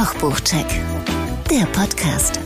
Kochbuchcheck, 0.00 0.64
der 1.50 1.66
Podcast. 1.78 2.40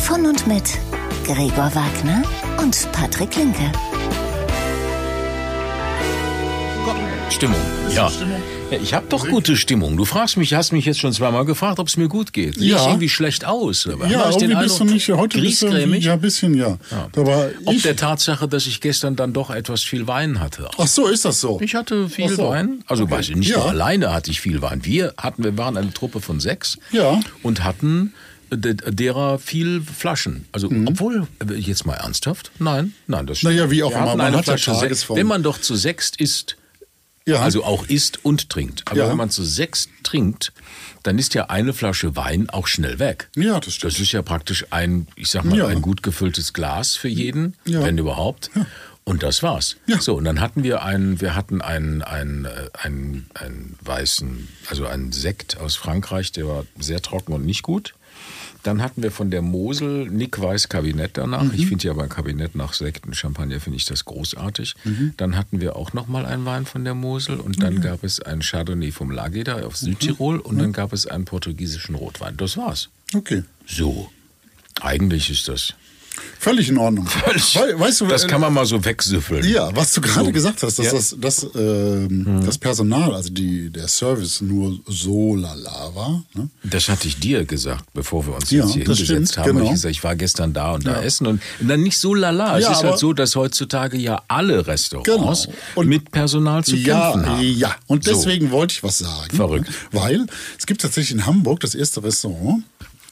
Von 0.00 0.26
und 0.26 0.46
mit 0.46 0.78
Gregor 1.24 1.74
Wagner 1.74 2.22
und 2.60 2.92
Patrick 2.92 3.34
Linke. 3.34 3.72
Stimmung. 7.30 7.60
Ja. 7.94 8.10
ja 8.70 8.78
ich 8.82 8.94
habe 8.94 9.06
doch 9.08 9.28
gute 9.28 9.56
Stimmung. 9.56 9.96
Du 9.96 10.04
fragst 10.04 10.36
mich, 10.36 10.54
hast 10.54 10.72
mich 10.72 10.84
jetzt 10.86 10.98
schon 11.00 11.12
zweimal 11.12 11.44
gefragt, 11.44 11.78
ob 11.78 11.86
es 11.88 11.96
mir 11.96 12.08
gut 12.08 12.32
geht. 12.32 12.56
Ja. 12.56 12.76
ich 12.76 12.86
irgendwie 12.86 13.08
schlecht 13.08 13.44
aus? 13.44 13.86
Aber 13.86 14.06
Ja, 14.06 14.30
irgendwie 14.30 14.54
bist 14.56 14.80
du 14.80 14.84
nicht, 14.84 15.08
heute 15.10 15.40
bist 15.40 15.62
du, 15.62 15.68
ja, 15.68 16.12
ein 16.14 16.20
bisschen, 16.20 16.54
ja. 16.54 16.78
Aber 17.16 17.50
Ob 17.64 17.74
ich, 17.74 17.82
der 17.82 17.96
Tatsache, 17.96 18.48
dass 18.48 18.66
ich 18.66 18.80
gestern 18.80 19.14
dann 19.16 19.32
doch 19.32 19.50
etwas 19.50 19.82
viel 19.82 20.06
Wein 20.06 20.40
hatte. 20.40 20.68
ach 20.78 20.86
so, 20.86 21.06
ist 21.06 21.24
das 21.24 21.40
so? 21.40 21.60
Ich 21.62 21.74
hatte 21.74 22.08
viel 22.08 22.28
so. 22.30 22.48
Wein. 22.48 22.82
Also 22.86 23.04
Okay. 23.04 23.12
weiß 23.12 23.28
ich, 23.30 23.36
nicht 23.36 23.50
Ja. 23.50 23.58
nur 23.58 23.68
alleine 23.70 24.12
hatte 24.12 24.30
ich 24.30 24.40
viel 24.40 24.60
Wein. 24.62 24.84
Wir 24.84 25.14
hatten, 25.16 25.44
wir 25.44 25.56
waren 25.56 25.76
eine 25.76 25.92
Truppe 25.92 26.20
von 26.20 26.40
sechs 26.40 26.78
Ja. 26.92 27.20
und 27.42 27.62
hatten 27.64 28.14
de- 28.50 28.74
derer 28.90 29.38
viel 29.38 29.82
Flaschen. 29.82 30.46
Also, 30.52 30.68
obwohl, 30.86 31.26
äh, 31.48 31.54
jetzt 31.54 31.84
mal 31.86 31.94
ernsthaft? 31.94 32.50
Nein, 32.58 32.94
nein, 33.06 33.26
das 33.26 33.42
Mhm. 33.42 33.50
Naja, 33.50 33.70
wie 33.70 33.82
auch 33.82 33.90
immer, 33.92 34.16
man 34.16 34.20
eine 34.22 34.38
hat 34.38 34.46
ja 34.46 34.56
Flasche. 34.56 34.72
Tagesform. 34.80 35.18
Wenn 35.18 35.26
man 35.26 35.42
doch 35.42 35.60
zu 35.60 35.76
sechst 35.76 36.16
isst, 36.20 36.56
Ja. 37.28 37.40
also 37.40 37.64
auch 37.64 37.86
isst 37.86 38.24
und 38.24 38.48
trinkt. 38.50 38.82
Aber 38.86 38.98
Ja. 38.98 39.08
wenn 39.08 39.16
man 39.16 39.30
zu 39.30 39.44
sechs 39.44 39.88
trinkt, 40.02 40.52
dann 41.02 41.18
ist 41.18 41.34
ja 41.34 41.46
eine 41.46 41.72
Flasche 41.72 42.16
Wein 42.16 42.50
auch 42.50 42.66
schnell 42.66 42.98
weg. 42.98 43.28
Ja, 43.36 43.60
das 43.60 43.74
stimmt. 43.74 43.92
Das 43.94 44.00
ist 44.00 44.12
ja 44.12 44.22
praktisch 44.22 44.66
ein, 44.70 45.06
ich 45.16 45.28
sag 45.30 45.44
mal, 45.44 45.56
Ja. 45.58 45.66
ein 45.68 45.82
gut 45.82 46.02
gefülltes 46.02 46.52
Glas 46.52 46.96
für 46.96 47.08
jeden, 47.08 47.54
wenn 47.64 47.98
überhaupt. 47.98 48.50
Und 49.04 49.22
das 49.22 49.42
war's. 49.42 49.76
Ja. 49.86 50.00
So, 50.00 50.16
und 50.16 50.24
dann 50.24 50.38
hatten 50.40 50.62
wir 50.64 50.82
einen, 50.82 51.20
wir 51.22 51.34
hatten 51.34 51.62
einen, 51.62 52.02
einen, 52.02 52.44
äh, 52.44 52.68
einen, 52.74 53.30
einen 53.32 53.78
weißen, 53.80 54.48
also 54.68 54.86
einen 54.86 55.12
Sekt 55.12 55.56
aus 55.58 55.76
Frankreich, 55.76 56.32
der 56.32 56.46
war 56.46 56.66
sehr 56.78 57.00
trocken 57.00 57.32
und 57.32 57.46
nicht 57.46 57.62
gut. 57.62 57.94
Dann 58.62 58.82
hatten 58.82 59.02
wir 59.02 59.10
von 59.10 59.30
der 59.30 59.42
Mosel 59.42 60.10
Nick 60.10 60.40
Weiß 60.40 60.68
Kabinett 60.68 61.12
danach. 61.14 61.44
Mhm. 61.44 61.52
Ich 61.54 61.66
finde 61.66 61.86
ja 61.86 61.92
beim 61.92 62.08
Kabinett 62.08 62.54
nach 62.54 62.72
Sekten 62.72 63.14
Champagner 63.14 63.60
finde 63.60 63.76
ich 63.76 63.84
das 63.84 64.04
großartig. 64.04 64.74
Mhm. 64.84 65.14
Dann 65.16 65.36
hatten 65.36 65.60
wir 65.60 65.76
auch 65.76 65.92
noch 65.92 66.08
mal 66.08 66.26
einen 66.26 66.44
Wein 66.44 66.66
von 66.66 66.84
der 66.84 66.94
Mosel 66.94 67.38
und 67.38 67.62
dann 67.62 67.80
gab 67.80 68.04
es 68.04 68.20
einen 68.20 68.42
Chardonnay 68.42 68.90
vom 68.90 69.10
Lageda 69.10 69.64
auf 69.64 69.76
Südtirol 69.76 70.38
und 70.38 70.58
dann 70.58 70.72
gab 70.72 70.92
es 70.92 71.06
einen 71.06 71.24
portugiesischen 71.24 71.94
Rotwein. 71.94 72.36
Das 72.36 72.56
war's. 72.56 72.88
Okay. 73.14 73.44
So. 73.66 74.10
Eigentlich 74.80 75.30
ist 75.30 75.48
das. 75.48 75.74
Völlig 76.40 76.68
in 76.68 76.78
Ordnung. 76.78 77.06
We 77.54 77.78
weißt 77.78 78.00
du, 78.02 78.06
das 78.06 78.24
äh, 78.24 78.26
kann 78.28 78.40
man 78.40 78.52
mal 78.54 78.64
so 78.64 78.82
wegsüffeln. 78.84 79.44
Ja, 79.48 79.74
was 79.74 79.92
du 79.92 80.00
gerade 80.00 80.26
So. 80.26 80.32
gesagt 80.32 80.62
hast, 80.62 80.78
dass 80.78 80.86
Ja. 80.86 80.92
das, 80.92 81.16
das, 81.20 81.46
ähm, 81.56 82.42
das 82.44 82.58
Personal, 82.58 83.14
also 83.14 83.30
die, 83.30 83.70
der 83.70 83.88
Service 83.88 84.40
nur 84.40 84.78
so 84.86 85.34
lala 85.36 85.90
war. 85.94 86.22
Ne? 86.34 86.48
Das 86.64 86.88
hatte 86.88 87.08
ich 87.08 87.18
dir 87.18 87.44
gesagt, 87.44 87.84
bevor 87.92 88.26
wir 88.26 88.34
uns 88.36 88.50
Ja, 88.50 88.64
jetzt 88.64 88.74
hier 88.74 88.84
hingesetzt 88.84 89.32
stimmt, 89.32 89.38
haben. 89.38 89.56
genau. 89.58 89.64
Ich, 89.66 89.70
gesagt, 89.72 89.92
ich 89.92 90.04
war 90.04 90.16
gestern 90.16 90.52
da 90.52 90.72
und 90.74 90.86
da 90.86 90.92
Ja. 90.92 91.02
essen 91.02 91.26
und, 91.26 91.42
dann 91.60 91.82
nicht 91.82 91.98
so 91.98 92.14
lala. 92.14 92.58
Es 92.58 92.68
ist 92.68 92.82
halt 92.84 92.98
so, 92.98 93.12
dass 93.12 93.34
heutzutage 93.36 93.96
ja 93.98 94.22
alle 94.28 94.66
Restaurants 94.66 95.46
Genau. 95.74 95.86
Mit 95.88 96.10
Personal 96.12 96.64
zu 96.64 96.76
ja, 96.76 97.12
kämpfen 97.12 97.30
haben. 97.30 97.42
ja, 97.42 97.74
und 97.86 98.04
So. 98.04 98.12
deswegen 98.12 98.50
wollte 98.50 98.72
ich 98.74 98.82
was 98.82 98.98
sagen. 98.98 99.34
Verrückt. 99.36 99.68
Weil 99.92 100.26
es 100.58 100.66
gibt 100.66 100.80
tatsächlich 100.82 101.12
in 101.18 101.26
Hamburg 101.26 101.60
das 101.60 101.74
erste 101.74 102.02
Restaurant, 102.02 102.62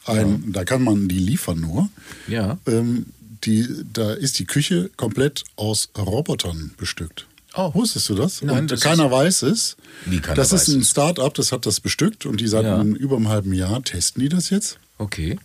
ein, 0.09 0.51
da 0.51 0.63
kann 0.65 0.83
man 0.83 1.07
die 1.07 1.19
liefern 1.19 1.59
nur. 1.59 1.89
Ja. 2.27 2.57
Ähm, 2.67 3.07
die, 3.43 3.67
da 3.93 4.13
ist 4.13 4.39
die 4.39 4.45
Küche 4.45 4.89
komplett 4.97 5.43
aus 5.55 5.89
Robotern 5.97 6.71
bestückt. 6.77 7.27
Oh. 7.55 7.73
Wusstest 7.73 8.09
du 8.09 8.15
das? 8.15 8.41
Nein, 8.41 8.59
und 8.59 8.71
das 8.71 8.81
keiner 8.81 9.09
weiß 9.09 9.43
es. 9.43 9.77
Wie 10.05 10.19
keiner 10.19 10.35
das 10.35 10.51
weiß 10.51 10.67
ist 10.67 10.75
ein? 10.75 10.83
Start-up, 10.83 11.33
das 11.33 11.51
hat 11.51 11.65
das 11.65 11.79
bestückt 11.79 12.25
und 12.25 12.39
die 12.39 12.47
seit 12.47 12.65
Ja. 12.65 12.81
über 12.83 13.15
einem 13.15 13.29
halben 13.29 13.53
Jahr 13.53 13.81
testen 13.83 14.21
die 14.21 14.29
das 14.29 14.49
jetzt. 14.49 14.77
Okay. 14.99 15.39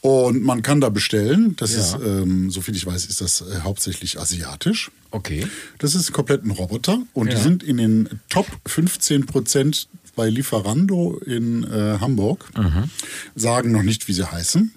Und 0.00 0.42
man 0.42 0.62
kann 0.62 0.80
da 0.80 0.90
bestellen. 0.90 1.56
Das 1.56 1.72
Ja. 1.72 1.80
ist, 1.80 1.96
ähm, 2.04 2.50
soviel 2.50 2.76
ich 2.76 2.84
weiß, 2.86 3.06
ist 3.06 3.20
das 3.20 3.40
äh, 3.40 3.60
hauptsächlich 3.62 4.20
asiatisch. 4.20 4.90
Okay. 5.10 5.46
Das 5.78 5.94
ist 5.94 6.12
komplett 6.12 6.44
ein 6.44 6.50
Roboter 6.50 7.00
und 7.14 7.28
Ja. 7.28 7.34
die 7.36 7.40
sind 7.40 7.62
in 7.62 7.78
den 7.78 8.08
Top 8.28 8.46
15 8.66 9.26
Prozent 9.26 9.88
bei 10.14 10.28
Lieferando 10.28 11.18
in 11.24 11.64
äh, 11.64 11.98
Hamburg. 12.00 12.50
Mhm. 12.56 12.90
Sagen 13.34 13.72
noch 13.72 13.82
nicht, 13.82 14.08
wie 14.08 14.12
sie 14.12 14.30
heißen. 14.30 14.72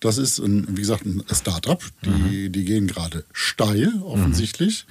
Das 0.00 0.18
ist, 0.18 0.38
ein, 0.40 0.66
wie 0.76 0.80
gesagt, 0.80 1.04
ein 1.06 1.22
Start-up. 1.32 1.82
Die, 2.04 2.08
Mhm. 2.48 2.52
die 2.52 2.64
gehen 2.64 2.86
gerade 2.88 3.24
steil, 3.32 3.92
offensichtlich. 4.04 4.84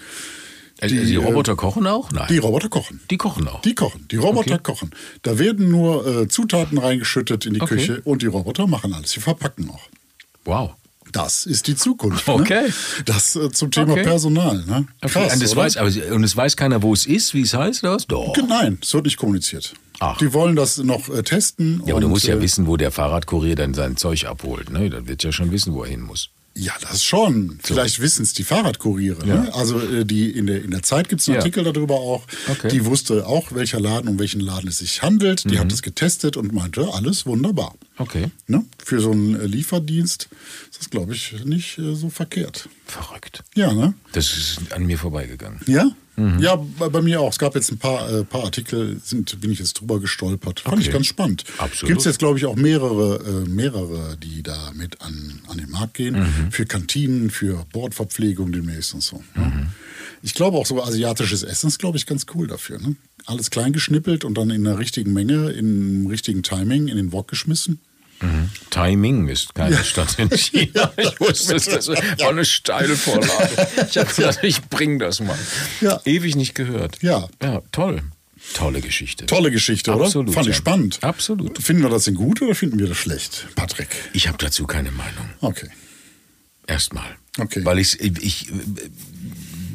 Also 0.80 0.96
die, 0.96 1.06
Die, 1.06 1.14
äh, 1.16 1.18
Roboter 1.18 1.56
kochen 1.56 1.86
auch? 1.86 2.12
Nein. 2.12 2.28
Die 2.30 2.38
Roboter 2.40 2.70
kochen. 2.70 3.02
Die 3.12 3.18
kochen 3.18 3.48
auch. 3.48 3.62
Die 3.62 3.76
kochen. 3.76 4.08
Die 4.10 4.16
Roboter 4.16 4.56
Okay. 4.56 4.64
kochen. 4.64 4.92
Da 5.22 5.38
werden 5.38 5.70
nur 5.70 6.08
äh, 6.08 6.28
Zutaten 6.28 6.78
reingeschüttet 6.78 7.46
in 7.46 7.54
die 7.56 7.62
Okay. 7.62 7.76
Küche 7.76 8.02
und 8.04 8.22
die 8.24 8.28
Roboter 8.28 8.66
machen 8.68 8.94
alles. 8.94 9.12
Sie 9.12 9.20
verpacken 9.20 9.70
auch. 9.70 9.88
wow. 10.46 10.72
Das 11.12 11.46
ist 11.46 11.68
die 11.68 11.76
Zukunft. 11.76 12.28
Okay. 12.28 12.68
Ne? 12.68 12.74
Das 13.06 13.36
äh, 13.36 13.52
zum 13.52 13.72
Thema 13.72 13.94
Okay. 13.94 14.04
Personal. 14.04 14.64
Ne? 14.66 14.88
Okay. 15.02 15.30
und, 15.34 15.42
es 15.44 15.52
oder? 15.54 15.62
weiß, 15.64 15.78
aber, 15.78 15.90
und 16.16 16.24
es 16.24 16.36
weiß 16.38 16.56
keiner, 16.56 16.82
wo 16.82 16.94
es 16.94 17.06
ist, 17.06 17.34
wie 17.34 17.42
es 17.42 17.54
heißt, 17.54 17.84
oder 17.84 17.96
was? 17.96 18.08
Doch. 18.08 18.34
Nein, 18.48 18.78
es 18.82 18.94
wird 18.94 19.06
nicht 19.06 19.18
kommuniziert. 19.18 19.74
Ach. 20.00 20.18
Die 20.18 20.34
wollen 20.34 20.56
das 20.56 20.78
noch 20.78 21.10
äh, 21.10 21.22
testen. 21.24 21.84
Ja, 21.86 21.94
aber 21.94 22.02
du 22.02 22.10
musst 22.10 22.26
ja 22.26 22.36
äh, 22.36 22.42
wissen, 22.42 22.66
wo 22.68 22.78
der 22.78 22.92
Fahrradkurier 22.92 23.56
dann 23.56 23.74
sein 23.74 23.98
Zeug 23.98 24.26
abholt. 24.26 24.70
Ne? 24.72 24.90
Dann 24.90 25.08
wird 25.08 25.24
ja 25.24 25.32
schon 25.32 25.52
wissen, 25.52 25.74
wo 25.74 25.84
er 25.84 25.90
hin 25.90 26.02
muss. 26.02 26.30
Ja, 26.54 26.74
das 26.82 27.02
schon. 27.02 27.60
Vielleicht 27.64 28.02
wissen 28.02 28.24
es 28.24 28.34
die 28.34 28.44
Fahrradkuriere. 28.44 29.26
Ne? 29.26 29.54
Also 29.54 29.80
äh, 29.80 30.04
die 30.04 30.30
in 30.32 30.48
der, 30.48 30.62
in 30.62 30.72
der 30.72 30.84
Zeit 30.84 31.08
gibt 31.08 31.22
es 31.22 31.28
einen 31.30 31.36
Ja. 31.36 31.40
Artikel 31.42 31.64
darüber 31.64 31.96
auch. 31.96 32.24
Okay. 32.50 32.68
Die 32.68 32.84
wusste 32.86 33.26
auch, 33.26 33.54
welcher 33.54 33.80
Laden, 33.80 34.10
um 34.10 34.20
welchen 34.20 34.42
Laden 34.42 34.68
es 34.68 34.80
sich 34.80 35.02
handelt. 35.02 35.46
Die 35.46 35.56
Mhm. 35.56 35.60
hat 35.60 35.72
es 35.72 35.82
getestet 35.82 36.36
und 36.36 36.52
meinte, 36.52 36.90
alles 36.94 37.26
wunderbar. 37.26 37.76
Okay. 37.98 38.32
Ne? 38.48 38.66
Für 38.84 39.00
so 39.00 39.12
einen 39.12 39.40
äh, 39.40 39.46
Lieferdienst 39.46 40.28
ist 40.82 40.92
glaube 40.92 41.14
ich, 41.14 41.46
nicht 41.46 41.78
äh, 41.78 41.96
so 41.96 42.10
verkehrt. 42.10 42.68
Verrückt. 42.86 43.44
Ja, 43.56 43.74
ne? 43.74 43.94
Das 44.14 44.36
ist 44.36 44.74
an 44.74 44.86
mir 44.86 44.98
vorbeigegangen. 44.98 45.60
Ja? 45.68 45.90
Mhm. 46.18 46.40
Ja, 46.40 46.56
bei, 46.78 46.90
bei 46.90 47.02
mir 47.02 47.22
auch. 47.22 47.32
Es 47.32 47.40
gab 47.40 47.56
jetzt 47.56 47.72
ein 47.72 47.78
paar, 47.78 48.12
äh, 48.12 48.24
paar 48.26 48.44
Artikel, 48.44 49.00
sind, 49.04 49.40
bin 49.40 49.52
ich 49.52 49.60
jetzt 49.60 49.74
drüber 49.80 50.00
gestolpert. 50.00 50.60
Fand 50.60 50.78
Okay. 50.78 50.88
ich 50.88 50.92
ganz 50.92 51.06
spannend. 51.08 51.46
Absolut. 51.58 51.88
Gibt 51.88 52.00
es 52.00 52.06
jetzt, 52.06 52.20
glaube 52.20 52.38
ich, 52.38 52.46
auch 52.46 52.56
mehrere, 52.56 53.44
äh, 53.46 53.50
mehrere, 53.50 54.18
die 54.18 54.44
da 54.44 54.72
mit 54.76 55.02
an, 55.02 55.40
an 55.48 55.58
den 55.58 55.70
Markt 55.70 55.94
gehen. 55.94 56.20
Mhm. 56.20 56.52
Für 56.52 56.66
Kantinen, 56.66 57.30
für 57.30 57.66
Bordverpflegung 57.72 58.52
demnächst 58.52 58.94
und 58.94 59.02
so. 59.02 59.24
ne? 59.36 59.46
Mhm. 59.46 59.68
Ich 60.24 60.34
glaube 60.36 60.58
auch 60.58 60.66
so 60.68 60.84
asiatisches 60.84 61.42
Essen 61.44 61.68
ist, 61.68 61.80
glaube 61.80 61.98
ich, 61.98 62.06
ganz 62.06 62.26
cool 62.36 62.46
dafür. 62.46 62.80
Ne? 62.80 62.96
Alles 63.26 63.50
klein 63.50 63.74
geschnippelt 63.74 64.24
und 64.24 64.36
dann 64.38 64.52
in 64.52 64.64
der 64.64 64.78
richtigen 64.78 65.14
Menge, 65.14 65.50
im 65.52 66.06
richtigen 66.08 66.44
Timing 66.44 66.88
in 66.90 66.98
den 66.98 67.12
Wok 67.12 67.28
geschmissen. 67.28 67.80
Timing 68.70 69.28
ist 69.28 69.56
keine 69.56 69.84
Stadt 69.84 70.20
in 70.20 70.30
China. 70.30 70.92
Ich 70.98 71.20
wusste 71.20 71.56
es, 71.56 71.66
das 71.66 71.88
war 71.88 72.30
eine 72.30 72.46
steile 72.46 72.96
Vorlage. 72.96 73.68
Ich 73.90 73.98
habe 73.98 74.14
gedacht, 74.14 74.40
ich 74.44 74.62
bring 74.64 75.00
das 75.00 75.20
mal. 75.20 75.38
Ja. 75.82 76.00
Ewig 76.06 76.36
nicht 76.36 76.54
gehört. 76.56 77.02
Ja. 77.02 77.28
Ja, 77.42 77.62
toll. 77.72 78.02
Tolle 78.54 78.82
Geschichte. 78.82 79.26
Tolle 79.28 79.52
Geschichte, 79.52 79.94
oder? 79.94 80.06
Absolut, 80.06 80.34
Fand 80.34 80.48
ich 80.48 80.54
ja. 80.54 80.58
spannend. 80.58 81.00
Absolut. 81.02 81.62
Finden 81.62 81.84
wir 81.84 81.90
das 81.90 82.06
denn 82.06 82.16
gut 82.16 82.42
oder 82.42 82.56
finden 82.56 82.80
wir 82.80 82.88
das 82.88 82.98
schlecht, 82.98 83.48
Patrick? 83.56 83.90
Ich 84.14 84.28
habe 84.28 84.38
dazu 84.38 84.66
keine 84.66 84.92
Meinung. 84.92 85.30
Okay. 85.42 85.70
Erstmal. 86.68 87.16
Okay. 87.38 87.64
Weil 87.64 87.80
ich, 87.80 88.00
ich 88.00 88.52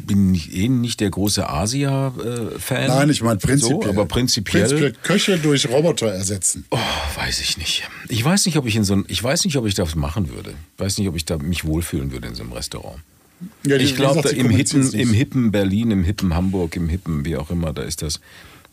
bin 0.07 0.35
eh 0.35 0.69
nicht 0.69 1.01
der 1.01 1.11
große 1.11 1.49
Asia-Fan. 1.49 2.87
Nein, 2.87 3.11
ich 3.11 3.23
meine 3.23 3.39
prinzipiell. 3.39 3.83
So, 3.83 3.89
aber 3.89 4.07
prinzipiell, 4.07 4.63
Prinzipiell 4.65 4.93
Köche 5.03 5.39
durch 5.39 5.69
Roboter 5.69 6.09
ersetzen. 6.13 6.65
Oh, 6.71 6.79
weiß 7.17 7.41
ich 7.41 7.59
nicht. 7.59 7.89
Ich 8.09 8.25
weiß 8.25 8.47
nicht, 8.47 8.57
ob 8.57 8.67
ich 8.67 8.77
in 8.77 8.85
so 8.85 8.95
ein, 8.95 9.05
ich 9.09 9.23
weiß 9.23 9.45
nicht, 9.45 9.57
ob 9.57 9.67
ich 9.67 9.75
das 9.75 9.95
machen 9.95 10.31
würde. 10.31 10.51
Ich 10.77 10.81
weiß 10.81 10.99
nicht, 10.99 11.09
ob 11.09 11.17
ich 11.17 11.25
da 11.25 11.39
mich 11.39 11.65
wohlfühlen 11.65 12.13
würde 12.13 12.29
in 12.29 12.35
so 12.35 12.43
einem 12.43 12.53
Restaurant. 12.53 12.99
Ja, 13.67 13.77
Ich 13.77 13.97
glaube, 13.97 14.29
im 14.31 14.49
hippen, 14.49 14.93
im 14.93 15.13
hippen 15.13 15.51
Berlin, 15.53 15.91
im 15.91 16.05
hippen 16.05 16.35
Hamburg, 16.35 16.75
im 16.77 16.89
hippen, 16.89 17.25
wie 17.25 17.37
auch 17.37 17.51
immer, 17.51 17.73
da 17.75 17.83
ist 17.83 18.01
das 18.01 18.21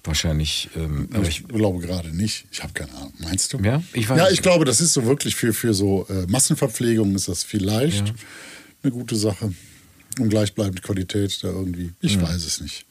wahrscheinlich. 0.05 0.69
Ähm, 0.75 1.09
aber 1.13 1.27
Ich 1.27 1.47
glaube 1.47 1.79
gerade 1.85 2.15
nicht. 2.15 2.45
Ich 2.51 2.61
habe 2.63 2.71
keine 2.73 2.93
Ahnung. 2.93 3.13
Meinst 3.19 3.51
du? 3.53 3.57
Ja, 3.59 3.81
ich 3.93 4.09
weiß 4.09 4.17
Ja, 4.17 4.29
ich 4.29 4.41
glaube, 4.41 4.63
das 4.65 4.79
ist 4.81 4.93
so 4.93 5.05
wirklich 5.05 5.35
für, 5.35 5.53
für 5.53 5.73
so 5.73 6.05
äh, 6.09 6.25
Massenverpflegung 6.27 7.13
ist 7.15 7.27
das 7.27 7.43
vielleicht 7.43 8.07
Ja. 8.07 8.13
eine 8.83 8.91
gute 8.93 9.15
Sache. 9.15 9.53
Und 10.19 10.29
gleichbleibende 10.29 10.81
Qualität 10.81 11.37
da 11.43 11.47
irgendwie. 11.49 11.91
Ich 12.01 12.17
Mhm. 12.17 12.23
weiß 12.23 12.45
es 12.45 12.61
nicht. 12.61 12.85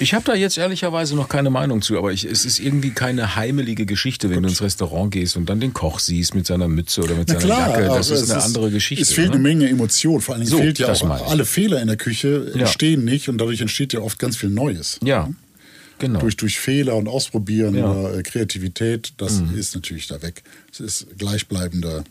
Ich 0.00 0.12
habe 0.12 0.24
da 0.24 0.34
jetzt 0.34 0.58
ehrlicherweise 0.58 1.14
noch 1.14 1.28
keine 1.28 1.50
Meinung 1.50 1.82
zu, 1.82 1.96
aber 1.96 2.12
ich, 2.12 2.24
es 2.24 2.44
ist 2.44 2.58
irgendwie 2.58 2.90
keine 2.90 3.36
heimelige 3.36 3.86
Geschichte, 3.86 4.28
wenn 4.28 4.42
du 4.42 4.48
ins 4.48 4.60
Restaurant 4.60 5.12
gehst 5.12 5.36
und 5.36 5.46
dann 5.48 5.60
den 5.60 5.72
Koch 5.72 6.00
siehst 6.00 6.34
mit 6.34 6.46
seiner 6.46 6.66
Mütze 6.66 7.00
oder 7.02 7.14
mit 7.14 7.28
Na 7.28 7.34
seiner 7.38 7.54
klar, 7.54 7.70
Jacke. 7.70 7.84
Das 7.86 8.10
ist 8.10 8.28
eine 8.28 8.42
andere 8.42 8.72
Geschichte. 8.72 9.02
Es 9.02 9.12
fehlt 9.12 9.28
ne? 9.28 9.34
eine 9.34 9.42
Menge 9.42 9.68
Emotion. 9.68 10.20
Vor 10.20 10.34
allen 10.34 10.42
Dingen 10.42 10.50
So, 10.50 10.58
fehlt 10.58 10.80
ja 10.80 10.90
auch 10.92 11.30
alle 11.30 11.44
Fehler 11.44 11.80
in 11.80 11.86
der 11.86 11.96
Küche 11.96 12.50
Ja. 12.54 12.62
entstehen 12.62 13.04
nicht 13.04 13.28
und 13.28 13.38
dadurch 13.38 13.60
entsteht 13.60 13.92
ja 13.92 14.00
oft 14.00 14.18
ganz 14.18 14.36
viel 14.36 14.50
Neues. 14.50 14.98
Ja, 15.04 15.30
genau. 16.00 16.18
Durch, 16.18 16.36
durch 16.36 16.58
Fehler 16.58 16.96
und 16.96 17.06
Ausprobieren 17.06 17.76
Ja. 17.76 17.86
Mhm. 17.86 17.96
oder 18.04 18.18
äh, 18.18 18.22
Kreativität, 18.24 19.12
das 19.18 19.40
ist 19.54 19.76
natürlich 19.76 20.08
da 20.08 20.20
weg. 20.22 20.42
Es 20.72 20.80
ist 20.80 21.06
gleichbleibender 21.18 22.02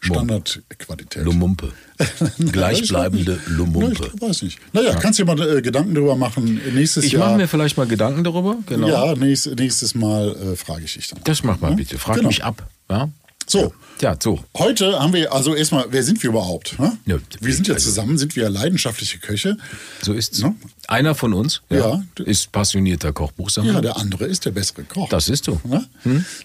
Standardqualität. 0.00 1.24
Lumumpe. 1.24 1.72
Gleichbleibende 2.52 3.38
Lumumpe. 3.48 4.10
ich 4.14 4.20
weiß 4.20 4.42
nicht. 4.42 4.58
Naja, 4.72 4.94
kannst 4.94 5.18
du 5.18 5.24
dir 5.24 5.34
mal 5.36 5.56
äh, 5.58 5.62
Gedanken 5.62 5.94
darüber 5.94 6.16
machen. 6.16 6.60
Nächstes 6.74 7.04
Ich 7.04 7.12
Jahr. 7.12 7.26
mache 7.28 7.36
mir 7.38 7.48
vielleicht 7.48 7.76
mal 7.76 7.86
Gedanken 7.86 8.24
darüber. 8.24 8.56
Genau. 8.66 8.88
Ja, 8.88 9.14
nächst, 9.14 9.46
nächstes 9.56 9.94
Mal 9.94 10.34
äh, 10.52 10.56
frage 10.56 10.84
ich 10.84 10.94
dich 10.94 11.08
dann. 11.08 11.20
Das 11.24 11.42
mach 11.42 11.60
mal 11.60 11.70
Ja? 11.70 11.76
bitte. 11.76 11.98
Frag 11.98 12.16
Genau. 12.16 12.28
mich 12.28 12.44
ab. 12.44 12.68
Ja? 12.90 13.08
So, 13.46 13.72
Ja, 14.02 14.14
so. 14.22 14.44
heute 14.58 15.00
haben 15.00 15.14
wir, 15.14 15.32
also 15.32 15.54
erstmal, 15.54 15.86
wer 15.90 16.02
sind 16.02 16.22
wir 16.22 16.30
überhaupt? 16.30 16.78
Ne? 16.78 16.98
Ja, 17.06 17.16
wir 17.40 17.54
sind 17.54 17.66
ja 17.66 17.74
also- 17.74 17.88
zusammen, 17.88 18.18
sind 18.18 18.36
wir 18.36 18.50
leidenschaftliche 18.50 19.18
Köche. 19.18 19.56
So 20.02 20.12
ist's. 20.12 20.42
Ne? 20.42 20.54
Einer 20.86 21.14
von 21.14 21.32
uns 21.32 21.62
Ja. 21.70 22.02
ist 22.24 22.52
passionierter 22.52 23.12
Kochbuchsammler. 23.14 23.72
Ja, 23.74 23.80
der 23.80 23.96
andere 23.96 24.26
ist 24.26 24.44
der 24.44 24.50
bessere 24.50 24.82
Koch. 24.84 25.08
Das 25.08 25.28
ist 25.30 25.46
du. 25.48 25.58
Ne? 25.64 25.86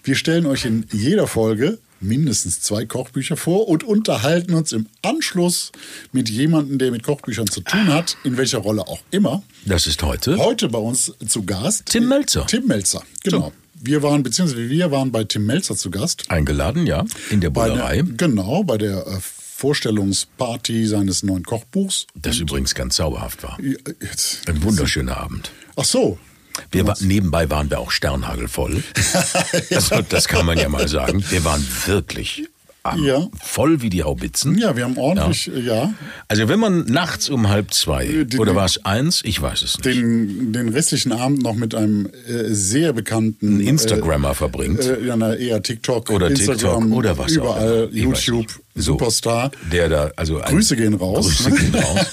Wir 0.02 0.14
stellen 0.14 0.46
euch 0.46 0.64
in 0.64 0.86
jeder 0.92 1.26
Folge 1.26 1.78
mindestens 2.04 2.60
zwei 2.60 2.84
Kochbücher 2.84 3.36
vor 3.36 3.68
und 3.68 3.84
unterhalten 3.84 4.54
uns 4.54 4.72
im 4.72 4.86
Anschluss 5.02 5.72
mit 6.12 6.28
jemandem, 6.28 6.78
der 6.78 6.90
mit 6.90 7.02
Kochbüchern 7.02 7.46
zu 7.46 7.60
tun 7.60 7.88
hat, 7.88 8.16
in 8.24 8.36
welcher 8.36 8.58
Rolle 8.58 8.86
auch 8.86 9.00
immer. 9.10 9.42
Das 9.66 9.86
ist 9.86 10.02
heute. 10.02 10.38
Heute 10.38 10.68
bei 10.68 10.78
uns 10.78 11.12
zu 11.26 11.44
Gast 11.44 11.86
Tim 11.86 12.08
Melzer. 12.08 12.46
Tim 12.46 12.66
Melzer, 12.66 13.02
genau. 13.22 13.52
Wir 13.74 14.02
waren, 14.02 14.22
beziehungsweise 14.22 14.70
wir 14.70 14.90
waren 14.90 15.12
bei 15.12 15.24
Tim 15.24 15.44
Melzer 15.46 15.76
zu 15.76 15.90
Gast. 15.90 16.24
Eingeladen, 16.30 16.86
ja. 16.86 17.04
In 17.30 17.40
der 17.40 17.50
Bullerei. 17.50 18.02
genau, 18.16 18.64
bei 18.64 18.78
der 18.78 19.06
äh, 19.06 19.18
Vorstellungsparty 19.20 20.86
seines 20.86 21.22
neuen 21.22 21.42
Kochbuchs. 21.44 22.06
Das 22.14 22.38
übrigens 22.38 22.74
ganz 22.74 22.96
zauberhaft 22.96 23.42
war. 23.42 23.58
Äh, 23.60 23.76
Jetzt. 24.00 24.48
Ein 24.48 24.62
wunderschöner 24.62 25.16
Abend. 25.16 25.50
Ach 25.76 25.84
so. 25.84 26.18
Wir 26.70 26.86
war, 26.86 26.96
nebenbei 27.00 27.50
waren 27.50 27.70
wir 27.70 27.78
auch 27.80 27.90
sternhagelvoll. 27.90 28.82
also, 29.70 30.00
das 30.08 30.28
kann 30.28 30.46
man 30.46 30.58
ja 30.58 30.68
mal 30.68 30.88
sagen. 30.88 31.24
Wir 31.30 31.44
waren 31.44 31.64
wirklich 31.86 32.44
am- 32.82 33.02
Ja. 33.02 33.26
voll 33.42 33.80
wie 33.80 33.88
die 33.90 34.02
Haubitzen. 34.02 34.58
Ja, 34.58 34.76
wir 34.76 34.84
haben 34.84 34.98
ordentlich, 34.98 35.50
äh, 35.52 35.58
ja, 35.60 35.94
Also 36.28 36.48
wenn 36.48 36.60
man 36.60 36.84
nachts 36.84 37.30
um 37.30 37.48
halb 37.48 37.72
zwei 37.72 38.04
Äh, 38.06 38.24
die- 38.26 38.38
oder 38.38 38.54
war 38.54 38.66
es 38.66 38.84
eins, 38.84 39.22
ich 39.24 39.40
weiß 39.40 39.62
es 39.62 39.78
nicht, 39.78 39.84
den, 39.86 40.52
den 40.52 40.68
restlichen 40.68 41.12
Abend 41.12 41.42
noch 41.42 41.54
mit 41.54 41.74
einem 41.74 42.06
äh, 42.28 42.44
sehr 42.52 42.92
bekannten 42.92 43.58
Instagrammer 43.60 44.34
verbringt. 44.34 44.80
Äh, 44.80 45.02
ja, 45.06 45.16
na, 45.16 45.34
eher 45.34 45.62
TikTok 45.62 46.10
Oder 46.10 46.28
Instagram, 46.28 46.82
TikTok 46.82 46.98
oder 46.98 47.16
was 47.18 47.32
auch 47.32 47.36
überall 47.36 47.88
immer. 47.90 47.92
Ich 47.94 48.06
weiß 48.10 48.26
YouTube, 48.26 48.46
nicht. 48.74 48.84
So. 48.84 48.92
Superstar. 48.92 49.50
Der 49.72 49.88
da, 49.88 50.10
also 50.16 50.40
ein- 50.40 50.54
Grüße 50.54 50.76
gehen 50.76 50.94
raus. 50.94 51.26
Grüße 51.44 51.50
gehen 51.52 51.74
raus. 51.82 52.06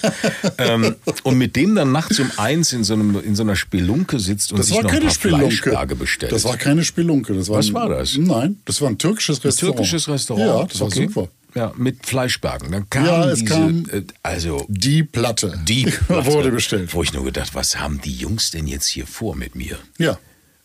ähm, 0.60 0.96
und 1.24 1.38
mit 1.38 1.56
dem 1.56 1.74
dann 1.75 1.92
nachts 1.92 2.19
um 2.19 2.31
eins 2.38 2.72
in 2.74 2.84
so, 2.84 2.94
einem, 2.94 3.19
in 3.24 3.36
so 3.36 3.44
einer 3.44 3.56
Spelunke 3.56 4.19
sitzt 4.19 4.52
und 4.52 4.60
Das 4.60 4.68
sich 4.68 4.75
war 4.75 4.84
noch 4.84 4.90
ein 4.90 4.94
keine 4.94 5.06
paar 5.06 5.13
Spelunke. 5.13 5.46
Fleischberge 5.48 5.96
bestellt. 5.96 6.31
Das 6.31 6.44
war 6.44 6.58
keine 6.58 6.84
Spelunke. 6.84 7.34
Das 7.34 7.50
war 7.50 7.58
Was 7.58 7.68
ein, 7.69 7.74
war 7.74 7.90
das? 7.90 8.16
Nein, 8.18 8.58
das 8.66 8.80
war 8.81 8.90
ein 8.90 8.98
türkisches 8.98 9.40
ein 9.40 9.48
Restaurant. 9.48 9.78
türkisches 9.78 10.08
Restaurant. 10.08 10.46
Ja, 10.48 10.63
das 10.66 10.80
war 10.80 10.88
Okay. 10.88 11.08
super. 11.08 11.28
Ja, 11.54 11.74
mit 11.75 12.06
Fleischbergen. 12.06 12.72
Dann 12.72 12.90
kam 12.90 13.06
Ja, 13.06 13.25
es 13.30 13.40
diese, 13.40 13.52
kam 13.54 13.86
äh, 13.92 14.04
also 14.24 14.66
Die 14.69 15.04
Platte 15.04 15.60
die 15.66 15.84
Platte, 16.07 16.31
wurde 16.31 16.52
bestellt. 16.52 16.94
Wo 16.94 17.04
ich 17.04 17.12
nur 17.12 17.25
gedacht, 17.25 17.50
was 17.56 17.78
haben 17.78 18.00
die 18.00 18.14
Jungs 18.16 18.52
denn 18.52 18.68
jetzt 18.68 18.88
hier 18.88 19.06
vor 19.06 19.36
mit 19.36 19.56
mir? 19.56 19.78
Ja. 19.98 20.18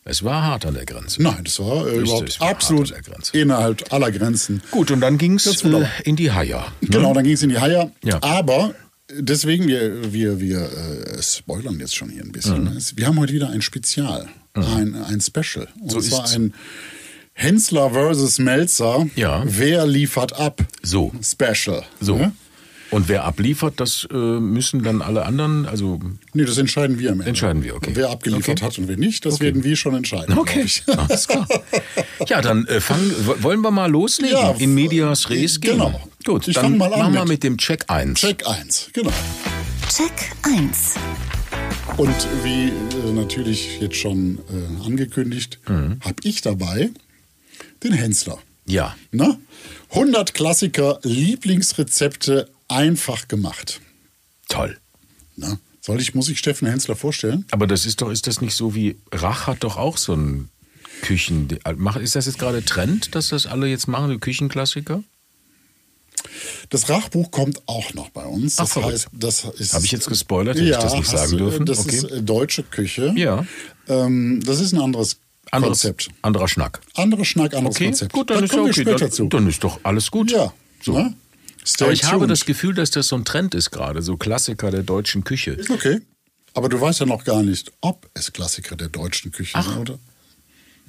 Es 0.09 0.23
war 0.23 0.41
hart 0.43 0.65
an 0.65 0.73
der 0.73 0.85
Grenze. 0.85 1.21
Nein, 1.21 1.41
das 1.43 1.59
war 1.59 1.85
äh, 1.85 1.97
überhaupt 1.97 2.29
es 2.29 2.39
war 2.39 2.47
hart 2.47 2.55
absolut 2.57 2.91
an 2.93 3.01
der 3.03 3.13
Grenze. 3.13 3.37
innerhalb 3.37 3.91
aller 3.93 4.11
Grenzen. 4.11 4.61
Gut, 4.71 4.89
und 4.91 5.01
dann 5.01 5.17
ging 5.17 5.35
es 5.35 5.63
äh, 5.63 5.85
in 6.05 6.15
die 6.15 6.31
Haia. 6.31 6.71
ne? 6.81 6.87
Genau, 6.89 7.13
dann 7.13 7.23
ging 7.25 7.33
es 7.33 7.43
in 7.43 7.49
die 7.49 7.59
Haia. 7.59 7.91
Ja. 8.03 8.19
Aber 8.23 8.73
deswegen, 9.11 9.67
wir, 9.67 10.13
wir, 10.13 10.39
wir 10.39 10.61
äh, 10.61 11.21
spoilern 11.21 11.79
jetzt 11.79 11.95
schon 11.95 12.09
hier 12.09 12.23
ein 12.23 12.31
bisschen. 12.31 12.59
Mhm. 12.63 12.73
ne? 12.75 12.79
Wir 12.95 13.07
haben 13.07 13.19
heute 13.19 13.33
wieder 13.33 13.49
ein 13.49 13.61
Spezial, 13.61 14.29
ein, 14.53 14.95
ein 14.95 15.19
Special. 15.19 15.67
Und 15.81 15.91
So 15.91 15.99
zwar 15.99 16.23
ist's. 16.23 16.35
ein 16.35 16.53
Hensler 17.33 17.91
versus 17.91 18.39
Melzer. 18.39 19.05
Ja. 19.15 19.43
Wer 19.45 19.85
liefert 19.85 20.33
ab? 20.39 20.61
So. 20.83 21.11
Special. 21.21 21.83
So. 21.99 22.17
Ne? 22.17 22.31
Und 22.89 23.09
wer 23.09 23.25
abliefert, 23.25 23.79
das 23.81 24.07
äh, 24.11 24.15
müssen 24.15 24.81
dann 24.83 25.01
alle 25.01 25.25
anderen, 25.25 25.65
also 25.65 25.99
Nee, 26.33 26.45
das 26.45 26.57
entscheiden 26.57 26.99
wir 26.99 27.09
am 27.11 27.19
Ende. 27.19 27.29
Entscheiden 27.29 27.63
wir, 27.63 27.75
okay. 27.75 27.91
Wer 27.93 28.09
abgeliefert 28.09 28.57
Okay. 28.61 28.65
hat 28.65 28.77
und 28.77 28.87
wer 28.87 28.97
nicht, 28.97 29.25
das 29.25 29.39
werden 29.41 29.63
wir 29.63 29.75
schon 29.75 29.93
entscheiden. 29.95 30.37
Okay, 30.37 30.61
Ich. 30.65 30.83
alles 30.97 31.27
klar. 31.27 31.47
Ja, 32.27 32.41
dann 32.41 32.65
äh, 32.67 32.79
fangen, 32.79 33.11
wollen 33.41 33.61
wir 33.61 33.71
mal 33.71 33.91
loslegen? 33.91 34.37
Ja, 34.37 34.51
In 34.51 34.73
medias 34.73 35.29
res 35.29 35.59
gehen. 35.59 35.73
genau. 35.73 36.01
Gut, 36.25 36.47
Ich 36.47 36.55
dann 36.55 36.77
mal 36.77 36.93
an 36.93 36.99
machen 36.99 37.13
wir 37.13 37.19
mit- 37.21 37.29
mit 37.29 37.43
dem 37.43 37.57
Check 37.57 37.85
1. 37.89 38.19
Check 38.19 38.47
1, 38.47 38.89
genau. 38.93 39.11
Check 39.89 40.11
1. 40.43 40.95
Und 41.97 42.15
wie 42.43 42.67
äh, 42.69 43.11
natürlich 43.13 43.79
jetzt 43.81 43.95
schon 43.95 44.37
äh, 44.49 44.85
angekündigt, 44.85 45.59
Mhm. 45.67 45.99
habe 46.01 46.15
ich 46.23 46.41
dabei 46.41 46.89
den 47.83 47.93
Hensler. 47.93 48.37
Ja, 48.65 48.95
Ne? 49.11 49.37
100 49.91 50.33
Klassiker, 50.33 50.99
Lieblingsrezepte 51.03 52.49
einfach 52.67 53.27
gemacht. 53.27 53.81
toll. 54.49 54.77
Ne? 55.35 55.59
Soll 55.81 56.01
ich, 56.01 56.13
muss 56.15 56.27
ich 56.29 56.39
Steffen 56.39 56.67
Hensler 56.67 56.95
vorstellen? 56.95 57.45
Aber 57.51 57.67
das 57.67 57.85
ist 57.85 58.01
doch, 58.01 58.09
ist 58.11 58.27
das 58.27 58.41
nicht 58.41 58.55
so 58.55 58.75
wie, 58.75 58.97
Rach 59.11 59.47
hat 59.47 59.63
doch 59.63 59.77
auch 59.77 59.97
so 59.97 60.13
ein 60.13 60.49
Küchen, 61.01 61.47
ist 62.01 62.15
das 62.15 62.25
jetzt 62.25 62.39
gerade 62.39 62.65
Trend, 62.65 63.13
dass 63.15 63.29
das 63.29 63.45
alle 63.45 63.67
jetzt 63.67 63.87
machen, 63.87 64.09
die 64.11 64.17
Küchenklassiker? 64.17 65.03
Das 66.69 66.89
Rachbuch 66.89 67.29
kommt 67.31 67.61
auch 67.67 67.93
noch 67.93 68.09
bei 68.09 68.25
uns. 68.25 68.55
Ach, 68.57 68.63
Das 68.63 68.73
verrückt. 68.73 68.93
heißt, 68.93 69.07
das 69.13 69.43
ist. 69.45 69.73
Habe 69.73 69.85
ich 69.85 69.91
jetzt 69.91 70.07
gespoilert? 70.07 70.57
Hätte 70.57 70.65
ich 70.67 70.75
das 70.75 70.93
nicht 70.93 71.07
sagen 71.07 71.31
du, 71.31 71.37
dürfen? 71.37 71.65
Das 71.65 71.79
Okay. 71.79 71.95
ist 71.95 72.03
äh, 72.05 72.21
deutsche 72.23 72.63
Küche. 72.63 73.13
Ja. 73.15 73.45
Ähm, 73.87 74.41
das 74.43 74.59
ist 74.59 74.73
ein 74.73 74.81
anderes, 74.81 75.17
Anderes, 75.51 75.83
Konzept. 75.83 76.09
anderer 76.23 76.47
Schnack. 76.47 76.81
Anderer 76.95 77.23
Schnack, 77.23 77.53
anderes 77.53 77.75
Okay, 77.77 77.85
Konzept. 77.85 78.11
gut, 78.13 78.29
dann 78.31 78.39
da 78.39 78.43
ist 78.45 78.49
kommen 78.51 78.65
ja 78.65 78.69
okay. 78.71 78.77
wir 78.79 78.83
später 78.91 79.05
Dann, 79.05 79.11
zu. 79.11 79.27
dann 79.27 79.47
ist 79.47 79.63
doch 79.63 79.79
alles 79.83 80.09
gut. 80.11 80.31
ja. 80.31 80.51
So. 80.81 80.93
Ne? 80.97 81.15
Stay 81.67 81.83
Aber 81.83 81.93
ich 81.93 82.03
habe 82.05 82.27
das 82.27 82.45
Gefühl, 82.45 82.73
dass 82.73 82.91
das 82.91 83.07
so 83.07 83.15
ein 83.17 83.25
Trend 83.25 83.53
ist 83.53 83.71
gerade, 83.71 84.01
so 84.01 84.15
Klassiker 84.15 84.71
der 84.71 84.83
deutschen 84.83 85.23
Küche. 85.23 85.51
Ist 85.51 85.69
okay. 85.69 85.99
Aber 86.53 86.69
du 86.69 86.79
weißt 86.79 87.01
ja 87.01 87.05
noch 87.05 87.23
gar 87.23 87.43
nicht, 87.43 87.71
ob 87.81 88.09
es 88.13 88.31
Klassiker 88.31 88.75
der 88.75 88.87
deutschen 88.89 89.31
Küche 89.31 89.61
sind, 89.61 89.77
oder? 89.77 89.99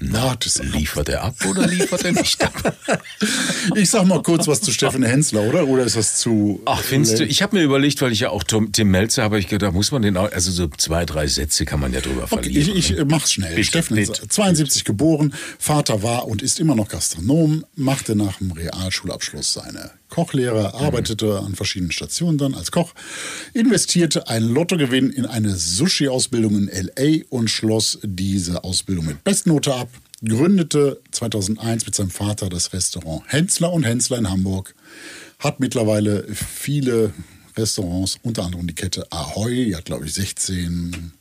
Na, 0.00 0.36
das 0.36 0.62
Liefert 0.62 1.08
er 1.08 1.24
ab 1.24 1.34
oder 1.44 1.66
liefert 1.66 2.04
er 2.04 2.12
nicht 2.12 2.40
ab? 2.42 2.76
ich 3.74 3.90
sag 3.90 4.06
mal 4.06 4.22
kurz 4.22 4.46
was 4.46 4.60
zu 4.60 4.70
Steffen 4.70 5.02
Hensler, 5.02 5.42
oder? 5.42 5.66
Oder 5.66 5.82
ist 5.84 5.96
das 5.96 6.18
zu. 6.18 6.62
Ach, 6.66 6.80
findest 6.80 7.14
du? 7.14 7.22
lame? 7.24 7.30
Ich 7.32 7.42
habe 7.42 7.56
mir 7.56 7.64
überlegt, 7.64 8.00
weil 8.00 8.12
ich 8.12 8.20
ja 8.20 8.30
auch 8.30 8.44
Tom, 8.44 8.70
Tim 8.70 8.92
Melzer 8.92 9.24
habe, 9.24 9.40
ich 9.40 9.48
gedacht, 9.48 9.72
muss 9.72 9.90
man 9.90 10.02
den 10.02 10.16
auch, 10.16 10.30
also 10.30 10.52
so 10.52 10.68
zwei, 10.68 11.04
drei 11.04 11.26
Sätze 11.26 11.64
kann 11.64 11.80
man 11.80 11.92
ja 11.92 12.00
drüber 12.00 12.22
Okay, 12.30 12.42
verlieren. 12.44 12.76
ich, 12.76 12.90
ich 12.92 12.98
äh, 12.98 13.04
mach's 13.04 13.32
schnell. 13.32 13.50
Bitte, 13.56 13.64
Steffen. 13.64 13.96
Hensler, 13.96 14.28
72 14.28 14.84
geboren, 14.84 15.34
Vater 15.58 16.04
war 16.04 16.28
und 16.28 16.42
ist 16.42 16.60
immer 16.60 16.76
noch 16.76 16.88
Gastronom, 16.88 17.64
machte 17.74 18.14
nach 18.14 18.38
dem 18.38 18.52
Realschulabschluss 18.52 19.52
seine 19.52 19.90
Kochlehre, 20.08 20.74
arbeitete 20.74 21.40
an 21.40 21.54
verschiedenen 21.54 21.92
Stationen 21.92 22.38
dann 22.38 22.54
als 22.54 22.72
Koch, 22.72 22.94
investierte 23.52 24.28
einen 24.28 24.48
Lottogewinn 24.48 25.10
in 25.10 25.26
eine 25.26 25.54
Sushi-Ausbildung 25.54 26.56
in 26.56 26.68
L.A. 26.68 27.24
und 27.28 27.48
schloss 27.48 27.98
diese 28.02 28.64
Ausbildung 28.64 29.06
mit 29.06 29.24
Bestnote 29.24 29.74
ab, 29.74 29.88
gründete 30.24 31.00
2001 31.12 31.86
mit 31.86 31.94
seinem 31.94 32.10
Vater 32.10 32.48
das 32.48 32.72
Restaurant 32.72 33.22
Hensler 33.26 33.72
und 33.72 33.84
Hensler 33.84 34.18
in 34.18 34.30
Hamburg, 34.30 34.74
hat 35.38 35.60
mittlerweile 35.60 36.26
viele 36.32 37.12
Restaurants, 37.56 38.18
unter 38.22 38.44
anderem 38.44 38.66
die 38.66 38.74
Kette 38.74 39.06
Ahoy, 39.10 39.66
die 39.66 39.76
hat 39.76 39.84
glaube 39.84 40.06
ich 40.06 40.14
16 40.14 41.12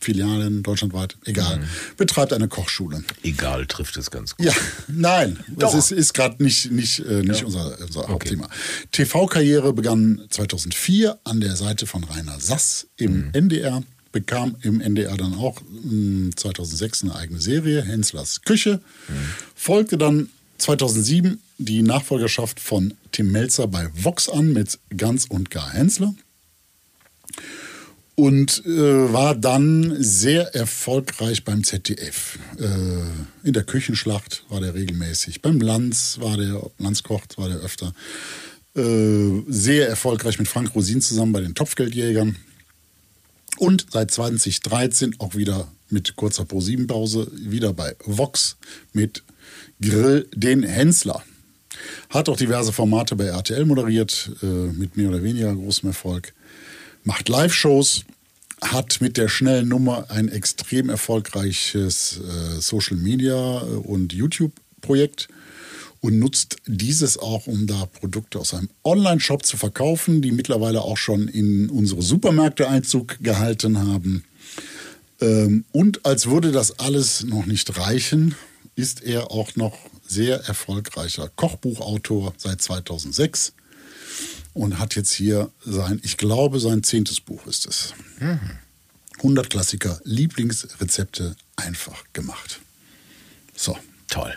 Filialen 0.00 0.62
deutschlandweit, 0.62 1.16
egal, 1.24 1.60
betreibt 1.96 2.32
eine 2.32 2.48
Kochschule. 2.48 3.02
Egal, 3.22 3.66
trifft 3.66 3.96
es 3.96 4.10
ganz 4.10 4.36
gut. 4.36 4.46
Ja, 4.46 4.52
nein, 4.88 5.38
das 5.56 5.74
ist, 5.74 5.90
ist 5.90 6.14
gerade 6.14 6.42
nicht, 6.42 6.70
nicht, 6.70 7.00
äh, 7.00 7.22
nicht 7.22 7.44
unser, 7.44 7.78
unser 7.80 8.08
Hauptthema. 8.08 8.48
TV-Karriere 8.92 9.72
begann 9.72 10.22
2004 10.30 11.18
an 11.24 11.40
der 11.40 11.56
Seite 11.56 11.86
von 11.86 12.04
Rainer 12.04 12.38
Sass 12.40 12.86
im 12.96 13.30
NDR, 13.32 13.82
bekam 14.12 14.56
im 14.62 14.80
NDR 14.80 15.16
dann 15.16 15.34
auch 15.34 15.60
mh, 15.84 16.36
2006 16.36 17.04
eine 17.04 17.16
eigene 17.16 17.40
Serie, 17.40 17.82
Henslers 17.82 18.42
Küche, 18.42 18.80
folgte 19.54 19.98
dann 19.98 20.28
2007 20.58 21.38
die 21.58 21.82
Nachfolgerschaft 21.82 22.60
von 22.60 22.94
Tim 23.12 23.30
Melzer 23.30 23.66
bei 23.66 23.88
Vox 23.94 24.28
an 24.28 24.52
mit 24.52 24.78
Ganz 24.96 25.26
und 25.26 25.50
Gar 25.50 25.72
Hensler 25.72 26.14
und 28.16 28.64
äh, 28.64 29.12
war 29.12 29.34
dann 29.34 29.94
sehr 30.02 30.54
erfolgreich 30.54 31.44
beim 31.44 31.62
ZDF. 31.62 32.38
Äh, 32.58 33.46
in 33.46 33.52
der 33.52 33.62
Küchenschlacht 33.62 34.44
war 34.48 34.60
der 34.60 34.74
regelmäßig. 34.74 35.42
Beim 35.42 35.60
Lanz 35.60 36.18
war 36.18 36.36
der, 36.38 36.62
Lanz 36.78 37.02
kocht 37.02 37.36
war 37.36 37.48
der 37.48 37.58
öfter. 37.58 37.92
Äh, 38.74 39.42
sehr 39.48 39.88
erfolgreich 39.88 40.38
mit 40.38 40.48
Frank 40.48 40.74
Rosin 40.74 41.02
zusammen 41.02 41.32
bei 41.32 41.42
den 41.42 41.54
Topfgeldjägern. 41.54 42.36
Und 43.58 43.86
seit 43.90 44.10
2013 44.10 45.16
auch 45.18 45.34
wieder 45.34 45.68
mit 45.90 46.16
kurzer 46.16 46.46
Pro-7-Pause 46.46 47.30
wieder 47.32 47.74
bei 47.74 47.96
Vox 48.04 48.56
mit 48.92 49.22
Grill 49.80 50.26
den 50.34 50.62
Hensler. 50.62 51.22
Hat 52.08 52.30
auch 52.30 52.36
diverse 52.36 52.72
Formate 52.72 53.14
bei 53.14 53.26
RTL 53.26 53.66
moderiert, 53.66 54.30
äh, 54.42 54.46
mit 54.46 54.96
mehr 54.96 55.10
oder 55.10 55.22
weniger 55.22 55.54
großem 55.54 55.90
Erfolg. 55.90 56.32
Macht 57.06 57.28
Live-Shows, 57.28 58.02
hat 58.60 59.00
mit 59.00 59.16
der 59.16 59.28
schnellen 59.28 59.68
Nummer 59.68 60.10
ein 60.10 60.28
extrem 60.28 60.90
erfolgreiches 60.90 62.18
äh, 62.18 62.60
Social-Media- 62.60 63.58
und 63.58 64.12
YouTube-Projekt 64.12 65.28
und 66.00 66.18
nutzt 66.18 66.56
dieses 66.66 67.16
auch, 67.16 67.46
um 67.46 67.68
da 67.68 67.86
Produkte 67.86 68.40
aus 68.40 68.54
einem 68.54 68.68
Online-Shop 68.82 69.46
zu 69.46 69.56
verkaufen, 69.56 70.20
die 70.20 70.32
mittlerweile 70.32 70.82
auch 70.82 70.96
schon 70.96 71.28
in 71.28 71.70
unsere 71.70 72.02
Supermärkte 72.02 72.68
Einzug 72.68 73.18
gehalten 73.22 73.78
haben. 73.78 74.24
Ähm, 75.20 75.64
und 75.70 76.04
als 76.04 76.26
würde 76.26 76.50
das 76.50 76.80
alles 76.80 77.22
noch 77.22 77.46
nicht 77.46 77.78
reichen, 77.78 78.34
ist 78.74 79.04
er 79.04 79.30
auch 79.30 79.54
noch 79.54 79.78
sehr 80.04 80.40
erfolgreicher 80.40 81.30
Kochbuchautor 81.36 82.34
seit 82.36 82.60
2006 82.60 83.52
und 84.56 84.78
hat 84.78 84.96
jetzt 84.96 85.12
hier 85.12 85.50
sein, 85.64 86.00
ich 86.02 86.16
glaube, 86.16 86.58
sein 86.60 86.82
zehntes 86.82 87.20
Buch 87.20 87.46
ist 87.46 87.66
es. 87.66 87.94
100 89.18 89.50
Klassiker, 89.50 90.00
Lieblingsrezepte 90.04 91.36
einfach 91.56 92.04
gemacht. 92.12 92.60
So. 93.54 93.76
Toll. 94.08 94.34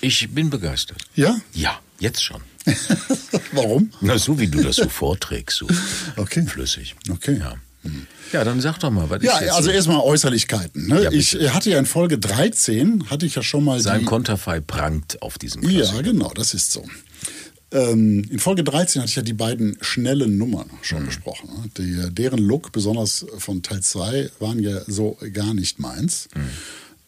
Ich 0.00 0.28
bin 0.34 0.50
begeistert. 0.50 1.02
Ja? 1.14 1.40
Ja, 1.52 1.80
jetzt 1.98 2.22
schon. 2.22 2.42
Warum? 3.52 3.90
Na, 4.00 4.18
so 4.18 4.38
wie 4.38 4.46
du 4.48 4.62
das 4.62 4.76
so 4.76 4.88
vorträgst, 4.88 5.56
so 5.58 5.66
Okay. 6.16 6.44
flüssig. 6.46 6.94
Okay. 7.10 7.38
Ja. 7.38 7.54
ja, 8.32 8.44
dann 8.44 8.60
sag 8.60 8.78
doch 8.78 8.90
mal, 8.90 9.08
was 9.08 9.22
Ja, 9.22 9.34
ist 9.36 9.40
jetzt 9.42 9.52
also 9.52 9.70
erstmal 9.70 10.00
Äußerlichkeiten. 10.00 10.86
Ne? 10.88 11.04
Ja, 11.04 11.10
ich 11.12 11.34
hatte 11.52 11.70
ja 11.70 11.78
in 11.78 11.86
Folge 11.86 12.18
13, 12.18 13.08
hatte 13.10 13.24
ich 13.26 13.36
ja 13.36 13.42
schon 13.42 13.64
mal 13.64 13.80
sein 13.80 14.00
die... 14.00 14.04
Konterfei 14.04 14.60
prangt 14.60 15.22
auf 15.22 15.38
diesem 15.38 15.62
Ja, 15.62 15.78
Klassiker. 15.82 16.02
genau, 16.02 16.32
das 16.34 16.52
ist 16.54 16.72
so. 16.72 16.84
Ähm, 17.72 18.22
in 18.30 18.38
Folge 18.38 18.62
13 18.62 19.02
hatte 19.02 19.10
ich 19.10 19.16
ja 19.16 19.22
die 19.22 19.32
beiden 19.32 19.76
schnellen 19.80 20.38
Nummern 20.38 20.70
schon 20.82 21.02
Mhm. 21.02 21.06
besprochen. 21.06 21.48
ne? 21.50 21.70
Die, 21.78 22.14
deren 22.14 22.38
Look, 22.38 22.70
besonders 22.72 23.26
von 23.38 23.62
Teil 23.62 23.80
2, 23.82 24.30
waren 24.38 24.60
ja 24.60 24.80
so 24.86 25.18
gar 25.32 25.52
nicht 25.52 25.78
meins. 25.80 26.28
Mhm. 26.34 26.48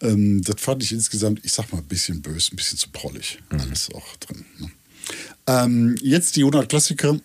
Ähm, 0.00 0.43
das 0.43 0.61
fand 0.61 0.83
ich 0.83 0.93
insgesamt, 0.93 1.41
ich 1.45 1.53
sag 1.53 1.73
mal, 1.73 1.79
ein 1.79 1.85
bisschen 1.85 2.23
böse, 2.23 2.53
ein 2.53 2.57
bisschen 2.57 2.79
zu 2.79 2.88
prollig. 2.91 3.38
Mhm. 3.50 3.61
Alles 3.61 3.88
auch 3.95 4.17
drin. 4.17 4.45
Ne? 4.59 4.71
Ähm, 5.47 5.95
jetzt 6.03 6.37
die 6.37 6.41
100 6.43 6.69
Klassiker 6.69 7.19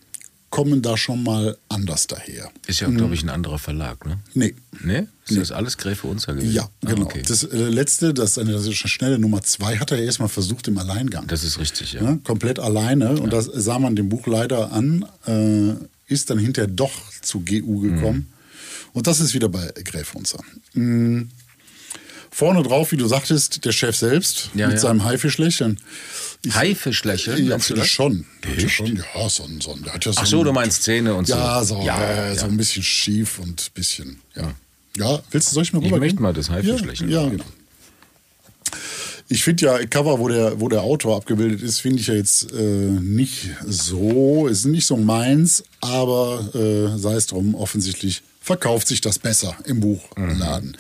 kommen 0.54 0.84
da 0.84 0.98
schon 0.98 1.24
mal 1.24 1.58
anders 1.68 2.06
daher. 2.06 2.52
Ist 2.68 2.80
ja, 2.80 2.88
glaube 2.88 3.16
ich, 3.16 3.24
ein 3.24 3.30
anderer 3.30 3.58
Verlag, 3.58 4.06
ne? 4.06 4.20
Nee. 4.36 4.54
Ne? 4.84 5.08
Ist 5.28 5.40
das 5.40 5.52
alles 5.52 5.78
Gräfe 5.80 6.06
Unzer 6.06 6.36
gewesen? 6.36 6.54
Ja, 6.54 6.70
Ah, 6.86 6.90
genau. 6.92 7.06
okay. 7.06 7.24
Das 7.28 7.44
äh, 7.44 7.58
letzte, 7.58 8.14
das, 8.14 8.38
eine, 8.38 8.52
das 8.52 8.62
ist 8.62 8.68
eine 8.68 8.76
schnelle 8.76 9.18
Nummer 9.18 9.42
2, 9.42 9.78
hat 9.80 9.90
er 9.90 9.98
erstmal 9.98 10.30
versucht 10.30 10.68
im 10.68 10.78
Alleingang. 10.78 11.26
Das 11.26 11.44
ist 11.44 11.58
richtig, 11.58 11.94
ja. 11.94 12.04
ne, 12.04 12.20
komplett 12.24 12.60
alleine. 12.60 13.20
Und 13.20 13.34
das 13.34 13.46
sah 13.46 13.80
man 13.80 13.96
dem 13.96 14.10
Buch 14.10 14.28
leider 14.28 14.72
an, 14.72 15.08
äh, 15.26 15.74
ist 16.06 16.30
dann 16.30 16.38
hinterher 16.38 16.70
doch 16.70 16.92
zu 17.24 17.40
GU 17.40 17.80
gekommen. 17.80 18.32
Und 18.94 19.08
das 19.08 19.22
ist 19.22 19.34
wieder 19.34 19.50
bei 19.50 19.72
Gräf 19.84 20.14
Unzer. 20.14 20.40
Mm. 20.76 21.30
Vorne 22.30 22.62
drauf, 22.62 22.92
wie 22.92 22.98
du 22.98 23.08
sagtest, 23.08 23.66
der 23.66 23.72
Chef 23.72 23.96
selbst 23.96 24.52
Ja, 24.54 24.68
mit 24.68 24.76
ja. 24.76 24.82
seinem 24.82 25.04
Haifischlächeln. 25.04 25.80
Ich- 26.46 26.54
Haifischlächeln, 26.56 27.46
Ja, 27.48 27.58
finde 27.60 27.82
das? 27.82 27.88
ich 27.90 27.94
schon. 27.94 28.26
Ich 28.58 28.74
schon. 28.74 28.96
Ja, 29.16 29.30
so 29.30 29.44
ein, 29.44 29.62
so 29.62 29.74
ein, 29.74 29.84
der 29.84 29.94
hat 29.94 30.06
ja 30.06 30.12
so 30.14 30.20
Ach 30.22 30.26
so, 30.26 30.40
ein- 30.40 30.46
du 30.46 30.52
meinst 30.54 30.84
Zähne 30.84 31.14
und 31.16 31.26
so. 31.26 31.34
Ja, 31.36 31.64
so, 31.64 31.82
Ja, 31.84 32.28
äh, 32.32 32.36
so 32.38 32.46
ein 32.46 32.58
bisschen 32.58 32.84
schief 32.84 33.40
und 33.40 33.62
ein 33.62 33.74
bisschen, 33.74 34.20
ja. 34.36 34.54
Ja, 34.98 35.22
willst 35.32 35.50
du, 35.50 35.54
soll 35.56 35.64
ich 35.64 35.74
mal 35.74 35.80
Ich 35.80 35.86
rüber 35.86 36.00
möchte 36.00 36.22
mal 36.22 36.34
das 36.34 36.50
Haifischlächeln 36.50 37.10
Ja, 37.10 37.24
ja 37.24 37.30
genau. 37.30 37.46
Ich 39.30 39.44
finde 39.44 39.66
ja 39.66 39.86
Cover, 39.86 40.20
wo 40.20 40.28
der, 40.28 40.60
wo 40.60 40.68
der 40.68 40.82
Autor 40.82 41.16
abgebildet 41.16 41.62
ist, 41.64 41.80
finde 41.80 42.00
ich 42.02 42.08
ja 42.08 42.14
jetzt 42.14 42.52
äh, 42.52 42.62
nicht 42.62 43.50
so, 43.66 44.48
ist 44.48 44.66
nicht 44.66 44.86
so 44.86 44.98
meins, 44.98 45.64
aber 45.82 46.50
äh, 46.54 46.98
sei 47.00 47.14
es 47.16 47.26
drum, 47.28 47.56
offensichtlich 47.56 48.22
verkauft 48.42 48.88
sich 48.90 49.00
das 49.02 49.18
besser 49.20 49.56
im 49.64 49.80
Buchladen. 49.80 50.78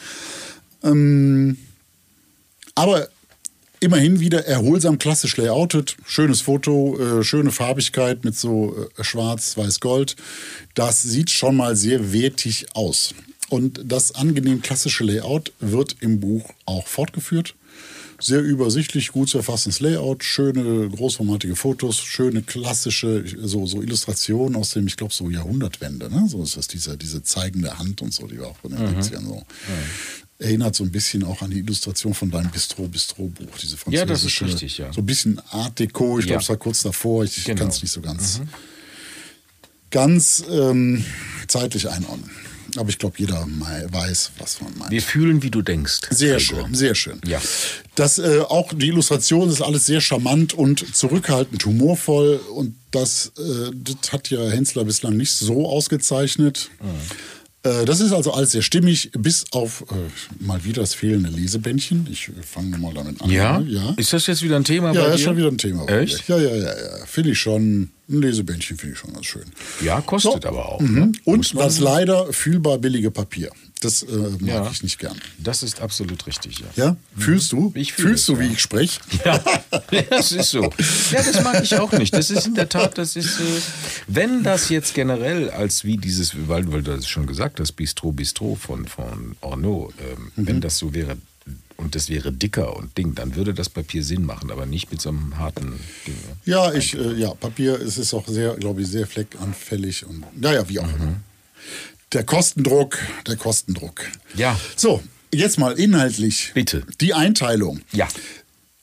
Ähm, 0.83 1.57
aber 2.75 3.07
immerhin 3.83 4.21
wieder 4.21 4.45
erholsam 4.45 4.97
klassisch 4.97 5.35
layoutet, 5.35 5.97
schönes 6.05 6.39
Foto, 6.39 6.97
äh, 6.97 7.23
schöne 7.23 7.51
Farbigkeit 7.51 8.23
mit 8.23 8.35
so 8.35 8.75
äh, 8.97 9.03
schwarz, 9.03 9.57
weiß, 9.57 9.81
gold. 9.81 10.15
Das 10.73 11.01
sieht 11.01 11.29
schon 11.29 11.57
mal 11.57 11.75
sehr 11.75 12.13
wertig 12.13 12.67
aus. 12.73 13.13
Und 13.49 13.81
das 13.83 14.15
angenehm 14.15 14.61
klassische 14.61 15.03
Layout 15.03 15.51
wird 15.59 15.97
im 15.99 16.21
Buch 16.21 16.49
auch 16.65 16.87
fortgeführt. 16.87 17.55
Sehr 18.21 18.41
übersichtlich, 18.41 19.11
gut 19.11 19.27
zu 19.27 19.37
erfassendes 19.37 19.81
Layout, 19.81 20.23
schöne 20.23 20.89
großformatige 20.89 21.57
Fotos, 21.57 21.97
schöne 21.97 22.41
klassische 22.41 23.25
so, 23.37 23.65
so 23.65 23.81
Illustrationen 23.81 24.55
aus 24.55 24.71
dem, 24.71 24.87
ich 24.87 24.95
glaube, 24.95 25.13
so 25.13 25.29
Jahrhundertwende. 25.29 26.09
Ne? 26.09 26.25
So 26.29 26.41
ist 26.41 26.55
das, 26.55 26.69
diese, 26.69 26.97
diese 26.97 27.21
zeigende 27.21 27.77
Hand 27.77 28.01
und 28.01 28.13
so, 28.13 28.27
die 28.27 28.39
war 28.39 28.47
auch 28.47 28.57
von 28.57 28.71
den 28.71 28.79
70ern 28.79 29.25
so. 29.25 29.43
Erinnert 30.39 30.75
so 30.75 30.83
ein 30.83 30.91
bisschen 30.91 31.23
auch 31.23 31.41
an 31.41 31.51
die 31.51 31.59
Illustration 31.59 32.13
von 32.13 32.29
deinem 32.31 32.49
Bistro-Bistro-Buch, 32.51 33.57
diese 33.61 33.77
französische. 33.77 33.95
Ja, 33.97 34.05
das 34.05 34.23
ist 34.25 34.41
richtig, 34.41 34.77
ja. 34.79 34.91
So 34.91 35.01
ein 35.01 35.05
bisschen 35.05 35.39
Art 35.51 35.79
Deco, 35.79 36.19
ich 36.19 36.25
Ja. 36.25 36.31
glaube, 36.31 36.43
es 36.43 36.49
war 36.49 36.57
kurz 36.57 36.81
davor, 36.81 37.23
ich 37.23 37.43
Genau. 37.45 37.59
kann 37.59 37.67
es 37.69 37.81
nicht 37.81 37.91
so 37.91 38.01
ganz, 38.01 38.41
ganz 39.91 40.43
ähm, 40.49 41.05
zeitlich 41.47 41.87
einordnen. 41.89 42.29
Aber 42.75 42.89
ich 42.89 42.97
glaube, 42.97 43.15
jeder 43.19 43.45
weiß, 43.47 44.31
was 44.39 44.59
man 44.59 44.75
meint. 44.79 44.89
Wir 44.89 45.01
fühlen, 45.03 45.43
wie 45.43 45.51
du 45.51 45.61
denkst. 45.61 45.99
Sehr 46.09 46.37
Gregor. 46.37 46.63
schön, 46.65 46.73
sehr 46.73 46.95
schön. 46.95 47.21
Ja. 47.27 47.39
Das 47.93 48.17
äh, 48.17 48.39
auch 48.39 48.73
die 48.73 48.87
Illustration 48.87 49.47
ist 49.49 49.61
alles 49.61 49.85
sehr 49.85 50.01
charmant 50.01 50.55
und 50.55 50.95
zurückhaltend, 50.95 51.63
humorvoll 51.63 52.37
und 52.55 52.75
das, 52.89 53.31
äh, 53.37 53.69
das 53.75 54.11
hat 54.11 54.31
ja 54.31 54.49
Hensler 54.49 54.85
bislang 54.85 55.15
nicht 55.17 55.33
so 55.33 55.69
ausgezeichnet. 55.69 56.71
Äh, 56.79 56.85
das 57.63 58.01
ist 58.01 58.11
also 58.11 58.33
alles 58.33 58.51
sehr 58.51 58.61
stimmig, 58.61 59.11
bis 59.17 59.45
auf 59.51 59.85
äh, 59.89 60.43
mal 60.43 60.63
wieder 60.65 60.81
das 60.81 60.93
fehlende 60.93 61.29
Lesebändchen. 61.29 62.07
Ich 62.11 62.27
äh, 62.27 62.31
fange 62.43 62.77
mal 62.77 62.93
damit 62.93 63.21
an. 63.21 63.29
Ja? 63.29 63.61
ja. 63.61 63.93
Ist 63.97 64.11
das 64.11 64.27
jetzt 64.27 64.41
wieder 64.41 64.57
ein 64.57 64.65
Thema 64.65 64.93
Ja, 64.93 65.03
bei 65.03 65.07
ist 65.09 65.19
dir? 65.19 65.23
schon 65.23 65.37
wieder 65.37 65.47
ein 65.47 65.57
Thema. 65.57 65.87
Echt? 65.87 66.27
Ja, 66.27 66.37
ja, 66.37 66.53
ja, 66.55 66.65
ja. 66.65 67.05
Finde 67.05 67.31
ich 67.31 67.39
schon. 67.39 67.89
Ein 68.09 68.21
Lesebändchen 68.21 68.77
finde 68.77 68.93
ich 68.95 68.99
schon 68.99 69.13
ganz 69.13 69.25
schön. 69.25 69.45
Ja, 69.81 70.01
kostet 70.01 70.43
So. 70.43 70.49
aber 70.49 70.67
auch. 70.73 70.81
Mhm. 70.81 70.93
Ne? 70.99 71.11
Und 71.23 71.55
das 71.57 71.79
leider 71.79 72.33
fühlbar 72.33 72.77
billige 72.77 73.11
Papier. 73.11 73.49
Das 73.83 74.03
äh, 74.03 74.07
mag 74.15 74.41
Ja. 74.41 74.69
ich 74.71 74.81
nicht 74.83 74.97
gern. 74.99 75.19
Das 75.37 75.61
ist 75.63 75.81
absolut 75.81 76.25
richtig, 76.27 76.59
ja. 76.59 76.65
Ja? 76.75 76.97
Fühlst 77.17 77.51
du? 77.51 77.71
Ich 77.75 77.93
fühl 77.93 78.07
Fühlst 78.07 78.21
es, 78.29 78.35
du, 78.35 78.39
wie 78.39 78.47
ich 78.53 78.59
spreche? 78.61 78.99
Ja, 79.25 79.43
das 80.09 80.31
ist 80.31 80.49
so. 80.51 80.63
Ja, 81.11 81.21
das 81.23 81.43
mag 81.43 81.61
ich 81.63 81.75
auch 81.77 81.91
nicht. 81.91 82.13
Das 82.13 82.29
ist 82.31 82.47
in 82.47 82.55
der 82.55 82.69
Tat, 82.69 82.97
das 82.97 83.15
ist, 83.15 83.39
äh, 83.39 83.43
wenn 84.07 84.43
das 84.43 84.69
jetzt 84.69 84.93
generell 84.93 85.49
als 85.51 85.83
wie 85.83 85.97
dieses, 85.97 86.47
weil, 86.47 86.71
weil 86.71 86.81
du 86.83 86.95
das 86.95 87.07
schon 87.07 87.27
gesagt 87.27 87.59
hast, 87.59 87.73
Bistro 87.73 88.11
Bistro 88.11 88.55
von, 88.55 88.87
von 88.87 89.35
Ornaud, 89.41 89.93
ähm, 89.99 90.31
Mhm. 90.35 90.47
wenn 90.47 90.61
das 90.61 90.77
so 90.77 90.93
wäre 90.93 91.17
und 91.75 91.95
das 91.95 92.07
wäre 92.07 92.31
dicker 92.31 92.75
und 92.77 92.97
Ding, 92.97 93.13
dann 93.15 93.35
würde 93.35 93.53
das 93.53 93.67
Papier 93.67 94.03
Sinn 94.03 94.25
machen, 94.25 94.51
aber 94.51 94.65
nicht 94.65 94.91
mit 94.91 95.01
so 95.01 95.09
einem 95.09 95.37
harten 95.37 95.73
Ding. 96.07 96.13
ne? 96.15 96.37
Ja, 96.45 96.71
ich, 96.73 96.93
äh, 96.95 97.13
ja, 97.15 97.33
Papier 97.33 97.79
es 97.81 97.97
ist 97.97 98.13
auch 98.13 98.27
sehr, 98.27 98.55
glaube 98.55 98.81
ich, 98.83 98.87
sehr 98.87 99.05
fleckanfällig 99.07 100.05
und 100.05 100.23
naja, 100.39 100.67
wie 100.69 100.79
auch 100.79 100.87
Mhm. 100.87 100.95
immer. 100.95 101.15
Der 102.13 102.23
Kostendruck, 102.23 102.99
der 103.25 103.37
Kostendruck. 103.37 104.01
Ja. 104.35 104.59
So, 104.75 105.01
jetzt 105.33 105.57
mal 105.57 105.73
inhaltlich. 105.73 106.51
Bitte. 106.53 106.85
Die 107.01 107.15
Einteilung. 107.15 107.81
Ja. 107.91 108.07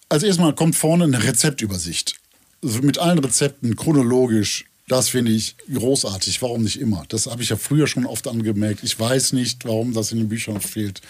Also 0.09 0.27
erstmal 0.27 0.53
kommt 0.53 0.75
vorne 0.75 1.05
eine 1.05 1.23
Rezeptübersicht. 1.23 2.17
Also 2.63 2.83
mit 2.83 2.99
allen 2.99 3.21
Rezepten 3.21 3.77
chronologisch. 3.77 4.65
Das 4.89 5.11
finde 5.11 5.31
ich 5.31 5.55
großartig. 5.73 6.43
Warum 6.43 6.65
nicht 6.65 6.81
immer? 6.81 7.05
Das 7.09 7.29
habe 7.29 7.45
ich 7.45 7.51
ja 7.51 7.57
früher 7.57 7.87
schon 7.87 8.05
oft 8.05 8.27
angemerkt. 8.27 8.83
Ich 8.83 8.99
weiß 8.99 9.33
nicht, 9.35 9.65
warum 9.65 9.93
das 9.93 10.11
in 10.11 10.19
den 10.19 10.29
Büchern 10.29 10.61
fehlt. 10.61 11.01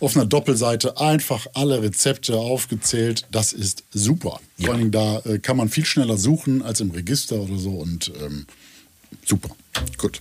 Auf 0.00 0.14
einer 0.14 0.26
Doppelseite 0.26 1.00
einfach 1.00 1.46
alle 1.54 1.82
Rezepte 1.82 2.36
aufgezählt. 2.36 3.24
Das 3.30 3.54
ist 3.54 3.84
super. 3.90 4.38
Ja. 4.58 4.66
Vor 4.66 4.74
allem 4.74 4.90
da 4.90 5.20
äh, 5.20 5.38
kann 5.38 5.56
man 5.56 5.70
viel 5.70 5.86
schneller 5.86 6.18
suchen 6.18 6.60
als 6.60 6.80
im 6.82 6.90
Register 6.90 7.36
oder 7.36 7.56
so. 7.56 7.70
Und 7.70 8.12
ähm, 8.20 8.44
super. 9.24 9.48
Gut. 9.96 10.20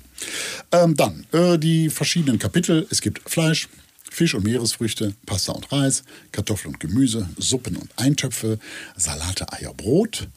Ähm, 0.71 0.95
dann 0.95 1.25
äh, 1.31 1.57
die 1.57 1.89
verschiedenen 1.89 2.39
Kapitel. 2.39 2.87
Es 2.89 3.01
gibt 3.01 3.29
Fleisch, 3.29 3.69
Fisch 4.09 4.35
und 4.35 4.43
Meeresfrüchte, 4.43 5.15
Pasta 5.25 5.53
und 5.53 5.71
Reis, 5.71 6.03
Kartoffeln 6.31 6.75
und 6.75 6.79
Gemüse, 6.79 7.27
Suppen 7.37 7.75
und 7.75 7.89
Eintöpfe, 7.95 8.59
Salate, 8.95 9.51
Eier, 9.51 9.73
Brot, 9.73 10.27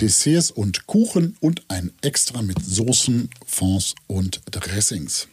Desserts 0.00 0.50
und 0.50 0.86
Kuchen 0.86 1.36
und 1.40 1.62
ein 1.68 1.92
Extra 2.00 2.40
mit 2.40 2.64
Soßen, 2.64 3.28
Fonds 3.46 3.94
und 4.06 4.40
Dressings. 4.50 5.28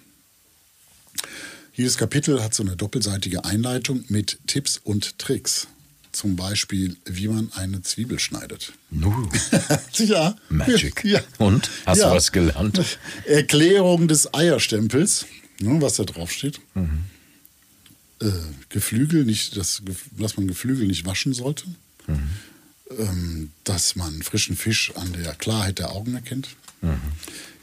Jedes 1.75 1.97
Kapitel 1.97 2.43
hat 2.43 2.53
so 2.53 2.63
eine 2.63 2.75
doppelseitige 2.75 3.45
Einleitung 3.45 4.03
mit 4.09 4.37
Tipps 4.47 4.79
und 4.83 5.17
Tricks. 5.17 5.67
Zum 6.13 6.35
Beispiel, 6.37 6.95
wie 7.05 7.27
man 7.27 7.51
eine 7.53 7.81
Zwiebel 7.81 8.19
schneidet. 8.19 8.71
Nu. 8.89 9.27
ja. 9.95 10.35
Magic. 10.47 11.03
Ja. 11.03 11.19
Und? 11.39 11.69
Hast 11.85 11.99
Ja. 11.99 12.09
du 12.09 12.15
was 12.15 12.31
gelernt? 12.31 12.79
Erklärung 13.25 14.07
des 14.07 14.33
Eierstempels, 14.33 15.25
ne, 15.59 15.81
was 15.81 15.95
da 15.95 16.03
drauf 16.03 16.31
steht. 16.31 16.61
Äh, 18.21 18.29
Geflügel, 18.69 19.25
nicht, 19.25 19.57
das, 19.57 19.81
Gef- 19.83 19.95
dass 20.17 20.37
man 20.37 20.47
Geflügel 20.47 20.87
nicht 20.87 21.05
waschen 21.05 21.33
sollte. 21.33 21.65
Ähm, 22.97 23.51
dass 23.63 23.95
man 23.95 24.21
frischen 24.21 24.55
Fisch 24.55 24.91
an 24.95 25.13
der 25.13 25.33
Klarheit 25.35 25.79
der 25.79 25.91
Augen 25.91 26.13
erkennt. 26.13 26.49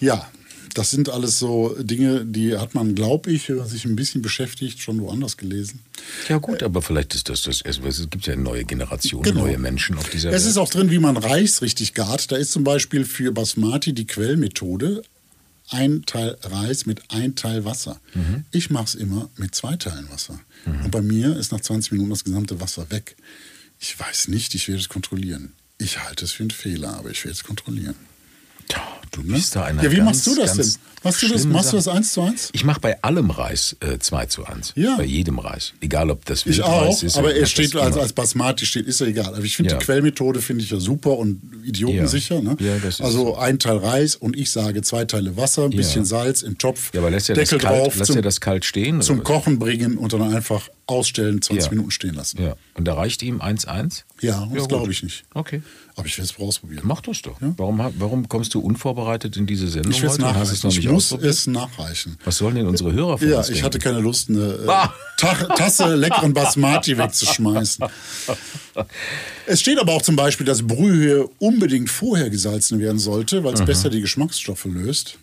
Ja, 0.00 0.30
das 0.74 0.90
sind 0.90 1.08
alles 1.08 1.38
so 1.38 1.74
Dinge, 1.80 2.24
die 2.24 2.56
hat 2.56 2.74
man, 2.74 2.94
glaube 2.94 3.30
ich, 3.30 3.48
wenn 3.48 3.56
man 3.56 3.68
sich 3.68 3.84
ein 3.84 3.96
bisschen 3.96 4.22
beschäftigt, 4.22 4.80
schon 4.80 5.00
woanders 5.00 5.36
gelesen. 5.36 5.80
Ja 6.28 6.38
gut, 6.38 6.62
aber 6.62 6.82
vielleicht 6.82 7.14
ist 7.14 7.28
das 7.28 7.42
das. 7.42 7.62
Es 7.64 7.80
gibt 8.10 8.26
ja 8.26 8.36
neue 8.36 8.64
Generationen, 8.64 9.24
Genau. 9.24 9.42
neue 9.42 9.58
Menschen 9.58 9.96
auf 9.98 10.08
dieser 10.10 10.30
Es 10.30 10.42
Welt. 10.44 10.50
ist 10.50 10.56
auch 10.56 10.68
drin, 10.70 10.90
wie 10.90 10.98
man 10.98 11.16
Reis 11.16 11.62
richtig 11.62 11.94
gart. 11.94 12.30
Da 12.32 12.36
ist 12.36 12.52
zum 12.52 12.64
Beispiel 12.64 13.04
für 13.04 13.32
Basmati 13.32 13.92
die 13.92 14.06
Quellmethode 14.06 15.02
ein 15.68 16.02
Teil 16.04 16.36
Reis 16.42 16.86
mit 16.86 17.00
ein 17.10 17.36
Teil 17.36 17.64
Wasser. 17.64 18.00
Mhm. 18.14 18.44
Ich 18.50 18.70
mache 18.70 18.84
es 18.86 18.94
immer 18.96 19.30
mit 19.36 19.54
zwei 19.54 19.76
Teilen 19.76 20.10
Wasser. 20.10 20.40
Und 20.66 20.90
bei 20.90 21.00
mir 21.00 21.36
ist 21.36 21.52
nach 21.52 21.60
20 21.60 21.92
Minuten 21.92 22.10
das 22.10 22.24
gesamte 22.24 22.60
Wasser 22.60 22.90
weg. 22.90 23.14
Ich 23.78 23.98
weiß 23.98 24.28
nicht, 24.28 24.54
ich 24.54 24.68
werde 24.68 24.80
es 24.80 24.88
kontrollieren. 24.88 25.52
Ich 25.78 26.00
halte 26.04 26.24
es 26.24 26.32
für 26.32 26.42
einen 26.42 26.50
Fehler, 26.50 26.94
aber 26.98 27.10
ich 27.10 27.24
werde 27.24 27.34
es 27.34 27.44
kontrollieren. 27.44 27.94
Du 29.10 29.22
bist 29.22 29.56
da 29.56 29.64
einer 29.64 29.82
ja, 29.82 29.90
wie 29.90 29.96
ganz, 29.96 30.06
machst 30.08 30.26
du 30.26 30.34
das 30.36 30.54
denn? 30.54 30.72
Machst 31.02 31.22
du 31.22 31.28
das, 31.28 31.44
machst 31.46 31.72
du 31.72 31.76
das 31.76 31.86
Sache. 31.86 31.96
eins 31.96 32.12
zu 32.12 32.20
eins? 32.20 32.50
Ich 32.52 32.62
mache 32.64 32.78
bei 32.80 33.02
allem 33.02 33.30
Reis 33.30 33.74
äh, 33.80 33.98
2 33.98 34.26
zu 34.26 34.44
1. 34.44 34.74
Ja. 34.76 34.96
Bei 34.98 35.04
jedem 35.04 35.38
Reis. 35.38 35.72
Egal, 35.80 36.10
ob 36.10 36.24
das 36.26 36.40
Ich 36.40 36.58
Wildreis 36.58 36.68
auch, 36.98 37.02
ist. 37.02 37.16
aber 37.16 37.34
er 37.34 37.46
steht 37.46 37.74
als, 37.74 37.96
als 37.96 38.12
Basmati 38.12 38.66
steht, 38.66 38.86
ist 38.86 39.00
ja 39.00 39.06
egal. 39.06 39.34
Aber 39.34 39.42
ich 39.42 39.56
finde 39.56 39.72
Ja. 39.72 39.78
die 39.78 39.84
Quellmethode 39.84 40.42
finde 40.42 40.62
ich 40.62 40.70
ja 40.70 40.78
super 40.78 41.16
und 41.16 41.40
idiotensicher. 41.64 42.42
Ne? 42.42 42.56
Ja, 42.60 42.76
das 42.76 42.96
ist 42.96 43.00
also 43.00 43.18
so. 43.24 43.36
ein 43.38 43.58
Teil 43.58 43.78
Reis 43.78 44.14
und 44.14 44.36
ich 44.36 44.50
sage 44.50 44.82
zwei 44.82 45.06
Teile 45.06 45.36
Wasser, 45.38 45.64
ein 45.64 45.70
bisschen 45.70 46.04
Salz 46.04 46.42
im 46.42 46.58
Topf, 46.58 46.90
Ja, 46.92 47.00
aber 47.00 47.10
lässt 47.10 47.30
das, 47.30 47.38
Deckel 47.38 47.58
kalt, 47.58 47.86
drauf, 47.86 47.96
lässt 47.96 48.12
zum, 48.12 48.20
das 48.22 48.40
kalt 48.40 48.64
stehen? 48.66 49.00
zum? 49.00 49.24
Kochen 49.24 49.58
bringen 49.58 49.96
und 49.96 50.12
dann 50.12 50.22
einfach 50.34 50.68
ausstellen, 50.90 51.40
20 51.40 51.64
Ja. 51.66 51.70
Minuten 51.70 51.90
stehen 51.90 52.14
lassen. 52.14 52.42
Ja. 52.42 52.54
Und 52.74 52.84
da 52.86 52.94
reicht 52.94 53.22
ihm 53.22 53.40
1-1? 53.40 54.02
Ja, 54.20 54.46
das 54.52 54.60
gut. 54.60 54.68
glaube 54.68 54.92
ich 54.92 55.02
nicht. 55.02 55.24
Okay. 55.32 55.62
Aber 55.96 56.06
ich 56.06 56.16
werde 56.18 56.30
es 56.32 56.38
ausprobieren. 56.38 56.82
Mach 56.84 57.00
das 57.00 57.22
doch. 57.22 57.36
Warum, 57.40 57.82
ha- 57.82 57.92
warum 57.98 58.28
kommst 58.28 58.54
du 58.54 58.60
unvorbereitet 58.60 59.36
in 59.36 59.46
diese 59.46 59.68
Sendung 59.68 59.92
Ich 59.92 59.98
heute 59.98 60.08
hast 60.12 60.18
nachreichen. 60.18 60.52
es 60.52 60.62
noch 60.64 60.72
Ich 60.76 60.88
muss 60.88 61.12
es 61.12 61.46
nachreichen. 61.46 62.16
Was 62.24 62.36
sollen 62.38 62.54
denn 62.54 62.66
unsere 62.66 62.92
Hörer 62.92 63.18
von 63.18 63.28
Ja, 63.28 63.38
uns 63.38 63.48
ich 63.48 63.54
denken? 63.54 63.66
hatte 63.66 63.78
keine 63.78 64.00
Lust, 64.00 64.28
eine 64.30 64.40
äh, 64.40 64.68
Ah. 64.68 64.94
Ta 65.16 65.34
Tasse 65.56 65.94
leckeren 65.96 66.32
Basmati 66.32 66.96
wegzuschmeißen. 66.96 67.84
Es 69.46 69.60
steht 69.60 69.78
aber 69.78 69.92
auch 69.94 70.02
zum 70.02 70.16
Beispiel, 70.16 70.46
dass 70.46 70.66
Brühe 70.66 71.28
unbedingt 71.38 71.90
vorher 71.90 72.30
gesalzen 72.30 72.78
werden 72.78 72.98
sollte, 72.98 73.42
weil 73.44 73.54
es 73.54 73.64
besser 73.64 73.90
die 73.90 74.00
Geschmacksstoffe 74.00 74.64
löst. 74.66 75.18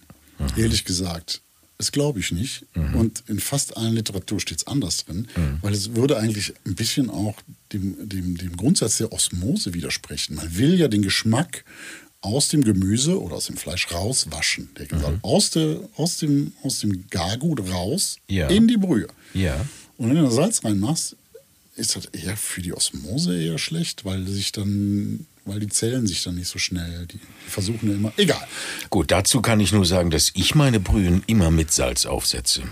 Ehrlich 0.56 0.86
gesagt, 0.86 1.42
das 1.78 1.92
glaube 1.92 2.20
ich 2.20 2.32
nicht. 2.32 2.66
Und 2.94 3.24
in 3.28 3.40
fast 3.40 3.78
allen 3.78 3.94
Literatur 3.94 4.40
steht 4.40 4.58
es 4.60 4.68
anders 4.68 5.06
drin, 5.06 5.28
weil 5.62 5.74
es 5.74 5.96
würde 5.96 6.18
eigentlich 6.18 6.54
ein 6.66 6.76
bisschen 6.76 7.10
auch 7.10 7.36
dem, 7.74 8.10
dem, 8.10 8.38
dem 8.38 8.58
Grundsatz 8.58 8.98
der 8.98 9.12
Osmose 9.12 9.74
widersprechen. 9.74 10.36
Man 10.36 10.58
will 10.58 10.76
ja 10.80 10.88
den 10.88 11.02
Geschmack 11.04 11.64
aus 12.22 12.48
dem 12.50 12.64
Gemüse 12.64 13.22
oder 13.22 13.36
aus 13.36 13.46
dem 13.46 13.58
Fleisch 13.58 13.92
rauswaschen. 13.92 14.70
Der 14.78 15.00
soll 15.00 15.20
aus, 15.22 15.52
der, 15.52 15.80
aus, 15.98 16.18
dem, 16.18 16.54
aus 16.64 16.80
dem 16.80 17.06
Gargut 17.12 17.60
raus 17.70 18.18
Ja. 18.28 18.48
in 18.48 18.68
die 18.68 18.78
Brühe. 18.78 19.08
Ja. 19.36 19.64
Und 19.98 20.10
wenn 20.10 20.16
du 20.18 20.24
da 20.24 20.32
Salz 20.32 20.64
reinmachst, 20.64 21.16
ist 21.76 21.96
das 21.96 22.06
eher 22.06 22.36
für 22.36 22.62
die 22.64 22.74
Osmose 22.74 23.40
eher 23.40 23.60
schlecht, 23.60 24.04
weil 24.04 24.28
sich 24.28 24.52
dann, 24.52 25.28
weil 25.48 25.60
die 25.60 25.68
Zellen 25.70 26.06
sich 26.08 26.24
dann 26.24 26.36
nicht 26.36 26.48
so 26.50 26.60
schnell, 26.60 27.08
die, 27.08 27.20
versuchen 27.48 27.90
ja 27.90 27.96
immer. 27.96 28.12
Egal. 28.18 28.46
Gut, 28.90 29.12
dazu 29.12 29.42
kann 29.42 29.60
ich 29.60 29.72
nur 29.72 29.86
sagen, 29.86 30.10
dass 30.12 30.32
ich 30.36 30.56
meine 30.56 30.80
Brühen 30.80 31.24
immer 31.28 31.52
mit 31.52 31.72
Salz 31.72 32.06
aufsetze. 32.06 32.64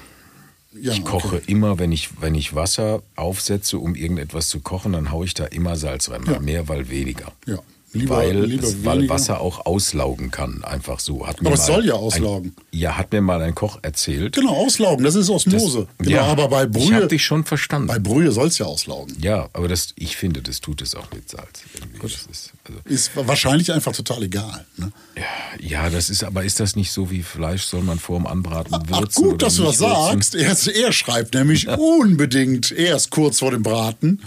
Ja, 0.80 0.92
Ich 0.92 1.04
koche 1.06 1.38
immer, 1.48 1.80
wenn 1.80 1.92
ich, 1.94 2.22
wenn 2.22 2.36
ich 2.36 2.54
Wasser 2.54 3.02
aufsetze, 3.16 3.80
um 3.80 3.96
irgendetwas 3.96 4.50
zu 4.50 4.60
kochen, 4.60 4.92
dann 4.94 5.10
haue 5.12 5.26
ich 5.26 5.34
da 5.34 5.46
immer 5.46 5.78
Salz 5.78 6.10
rein. 6.10 6.24
Mal 6.24 6.34
Ja. 6.34 6.40
mehr, 6.40 6.68
weil 6.68 6.90
weniger. 6.90 7.32
Ja. 7.46 7.60
Lieber- 7.96 8.18
weil, 8.18 8.44
lieber 8.46 8.68
es, 8.68 8.84
weil. 8.86 9.10
Wasser 9.10 9.42
auch 9.42 9.66
auslaugen 9.66 10.30
kann, 10.32 10.64
einfach 10.64 11.00
so. 11.00 11.26
Hat 11.26 11.42
mir 11.42 11.48
Aber 11.48 11.56
es 11.56 11.66
soll 11.66 11.86
ja 11.86 11.94
ein- 11.96 12.00
auslaugen. 12.00 12.56
ja, 12.72 12.98
hat 12.98 13.12
mir 13.12 13.22
mal 13.22 13.42
ein 13.42 13.56
Koch 13.56 13.80
erzählt. 13.82 14.36
Genau, 14.36 14.54
auslaugen, 14.56 15.04
das 15.06 15.16
ist 15.16 15.30
Osmose. 15.30 15.88
Das- 15.98 16.06
genau, 16.08 16.12
ja, 16.18 16.24
aber 16.24 16.48
bei 16.50 16.64
Ich 16.66 16.72
Brühe, 16.72 16.96
habe 16.96 17.08
dich 17.08 17.24
schon 17.24 17.44
verstanden. 17.46 17.88
bei 17.88 18.00
Brühe 18.00 18.32
soll 18.32 18.48
es 18.48 18.58
ja 18.58 18.66
auslaugen. 18.66 19.16
ja, 19.22 19.50
aber 19.54 19.68
das, 19.68 19.94
ich 19.96 20.18
finde, 20.18 20.42
das 20.42 20.62
tut 20.62 20.82
es 20.82 20.94
auch 20.96 21.08
mit 21.14 21.30
Salz. 21.30 21.64
Ist, 22.04 22.54
also, 22.68 22.80
Ist 22.86 23.12
wahrscheinlich 23.16 23.72
einfach 23.72 23.94
total 23.94 24.24
egal. 24.24 24.66
Ne? 24.78 24.92
ja, 25.16 25.84
ja, 25.86 25.90
das 25.90 26.10
ist, 26.10 26.24
aber 26.24 26.44
ist 26.44 26.60
das 26.60 26.76
nicht 26.76 26.92
so 26.92 27.10
wie 27.12 27.24
Fleisch, 27.24 27.64
soll 27.64 27.82
man 27.84 28.00
vor 28.00 28.18
dem 28.20 28.28
Anbraten 28.28 28.72
würzen? 28.90 28.94
Ach 28.94 29.12
gut, 29.32 29.42
dass 29.42 29.56
du 29.56 29.64
das 29.64 29.78
sagst. 29.78 30.36
Er, 30.36 30.56
er 30.76 30.92
schreibt 30.92 31.34
nämlich 31.34 31.68
unbedingt 31.68 32.72
erst 32.72 33.10
kurz 33.12 33.40
vor 33.40 33.52
dem 33.52 33.64
Braten. 33.64 34.22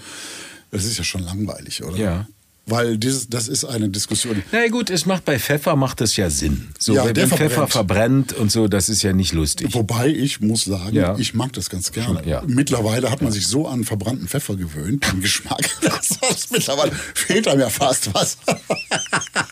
Das 0.70 0.84
ist 0.84 0.98
ja 0.98 1.04
schon 1.04 1.22
langweilig, 1.22 1.82
oder? 1.82 1.96
Ja. 1.96 2.26
Weil 2.68 2.98
dieses, 2.98 3.28
das 3.28 3.48
ist 3.48 3.64
eine 3.64 3.88
Diskussion. 3.88 4.42
Na 4.52 4.68
gut, 4.68 4.90
es 4.90 5.06
macht 5.06 5.24
bei 5.24 5.38
Pfeffer 5.38 5.74
macht 5.76 6.00
es 6.00 6.16
ja 6.16 6.28
Sinn. 6.30 6.68
So, 6.78 6.94
Ja, 6.94 7.04
wenn 7.06 7.14
der 7.14 7.28
Pfeffer 7.28 7.66
verbrennt. 7.66 8.32
und 8.34 8.52
so, 8.52 8.68
das 8.68 8.88
ist 8.88 9.02
ja 9.02 9.12
nicht 9.12 9.32
lustig. 9.32 9.74
Wobei 9.74 10.08
ich 10.08 10.40
muss 10.40 10.64
sagen, 10.64 10.94
Ja. 10.94 11.16
ich 11.18 11.34
mag 11.34 11.52
das 11.54 11.70
ganz 11.70 11.92
gerne. 11.92 12.22
Ja. 12.26 12.42
Mittlerweile 12.46 13.10
hat 13.10 13.22
man 13.22 13.32
sich 13.32 13.46
so 13.46 13.66
an 13.66 13.84
verbrannten 13.84 14.28
Pfeffer 14.28 14.56
gewöhnt, 14.56 15.04
den 15.10 15.20
Geschmack. 15.20 15.68
Das 16.28 16.50
mittlerweile 16.50 16.92
fehlt 17.14 17.48
einem 17.48 17.60
ja 17.60 17.70
fast 17.70 18.12
was. 18.14 18.36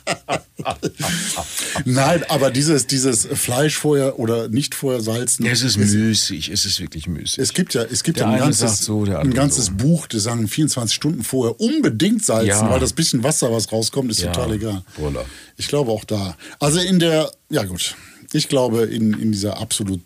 Nein, 1.85 2.25
aber 2.29 2.51
dieses, 2.51 2.87
dieses 2.87 3.27
Fleisch 3.27 3.77
vorher 3.77 4.19
oder 4.19 4.49
nicht 4.49 4.75
vorher 4.75 5.01
salzen. 5.01 5.45
Ja, 5.47 5.53
es 5.53 5.63
ist 5.63 5.77
müßig, 5.77 6.49
es 6.49 6.65
ist 6.65 6.81
wirklich 6.81 7.07
müßig. 7.07 7.39
Es 7.39 7.53
gibt 7.53 7.75
ja, 7.75 7.83
es 7.83 8.03
gibt 8.03 8.19
Der 8.19 8.27
ja 8.27 8.33
ein 8.33 8.39
ganzes, 8.39 8.79
so, 8.81 9.05
ein 9.05 9.33
ganzes 9.35 9.67
so. 9.67 9.73
Buch, 9.73 10.07
die 10.07 10.19
sagen 10.19 10.49
24 10.49 10.95
Stunden 10.95 11.23
vorher 11.23 11.61
unbedingt 11.61 12.25
salzen, 12.25 12.49
Ja. 12.49 12.71
weil 12.71 12.81
das 12.81 12.93
bisschen 12.93 13.23
Wasser, 13.23 13.53
was 13.53 13.71
rauskommt, 13.73 14.11
ist 14.11 14.21
Ja, 14.21 14.33
total 14.33 14.55
egal. 14.55 14.83
Brüller. 14.97 15.25
Ich 15.57 15.69
glaube 15.69 15.91
auch 15.91 16.05
da. 16.05 16.37
Also 16.61 16.81
in 16.81 16.99
der, 16.99 17.31
ja 17.51 17.65
gut, 17.65 17.95
ich 18.33 18.49
glaube 18.49 18.85
in, 18.85 19.13
in 19.15 19.33
dieser 19.33 19.59
absolut, 19.59 20.01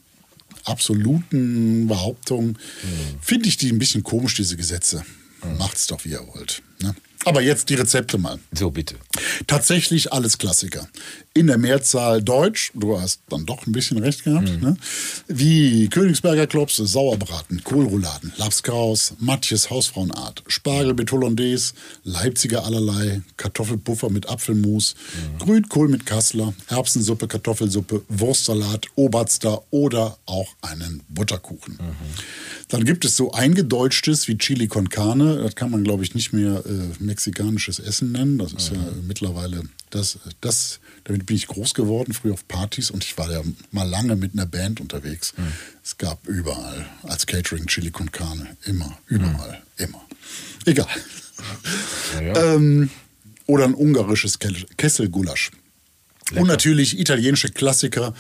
absoluten 0.65 1.87
Behauptung 1.89 2.49
Mhm. 2.49 2.57
finde 3.21 3.49
ich 3.49 3.57
die 3.57 3.71
ein 3.71 3.79
bisschen 3.79 4.03
komisch, 4.03 4.35
diese 4.35 4.57
Gesetze. 4.57 5.05
Macht's 5.59 5.87
doch, 5.87 6.05
wie 6.05 6.11
ihr 6.11 6.21
wollt. 6.35 6.63
Ne? 6.83 6.95
Aber 7.27 7.43
jetzt 7.43 7.69
die 7.69 7.75
Rezepte 7.75 8.17
mal. 8.17 8.39
So, 8.53 8.71
bitte. 8.71 8.95
Tatsächlich 9.47 10.13
alles 10.13 10.39
Klassiker. 10.39 10.89
In 11.35 11.49
der 11.49 11.59
Mehrzahl 11.59 12.23
Deutsch, 12.23 12.73
du 12.75 12.99
hast 12.99 13.21
dann 13.29 13.45
doch 13.45 13.67
ein 13.67 13.73
bisschen 13.73 13.99
recht 13.99 14.25
gehabt, 14.25 14.61
ne? 14.61 14.77
wie 15.29 15.89
Königsberger 15.89 16.47
Klopse, 16.47 16.87
Sauerbraten, 16.87 17.63
Kohlrouladen, 17.63 18.33
Lapskaus, 18.37 19.15
Matjes 19.19 19.71
Hausfrauenart, 19.71 20.43
Spargel 20.49 20.95
mit 20.95 21.13
Hollandaise, 21.13 21.75
Leipziger 22.05 22.65
allerlei, 22.65 23.21
Kartoffelpuffer 23.37 24.11
mit 24.11 24.29
Apfelmus, 24.29 24.95
Grünkohl 25.39 25.89
mit 25.89 26.07
Kassler, 26.07 26.55
Erbsensuppe, 26.69 27.29
Kartoffelsuppe, 27.29 28.03
Wurstsalat, 28.09 28.87
Oberster 28.97 29.63
oder 29.71 30.19
auch 30.27 30.49
einen 30.63 31.03
Butterkuchen. 31.09 31.79
Dann 32.69 32.85
gibt 32.85 33.05
es 33.05 33.17
so 33.17 33.33
eingedeutschtes 33.33 34.27
wie 34.27 34.39
Chili 34.39 34.69
con 34.69 34.89
Carne. 34.89 35.37
Das 35.43 35.55
kann 35.55 35.71
man, 35.71 35.85
glaube 35.85 36.03
ich, 36.05 36.15
nicht 36.15 36.33
mehr 36.33 36.63
äh, 36.65 37.05
mexikanisches 37.11 37.81
Essen 37.81 38.13
nennen. 38.13 38.39
Das 38.39 38.53
ist 38.53 38.71
ja 38.71 38.79
mittlerweile, 39.07 39.65
das, 39.91 40.19
das, 40.41 40.79
damit 41.05 41.27
bin 41.27 41.37
ich 41.37 41.49
groß 41.49 41.75
geworden, 41.75 42.13
früher 42.13 42.35
auf 42.35 42.47
Partys. 42.47 42.91
Und 42.91 43.05
ich 43.05 43.19
war 43.19 43.31
ja 43.31 43.43
mal 43.73 43.89
lange 43.89 44.17
mit 44.17 44.33
einer 44.33 44.47
Band 44.47 44.81
unterwegs. 44.81 45.35
Es 45.85 45.99
gab 45.99 46.27
überall 46.29 46.87
als 47.03 47.27
Catering 47.27 47.67
Chili 47.67 47.91
con 47.91 48.11
Carne. 48.13 48.57
Immer, 48.65 48.97
überall, 49.09 49.63
immer. 49.77 50.01
Egal. 50.65 50.87
Ja, 52.15 52.23
ja. 52.23 52.55
Ähm, 52.55 52.91
oder 53.47 53.65
ein 53.65 53.75
ungarisches 53.75 54.39
Kesselgulasch. 54.77 55.51
Und 56.37 56.47
natürlich 56.47 56.99
italienische 56.99 57.49
Klassiker, 57.49 58.15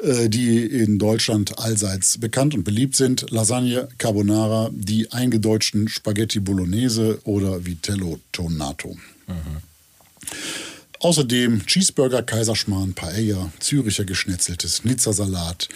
die 0.00 0.64
in 0.64 0.98
Deutschland 0.98 1.58
allseits 1.58 2.18
bekannt 2.18 2.54
und 2.54 2.64
beliebt 2.64 2.94
sind. 2.96 3.30
Lasagne, 3.30 3.88
Carbonara, 3.98 4.70
die 4.72 5.10
eingedeutschten 5.12 5.88
Spaghetti 5.88 6.40
Bolognese 6.40 7.20
oder 7.24 7.66
Vitello 7.66 8.20
Tonato. 8.32 8.96
Außerdem 11.00 11.66
Cheeseburger, 11.66 12.22
Kaiserschmarrn, 12.22 12.94
Paella, 12.94 13.52
Züricher 13.60 14.04
Geschnetzeltes, 14.04 14.84
Nizza-Salat, 14.84 15.68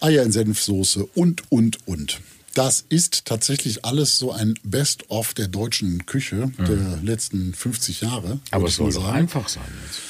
Eier 0.00 0.22
in 0.22 0.32
Senfsoße 0.32 1.04
und, 1.14 1.42
und, 1.50 1.78
und. 1.86 2.20
Das 2.54 2.84
ist 2.88 3.24
tatsächlich 3.26 3.84
alles 3.84 4.18
so 4.18 4.32
ein 4.32 4.54
Best-of 4.64 5.34
der 5.34 5.48
deutschen 5.48 6.06
Küche 6.06 6.50
der 6.58 6.98
letzten 7.02 7.54
50 7.54 8.00
Jahre. 8.00 8.40
Aber 8.50 8.66
es 8.66 8.76
soll 8.76 8.92
doch 8.92 9.08
einfach 9.08 9.48
sein 9.48 9.62
jetzt. 9.86 10.09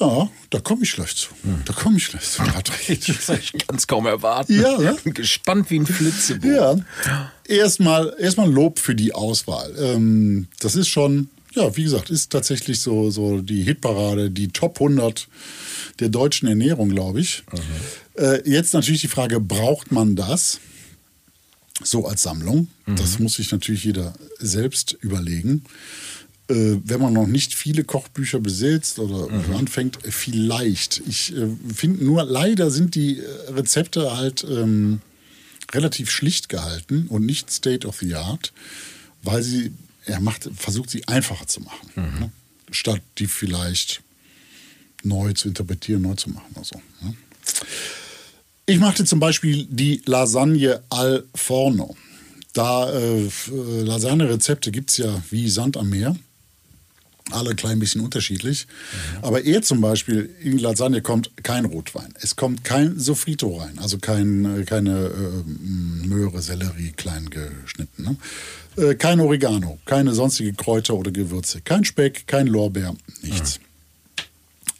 Ja, 0.00 0.30
da 0.48 0.60
komme 0.60 0.82
ich 0.82 0.94
gleich 0.94 1.14
zu. 1.14 1.28
Da 1.66 1.74
komme 1.74 1.98
ich 1.98 2.08
gleich 2.08 2.22
zu, 2.22 2.42
Patrick. 2.44 3.08
Ich 3.08 3.66
kann 3.66 3.76
es 3.76 3.86
kaum 3.86 4.06
erwarten. 4.06 4.58
Ja, 4.58 4.78
ne? 4.78 4.96
Bin 5.04 5.12
gespannt 5.12 5.70
wie 5.70 5.78
ein 5.78 5.86
Flitzebogen. 5.86 6.86
Ja. 7.04 7.30
Erstmal 7.46 8.14
erstmal 8.18 8.50
Lob 8.50 8.78
für 8.78 8.94
die 8.94 9.12
Auswahl. 9.12 9.74
Ähm, 9.78 10.48
das 10.60 10.74
ist 10.74 10.88
schon, 10.88 11.28
ja, 11.54 11.76
wie 11.76 11.82
gesagt, 11.82 12.08
ist 12.08 12.30
tatsächlich 12.30 12.80
so, 12.80 13.10
so 13.10 13.42
die 13.42 13.62
Hitparade, 13.62 14.30
die 14.30 14.48
Top 14.48 14.80
100 14.80 15.28
der 15.98 16.08
deutschen 16.08 16.48
Ernährung, 16.48 16.88
glaube 16.88 17.20
ich. 17.20 17.42
Äh, 18.16 18.48
jetzt 18.48 18.72
natürlich 18.72 19.02
die 19.02 19.08
Frage, 19.08 19.38
braucht 19.38 19.92
man 19.92 20.16
das 20.16 20.60
so 21.82 22.06
als 22.06 22.22
Sammlung? 22.22 22.68
Das 22.86 23.18
muss 23.18 23.34
sich 23.34 23.52
natürlich 23.52 23.84
jeder 23.84 24.14
selbst 24.38 24.96
überlegen. 25.00 25.64
Äh, 26.50 26.80
wenn 26.84 27.00
man 27.00 27.12
noch 27.12 27.26
nicht 27.26 27.54
viele 27.54 27.84
Kochbücher 27.84 28.40
besitzt 28.40 28.98
oder 28.98 29.32
anfängt, 29.56 30.04
äh, 30.04 30.10
vielleicht. 30.10 31.02
Ich 31.08 31.34
äh, 31.34 31.48
finde 31.74 32.04
nur, 32.04 32.24
leider 32.24 32.70
sind 32.70 32.94
die 32.94 33.18
äh, 33.18 33.52
Rezepte 33.52 34.16
halt 34.16 34.44
ähm, 34.48 35.00
relativ 35.72 36.10
schlicht 36.10 36.48
gehalten 36.48 37.06
und 37.08 37.24
nicht 37.24 37.50
State 37.50 37.86
of 37.86 37.98
the 38.00 38.14
Art, 38.16 38.52
weil 39.22 39.42
sie, 39.42 39.72
er 40.04 40.20
macht, 40.20 40.50
versucht 40.56 40.90
sie 40.90 41.06
einfacher 41.06 41.46
zu 41.46 41.60
machen, 41.60 41.90
ne? 41.94 42.32
statt 42.72 43.02
die 43.18 43.26
vielleicht 43.26 44.02
neu 45.04 45.32
zu 45.32 45.48
interpretieren, 45.48 46.02
neu 46.02 46.14
zu 46.14 46.30
machen 46.30 46.46
oder 46.54 46.64
so. 46.64 46.82
Ne? 47.02 47.14
Ich 48.66 48.78
machte 48.78 49.04
zum 49.04 49.20
Beispiel 49.20 49.66
die 49.70 50.02
Lasagne 50.06 50.82
al 50.90 51.24
Forno. 51.34 51.96
Da 52.52 52.92
äh, 52.92 53.28
Lasagne-Rezepte 53.50 54.72
gibt 54.72 54.90
es 54.90 54.96
ja 54.98 55.22
wie 55.30 55.48
Sand 55.48 55.76
am 55.76 55.90
Meer. 55.90 56.16
Alle 57.32 57.50
ein 57.50 57.56
klein 57.56 57.78
bisschen 57.78 58.00
unterschiedlich. 58.00 58.66
Aber 59.22 59.44
er 59.44 59.62
zum 59.62 59.80
Beispiel, 59.80 60.30
in 60.42 60.58
Lasagne 60.58 61.02
kommt 61.02 61.30
kein 61.42 61.64
Rotwein. 61.64 62.14
Es 62.20 62.36
kommt 62.36 62.64
kein 62.64 62.98
Sofrito 62.98 63.56
rein. 63.56 63.78
Also 63.78 63.98
kein, 63.98 64.60
äh, 64.60 64.64
keine 64.64 65.06
äh, 65.06 66.06
Möhre, 66.06 66.42
Sellerie 66.42 66.92
klein 66.96 67.30
geschnitten. 67.30 68.02
Ne? 68.02 68.16
Äh, 68.76 68.94
kein 68.94 69.20
Oregano, 69.20 69.78
keine 69.84 70.14
sonstige 70.14 70.52
Kräuter 70.52 70.94
oder 70.94 71.10
Gewürze. 71.10 71.60
Kein 71.60 71.84
Speck, 71.84 72.26
kein 72.26 72.46
Lorbeer, 72.46 72.94
nichts. 73.22 73.60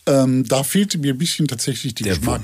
Ähm, 0.06 0.44
da 0.48 0.64
fehlte 0.64 0.98
mir 0.98 1.14
ein 1.14 1.18
bisschen 1.18 1.46
tatsächlich 1.46 1.94
die, 1.94 2.04
Geschmack, 2.04 2.42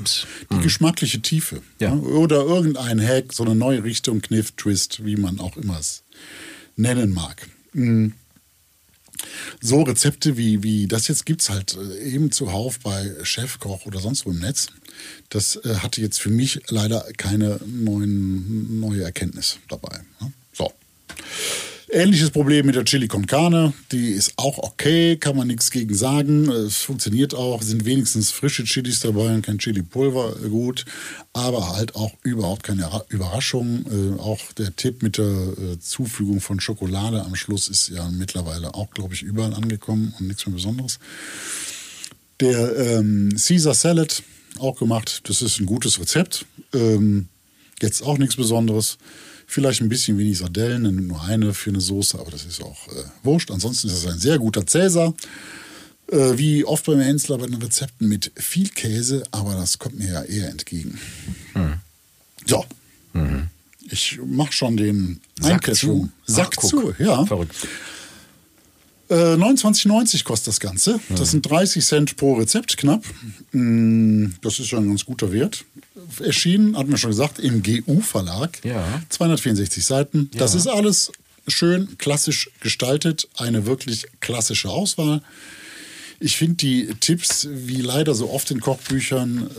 die 0.53 0.61
geschmackliche 0.61 1.21
Tiefe. 1.21 1.63
Ja. 1.81 1.95
ne? 1.95 2.01
Oder 2.03 2.45
irgendein 2.45 3.01
Hack, 3.01 3.33
so 3.33 3.45
eine 3.45 3.55
neue 3.55 3.83
Richtung, 3.83 4.21
Kniff, 4.21 4.53
Twist, 4.53 5.05
wie 5.05 5.17
man 5.17 5.41
auch 5.41 5.57
immer 5.57 5.79
es 5.79 6.03
nennen 6.77 7.13
mag. 7.13 7.49
Mm. 7.73 8.09
So 9.61 9.83
Rezepte 9.83 10.37
wie, 10.37 10.63
wie 10.63 10.87
das 10.87 11.09
jetzt 11.09 11.27
gibt 11.27 11.43
es 11.43 11.51
halt 11.51 11.77
äh, 11.77 12.03
eben 12.03 12.33
zuhauf 12.33 12.79
bei 12.81 13.13
Chefkoch 13.23 13.87
oder 13.87 14.01
sonst 14.01 14.27
wo 14.27 14.31
im 14.31 14.41
Netz. 14.41 14.69
Das 15.29 15.57
äh, 15.57 15.77
hatte 15.77 16.01
jetzt 16.01 16.21
für 16.21 16.31
mich 16.31 16.61
leider 16.69 17.07
keine 17.17 17.61
neuen, 17.67 18.81
neue 18.81 19.03
Erkenntnis 19.03 19.59
dabei. 19.69 20.01
Ne? 20.21 20.33
So. 20.53 20.73
Ähnliches 21.89 22.31
Problem 22.31 22.67
mit 22.67 22.75
der 22.75 22.85
Chili 22.85 23.07
con 23.07 23.27
Carne. 23.27 23.73
Die 23.93 24.09
ist 24.11 24.33
auch 24.37 24.59
okay, 24.59 25.17
kann 25.17 25.37
man 25.37 25.47
nichts 25.47 25.71
gegen 25.71 25.95
sagen. 25.95 26.51
Es 26.51 26.79
funktioniert 26.79 27.33
auch, 27.33 27.63
sind 27.63 27.85
wenigstens 27.85 28.33
frische 28.33 28.65
Chilis 28.65 28.99
dabei 29.01 29.33
und 29.33 29.43
kein 29.43 29.59
Chili-Pulver, 29.59 30.35
äh, 30.45 30.49
gut. 30.49 30.85
Aber 31.33 31.77
halt 31.77 31.95
auch 31.95 32.13
überhaupt 32.25 32.65
keine 32.65 32.93
Ra- 32.93 33.05
Überraschung. 33.09 33.87
Äh, 33.87 34.21
auch 34.21 34.41
der 34.59 34.75
Tipp 34.75 35.05
mit 35.05 35.17
der 35.17 35.27
äh, 35.27 35.79
Zufügung 35.79 36.41
von 36.41 36.59
Schokolade 36.59 37.25
am 37.25 37.37
Schluss 37.37 37.69
ist 37.69 37.89
ja 37.91 38.11
mittlerweile 38.11 38.75
auch, 38.75 38.91
glaube 38.91 39.15
ich, 39.15 39.23
überall 39.23 39.55
angekommen 39.55 40.13
und 40.19 40.27
nichts 40.27 40.45
mehr 40.45 40.57
Besonderes. 40.57 40.99
Der 42.41 42.77
ähm, 42.77 43.37
Caesar 43.37 43.75
Salad, 43.75 44.25
auch 44.59 44.77
gemacht. 44.77 45.21
Das 45.29 45.41
ist 45.41 45.61
ein 45.61 45.67
gutes 45.67 46.01
Rezept. 46.01 46.47
Ähm, 46.75 47.29
jetzt 47.81 48.03
auch 48.03 48.19
nichts 48.19 48.35
Besonderes. 48.35 48.99
Vielleicht 49.47 49.81
ein 49.81 49.89
bisschen 49.89 50.19
wenig 50.19 50.39
Sardellen, 50.39 50.85
dann 50.85 51.07
nur 51.07 51.23
eine 51.23 51.55
für 51.55 51.71
eine 51.71 51.81
Soße, 51.81 52.19
aber 52.19 52.31
das 52.31 52.45
ist 52.45 52.63
auch 52.63 52.89
äh, 52.89 53.05
wurscht. 53.23 53.51
Ansonsten 53.51 53.87
ist 53.89 53.95
es 53.99 54.07
ein 54.07 54.19
sehr 54.19 54.39
guter 54.39 54.67
Cäsar. 54.67 55.15
Äh, 56.11 56.37
wie 56.39 56.65
oft 56.65 56.85
beim 56.87 57.01
Hensler 57.01 57.39
bei 57.39 57.47
den 57.47 57.61
Rezepten 57.63 58.09
mit 58.09 58.33
viel 58.37 58.69
Käse, 58.69 59.23
aber 59.31 59.55
das 59.55 59.79
kommt 59.79 59.99
mir 59.99 60.09
ja 60.13 60.23
eher 60.23 60.49
entgegen. 60.51 60.99
So. 62.45 62.65
Ich 63.91 64.19
mache 64.27 64.53
schon 64.53 64.77
den 64.77 65.21
Sack 65.41 65.75
zu. 65.75 66.11
Sack 66.27 66.49
Ach, 66.57 66.57
guck. 66.61 66.71
zu, 66.71 66.95
ja. 66.99 67.25
Verrückt. 67.25 67.55
Äh, 69.09 69.15
29,90 69.15 70.25
kostet 70.25 70.49
das 70.49 70.61
Ganze. 70.61 70.99
Das 71.11 71.31
sind 71.31 71.49
30 71.49 71.85
Cent 71.85 72.17
pro 72.17 72.35
Rezept 72.35 72.77
knapp. 72.77 73.05
Mm, 73.53 74.27
Das 74.43 74.59
ist 74.59 74.73
ja 74.73 74.79
ein 74.79 74.89
ganz 74.89 75.05
guter 75.05 75.31
Wert. 75.33 75.65
Erschienen, 76.21 76.77
hatten 76.77 76.91
wir 76.91 76.97
schon 76.99 77.11
gesagt, 77.11 77.39
im 77.39 77.63
GU-Verlag. 77.63 78.65
Ja. 78.65 79.03
264 79.11 79.85
Seiten. 79.85 80.31
Das 80.37 80.53
Ja. 80.55 80.59
ist 80.61 80.67
alles 80.67 81.13
schön 81.49 81.97
klassisch 81.99 82.51
gestaltet. 82.61 83.29
Eine 83.37 83.67
wirklich 83.67 84.07
klassische 84.21 84.69
Auswahl. 84.69 85.23
Ich 86.19 86.37
finde 86.39 86.55
die 86.57 86.87
Tipps, 87.01 87.47
wie 87.53 87.83
leider 87.83 88.15
so 88.15 88.31
oft 88.31 88.51
in 88.51 88.61
Kochbüchern, 88.61 89.51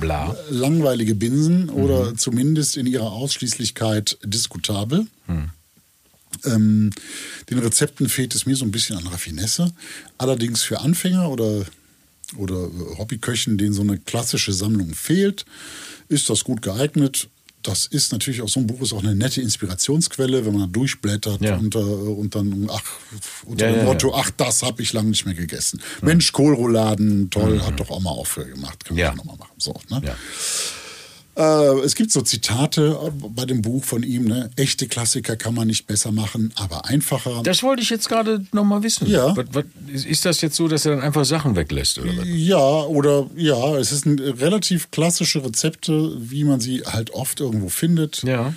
äh, 0.00 0.04
langweilige 0.50 1.14
Binsen 1.14 1.68
oder 1.70 2.16
zumindest 2.16 2.76
in 2.76 2.86
ihrer 2.86 3.12
Ausschließlichkeit 3.12 4.18
diskutabel. 4.24 5.06
Ähm, 6.44 6.90
den 7.50 7.58
Rezepten 7.58 8.08
fehlt 8.08 8.34
es 8.34 8.46
mir 8.46 8.56
so 8.56 8.64
ein 8.64 8.72
bisschen 8.72 8.96
an 8.96 9.06
Raffinesse. 9.06 9.72
Allerdings 10.18 10.62
für 10.62 10.80
Anfänger 10.80 11.28
oder, 11.30 11.64
oder 12.36 12.68
Hobbyköchen, 12.98 13.58
denen 13.58 13.72
so 13.72 13.82
eine 13.82 13.98
klassische 13.98 14.52
Sammlung 14.52 14.94
fehlt, 14.94 15.44
ist 16.08 16.28
das 16.30 16.44
gut 16.44 16.62
geeignet. 16.62 17.28
Das 17.62 17.86
ist 17.86 18.10
natürlich 18.10 18.42
auch 18.42 18.48
so 18.48 18.58
ein 18.58 18.66
Buch 18.66 18.80
ist 18.80 18.92
auch 18.92 19.04
eine 19.04 19.14
nette 19.14 19.40
Inspirationsquelle, 19.40 20.44
wenn 20.44 20.52
man 20.52 20.62
da 20.62 20.66
durchblättert 20.68 21.40
Ja. 21.42 21.56
und, 21.56 21.76
äh, 21.76 21.78
und 21.78 22.34
dann 22.34 22.68
ach, 22.72 22.82
unter 23.46 23.70
Ja, 23.70 23.76
dem 23.76 23.84
Motto, 23.84 24.08
ja. 24.10 24.16
ach, 24.16 24.30
das 24.36 24.64
habe 24.64 24.82
ich 24.82 24.92
lange 24.92 25.10
nicht 25.10 25.24
mehr 25.26 25.34
gegessen. 25.34 25.80
Mensch, 26.00 26.32
Kohlrouladen, 26.32 27.30
toll, 27.30 27.62
hat 27.62 27.78
doch 27.78 27.90
auch 27.90 28.00
mal 28.00 28.10
aufgehört 28.10 28.54
gemacht, 28.54 28.84
kann 28.84 28.96
man 28.96 29.00
Ja. 29.00 29.10
ja. 29.10 29.14
nochmal 29.14 29.36
machen. 29.36 29.52
So, 29.58 29.74
ne? 29.90 30.02
Äh, 31.34 31.80
es 31.80 31.94
gibt 31.94 32.10
so 32.10 32.20
Zitate 32.20 32.98
bei 33.30 33.46
dem 33.46 33.62
Buch 33.62 33.84
von 33.84 34.02
ihm, 34.02 34.24
ne? 34.24 34.50
Echte 34.56 34.86
Klassiker 34.86 35.34
kann 35.36 35.54
man 35.54 35.66
nicht 35.66 35.86
besser 35.86 36.12
machen, 36.12 36.52
aber 36.56 36.86
einfacher. 36.86 37.40
Das 37.42 37.62
wollte 37.62 37.82
ich 37.82 37.88
jetzt 37.90 38.08
gerade 38.08 38.44
noch 38.52 38.64
mal 38.64 38.82
wissen. 38.82 39.08
Ja. 39.08 39.34
Was, 39.36 39.46
was, 39.52 39.64
ist- 39.92 40.06
ist 40.06 40.24
das 40.26 40.40
jetzt 40.42 40.56
so, 40.56 40.68
dass 40.68 40.84
er 40.84 40.92
dann 40.96 41.00
einfach 41.04 41.24
Sachen 41.24 41.56
weglässt 41.56 41.98
oder 41.98 42.16
was? 42.18 42.24
Ja, 42.26 42.58
oder 42.58 43.30
ja, 43.34 43.76
es 43.78 43.88
sind 43.90 44.20
relativ 44.20 44.90
klassische 44.90 45.42
Rezepte, 45.44 46.12
wie 46.18 46.44
man 46.44 46.60
sie 46.60 46.82
halt 46.84 47.10
oft 47.14 47.40
irgendwo 47.40 47.68
findet. 47.70 48.22
Ja. 48.24 48.52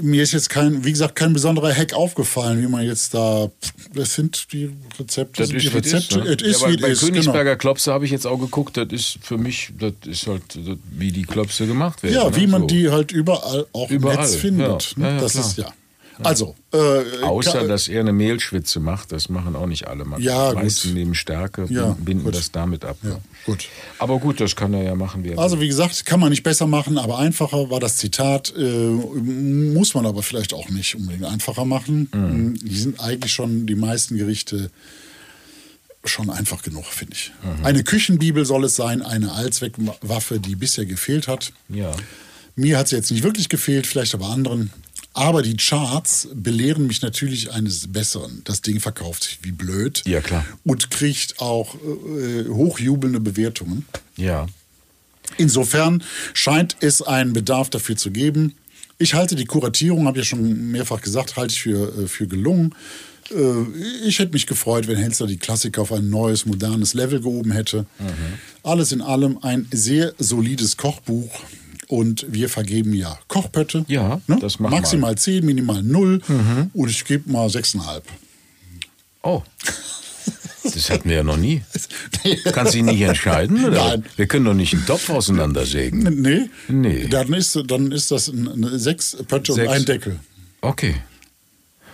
Mir 0.00 0.22
ist 0.22 0.32
jetzt 0.32 0.48
kein, 0.48 0.82
wie 0.84 0.90
gesagt, 0.92 1.14
kein 1.14 1.34
besonderer 1.34 1.72
Hack 1.74 1.92
aufgefallen, 1.92 2.62
wie 2.62 2.66
man 2.68 2.84
jetzt 2.86 3.12
da. 3.12 3.50
Das 3.92 4.14
sind 4.14 4.50
die 4.52 4.70
Rezepte, 4.98 5.42
Das 5.42 5.48
sind 5.50 5.56
ist, 5.58 5.62
die 5.64 5.68
Rezepte. 5.68 6.18
ist, 6.20 6.24
ne? 6.24 6.36
Es 6.40 6.42
ist, 6.42 6.62
ja, 6.62 6.70
wie 6.70 6.76
bei, 6.78 6.88
es 6.88 6.92
ist, 6.94 7.00
genau. 7.00 7.12
Königsberger 7.20 7.56
Klopse 7.56 7.92
habe 7.92 8.06
ich 8.06 8.10
jetzt 8.10 8.26
auch 8.26 8.38
geguckt, 8.38 8.76
das 8.78 8.88
ist 8.90 9.18
für 9.20 9.36
mich, 9.36 9.72
das 9.78 9.92
ist 10.06 10.26
halt 10.26 10.42
das, 10.56 10.78
wie 10.90 11.12
die 11.12 11.24
Klopse 11.24 11.66
gemacht 11.66 12.02
werden. 12.02 12.14
Ja, 12.14 12.30
ne? 12.30 12.36
wie 12.36 12.46
man 12.46 12.62
So. 12.62 12.66
die 12.68 12.90
halt 12.90 13.12
überall 13.12 13.66
auch 13.74 13.90
Überall, 13.90 14.14
im 14.16 14.20
Netz 14.22 14.34
findet. 14.36 14.94
ja. 14.96 15.02
ne? 15.02 15.14
Ja, 15.16 15.20
das 15.20 15.32
klar. 15.32 15.46
ist 15.46 15.58
ja. 15.58 15.72
Also, 16.22 16.54
äh, 16.72 17.22
Außer, 17.22 17.66
dass 17.66 17.88
er 17.88 18.00
eine 18.00 18.12
Mehlschwitze 18.12 18.78
macht, 18.78 19.10
das 19.10 19.28
machen 19.28 19.56
auch 19.56 19.66
nicht 19.66 19.88
alle. 19.88 20.04
Man 20.04 20.20
Ja, 20.22 20.50
die 20.50 20.56
meisten 20.56 20.88
gut. 20.88 20.96
nehmen 20.96 21.14
Stärke, 21.14 21.66
Ja, 21.68 21.96
binden 21.98 22.24
gut. 22.24 22.34
das 22.36 22.52
damit 22.52 22.84
ab. 22.84 22.96
Ja, 23.02 23.18
gut. 23.46 23.68
Aber 23.98 24.18
gut, 24.18 24.40
das 24.40 24.54
kann 24.54 24.72
er 24.74 24.84
ja 24.84 24.94
machen, 24.94 25.24
wie 25.24 25.30
er 25.30 25.38
Also 25.38 25.60
wie 25.60 25.66
gesagt, 25.66 26.06
kann 26.06 26.20
man 26.20 26.30
nicht 26.30 26.44
besser 26.44 26.66
machen, 26.66 26.98
aber 26.98 27.18
einfacher 27.18 27.68
war 27.70 27.80
das 27.80 27.96
Zitat. 27.96 28.54
Äh, 28.56 28.60
muss 28.62 29.94
man 29.94 30.06
aber 30.06 30.22
vielleicht 30.22 30.54
auch 30.54 30.68
nicht 30.70 30.94
unbedingt 30.94 31.24
einfacher 31.24 31.64
machen. 31.64 32.08
Mhm. 32.12 32.54
Die 32.62 32.76
sind 32.78 33.00
eigentlich 33.00 33.32
schon 33.32 33.66
die 33.66 33.74
meisten 33.74 34.16
Gerichte 34.16 34.70
schon 36.04 36.30
einfach 36.30 36.62
genug, 36.62 36.84
finde 36.86 37.14
ich. 37.16 37.32
Mhm. 37.42 37.64
Eine 37.64 37.82
Küchenbibel 37.82 38.44
soll 38.44 38.64
es 38.64 38.76
sein, 38.76 39.02
eine 39.02 39.32
Allzweckwaffe, 39.32 40.38
die 40.38 40.54
bisher 40.54 40.84
gefehlt 40.86 41.28
hat. 41.28 41.52
Ja. 41.68 41.92
Mir 42.56 42.78
hat 42.78 42.88
sie 42.88 42.96
jetzt 42.96 43.10
nicht 43.10 43.22
wirklich 43.24 43.48
gefehlt, 43.48 43.86
vielleicht 43.86 44.14
aber 44.14 44.26
anderen. 44.28 44.70
Aber 45.14 45.42
die 45.42 45.56
Charts 45.56 46.28
belehren 46.34 46.86
mich 46.88 47.00
natürlich 47.00 47.52
eines 47.52 47.92
Besseren. 47.92 48.42
Das 48.44 48.62
Ding 48.62 48.80
verkauft 48.80 49.22
sich 49.24 49.38
wie 49.42 49.52
blöd. 49.52 50.02
Ja, 50.06 50.20
klar. 50.20 50.44
Und 50.64 50.90
kriegt 50.90 51.40
auch 51.40 51.76
äh, 51.76 52.48
hochjubelnde 52.48 53.20
Bewertungen. 53.20 53.86
Ja. 54.16 54.46
Insofern 55.38 56.02
scheint 56.34 56.76
es 56.80 57.00
einen 57.00 57.32
Bedarf 57.32 57.70
dafür 57.70 57.96
zu 57.96 58.10
geben. 58.10 58.54
Ich 58.98 59.14
halte 59.14 59.36
die 59.36 59.44
Kuratierung, 59.46 60.06
habe 60.06 60.18
ich 60.18 60.24
ja 60.26 60.36
schon 60.36 60.70
mehrfach 60.72 61.00
gesagt, 61.00 61.36
halte 61.36 61.52
ich 61.54 61.62
für, 61.62 61.96
äh, 62.04 62.06
für 62.08 62.26
gelungen. 62.26 62.74
Äh, 63.30 64.06
Ich 64.06 64.18
hätte 64.18 64.32
mich 64.32 64.46
gefreut, 64.48 64.88
wenn 64.88 64.96
Hensler 64.96 65.28
die 65.28 65.38
Klassiker 65.38 65.82
auf 65.82 65.92
ein 65.92 66.10
neues, 66.10 66.44
modernes 66.44 66.92
Level 66.92 67.20
gehoben 67.20 67.52
hätte. 67.52 67.86
Alles 68.64 68.90
in 68.92 69.00
allem 69.00 69.38
ein 69.42 69.66
sehr 69.72 70.12
solides 70.18 70.76
Kochbuch. 70.76 71.30
Und 71.88 72.26
wir 72.28 72.48
vergeben 72.48 72.94
ja 72.94 73.18
Kochpötte. 73.28 73.84
Ja, 73.88 74.20
das 74.26 74.58
machen 74.58 74.72
wir. 74.72 74.80
Maximal 74.80 75.16
10, 75.16 75.44
minimal 75.44 75.82
0. 75.82 76.20
Und 76.72 76.90
ich 76.90 77.04
gebe 77.04 77.30
mal 77.30 77.46
6,5. 77.48 78.02
Oh. 79.22 79.42
Das 80.62 80.88
hatten 80.88 81.08
wir 81.10 81.16
ja 81.16 81.22
noch 81.22 81.36
nie. 81.36 81.62
Kannst 82.52 82.72
du 82.72 82.78
dich 82.78 82.84
nicht 82.84 83.00
entscheiden? 83.02 83.64
Oder? 83.66 83.88
Nein. 83.88 84.04
Wir 84.16 84.26
können 84.26 84.46
doch 84.46 84.54
nicht 84.54 84.72
einen 84.72 84.86
Topf 84.86 85.10
auseinandersägen. 85.10 86.02
Nee, 86.22 86.48
Nee. 86.68 87.06
Dann, 87.08 87.32
ist, 87.34 87.58
dann 87.66 87.92
ist 87.92 88.10
das 88.10 88.28
ein- 88.28 88.78
6 88.78 89.18
Pötte 89.28 89.52
und 89.52 89.56
Sechs. 89.56 89.72
ein 89.72 89.84
Deckel. 89.84 90.20
Okay. 90.62 90.96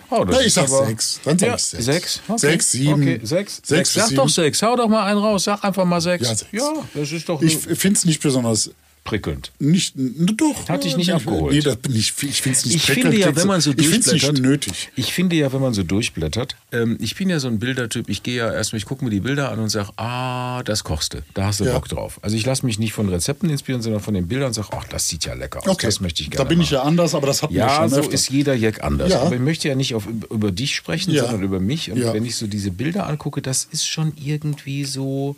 Oh, 0.09 0.25
das 0.25 0.35
Na, 0.35 0.41
ich 0.41 0.47
ist 0.47 0.53
sag 0.55 0.67
sechs. 0.67 1.19
Dann 1.23 1.39
sag 1.39 1.47
ja, 1.47 1.55
ich 1.55 1.61
sechs. 1.61 1.85
Sechs? 1.85 2.21
Okay. 2.27 2.37
Sechs, 2.39 2.71
sieben. 2.73 3.01
Okay. 3.01 3.19
Sechs. 3.23 3.61
Sechs 3.63 3.93
sechs. 3.93 4.07
Sag 4.09 4.15
doch 4.15 4.27
sechs. 4.29 4.61
Hau 4.61 4.75
doch 4.75 4.89
mal 4.89 5.05
einen 5.05 5.19
raus. 5.19 5.45
Sag 5.45 5.63
einfach 5.63 5.85
mal 5.85 6.01
sechs. 6.01 6.27
Ja, 6.27 6.35
sechs. 6.35 6.51
Ja, 6.51 6.73
das 6.93 7.11
ist 7.13 7.29
doch 7.29 7.41
Ich 7.41 7.57
finde 7.57 7.97
es 7.97 8.03
nicht 8.05 8.21
besonders 8.21 8.71
prickelnd. 9.11 9.51
Nicht, 9.59 9.93
doch. 9.97 10.69
Hat 10.69 10.85
dich 10.85 10.95
nicht 10.95 11.09
äh, 11.09 11.13
abgeholt. 11.13 11.53
Nee, 11.53 11.59
das 11.61 11.75
bin 11.75 11.93
ich, 11.93 12.13
ich 12.23 12.41
finde 12.41 12.57
es 12.57 12.65
nicht 12.65 12.75
Ich 12.77 12.85
prickelnd, 12.85 13.13
finde 13.15 13.19
ja, 13.29 13.35
wenn 13.35 13.47
man 13.47 13.59
so 13.59 13.71
Ich 13.71 13.87
finde 13.87 13.99
es 13.99 14.05
durchblättert. 14.05 14.33
nicht 14.39 14.43
nötig. 14.49 14.89
Ich 14.95 15.11
finde 15.13 15.35
ja, 15.35 15.51
wenn 15.51 15.59
man 15.61 15.73
so 15.73 15.83
durchblättert. 15.83 16.55
Ähm, 16.71 16.97
ich 17.01 17.15
bin 17.15 17.29
ja 17.29 17.39
so 17.39 17.49
ein 17.49 17.59
Bildertyp. 17.59 18.07
Ich 18.09 18.23
gehe 18.23 18.37
ja 18.37 18.53
erstmal, 18.53 18.77
ich 18.77 18.85
gucke 18.85 19.03
mir 19.03 19.11
die 19.11 19.19
Bilder 19.19 19.51
an 19.51 19.59
und 19.59 19.67
sage, 19.69 19.89
ah, 19.97 20.63
das 20.63 20.85
kochst 20.85 21.13
du. 21.13 21.23
Da 21.33 21.47
hast 21.47 21.59
du 21.59 21.65
Ja. 21.65 21.73
Bock 21.73 21.89
drauf. 21.89 22.19
Also 22.21 22.37
ich 22.37 22.45
lasse 22.45 22.65
mich 22.65 22.79
nicht 22.79 22.93
von 22.93 23.09
Rezepten 23.09 23.49
inspirieren, 23.49 23.81
sondern 23.81 24.01
von 24.01 24.13
den 24.13 24.29
Bildern 24.29 24.47
und 24.47 24.53
sage, 24.53 24.69
ach, 24.71 24.85
das 24.87 25.09
sieht 25.09 25.25
ja 25.25 25.33
lecker 25.33 25.59
aus. 25.59 25.67
Okay, 25.67 25.87
Das 25.87 25.99
möchte 25.99 26.23
ich 26.23 26.29
gerne 26.31 26.45
da 26.45 26.47
bin 26.47 26.61
ich 26.61 26.71
machen. 26.71 26.75
ja 26.75 26.83
anders, 26.83 27.13
aber 27.13 27.27
das 27.27 27.41
wir 27.41 27.49
Ja, 27.51 27.75
schon 27.75 27.89
so 27.89 27.97
öfter. 27.97 28.13
ist 28.13 28.29
jeder 28.29 28.53
Jack 28.55 28.81
anders. 28.81 29.11
Ja. 29.11 29.21
Aber 29.23 29.35
ich 29.35 29.41
möchte 29.41 29.67
ja 29.67 29.75
nicht 29.75 29.93
auf, 29.93 30.07
über 30.29 30.51
dich 30.51 30.73
sprechen, 30.75 31.11
Ja. 31.11 31.23
sondern 31.23 31.43
über 31.43 31.59
mich. 31.59 31.91
Und 31.91 31.97
Ja. 31.97 32.13
wenn 32.13 32.25
ich 32.25 32.37
so 32.37 32.47
diese 32.47 32.71
Bilder 32.71 33.07
angucke, 33.07 33.41
das 33.41 33.67
ist 33.71 33.85
schon 33.85 34.13
irgendwie 34.23 34.85
so. 34.85 35.35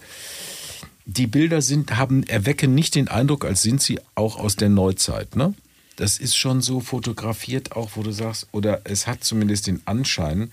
Die 1.06 1.28
Bilder 1.28 1.62
sind, 1.62 1.98
haben, 1.98 2.24
erwecken 2.24 2.74
nicht 2.74 2.96
den 2.96 3.08
Eindruck, 3.08 3.46
als 3.46 3.62
sind 3.62 3.82
sie 3.82 4.00
auch 4.16 4.38
aus 4.38 4.56
der 4.56 4.70
Neuzeit. 4.70 5.36
Ne? 5.36 5.54
Das 5.96 6.18
ist 6.18 6.36
schon 6.36 6.62
so 6.62 6.80
fotografiert, 6.80 7.74
auch 7.74 7.92
wo 7.96 8.04
du 8.04 8.12
sagst, 8.12 8.48
oder 8.52 8.82
es 8.86 9.06
hat 9.06 9.24
zumindest 9.24 9.68
den 9.68 9.82
Anschein. 9.86 10.52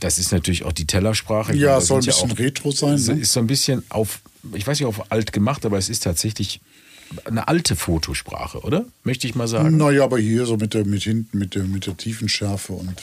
Das 0.00 0.18
ist 0.18 0.32
natürlich 0.32 0.64
auch 0.64 0.72
die 0.72 0.86
Tellersprache. 0.86 1.54
Ja, 1.54 1.68
meine, 1.68 1.78
es 1.78 1.86
soll 1.86 1.98
ein 1.98 2.02
sind 2.02 2.14
ja 2.14 2.22
bisschen 2.22 2.44
retro 2.44 2.70
sein, 2.72 2.94
Es 2.94 3.08
ne? 3.08 3.20
ist 3.20 3.32
so 3.32 3.40
ein 3.40 3.46
bisschen 3.46 3.82
auf, 3.88 4.20
ich 4.52 4.66
weiß 4.66 4.78
nicht, 4.80 4.86
auf 4.86 5.10
alt 5.10 5.32
gemacht, 5.32 5.64
aber 5.64 5.78
es 5.78 5.88
ist 5.88 6.02
tatsächlich 6.02 6.60
eine 7.24 7.48
alte 7.48 7.74
Fotosprache, 7.74 8.60
oder? 8.60 8.84
Möchte 9.04 9.26
ich 9.26 9.34
mal 9.34 9.48
sagen. 9.48 9.76
Naja, 9.76 10.04
aber 10.04 10.18
hier 10.18 10.44
so 10.44 10.56
mit 10.56 10.74
der, 10.74 10.84
mit 10.84 11.04
hinten, 11.04 11.38
mit 11.38 11.54
der, 11.54 11.64
mit 11.64 11.86
der 11.86 11.96
Tiefenschärfe 11.96 12.74
und 12.74 12.94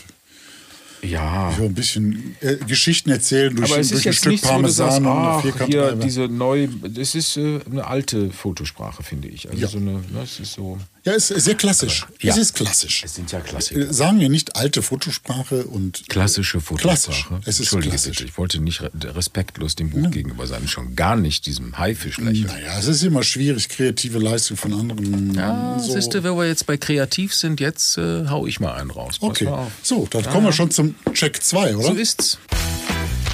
Ja. 1.06 1.54
so 1.58 1.64
ein 1.64 1.74
bisschen 1.74 2.36
äh, 2.42 2.56
Geschichten 2.58 3.10
erzählen 3.12 3.56
durch, 3.56 3.72
Aber 3.72 3.80
es 3.80 3.90
durch 3.90 4.00
ist 4.02 4.06
ein 4.08 4.12
jetzt 4.12 4.20
Stück 4.20 4.32
nicht 4.34 4.44
so, 4.46 4.54
wo 4.56 4.62
du 4.62 4.70
sagst, 4.70 5.04
Parmesan 5.04 5.58
ach, 5.62 5.68
hier 5.68 5.92
diese 5.96 6.28
neu, 6.28 6.68
das 6.88 7.16
ist 7.16 7.38
äh, 7.38 7.60
eine 7.70 7.86
alte 7.88 8.32
Fotosprache, 8.32 9.04
finde 9.04 9.28
ich. 9.28 9.50
Also 9.50 9.62
Ja. 9.62 9.68
so 9.68 9.78
eine, 9.78 9.92
ne, 9.92 10.02
es 10.24 10.40
ist 10.40 10.54
so, 10.54 10.78
Ja, 11.06 11.14
es 11.14 11.30
ist 11.30 11.46
sehr 11.46 11.54
klassisch. 11.54 12.08
Ja. 12.20 12.32
Es 12.32 12.38
ist 12.40 12.56
klassisch. 12.56 13.04
es 13.06 13.14
sind 13.14 13.32
ja 13.32 13.40
Klassiker. 13.40 13.80
Äh, 13.80 13.94
Sagen 13.94 14.20
wir 14.20 14.28
nicht 14.28 14.56
alte 14.56 14.82
Fotosprache 14.82 15.66
und 15.66 16.10
Klassische 16.10 16.60
Fotosprache. 16.60 17.12
Klassisch. 17.12 17.28
Es 17.42 17.48
ist 17.56 17.60
Entschuldige 17.60 17.92
klassisch. 17.92 18.18
bitte, 18.18 18.30
ich 18.30 18.38
wollte 18.40 18.60
nicht 18.60 18.82
re 18.82 18.90
respektlos 19.04 19.76
dem 19.76 19.92
Buch 19.92 20.10
gegenüber 20.10 20.48
sein, 20.48 20.68
schon 20.68 20.96
gar 20.96 21.16
nicht 21.16 21.46
diesem 21.46 21.78
Haifischlächeln. 21.78 22.48
Naja, 22.48 22.80
es 22.80 22.88
ist 22.88 23.04
immer 23.04 23.22
schwierig, 23.22 23.70
kreative 23.70 24.18
Leistung 24.18 24.58
von 24.58 24.74
anderen. 24.74 25.36
Ja, 25.36 25.78
so. 25.80 25.94
siehst 25.94 26.12
du, 26.16 26.24
wenn 26.24 26.36
wir 26.36 26.48
jetzt 26.48 26.66
bei 26.66 26.76
kreativ 26.76 27.36
sind, 27.36 27.60
jetzt 27.60 28.00
äh, 28.00 28.28
hau 28.28 28.48
ich 28.48 28.60
mal 28.60 28.74
einen 28.74 28.90
raus. 28.90 29.20
Pass 29.20 29.30
Okay, 29.30 29.48
so, 29.84 30.08
dann 30.10 30.24
kommen 30.24 30.46
wir 30.48 30.54
schon 30.54 30.72
zum 30.72 30.96
Check 31.14 31.44
2, 31.44 31.76
oder? 31.76 31.88
So 31.90 31.94
ist's. 31.94 32.40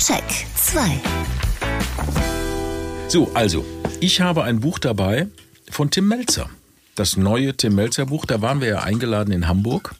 Check 0.05 0.25
2. 0.61 1.01
So, 3.07 3.31
also, 3.33 3.65
ich 4.01 4.19
habe 4.19 4.43
ein 4.43 4.59
Buch 4.59 4.77
dabei 4.77 5.27
von 5.69 5.89
Tim 5.89 6.09
Melzer. 6.09 6.49
Das 6.95 7.17
neue 7.17 7.55
Tim 7.55 7.75
Melzer 7.75 8.05
Buch. 8.05 8.25
Da 8.25 8.41
waren 8.41 8.61
wir 8.61 8.67
ja 8.67 8.79
eingeladen 8.83 9.31
in 9.31 9.47
Hamburg. 9.47 9.95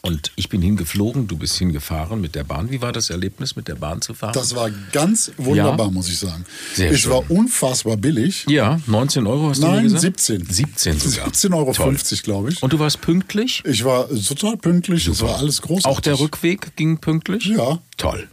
Und 0.00 0.30
ich 0.36 0.48
bin 0.48 0.62
hingeflogen, 0.62 1.26
du 1.26 1.36
bist 1.36 1.56
hingefahren 1.58 2.20
mit 2.20 2.36
der 2.36 2.44
Bahn. 2.44 2.70
Wie 2.70 2.80
war 2.80 2.92
das 2.92 3.10
Erlebnis, 3.10 3.56
mit 3.56 3.66
der 3.66 3.74
Bahn 3.74 4.00
zu 4.00 4.14
fahren? 4.14 4.32
Das 4.32 4.54
war 4.54 4.70
ganz 4.92 5.32
wunderbar, 5.36 5.86
Ja. 5.86 5.92
muss 5.92 6.08
ich 6.08 6.18
sagen. 6.18 6.44
Sehr 6.74 6.92
es 6.92 7.00
schön. 7.00 7.10
war 7.12 7.28
unfassbar 7.30 7.96
billig. 7.96 8.46
ja, 8.48 8.78
19 8.86 9.26
Euro 9.26 9.48
hast 9.50 9.60
du 9.60 9.66
mir 9.66 9.72
Nein, 9.74 9.82
gesagt? 9.84 10.02
17. 10.20 10.46
17 10.48 10.98
sogar. 11.00 11.28
17,50 11.28 11.52
Euro, 11.52 12.22
glaube 12.22 12.50
ich. 12.50 12.62
Und 12.62 12.72
du 12.72 12.78
warst 12.78 13.00
pünktlich? 13.00 13.62
ich 13.66 13.84
war 13.84 14.08
total 14.08 14.56
pünktlich, 14.56 15.08
es 15.08 15.20
war 15.20 15.36
alles 15.38 15.60
großartig. 15.62 15.86
Auch 15.86 16.00
der 16.00 16.20
Rückweg 16.20 16.76
ging 16.76 16.98
pünktlich? 16.98 17.46
Ja. 17.46 17.80
Toll. 17.96 18.28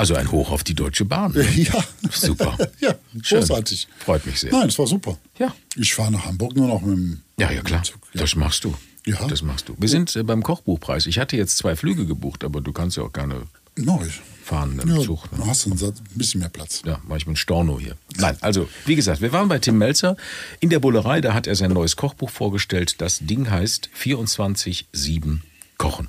Also 0.00 0.14
ein 0.14 0.30
Hoch 0.32 0.50
auf 0.50 0.64
die 0.64 0.72
Deutsche 0.74 1.04
Bahn. 1.04 1.32
ne? 1.32 1.46
Ja. 1.56 1.84
Super. 2.10 2.56
ja, 2.80 2.94
Schön. 3.22 3.40
großartig. 3.40 3.86
Freut 3.98 4.24
mich 4.24 4.40
sehr. 4.40 4.50
Nein, 4.50 4.68
es 4.68 4.78
war 4.78 4.86
super. 4.86 5.18
Ja. 5.38 5.54
Ich 5.76 5.92
fahre 5.92 6.10
nach 6.10 6.24
Hamburg 6.24 6.56
nur 6.56 6.68
noch 6.68 6.80
mit 6.80 6.96
dem 6.96 7.20
Ja, 7.38 7.50
ja, 7.50 7.60
klar. 7.60 7.82
Zug. 7.82 8.00
Ja. 8.14 8.22
Das 8.22 8.34
machst 8.34 8.64
du. 8.64 8.74
Ja. 9.04 9.26
Das 9.28 9.42
machst 9.42 9.68
du. 9.68 9.76
Wir 9.78 9.90
sind 9.90 10.16
äh, 10.16 10.22
beim 10.22 10.42
Kochbuchpreis. 10.42 11.04
Ich 11.04 11.18
hatte 11.18 11.36
jetzt 11.36 11.58
zwei 11.58 11.76
Flüge 11.76 12.06
gebucht, 12.06 12.44
aber 12.44 12.62
du 12.62 12.72
kannst 12.72 12.96
ja 12.96 13.02
auch 13.02 13.12
gerne 13.12 13.42
ich. 13.76 14.20
fahren 14.42 14.78
im 14.82 14.88
Ja, 14.88 15.02
Zug. 15.02 15.30
Ne? 15.38 15.46
hast 15.46 15.66
du 15.66 15.70
ein 15.70 15.94
bisschen 16.14 16.40
mehr 16.40 16.48
Platz. 16.48 16.80
Ja, 16.86 16.98
mach 17.06 17.16
ich 17.18 17.26
mit 17.26 17.36
Storno 17.38 17.78
hier. 17.78 17.94
Nein, 18.16 18.38
also, 18.40 18.70
wie 18.86 18.96
gesagt, 18.96 19.20
wir 19.20 19.32
waren 19.34 19.48
bei 19.48 19.58
Tim 19.58 19.76
Melzer 19.76 20.16
in 20.60 20.70
der 20.70 20.78
Bullerei. 20.78 21.20
Da 21.20 21.34
hat 21.34 21.46
er 21.46 21.56
sein 21.56 21.72
neues 21.72 21.96
Kochbuch 21.96 22.30
vorgestellt. 22.30 23.02
Das 23.02 23.18
Ding 23.20 23.50
heißt 23.50 23.90
24-7 24.02 25.40
Kochen. 25.76 26.08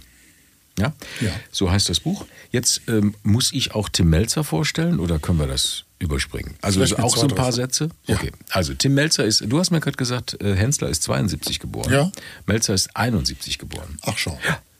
Ja? 0.81 0.93
Ja. 1.21 1.31
So 1.51 1.71
heißt 1.71 1.89
das 1.89 1.99
Buch. 1.99 2.25
Jetzt 2.51 2.81
ähm, 2.87 3.15
muss 3.23 3.53
ich 3.53 3.73
auch 3.75 3.89
Tim 3.89 4.09
Melzer 4.09 4.43
vorstellen 4.43 4.99
oder 4.99 5.19
können 5.19 5.39
wir 5.39 5.47
das 5.47 5.85
überspringen? 5.99 6.55
Also 6.61 6.79
mit 6.79 6.97
auch 6.99 7.15
so 7.15 7.27
ein 7.27 7.35
paar. 7.35 7.51
Sätze? 7.51 7.89
Ja. 8.05 8.15
Okay. 8.15 8.31
Also 8.49 8.73
Tim 8.73 8.93
Melzer 8.93 9.25
ist, 9.25 9.43
du 9.45 9.59
hast 9.59 9.71
mir 9.71 9.79
gerade 9.79 9.97
gesagt, 9.97 10.41
äh, 10.41 10.55
Hensler 10.55 10.89
ist 10.89 11.03
72 11.03 11.59
geboren. 11.59 11.91
Ja. 11.91 12.11
Melzer 12.45 12.73
ist 12.73 12.95
71 12.95 13.59
geboren. 13.59 13.97
Ach 14.03 14.17
schau. 14.17 14.39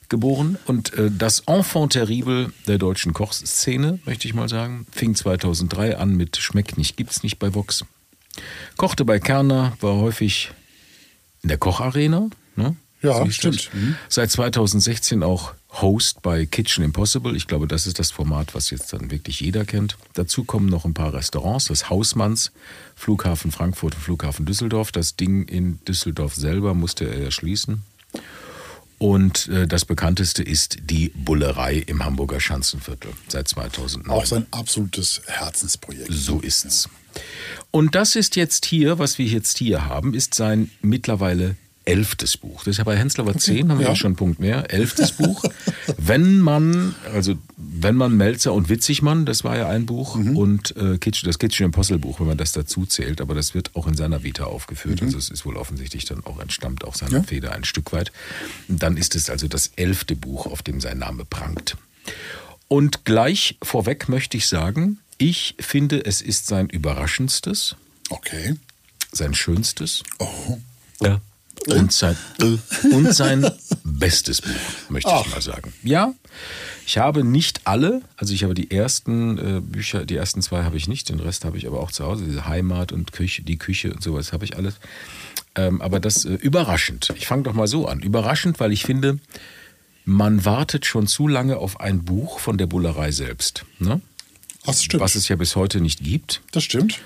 Geboren 0.10 0.58
und 0.66 0.94
äh, 0.94 1.10
das 1.16 1.42
Enfant 1.42 1.94
terrible 1.94 2.52
der 2.68 2.78
deutschen 2.78 3.14
Kochszene, 3.14 4.00
möchte 4.06 4.28
ich 4.28 4.34
mal 4.34 4.50
sagen, 4.50 4.86
fing 4.92 5.16
2003 5.16 5.98
an 5.98 6.16
mit 6.16 6.38
Schmeckt 6.38 6.78
nicht, 6.78 6.98
gibt's 6.98 7.24
nicht 7.24 7.40
bei 7.40 7.54
Vox. 7.54 7.86
Kochte 8.78 9.06
bei 9.06 9.20
Kerner, 9.20 9.78
war 9.80 9.96
häufig 9.96 10.52
in 11.44 11.50
der 11.50 11.58
Kocharena. 11.58 12.30
Ne? 12.56 12.76
Ja, 13.02 13.30
stimmt. 13.32 13.70
Mhm. 13.74 13.96
Seit 14.10 14.32
2016 14.32 15.24
auch 15.24 15.54
Host 15.74 16.22
bei 16.22 16.46
Kitchen 16.46 16.84
Impossible. 16.84 17.36
Ich 17.36 17.48
glaube, 17.48 17.68
das 17.68 17.88
ist 17.88 17.98
das 17.98 18.12
Format, 18.12 18.54
was 18.54 18.70
jetzt 18.72 18.92
dann 18.92 19.10
wirklich 19.10 19.40
jeder 19.40 19.64
kennt. 19.64 19.98
Dazu 20.14 20.44
kommen 20.44 20.68
noch 20.68 20.84
ein 20.84 20.94
paar 20.94 21.14
Restaurants. 21.14 21.66
Das 21.66 21.90
Hausmanns, 21.90 22.52
Flughafen 22.96 23.52
Frankfurt 23.52 23.96
und 23.96 24.02
Flughafen 24.02 24.46
Düsseldorf. 24.46 24.92
Das 24.92 25.16
Ding 25.16 25.48
in 25.48 25.80
Düsseldorf 25.86 26.36
selber 26.36 26.74
musste 26.74 27.06
er 27.06 27.22
ja 27.22 27.32
schließen. 27.32 27.84
Und 28.98 29.48
äh, 29.48 29.66
das 29.66 29.86
bekannteste 29.86 30.44
ist 30.44 30.78
die 30.84 31.10
Bullerei 31.10 31.78
im 31.78 32.06
Hamburger 32.06 32.40
Schanzenviertel 32.40 33.12
seit 33.30 33.48
2009. 33.48 34.12
Auch 34.12 34.26
sein 34.26 34.46
absolutes 34.52 35.22
Herzensprojekt. 35.26 36.12
So 36.12 36.40
ist's. 36.40 36.88
Und 37.72 37.96
das 37.96 38.16
ist 38.16 38.36
jetzt 38.36 38.66
hier, 38.66 39.00
was 39.00 39.18
wir 39.18 39.26
jetzt 39.26 39.58
hier 39.58 39.86
haben, 39.86 40.14
ist 40.14 40.36
sein 40.36 40.70
mittlerweile 40.82 41.56
elftes 41.86 42.38
Buch. 42.38 42.60
Das 42.64 42.68
ist 42.74 42.78
ja 42.78 42.84
bei 42.84 42.96
Hensler 42.98 43.26
war 43.26 43.38
zehn, 43.38 43.70
haben 43.72 43.80
wir 43.80 43.86
ja. 43.86 43.92
ja 43.92 43.96
schon 43.96 44.10
einen 44.10 44.16
Punkt 44.16 44.40
mehr. 44.40 44.72
Elftes 44.72 45.14
Buch. 45.14 45.44
Wenn 45.98 46.40
man, 46.40 46.94
also 47.14 47.36
wenn 47.58 47.96
man 47.96 48.16
Melzer 48.16 48.54
und 48.54 48.70
Witzigmann, 48.70 49.26
das 49.26 49.44
war 49.44 49.58
ja 49.58 49.68
ein 49.68 49.86
Buch, 49.86 50.16
Mhm. 50.16 50.38
und 50.38 50.76
äh, 50.78 50.98
Kitchen, 51.00 51.28
das 51.28 51.40
Kitchen 51.40 51.66
Impossible 51.66 52.00
Buch, 52.00 52.20
wenn 52.20 52.28
man 52.28 52.38
das 52.38 52.52
dazu 52.52 52.86
zählt, 52.86 53.20
aber 53.22 53.34
das 53.34 53.54
wird 53.56 53.76
auch 53.76 53.88
in 53.88 53.96
seiner 53.98 54.24
Vita 54.24 54.44
aufgeführt. 54.44 55.02
Also 55.02 55.18
es 55.18 55.30
ist 55.30 55.46
wohl 55.46 55.58
offensichtlich 55.58 56.06
dann 56.06 56.24
auch 56.26 56.40
entstammt 56.40 56.84
auch 56.84 56.96
seiner 56.96 57.12
Mhm. 57.12 57.18
Ja. 57.18 57.24
Feder 57.24 57.52
ein 57.54 57.64
Stück 57.64 57.92
weit. 57.94 58.12
Dann 58.68 58.96
ist 58.98 59.16
es 59.16 59.30
also 59.30 59.48
das 59.48 59.72
elfte 59.76 60.16
Buch, 60.16 60.46
auf 60.46 60.62
dem 60.62 60.82
sein 60.82 61.00
Name 61.00 61.26
prangt. 61.26 61.78
Und 62.68 63.06
gleich 63.06 63.58
vorweg 63.64 64.08
möchte 64.08 64.38
ich 64.38 64.48
sagen, 64.48 65.00
ich 65.18 65.56
finde, 65.60 66.06
es 66.06 66.22
ist 66.22 66.48
sein 66.48 66.70
überraschendstes, 66.70 67.76
Okay. 68.10 68.56
sein 69.12 69.34
schönstes 69.34 70.04
Oh. 70.20 70.58
ja. 71.02 71.20
Und, 71.68 71.92
sein, 71.92 72.18
und 72.92 73.14
sein 73.14 73.50
bestes 73.84 74.42
Buch, 74.42 74.50
möchte 74.90 75.12
Ach. 75.12 75.26
ich 75.26 75.32
mal 75.32 75.42
sagen. 75.42 75.74
Ja, 75.84 76.14
ich 76.86 76.98
habe 76.98 77.24
nicht 77.24 77.62
alle, 77.66 78.02
also 78.18 78.34
ich 78.34 78.44
habe 78.44 78.54
die 78.54 78.72
ersten 78.72 79.38
äh, 79.38 79.62
Bücher, 79.62 80.06
die 80.06 80.16
ersten 80.16 80.42
zwei 80.42 80.64
habe 80.64 80.78
ich 80.78 80.88
nicht, 80.88 81.10
den 81.10 81.20
Rest 81.20 81.46
habe 81.46 81.58
ich 81.58 81.68
aber 81.68 81.80
auch 81.80 81.92
zu 81.92 82.06
Hause, 82.06 82.26
diese 82.26 82.48
Heimat 82.48 82.92
und 82.92 83.12
Küche, 83.12 83.44
die 83.44 83.58
Küche 83.58 83.94
und 83.94 84.02
sowas 84.02 84.34
habe 84.34 84.46
ich 84.46 84.58
alles. 84.58 84.76
Ähm, 85.56 85.82
aber 85.82 86.00
das 86.00 86.26
äh, 86.26 86.34
überraschend. 86.34 87.14
Ich 87.16 87.28
fange 87.28 87.44
doch 87.44 87.54
mal 87.54 87.68
so 87.68 87.88
an. 87.88 88.00
Überraschend, 88.00 88.60
weil 88.60 88.72
ich 88.72 88.84
finde, 88.84 89.20
man 90.06 90.46
wartet 90.46 90.86
schon 90.86 91.08
zu 91.08 91.28
lange 91.28 91.58
auf 91.58 91.80
ein 91.80 92.04
Buch 92.04 92.40
von 92.40 92.58
der 92.58 92.68
Bullerei 92.68 93.12
selbst. 93.12 93.66
Ne? 93.80 94.02
Das 94.66 94.84
stimmt. 94.84 95.02
Was 95.02 95.16
es 95.16 95.28
ja 95.28 95.36
bis 95.36 95.56
heute 95.56 95.82
nicht 95.82 96.04
gibt. 96.04 96.42
das 96.52 96.64
stimmt. 96.64 97.00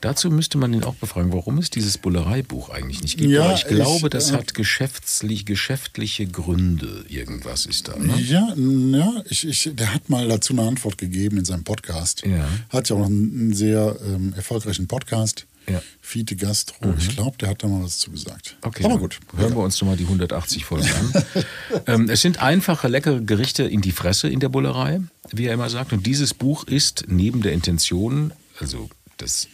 Dazu 0.00 0.30
müsste 0.30 0.56
man 0.56 0.72
ihn 0.72 0.84
auch 0.84 0.94
befragen, 0.94 1.32
warum 1.32 1.58
es 1.58 1.68
dieses 1.68 1.98
Bullereibuch 1.98 2.70
eigentlich 2.70 3.02
nicht 3.02 3.18
gibt. 3.18 3.30
Ja, 3.30 3.44
Aber 3.44 3.54
ich 3.54 3.66
glaube, 3.66 4.06
ich, 4.06 4.10
das 4.10 4.30
äh, 4.30 4.34
hat 4.34 4.54
geschäftlich, 4.54 5.44
geschäftliche 5.44 6.26
Gründe. 6.26 7.04
Irgendwas 7.08 7.66
ist 7.66 7.88
da. 7.88 7.96
Ne? 7.96 8.18
Ja, 8.20 8.54
ja 8.56 9.22
ich, 9.28 9.46
ich, 9.46 9.70
der 9.74 9.94
hat 9.94 10.08
mal 10.08 10.26
dazu 10.28 10.54
eine 10.54 10.62
Antwort 10.62 10.96
gegeben 10.96 11.38
in 11.38 11.44
seinem 11.44 11.64
Podcast. 11.64 12.22
Ja. 12.24 12.48
Hat 12.70 12.88
ja 12.88 12.96
auch 12.96 13.00
noch 13.00 13.06
einen, 13.06 13.40
einen 13.40 13.54
sehr 13.54 13.96
ähm, 14.06 14.32
erfolgreichen 14.34 14.86
Podcast. 14.86 15.46
Ja. 15.68 15.78
Mhm. 15.78 15.82
Fiete 16.00 16.36
Gastro. 16.36 16.94
Ich 16.98 17.10
glaube, 17.10 17.36
der 17.38 17.50
hat 17.50 17.62
da 17.62 17.68
mal 17.68 17.84
was 17.84 17.98
zugesagt. 17.98 18.56
Okay, 18.62 18.84
Aber 18.84 18.98
gut. 18.98 19.20
Hören 19.36 19.54
wir 19.54 19.62
uns 19.62 19.76
doch 19.78 19.86
mal 19.86 19.96
die 19.96 20.04
180 20.04 20.64
Folgen 20.64 20.88
an. 20.88 21.24
ähm, 21.86 22.08
es 22.08 22.22
sind 22.22 22.42
einfache, 22.42 22.88
leckere 22.88 23.20
Gerichte 23.20 23.64
in 23.64 23.80
die 23.80 23.92
Fresse 23.92 24.28
in 24.28 24.40
der 24.40 24.48
Bullerei, 24.48 25.02
wie 25.30 25.46
er 25.46 25.54
immer 25.54 25.68
sagt. 25.68 25.92
Und 25.92 26.06
dieses 26.06 26.34
Buch 26.34 26.64
ist 26.64 27.04
neben 27.08 27.42
der 27.42 27.52
Intention, 27.52 28.32
also 28.58 28.88
das 29.18 29.48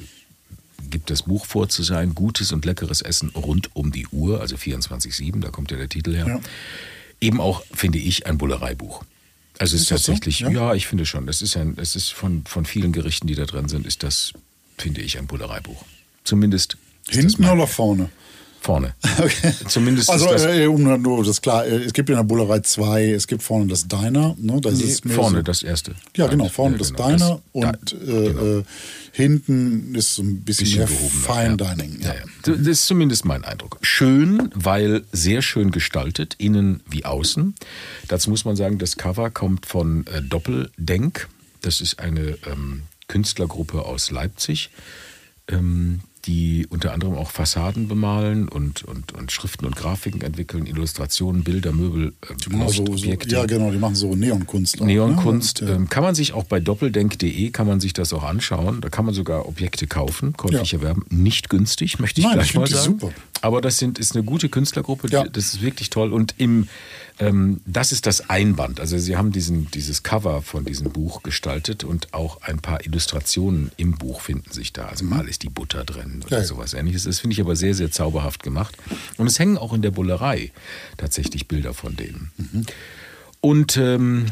gibt 0.90 1.11
das 1.11 1.22
Buch 1.22 1.46
vor 1.46 1.68
zu 1.68 1.83
sein, 1.83 2.14
gutes 2.14 2.53
und 2.53 2.64
leckeres 2.64 3.03
Essen 3.03 3.31
rund 3.31 3.75
um 3.75 3.92
die 3.92 4.07
Uhr, 4.09 4.40
also 4.40 4.57
24-7, 4.57 5.40
da 5.40 5.51
kommt 5.51 5.70
ja 5.70 5.77
der 5.77 5.88
Titel 5.88 6.14
her. 6.14 6.27
Ja. 6.27 6.40
Eben 7.20 7.40
auch, 7.40 7.62
finde 7.72 7.99
ich, 7.99 8.27
ein 8.27 8.38
Bullereibuch. 8.38 9.03
Also 9.59 9.75
es 9.77 9.83
ist, 9.83 9.87
Ist 9.87 9.90
das 9.92 10.03
so? 10.05 10.12
tatsächlich, 10.12 10.40
Ja? 10.40 10.51
ja? 10.51 10.75
ich 10.75 10.87
finde 10.87 11.07
schon. 11.07 11.27
Das 11.27 11.40
ist 11.42 11.57
ein, 11.57 11.75
es 11.79 11.96
ist 11.96 12.12
von, 12.12 12.44
von 12.44 12.66
vielen 12.66 12.92
Gerichten, 12.92 13.27
die 13.27 13.35
da 13.35 13.46
drin 13.46 13.68
sind, 13.68 13.87
ist 13.87 14.03
das, 14.03 14.33
finde 14.77 15.01
ich, 15.01 15.18
ein 15.18 15.27
Bullereibuch. 15.27 15.83
Zumindest 16.25 16.77
Ist 17.09 17.16
das 17.16 17.16
Hinten 17.35 17.44
oder 17.46 17.66
vorne? 17.66 18.11
Vorne. 18.66 18.94
Okay. 19.18 19.52
Zumindest 19.68 20.11
Also, 20.11 20.26
ist 20.26 20.44
das 20.44 20.57
äh, 20.57 20.66
um 20.66 20.83
nur 20.83 21.24
das 21.24 21.40
klar, 21.40 21.64
äh, 21.64 21.85
es 21.85 21.92
gibt 21.92 22.11
in 22.11 22.16
der 22.16 22.22
Bullerei 22.24 22.61
zwei, 22.61 23.11
es 23.12 23.26
gibt 23.26 23.42
vorne 23.42 23.66
das 23.68 23.88
Diner, 23.88 24.37
ne, 24.38 24.61
das 24.61 24.81
ist 24.81 25.05
mehr 25.05 25.14
vorne 25.14 25.38
so, 25.38 25.42
das 25.42 25.62
erste. 25.62 25.94
Ja, 26.16 26.26
genau, 26.26 26.48
vorne 26.48 26.74
ja, 26.74 26.79
das 26.81 26.92
genau, 26.92 27.09
Diner 27.09 27.18
da- 27.29 27.40
und 27.52 27.92
äh, 27.92 28.59
äh, 28.59 28.64
hinten 29.12 29.94
ist 29.94 30.14
so 30.14 30.22
ein 30.22 30.42
bisschen, 30.42 30.66
bisschen 30.66 30.79
mehr 30.79 30.88
Fine 30.88 31.57
ja. 31.59 31.74
Dining. 31.74 31.98
Ja. 32.00 32.14
Ja, 32.14 32.20
Das 32.44 32.59
ist 32.59 32.87
zumindest 32.87 33.24
mein 33.24 33.44
Eindruck. 33.44 33.79
Schön, 33.83 34.50
weil 34.55 35.05
sehr 35.12 35.40
schön 35.42 35.70
gestaltet, 35.70 36.35
innen 36.38 36.83
wie 36.90 37.05
außen. 37.05 37.55
Dazu 38.09 38.31
muss 38.31 38.44
man 38.44 38.57
sagen, 38.57 38.79
das 38.79 38.96
Cover 38.96 39.31
kommt 39.31 39.64
von 39.66 40.07
äh, 40.09 40.20
Doppeldenk. 40.22 41.29
Das 41.62 41.81
ist 41.81 41.98
eine 42.00 42.37
ähm, 42.50 42.83
Künstlergruppe 43.09 43.85
aus 43.85 44.11
Leipzig, 44.11 44.70
ähm, 45.48 46.00
die 46.26 46.66
unter 46.70 46.92
anderem 46.92 47.14
auch 47.14 47.30
Fassaden 47.30 47.88
bemalen 47.88 48.48
und, 48.48 48.82
und, 48.84 49.12
und 49.12 49.30
Schriften 49.32 49.64
und 49.64 49.76
Grafiken 49.76 50.22
entwickeln, 50.22 50.66
Illustrationen, 50.66 51.44
Bilder, 51.44 51.72
Möbel, 51.72 52.14
äh, 52.22 52.34
so, 52.68 52.68
so, 52.68 52.82
Objekte. 52.84 53.28
ja, 53.28 53.46
genau, 53.46 53.70
die 53.70 53.78
machen 53.78 53.94
so 53.94 54.14
Neonkunst. 54.14 54.80
auch, 54.80 54.86
Neonkunst 54.86 55.62
Ne? 55.62 55.70
Ähm, 55.70 55.88
kann 55.88 56.02
man 56.02 56.14
sich 56.14 56.32
auch 56.32 56.44
bei 56.44 56.58
doppeldenk.de 56.60 57.50
kann 57.50 57.66
man 57.66 57.80
sich 57.80 57.92
das 57.92 58.12
auch 58.12 58.24
anschauen. 58.24 58.80
Da 58.80 58.88
kann 58.88 59.04
man 59.04 59.14
sogar 59.14 59.46
Objekte 59.48 59.86
kaufen, 59.86 60.32
käuflich 60.36 60.72
Ja. 60.72 60.78
erwerben. 60.78 61.04
Nicht 61.10 61.48
günstig, 61.48 61.98
möchte 61.98 62.20
ich 62.20 62.26
Nein, 62.26 62.34
gleich 62.34 62.50
ich 62.50 62.54
mal 62.56 62.66
sagen. 62.66 62.84
super. 62.84 63.12
Aber 63.42 63.60
das 63.60 63.78
sind, 63.78 63.98
ist 63.98 64.16
eine 64.16 64.24
gute 64.24 64.48
Künstlergruppe. 64.48 65.08
Ja. 65.10 65.24
Das 65.28 65.44
ist 65.54 65.62
wirklich 65.62 65.90
toll. 65.90 66.12
Und 66.12 66.34
im, 66.38 66.68
ähm, 67.18 67.61
das 67.66 67.92
ist 67.92 68.07
das 68.07 68.29
Einband. 68.31 68.81
Also 68.81 68.98
sie 68.98 69.16
haben 69.16 69.33
diesen, 69.33 69.70
dieses 69.70 70.02
Cover 70.02 70.42
von 70.42 70.64
diesem 70.64 70.90
Buch 70.92 71.22
gestaltet 71.22 71.83
und 71.85 72.12
auch 72.12 72.42
ein 72.42 72.59
paar 72.59 72.85
Illustrationen 72.85 73.70
im 73.76 73.92
Buch 73.92 74.20
finden 74.20 74.50
sich 74.52 74.72
da. 74.72 74.87
Also 74.87 75.05
mal 75.05 75.26
ist 75.29 75.42
die 75.42 75.48
Butter 75.48 75.85
drin 75.85 76.22
oder 76.26 76.37
Mhm. 76.38 76.42
Ja. 76.42 76.44
sowas 76.44 76.74
ähnliches. 76.74 77.05
Das 77.05 77.20
finde 77.20 77.35
ich 77.35 77.40
aber 77.40 77.57
sehr, 77.57 77.74
sehr 77.74 77.90
zauberhaft 77.90 78.42
gemacht. 78.42 78.76
Und 79.16 79.26
es 79.26 79.38
hängen 79.38 79.57
auch 79.59 79.72
in 79.72 79.83
der 79.83 79.90
Bullerei 79.92 80.52
tatsächlich 80.96 81.48
Bilder 81.48 81.72
von 81.74 81.96
denen. 81.96 82.31
Und, 83.40 83.76
ähm, 83.76 84.26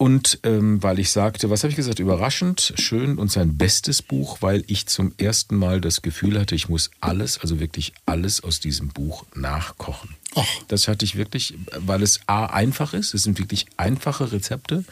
und 0.00 0.38
ähm, 0.44 0.82
weil 0.82 0.98
ich 0.98 1.10
sagte, 1.10 1.50
was 1.50 1.62
habe 1.62 1.72
ich 1.72 1.76
gesagt, 1.76 1.98
überraschend, 1.98 2.72
schön 2.78 3.18
und 3.18 3.30
sein 3.30 3.58
bestes 3.58 4.00
Buch, 4.00 4.38
weil 4.40 4.64
ich 4.66 4.86
zum 4.86 5.12
ersten 5.18 5.56
Mal 5.56 5.78
das 5.82 6.00
Gefühl 6.00 6.40
hatte, 6.40 6.54
ich 6.54 6.70
muss 6.70 6.90
alles, 7.02 7.36
also 7.36 7.60
wirklich 7.60 7.92
alles 8.06 8.42
aus 8.42 8.60
diesem 8.60 8.88
Buch 8.88 9.26
nachkochen. 9.34 10.16
Ach. 10.36 10.46
Das 10.68 10.88
hatte 10.88 11.04
ich 11.04 11.16
wirklich, 11.16 11.52
weil 11.76 12.02
es 12.02 12.20
A 12.26 12.46
einfach 12.46 12.94
ist, 12.94 13.12
es 13.12 13.24
sind 13.24 13.38
wirklich 13.38 13.66
einfache 13.76 14.32
Rezepte. 14.32 14.84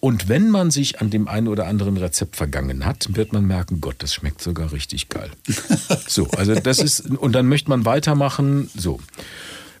Und 0.00 0.28
wenn 0.28 0.50
man 0.50 0.70
sich 0.70 1.00
an 1.00 1.08
dem 1.08 1.28
einen 1.28 1.48
oder 1.48 1.66
anderen 1.66 1.96
Rezept 1.96 2.36
vergangen 2.36 2.84
hat, 2.84 3.16
wird 3.16 3.32
man 3.32 3.46
merken, 3.46 3.80
Gott, 3.80 3.96
das 4.00 4.12
schmeckt 4.12 4.42
sogar 4.42 4.70
richtig 4.70 5.08
geil. 5.08 5.30
so, 6.06 6.28
also 6.32 6.54
das 6.54 6.80
ist, 6.80 7.08
und 7.08 7.32
dann 7.32 7.46
möchte 7.46 7.70
man 7.70 7.86
weitermachen, 7.86 8.68
so. 8.76 9.00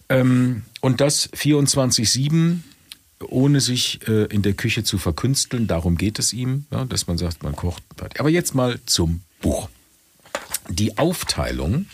Ähm, 0.08 0.62
und 0.80 1.02
das 1.02 1.30
24-7, 1.34 2.60
ohne 3.24 3.60
sich 3.60 4.06
äh, 4.08 4.24
in 4.24 4.42
der 4.42 4.54
Küche 4.54 4.84
zu 4.84 4.98
verkünsteln, 4.98 5.66
darum 5.66 5.96
geht 5.96 6.18
es 6.18 6.32
ihm, 6.32 6.66
ja, 6.70 6.84
dass 6.84 7.06
man 7.06 7.18
sagt, 7.18 7.42
man 7.42 7.56
kocht. 7.56 7.82
Aber 8.18 8.28
jetzt 8.28 8.54
mal 8.54 8.78
zum 8.86 9.22
Buch. 9.40 9.68
Die 10.68 10.98
Aufteilung, 10.98 11.86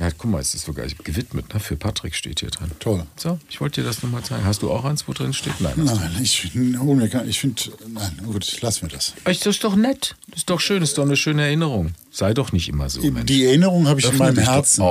ja, 0.00 0.08
guck 0.16 0.30
mal, 0.30 0.40
es 0.40 0.54
ist 0.54 0.64
sogar 0.64 0.86
gewidmet, 1.04 1.52
ne? 1.52 1.60
für 1.60 1.76
Patrick 1.76 2.14
steht 2.14 2.40
hier 2.40 2.48
drin. 2.48 2.70
Toll. 2.78 3.04
So, 3.16 3.38
ich 3.50 3.60
wollte 3.60 3.82
dir 3.82 3.86
das 3.86 4.02
nochmal 4.02 4.22
zeigen. 4.22 4.46
Hast 4.46 4.62
du 4.62 4.70
auch 4.70 4.86
eins, 4.86 5.06
wo 5.06 5.12
drin 5.12 5.34
steht? 5.34 5.60
Nein. 5.60 5.74
Nein, 5.76 6.18
ich, 6.22 6.44
ich 6.54 7.38
finde, 7.38 7.62
nein, 7.86 8.18
gut, 8.24 8.62
lass 8.62 8.80
mir 8.80 8.88
das. 8.88 9.12
Das 9.24 9.44
ist 9.44 9.62
doch 9.62 9.76
nett. 9.76 10.16
Das 10.28 10.38
ist 10.38 10.50
doch 10.50 10.58
schön. 10.58 10.80
Das 10.80 10.90
ist 10.90 10.98
doch 10.98 11.04
eine 11.04 11.16
schöne 11.16 11.42
Erinnerung. 11.42 11.92
Sei 12.10 12.32
doch 12.32 12.50
nicht 12.52 12.70
immer 12.70 12.88
so, 12.88 13.02
Mensch. 13.02 13.26
Die 13.26 13.44
Erinnerung 13.44 13.88
habe 13.88 14.00
ich 14.00 14.06
in 14.06 14.12
Öffne 14.12 14.24
meinem 14.24 14.34
dich 14.36 14.46
doch. 14.46 14.52
Herzen. 14.54 14.84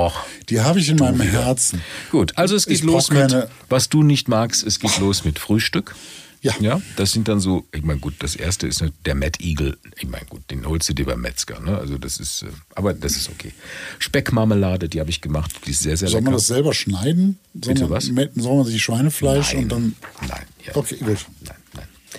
Die 0.48 0.60
habe 0.60 0.78
ich 0.78 0.88
in 0.88 0.96
meinem 0.96 1.20
Herzen. 1.20 1.82
Gut, 2.12 2.38
also 2.38 2.54
es 2.54 2.66
geht 2.66 2.76
Ich 2.76 2.82
los 2.84 3.10
mit, 3.10 3.48
was 3.68 3.88
du 3.88 4.04
nicht 4.04 4.28
magst, 4.28 4.64
es 4.64 4.78
geht 4.78 4.96
los 5.00 5.24
mit 5.24 5.40
Frühstück. 5.40 5.96
Ja. 6.42 6.54
Ja, 6.60 6.80
das 6.96 7.12
sind 7.12 7.28
dann 7.28 7.38
so, 7.38 7.66
ich 7.72 7.82
meine, 7.82 8.00
gut, 8.00 8.14
das 8.20 8.34
erste 8.34 8.66
ist 8.66 8.82
der 9.04 9.14
Mad 9.14 9.38
Eagle. 9.44 9.76
Ich 9.98 10.08
meine, 10.08 10.24
gut, 10.24 10.50
den 10.50 10.64
holst 10.66 10.88
du 10.88 10.94
dir 10.94 11.04
beim 11.04 11.20
Metzger, 11.20 11.60
ne? 11.60 11.76
Also 11.76 11.98
das 11.98 12.18
ist, 12.18 12.42
äh, 12.42 12.46
aber 12.74 12.94
das 12.94 13.16
ist 13.16 13.28
okay. 13.28 13.52
Speckmarmelade, 13.98 14.88
die 14.88 15.00
habe 15.00 15.10
ich 15.10 15.20
gemacht, 15.20 15.52
die 15.66 15.72
ist 15.72 15.80
sehr, 15.80 15.98
sehr 15.98 16.08
Soll 16.08 16.20
lecker. 16.20 16.30
man 16.30 16.34
das 16.38 16.46
selber 16.46 16.72
schneiden? 16.72 17.38
Soll 17.52 17.74
Bitte 17.74 17.86
man, 17.88 17.90
was? 17.92 18.04
Soll 18.36 18.56
man 18.56 18.64
sich 18.64 18.82
Schweinefleisch 18.82 19.52
Nein. 19.52 19.62
und 19.64 19.68
dann. 19.72 19.96
Nein, 20.26 20.46
ja. 20.66 20.76
Okay, 20.76 20.96
gut. 20.96 21.26
Nein. 21.42 21.56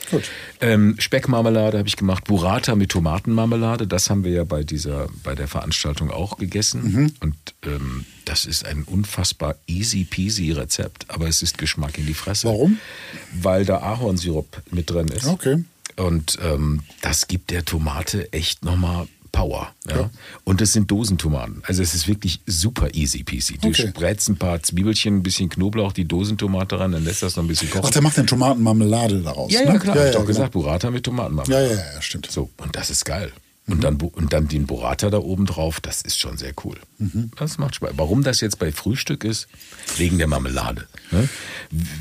Gut. 0.09 0.23
Ähm, 0.61 0.95
Speckmarmelade 0.99 1.77
habe 1.77 1.87
ich 1.87 1.97
gemacht, 1.97 2.23
Burrata 2.25 2.75
mit 2.75 2.91
Tomatenmarmelade, 2.91 3.87
das 3.87 4.09
haben 4.09 4.23
wir 4.23 4.31
ja 4.31 4.43
bei 4.43 4.63
dieser, 4.63 5.07
bei 5.23 5.35
der 5.35 5.47
Veranstaltung 5.47 6.11
auch 6.11 6.37
gegessen. 6.37 6.83
Mhm. 6.83 7.13
Und 7.19 7.35
ähm, 7.63 8.05
das 8.25 8.45
ist 8.45 8.65
ein 8.65 8.83
unfassbar 8.83 9.55
easy 9.67 10.05
peasy 10.05 10.51
Rezept, 10.51 11.05
aber 11.09 11.27
es 11.27 11.41
ist 11.41 11.57
Geschmack 11.57 11.97
in 11.97 12.05
die 12.05 12.13
Fresse. 12.13 12.47
Warum? 12.47 12.77
Weil 13.33 13.65
da 13.65 13.79
Ahornsirup 13.79 14.61
mit 14.71 14.89
drin 14.89 15.07
ist. 15.09 15.27
Okay. 15.27 15.63
Und 15.97 16.37
ähm, 16.41 16.81
das 17.01 17.27
gibt 17.27 17.51
der 17.51 17.65
Tomate 17.65 18.31
echt 18.31 18.63
nochmal 18.63 19.07
Power. 19.31 19.73
Ja? 19.89 20.09
Und 20.43 20.61
das 20.61 20.73
sind 20.73 20.91
Dosentomaten. 20.91 21.63
Also 21.65 21.81
es 21.81 21.93
ist 21.93 22.07
wirklich 22.07 22.41
super 22.45 22.93
easy 22.93 23.23
peasy. 23.23 23.57
Du 23.57 23.69
Okay. 23.69 23.87
sprätst 23.89 24.29
ein 24.29 24.37
paar 24.37 24.61
Zwiebelchen, 24.61 25.17
ein 25.17 25.23
bisschen 25.23 25.49
Knoblauch, 25.49 25.93
die 25.93 26.05
Dosentomate 26.05 26.79
rein, 26.79 26.91
dann 26.91 27.03
lässt 27.03 27.23
das 27.23 27.35
noch 27.35 27.43
ein 27.43 27.47
bisschen 27.47 27.69
kochen. 27.69 27.85
Ach, 27.87 27.91
der 27.91 28.01
macht 28.01 28.17
dann 28.17 28.27
Tomatenmarmelade 28.27 29.21
daraus. 29.21 29.51
Ja, 29.51 29.61
ne? 29.61 29.67
ja, 29.73 29.79
klar. 29.79 29.95
Ja, 29.95 30.01
ja, 30.03 30.07
ich 30.09 30.13
doch 30.13 30.19
genau. 30.21 30.27
gesagt, 30.27 30.51
Burrata 30.53 30.91
mit 30.91 31.03
Tomatenmarmelade. 31.05 31.67
Ja, 31.69 31.75
ja, 31.75 31.93
ja, 31.95 32.01
stimmt. 32.01 32.29
So, 32.29 32.49
und 32.57 32.75
das 32.75 32.89
ist 32.89 33.05
geil. 33.05 33.31
Und, 33.67 33.83
dann, 33.83 33.97
Bu- 33.97 34.11
und 34.13 34.33
dann 34.33 34.47
den 34.49 34.65
Burrata 34.65 35.09
da 35.09 35.19
oben 35.19 35.45
drauf, 35.45 35.79
das 35.79 36.01
ist 36.01 36.19
schon 36.19 36.35
sehr 36.35 36.51
cool. 36.65 36.75
Das 37.37 37.57
macht 37.57 37.75
Spaß. 37.75 37.91
Warum 37.95 38.23
das 38.23 38.41
jetzt 38.41 38.59
bei 38.59 38.71
Frühstück 38.71 39.23
ist? 39.23 39.47
Wegen 39.97 40.17
der 40.17 40.27
Marmelade. 40.27 40.87
Ne? 41.11 41.29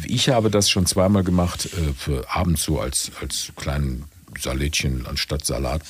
Ich 0.05 0.31
habe 0.31 0.51
das 0.51 0.69
schon 0.69 0.87
zweimal 0.87 1.23
gemacht, 1.23 1.67
äh, 1.67 1.93
für 1.97 2.29
abends 2.35 2.65
so 2.65 2.81
als, 2.81 3.13
als 3.21 3.53
kleinen 3.57 4.05
Salätchen 4.39 5.07
anstatt 5.07 5.45
Salat, 5.45 5.83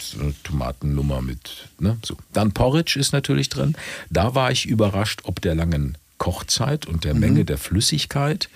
Tomatennummer 0.43 1.21
mit. 1.21 1.69
Ne? 1.79 1.99
So. 2.05 2.17
Dann 2.33 2.53
Porridge 2.53 2.99
ist 2.99 3.13
natürlich 3.13 3.49
drin. 3.49 3.77
Da 4.11 4.35
war 4.35 4.51
ich 4.51 4.67
überrascht, 4.67 5.21
ob 5.25 5.41
der 5.41 5.55
langen 5.55 5.97
Kochzeit 6.19 6.87
und 6.87 7.05
der 7.05 7.15
Menge 7.15 7.45
der 7.45 7.59
Flüssigkeit 7.59 8.49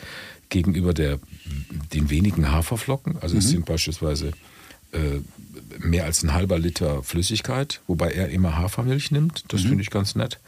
gegenüber 0.51 0.93
der, 0.93 1.19
den 1.93 2.11
wenigen 2.11 2.51
Haferflocken. 2.51 3.17
Also 3.21 3.39
es 3.39 3.49
sind 3.49 3.65
beispielsweise 3.65 4.33
äh, 4.93 5.21
mehr 5.79 6.05
als 6.05 6.23
ein 6.23 6.33
halber 6.33 6.59
Liter 6.59 7.03
Flüssigkeit, 7.03 7.81
wobei 7.87 8.11
er 8.13 8.29
immer 8.29 8.57
Hafermilch 8.57 9.11
nimmt. 9.11 9.45
Das 9.49 9.63
finde 9.63 9.83
ich 9.83 9.91
ganz 9.91 10.15
nett. 10.15 10.39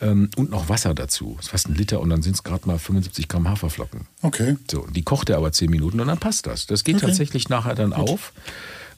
Ähm, 0.00 0.30
und 0.36 0.50
noch 0.50 0.68
Wasser 0.68 0.94
dazu. 0.94 1.34
Das 1.36 1.46
ist 1.46 1.50
fast 1.50 1.68
ein 1.68 1.74
Liter 1.74 2.00
und 2.00 2.10
dann 2.10 2.22
sind 2.22 2.34
es 2.34 2.42
gerade 2.42 2.66
mal 2.66 2.78
75 2.78 3.28
Gramm 3.28 3.48
Haferflocken. 3.48 4.06
Okay. 4.22 4.56
So, 4.70 4.86
die 4.86 5.02
kocht 5.02 5.30
er 5.30 5.36
aber 5.36 5.52
10 5.52 5.70
Minuten 5.70 6.00
und 6.00 6.06
dann 6.08 6.18
passt 6.18 6.46
das. 6.46 6.66
Das 6.66 6.84
geht 6.84 6.96
Okay. 6.96 7.06
tatsächlich 7.06 7.48
nachher 7.48 7.74
dann 7.74 7.92
auf. 7.92 8.32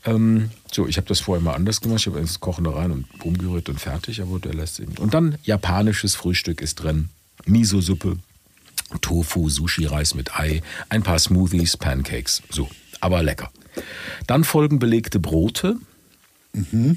Ähm, 0.04 0.50
so, 0.72 0.86
ich 0.86 0.96
habe 0.98 1.06
das 1.08 1.20
vorher 1.20 1.42
mal 1.42 1.54
anders 1.54 1.80
gemacht. 1.80 2.00
Ich 2.00 2.06
habe 2.06 2.18
ins 2.20 2.40
Kochen 2.40 2.64
da 2.64 2.70
rein 2.70 2.90
und 2.92 3.06
umgerührt 3.24 3.68
und 3.68 3.80
fertig, 3.80 4.22
aber 4.22 4.38
der 4.38 4.54
lässt 4.54 4.78
ihn. 4.78 4.94
Und 4.98 5.14
dann 5.14 5.36
japanisches 5.42 6.14
Frühstück 6.14 6.60
ist 6.60 6.76
drin. 6.76 7.08
Miso-Suppe, 7.44 8.16
Tofu, 9.00 9.48
Sushi-Reis 9.48 10.14
mit 10.14 10.36
Ei, 10.38 10.62
ein 10.88 11.02
paar 11.02 11.18
Smoothies, 11.18 11.76
Pancakes. 11.76 12.42
So, 12.50 12.68
aber 13.00 13.22
lecker. 13.22 13.50
Dann 14.26 14.44
folgen 14.44 14.78
belegte 14.78 15.18
Brote. 15.18 15.76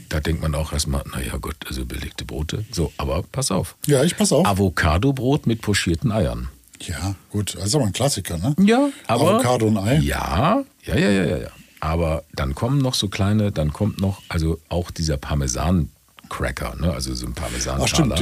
Da 0.08 0.20
denkt 0.22 0.42
man 0.42 0.56
auch 0.56 0.72
erstmal, 0.72 1.04
naja 1.12 1.38
Gott, 1.38 1.58
also 1.68 1.86
belegte 1.86 2.24
Brote. 2.24 2.64
So, 2.72 2.94
aber 2.98 3.24
pass 3.24 3.52
auf. 3.52 3.76
Ja, 3.88 4.04
ich 4.04 4.16
pass 4.16 4.32
auf. 4.32 4.48
Avocado-Brot 4.48 5.48
mit 5.48 5.62
pochierten 5.62 6.12
Eiern. 6.12 6.48
Ja, 6.82 7.16
gut. 7.30 7.56
Das 7.56 7.66
ist 7.66 7.76
aber 7.76 7.86
ein 7.86 7.92
Klassiker, 7.92 8.38
ne? 8.38 8.56
Ja, 8.58 8.90
aber. 9.08 9.32
Avocado 9.36 9.68
und 9.68 9.78
Ei. 9.78 9.98
Ja, 9.98 10.64
ja, 10.86 10.96
ja, 10.96 11.10
ja, 11.10 11.26
ja, 11.26 11.38
ja. 11.40 11.50
Aber 11.82 12.24
dann 12.34 12.56
kommen 12.56 12.80
noch 12.80 12.94
so 12.94 13.08
kleine, 13.08 13.52
dann 13.52 13.72
kommt 13.74 14.00
noch, 14.00 14.22
also 14.28 14.60
auch 14.70 14.92
dieser 14.92 15.18
Parmesan-Cracker, 15.18 16.76
ne? 16.80 16.94
also 16.94 17.14
so 17.14 17.26
ein 17.26 17.34
parmesan 17.34 17.80
Ach, 17.82 17.88
stimmt, 17.88 18.20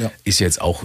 ja. 0.00 0.10
Ist 0.24 0.40
jetzt 0.40 0.60
auch, 0.60 0.84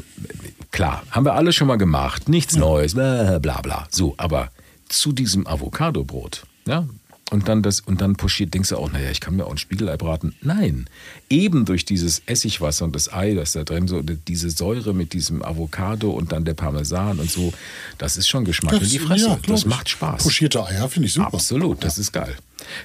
klar, 0.72 1.04
haben 1.10 1.26
wir 1.26 1.34
alle 1.34 1.52
schon 1.52 1.68
mal 1.68 1.78
gemacht, 1.78 2.30
nichts 2.30 2.56
Neues, 2.56 2.94
bla 2.94 3.40
bla 3.40 3.62
bla. 3.62 3.88
So, 3.90 4.14
aber 4.18 4.52
zu 4.88 5.14
diesem 5.14 5.48
Avocado-Brot, 5.48 6.44
ja, 6.68 6.88
und 7.32 7.48
dann 7.48 7.64
das, 7.64 7.80
und 7.80 8.02
dann 8.02 8.18
pochiert, 8.18 8.54
denkst 8.54 8.70
du 8.70 8.78
auch, 8.78 8.92
naja, 8.92 9.10
ich 9.10 9.22
kann 9.22 9.38
mir 9.38 9.46
auch 9.46 9.52
ein 9.52 9.58
Spiegelei 9.58 9.96
braten. 9.96 10.36
Nein, 10.42 10.88
eben 11.30 11.64
durch 11.64 11.86
dieses 11.86 12.22
Essigwasser 12.26 12.84
und 12.84 12.94
das 12.94 13.12
Ei, 13.12 13.34
das 13.34 13.54
da 13.54 13.64
drin 13.64 13.88
so, 13.88 14.02
diese 14.02 14.50
Säure 14.50 14.94
mit 14.94 15.14
diesem 15.14 15.42
Avocado 15.42 16.12
und 16.12 16.34
dann 16.34 16.44
der 16.44 16.56
Parmesan 16.56 17.20
und 17.20 17.32
so, 17.32 17.54
das 17.98 18.18
ist 18.18 18.28
schon 18.28 18.44
Geschmack 18.44 18.82
in 18.82 18.90
die 18.90 19.00
Fresse. 19.00 19.28
ja, 19.28 19.40
das 19.48 19.66
macht 19.66 19.88
Spaß. 19.88 20.24
Pochierte 20.24 20.64
Eier 20.66 20.90
finde 20.90 21.08
ich 21.08 21.14
super. 21.14 21.34
Absolut, 21.34 21.84
das 21.86 21.98
ist 21.98 22.12
geil. 22.12 22.36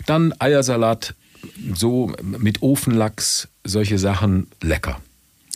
Dann 0.06 0.32
Eiersalat, 0.38 1.14
so 1.74 2.12
mit 2.22 2.62
Ofenlachs, 2.62 3.48
solche 3.64 3.98
Sachen, 3.98 4.46
lecker. 4.62 5.00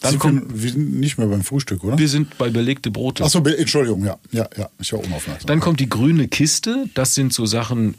Dann 0.01 0.13
Sind 0.13 0.19
kommt, 0.21 0.55
wir, 0.55 0.63
wir 0.63 0.71
sind 0.73 0.99
nicht 0.99 1.19
mehr 1.19 1.27
beim 1.27 1.43
Frühstück, 1.43 1.85
oder? 1.85 1.99
wir 1.99 2.09
sind 2.09 2.39
bei 2.39 2.49
belegte 2.49 2.91
Brote. 2.91 3.23
Achso, 3.23 3.39
Entschuldigung, 3.45 4.05
ja. 4.05 4.19
Ja, 4.33 4.49
ja. 4.57 4.71
Ich 4.79 4.93
war 4.95 5.01
unaufmerksam. 5.01 5.47
Dann 5.47 5.61
kommt 5.61 5.79
die 5.81 5.91
grüne 5.91 6.27
Kiste. 6.27 6.87
Das 6.95 7.15
sind 7.15 7.35
so 7.35 7.45
Sachen, 7.45 7.95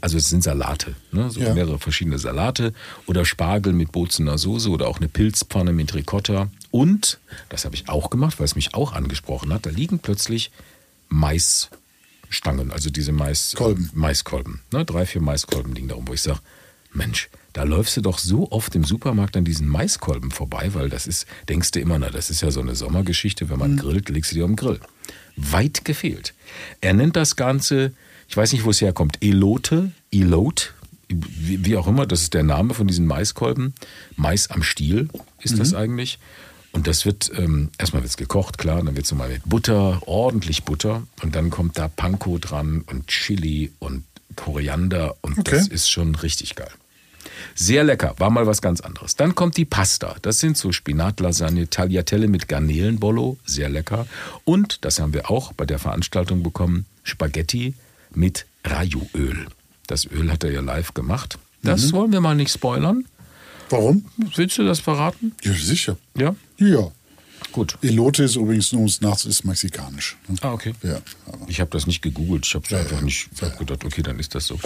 also 0.00 0.16
es 0.16 0.28
sind 0.28 0.42
Salate, 0.42 0.96
ne? 1.12 1.30
so 1.30 1.40
Ja. 1.40 1.54
mehrere 1.54 1.78
verschiedene 1.78 2.18
Salate 2.18 2.72
oder 3.06 3.24
Spargel 3.24 3.72
mit 3.72 3.92
Bozener 3.92 4.36
Soße 4.36 4.68
oder 4.68 4.88
auch 4.88 4.96
eine 4.98 5.08
Pilzpfanne 5.08 5.72
mit 5.72 5.94
Ricotta 5.94 6.48
Und, 6.72 7.20
das 7.50 7.64
habe 7.64 7.76
ich 7.76 7.88
auch 7.88 8.10
gemacht, 8.10 8.40
weil 8.40 8.46
es 8.46 8.56
mich 8.56 8.74
auch 8.74 8.92
angesprochen 8.92 9.52
hat, 9.52 9.64
da 9.66 9.70
liegen 9.70 10.00
plötzlich 10.00 10.50
Maisstangen, 11.08 12.72
also 12.72 12.90
diese 12.90 13.12
Mais, 13.12 13.54
Kolben. 13.54 13.90
Maiskolben. 13.94 14.60
Ne? 14.72 14.84
Drei, 14.84 15.06
vier 15.06 15.22
Maiskolben 15.22 15.74
liegen 15.74 15.88
da 15.88 15.94
rum, 15.94 16.08
wo 16.08 16.14
ich 16.14 16.22
sage, 16.22 16.40
Mensch, 16.92 17.28
da 17.54 17.62
läufst 17.62 17.96
du 17.96 18.00
doch 18.02 18.18
so 18.18 18.50
oft 18.52 18.74
im 18.74 18.84
Supermarkt 18.84 19.36
an 19.36 19.44
diesen 19.44 19.68
Maiskolben 19.68 20.30
vorbei, 20.30 20.70
weil 20.74 20.90
das 20.90 21.06
ist, 21.06 21.26
denkst 21.48 21.70
du 21.70 21.80
immer, 21.80 21.98
na, 21.98 22.10
das 22.10 22.28
ist 22.28 22.42
ja 22.42 22.50
so 22.50 22.60
eine 22.60 22.74
Sommergeschichte, 22.74 23.48
wenn 23.48 23.58
man 23.58 23.76
grillt, 23.78 24.08
legst 24.10 24.32
du 24.32 24.34
die 24.36 24.42
auf 24.42 24.48
den 24.48 24.56
Grill. 24.56 24.80
Weit 25.36 25.84
gefehlt. 25.84 26.34
Er 26.80 26.94
nennt 26.94 27.16
das 27.16 27.36
Ganze, 27.36 27.92
ich 28.28 28.36
weiß 28.36 28.52
nicht, 28.52 28.64
wo 28.64 28.70
es 28.70 28.80
herkommt, 28.80 29.18
Elote, 29.22 29.92
Elote, 30.12 30.66
wie, 31.08 31.76
auch 31.76 31.86
immer, 31.86 32.06
das 32.06 32.22
ist 32.22 32.34
der 32.34 32.42
Name 32.42 32.74
von 32.74 32.88
diesen 32.88 33.06
Maiskolben. 33.06 33.74
Mais 34.16 34.50
am 34.50 34.62
Stiel 34.62 35.08
ist 35.42 35.58
das 35.58 35.74
eigentlich. 35.74 36.18
Und 36.72 36.88
das 36.88 37.06
wird, 37.06 37.30
ähm, 37.36 37.70
erstmal 37.78 38.02
wird 38.02 38.10
es 38.10 38.16
gekocht, 38.16 38.58
klar, 38.58 38.82
dann 38.82 38.96
wird 38.96 39.04
es 39.04 39.12
nochmal 39.12 39.28
mit 39.28 39.42
Butter, 39.48 40.02
ordentlich 40.06 40.64
Butter. 40.64 41.04
Und 41.22 41.36
dann 41.36 41.50
kommt 41.50 41.78
da 41.78 41.86
Panko 41.86 42.38
dran 42.38 42.82
und 42.90 43.06
Chili 43.06 43.70
und 43.78 44.02
Koriander 44.34 45.14
und 45.20 45.38
Okay. 45.38 45.52
das 45.52 45.68
ist 45.68 45.88
schon 45.88 46.16
richtig 46.16 46.56
geil. 46.56 46.70
Sehr 47.54 47.84
lecker, 47.84 48.14
war 48.18 48.30
mal 48.30 48.46
was 48.46 48.62
ganz 48.62 48.80
anderes. 48.80 49.16
Dann 49.16 49.34
kommt 49.34 49.56
die 49.56 49.64
Pasta. 49.64 50.16
Das 50.22 50.38
sind 50.38 50.56
so 50.56 50.72
Spinatlasagne, 50.72 51.68
Tagliatelle 51.68 52.28
mit 52.28 52.48
Garnelenbollo, 52.48 53.38
sehr 53.44 53.68
lecker. 53.68 54.06
Und, 54.44 54.84
das 54.84 55.00
haben 55.00 55.12
wir 55.12 55.30
auch 55.30 55.52
bei 55.52 55.66
der 55.66 55.78
Veranstaltung 55.78 56.42
bekommen, 56.42 56.86
Spaghetti 57.02 57.74
mit 58.12 58.46
Rajuöl. 58.64 59.46
Das 59.86 60.06
Öl 60.06 60.30
hat 60.32 60.44
er 60.44 60.52
ja 60.52 60.60
live 60.60 60.94
gemacht. 60.94 61.38
Das 61.62 61.92
wollen 61.92 62.12
wir 62.12 62.20
mal 62.20 62.34
nicht 62.34 62.52
spoilern. 62.52 63.04
Warum? 63.70 64.04
Willst 64.36 64.58
du 64.58 64.64
das 64.64 64.80
verraten? 64.80 65.34
Ja, 65.42 65.52
sicher. 65.52 65.96
Ja? 66.16 66.34
Ja. 66.58 66.90
Gut. 67.52 67.78
Elote 67.82 68.24
ist 68.24 68.36
übrigens 68.36 68.72
nur 68.72 68.80
ums 68.80 69.00
Nachts 69.00 69.24
ist 69.26 69.44
mexikanisch. 69.44 70.16
ne? 70.28 70.36
Ah, 70.42 70.52
okay. 70.52 70.72
Ja, 70.82 70.98
Ich 71.46 71.60
habe 71.60 71.70
das 71.70 71.86
nicht 71.86 72.02
gegoogelt. 72.02 72.44
Ich 72.46 72.54
habe 72.54 72.64
Ja, 72.68 72.78
einfach 72.78 72.96
ja. 72.98 73.02
nicht. 73.02 73.28
Ich 73.34 73.42
habe 73.42 73.56
gedacht, 73.56 73.84
okay, 73.84 74.02
dann 74.02 74.18
ist 74.18 74.34
das 74.34 74.46
so. 74.46 74.58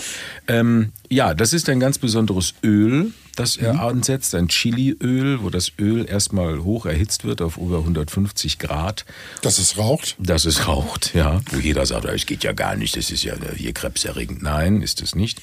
Ähm, 0.47 0.93
ja, 1.11 1.35
das 1.35 1.53
ist 1.53 1.69
ein 1.69 1.81
ganz 1.81 1.99
besonderes 1.99 2.55
Öl, 2.65 3.13
das 3.37 3.57
er 3.57 3.75
Mhm. 3.75 3.81
ansetzt, 3.81 4.35
ein 4.35 4.49
Chiliöl, 4.49 5.43
wo 5.43 5.51
das 5.51 5.73
Öl 5.79 6.07
erstmal 6.09 6.65
hoch 6.65 6.87
erhitzt 6.87 7.25
wird 7.25 7.43
auf 7.43 7.57
über 7.59 7.79
150 7.85 8.59
Grad. 8.59 9.05
dass 9.43 9.59
es 9.59 9.77
raucht. 9.77 10.17
dass 10.19 10.45
es 10.47 10.67
raucht, 10.67 11.15
ja. 11.15 11.41
Wo 11.53 11.59
jeder 11.59 11.85
sagt, 11.87 12.07
es 12.07 12.27
geht 12.27 12.43
ja 12.43 12.53
gar 12.53 12.75
nicht, 12.77 12.97
das 12.97 13.11
ist 13.11 13.23
ja 13.23 13.35
hier 13.55 13.73
krebserregend. 13.75 14.43
Nein, 14.43 14.81
ist 14.83 15.03
es 15.03 15.15
nicht. 15.15 15.41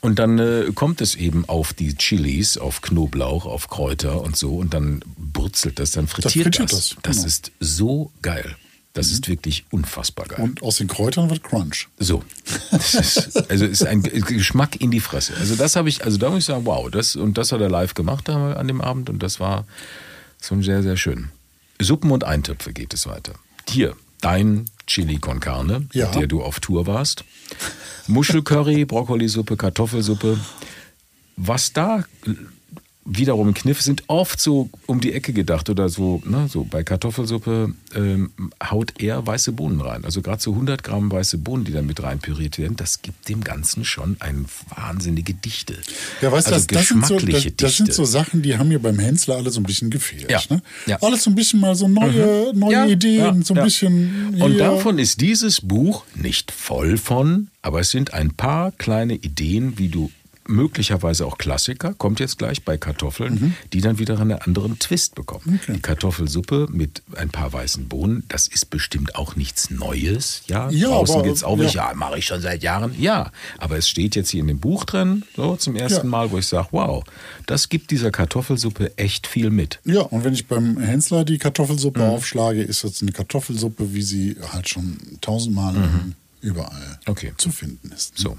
Und 0.00 0.18
dann 0.18 0.38
äh, 0.38 0.70
kommt 0.74 1.00
es 1.00 1.14
eben 1.14 1.48
auf 1.48 1.72
die 1.72 1.96
Chilis, 1.96 2.58
auf 2.58 2.80
Knoblauch, 2.80 3.46
auf 3.46 3.68
Kräuter 3.68 4.22
und 4.22 4.36
so 4.36 4.56
und 4.56 4.74
dann 4.74 5.02
brutzelt 5.32 5.78
das, 5.78 5.92
dann 5.92 6.08
frittiert 6.08 6.58
das. 6.58 6.58
frittiert 6.58 6.72
Das, 6.72 6.96
das, 7.02 7.14
genau. 7.14 7.20
Mhm. 7.20 7.26
ist 7.26 7.52
so 7.60 8.12
geil. 8.22 8.56
Das 8.94 9.10
ist 9.10 9.26
wirklich 9.28 9.64
unfassbar 9.72 10.26
geil. 10.26 10.40
Und 10.40 10.62
aus 10.62 10.76
den 10.76 10.86
Kräutern 10.86 11.28
wird 11.28 11.42
Crunch. 11.42 11.88
So. 11.98 12.22
Das 12.70 12.94
ist, 12.94 13.50
also 13.50 13.64
ist 13.64 13.84
ein 13.84 14.02
Geschmack 14.02 14.80
in 14.80 14.92
die 14.92 15.00
Fresse. 15.00 15.34
Also 15.36 15.56
das 15.56 15.74
habe 15.74 15.88
ich, 15.88 16.04
also 16.04 16.16
da 16.16 16.30
muss 16.30 16.40
ich 16.40 16.44
sagen, 16.44 16.64
wow, 16.64 16.88
das 16.88 17.16
und 17.16 17.36
das 17.36 17.50
hat 17.50 17.60
er 17.60 17.68
live 17.68 17.94
gemacht 17.94 18.28
an 18.28 18.68
dem 18.68 18.80
Abend 18.80 19.10
und 19.10 19.20
das 19.20 19.40
war 19.40 19.66
schon 20.40 20.62
sehr, 20.62 20.84
sehr 20.84 20.96
schön. 20.96 21.30
Suppen 21.80 22.12
und 22.12 22.22
Eintöpfe 22.22 22.72
geht 22.72 22.94
es 22.94 23.08
weiter. 23.08 23.32
Hier, 23.68 23.96
dein 24.24 24.64
Chili 24.86 25.18
con 25.18 25.40
Carne, 25.40 25.86
Ja. 25.92 26.06
mit 26.06 26.14
der 26.16 26.26
du 26.26 26.42
auf 26.42 26.60
Tour 26.60 26.86
warst. 26.86 27.24
Muschelcurry, 28.06 28.84
Brokkolisuppe, 28.84 29.56
Kartoffelsuppe. 29.56 30.38
Was 31.36 31.72
da 31.72 32.04
wiederum 33.04 33.48
ein 33.48 33.54
Kniff 33.54 33.82
sind 33.82 34.04
oft 34.06 34.40
so 34.40 34.70
um 34.86 35.00
die 35.00 35.12
Ecke 35.12 35.32
gedacht 35.32 35.68
oder 35.68 35.88
so, 35.88 36.22
ne, 36.24 36.48
so 36.48 36.64
bei 36.64 36.82
Kartoffelsuppe 36.82 37.74
ähm, 37.94 38.30
haut 38.70 38.94
er 38.98 39.26
weiße 39.26 39.52
Bohnen 39.52 39.80
rein. 39.80 40.04
Also 40.04 40.22
gerade 40.22 40.40
so 40.40 40.52
100 40.52 40.82
Gramm 40.82 41.12
weiße 41.12 41.38
Bohnen, 41.38 41.64
die 41.64 41.72
dann 41.72 41.86
mit 41.86 42.02
rein 42.02 42.18
püriert 42.18 42.58
werden, 42.58 42.76
das 42.76 43.02
gibt 43.02 43.28
dem 43.28 43.44
Ganzen 43.44 43.84
schon 43.84 44.16
eine 44.20 44.44
wahnsinnige 44.74 45.34
Dichte. 45.34 45.74
Ja, 46.22 46.32
weißt 46.32 46.52
also 46.52 46.66
das, 46.66 46.66
das, 46.66 46.88
sind 46.88 47.06
so, 47.06 47.14
geschmackliche 47.14 47.50
das, 47.52 47.70
das 47.70 47.76
sind 47.76 47.92
so 47.92 48.04
Sachen, 48.04 48.42
die 48.42 48.56
haben 48.56 48.68
mir 48.68 48.78
beim 48.78 48.98
Hensler 48.98 49.36
alle 49.36 49.50
so 49.50 49.60
ein 49.60 49.64
bisschen 49.64 49.90
gefehlt. 49.90 50.30
Ja. 50.30 50.40
Ne? 50.48 50.62
Ja. 50.86 50.98
Alles 51.02 51.24
so 51.24 51.30
ein 51.30 51.34
bisschen 51.34 51.60
mal 51.60 51.74
so 51.74 51.88
neue, 51.88 52.52
neue 52.54 52.72
Ja, 52.72 52.86
Ideen, 52.86 53.42
so 53.42 53.54
ein 53.54 53.64
bisschen. 53.64 54.36
Und 54.40 54.58
davon 54.58 54.98
ist 54.98 55.20
dieses 55.20 55.60
Buch 55.60 56.04
nicht 56.14 56.52
voll 56.52 56.96
von, 56.96 57.48
aber 57.60 57.80
es 57.80 57.90
sind 57.90 58.14
ein 58.14 58.32
paar 58.32 58.72
kleine 58.72 59.14
Ideen, 59.14 59.78
wie 59.78 59.88
du 59.88 60.10
möglicherweise 60.46 61.26
auch 61.26 61.38
Klassiker, 61.38 61.94
kommt 61.94 62.20
jetzt 62.20 62.38
gleich 62.38 62.62
bei 62.64 62.76
Kartoffeln, 62.76 63.34
Mhm. 63.34 63.54
die 63.72 63.80
dann 63.80 63.98
wieder 63.98 64.18
einen 64.20 64.32
anderen 64.32 64.78
Twist 64.78 65.14
bekommen. 65.14 65.60
Die 65.68 65.80
Kartoffelsuppe 65.80 66.68
mit 66.70 67.02
ein 67.16 67.30
paar 67.30 67.52
weißen 67.52 67.88
Bohnen, 67.88 68.24
das 68.28 68.46
ist 68.46 68.70
bestimmt 68.70 69.14
auch 69.16 69.36
nichts 69.36 69.70
Neues. 69.70 70.42
Ja, 70.46 70.70
Ja, 70.70 70.88
draußen 70.88 71.22
gibt 71.22 71.36
es 71.36 71.44
auch 71.44 71.56
ja. 71.56 71.62
welche, 71.64 71.76
ja, 71.78 71.92
mache 71.94 72.18
ich 72.18 72.26
schon 72.26 72.40
seit 72.40 72.62
Jahren. 72.62 72.94
Ja, 73.00 73.32
aber 73.58 73.78
es 73.78 73.88
steht 73.88 74.16
jetzt 74.16 74.30
hier 74.30 74.40
in 74.40 74.48
dem 74.48 74.58
Buch 74.60 74.84
drin, 74.84 75.24
so 75.36 75.56
zum 75.56 75.76
ersten 75.76 76.06
Ja. 76.06 76.10
Mal, 76.10 76.30
wo 76.30 76.38
ich 76.38 76.46
sage, 76.46 76.68
wow, 76.72 77.04
das 77.46 77.68
gibt 77.68 77.90
dieser 77.90 78.10
Kartoffelsuppe 78.10 78.96
echt 78.98 79.26
viel 79.26 79.50
mit. 79.50 79.80
Ja, 79.84 80.02
und 80.02 80.24
wenn 80.24 80.34
ich 80.34 80.46
beim 80.46 80.78
Hensler 80.78 81.24
die 81.24 81.38
Kartoffelsuppe 81.38 82.00
Mhm. 82.00 82.06
aufschlage, 82.06 82.62
ist 82.62 82.84
das 82.84 83.00
eine 83.02 83.12
Kartoffelsuppe, 83.12 83.94
wie 83.94 84.02
sie 84.02 84.36
halt 84.52 84.68
schon 84.68 84.98
tausendmal 85.20 85.74
überall 86.40 86.70
Mhm. 86.80 86.96
Okay. 87.06 87.32
zu 87.38 87.50
finden 87.50 87.90
ist. 87.92 88.18
So. 88.18 88.36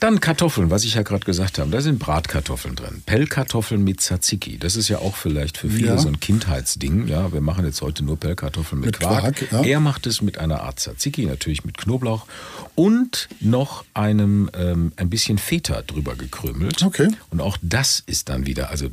Dann 0.00 0.20
Kartoffeln, 0.20 0.70
was 0.70 0.84
ich 0.84 0.94
ja 0.94 1.02
gerade 1.02 1.24
gesagt 1.24 1.58
habe. 1.58 1.70
Da 1.70 1.80
sind 1.80 1.98
Bratkartoffeln 1.98 2.74
drin. 2.74 3.02
Pellkartoffeln 3.06 3.82
mit 3.82 4.00
Tzatziki. 4.00 4.58
Das 4.58 4.76
ist 4.76 4.88
ja 4.88 4.98
auch 4.98 5.16
vielleicht 5.16 5.56
für 5.56 5.70
viele 5.70 5.88
Ja. 5.88 5.98
so 5.98 6.08
ein 6.08 6.20
Kindheitsding. 6.20 7.06
Ja, 7.08 7.32
wir 7.32 7.40
machen 7.40 7.64
jetzt 7.64 7.80
heute 7.80 8.04
nur 8.04 8.18
Pellkartoffeln 8.18 8.80
mit, 8.80 8.86
Mit 8.86 9.00
Quark. 9.00 9.36
Quark, 9.36 9.52
ja. 9.52 9.62
Er 9.62 9.80
macht 9.80 10.06
es 10.06 10.20
mit 10.20 10.38
einer 10.38 10.60
Art 10.62 10.80
Tzatziki, 10.80 11.26
natürlich 11.26 11.64
mit 11.64 11.78
Knoblauch 11.78 12.26
und 12.74 13.28
noch 13.40 13.84
einem 13.94 14.50
ähm, 14.54 14.92
ein 14.96 15.10
bisschen 15.10 15.38
Feta 15.38 15.82
drüber 15.82 16.16
gekrümelt. 16.16 16.82
Okay. 16.82 17.08
Und 17.30 17.40
auch 17.40 17.56
das 17.62 18.02
ist 18.04 18.28
dann 18.28 18.46
wieder, 18.46 18.70
also 18.70 18.88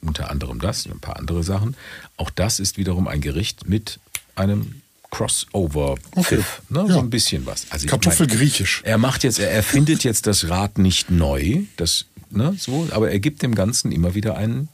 unter 0.00 0.30
anderem 0.30 0.60
das, 0.60 0.86
ein 0.86 1.00
paar 1.00 1.16
andere 1.16 1.42
Sachen. 1.42 1.76
Auch 2.16 2.30
das 2.30 2.60
ist 2.60 2.76
wiederum 2.78 3.08
ein 3.08 3.20
Gericht 3.20 3.68
mit 3.68 3.98
einem 4.36 4.80
Crossover. 5.16 5.94
Okay. 6.14 6.40
Ne? 6.68 6.80
Ja. 6.88 6.94
So 6.94 6.98
ein 7.00 7.08
bisschen 7.10 7.46
was. 7.46 7.66
Also 7.70 7.84
ich 7.86 7.90
Kartoffel 7.90 8.26
mein, 8.26 8.36
griechisch. 8.36 8.82
er 8.84 8.98
macht 8.98 9.24
jetzt, 9.24 9.38
er 9.38 9.50
erfindet 9.50 10.04
jetzt 10.04 10.26
das 10.26 10.48
Rad 10.50 10.76
nicht 10.78 11.10
neu, 11.10 11.62
das, 11.76 12.04
ne, 12.30 12.54
so, 12.58 12.86
aber 12.90 13.10
er 13.10 13.18
gibt 13.18 13.42
dem 13.42 13.54
Ganzen 13.54 13.92
immer 13.92 14.14
wieder 14.14 14.36
einen 14.36 14.68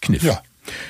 Kniff. 0.00 0.22
Ja. 0.22 0.42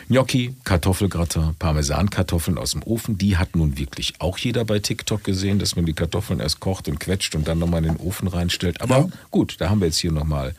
Gnocchi, 0.09 0.55
Kartoffelgratin, 0.65 1.55
Parmesankartoffeln 1.59 2.59
aus 2.59 2.73
dem 2.73 2.83
Ofen, 2.83 3.19
die 3.19 3.37
hat 3.39 3.57
nun 3.57 3.77
wirklich 3.79 4.15
auch 4.21 4.39
jeder 4.39 4.65
bei 4.65 4.79
TikTok 4.79 5.25
gesehen, 5.25 5.59
dass 5.59 5.75
man 5.75 5.87
die 5.87 5.93
Kartoffeln 5.95 6.39
erst 6.39 6.61
kocht 6.61 6.87
und 6.89 7.01
quetscht 7.01 7.35
und 7.35 7.49
dann 7.49 7.59
nochmal 7.59 7.85
in 7.85 7.95
den 7.95 8.07
Ofen 8.07 8.29
reinstellt. 8.29 8.81
Aber 8.83 8.99
Ja. 8.99 9.09
gut, 9.31 9.57
da 9.59 9.71
haben 9.71 9.81
wir 9.81 9.87
jetzt 9.87 9.99
hier 9.99 10.13
nochmal 10.13 10.55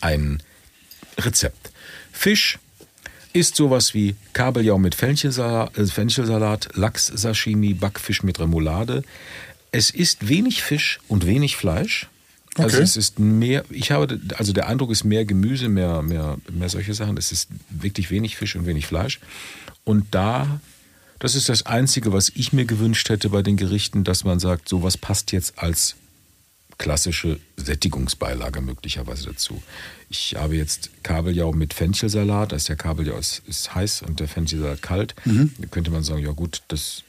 ein 0.00 0.42
Rezept. 1.18 1.72
Fisch 2.12 2.58
ist 3.32 3.56
sowas 3.56 3.94
wie 3.94 4.16
Kabeljau 4.32 4.78
mit 4.78 4.94
Fenchelsalat, 4.94 5.76
äh, 5.78 5.86
Fenchelsalat 5.86 6.68
Lachs-Sashimi, 6.74 7.74
Backfisch 7.74 8.22
mit 8.22 8.38
Remoulade. 8.40 9.02
Es 9.72 9.90
ist 9.90 10.28
wenig 10.28 10.62
Fisch 10.62 11.00
und 11.08 11.26
wenig 11.26 11.56
Fleisch. 11.56 12.08
Also 12.56 12.76
Okay. 12.76 12.82
es 12.82 12.96
ist 12.96 13.18
mehr, 13.20 13.64
ich 13.70 13.92
habe, 13.92 14.20
also 14.36 14.52
der 14.52 14.68
Eindruck 14.68 14.90
ist 14.90 15.04
mehr 15.04 15.24
Gemüse, 15.24 15.68
mehr, 15.68 16.02
mehr, 16.02 16.36
mehr 16.50 16.68
solche 16.68 16.94
Sachen. 16.94 17.16
Es 17.16 17.30
ist 17.30 17.48
wirklich 17.68 18.10
wenig 18.10 18.36
Fisch 18.36 18.56
und 18.56 18.66
wenig 18.66 18.86
Fleisch. 18.86 19.20
Und 19.84 20.06
da, 20.10 20.60
das 21.20 21.36
ist 21.36 21.48
das 21.48 21.66
Einzige, 21.66 22.12
was 22.12 22.30
ich 22.34 22.52
mir 22.52 22.64
gewünscht 22.64 23.08
hätte 23.08 23.28
bei 23.30 23.42
den 23.42 23.56
Gerichten, 23.56 24.02
dass 24.02 24.24
man 24.24 24.40
sagt, 24.40 24.68
sowas 24.68 24.96
passt 24.96 25.30
jetzt 25.30 25.58
als 25.58 25.94
klassische 26.78 27.38
Sättigungsbeilage 27.56 28.60
möglicherweise 28.62 29.26
dazu. 29.26 29.62
Ich 30.12 30.34
habe 30.36 30.56
jetzt 30.56 30.90
Kabeljau 31.04 31.52
mit 31.52 31.72
Fenchelsalat, 31.72 32.50
das 32.50 32.62
ist 32.62 32.68
ja 32.68 32.74
Kabeljau 32.74 33.16
ist, 33.16 33.42
ist 33.46 33.72
heiß 33.76 34.02
und 34.02 34.18
der 34.18 34.26
Fenchelsalat 34.26 34.82
kalt. 34.82 35.14
Da 35.58 35.66
könnte 35.68 35.92
man 35.92 36.02
sagen, 36.02 36.20
ja 36.20 36.32
gut, 36.32 36.62
das 36.66 37.04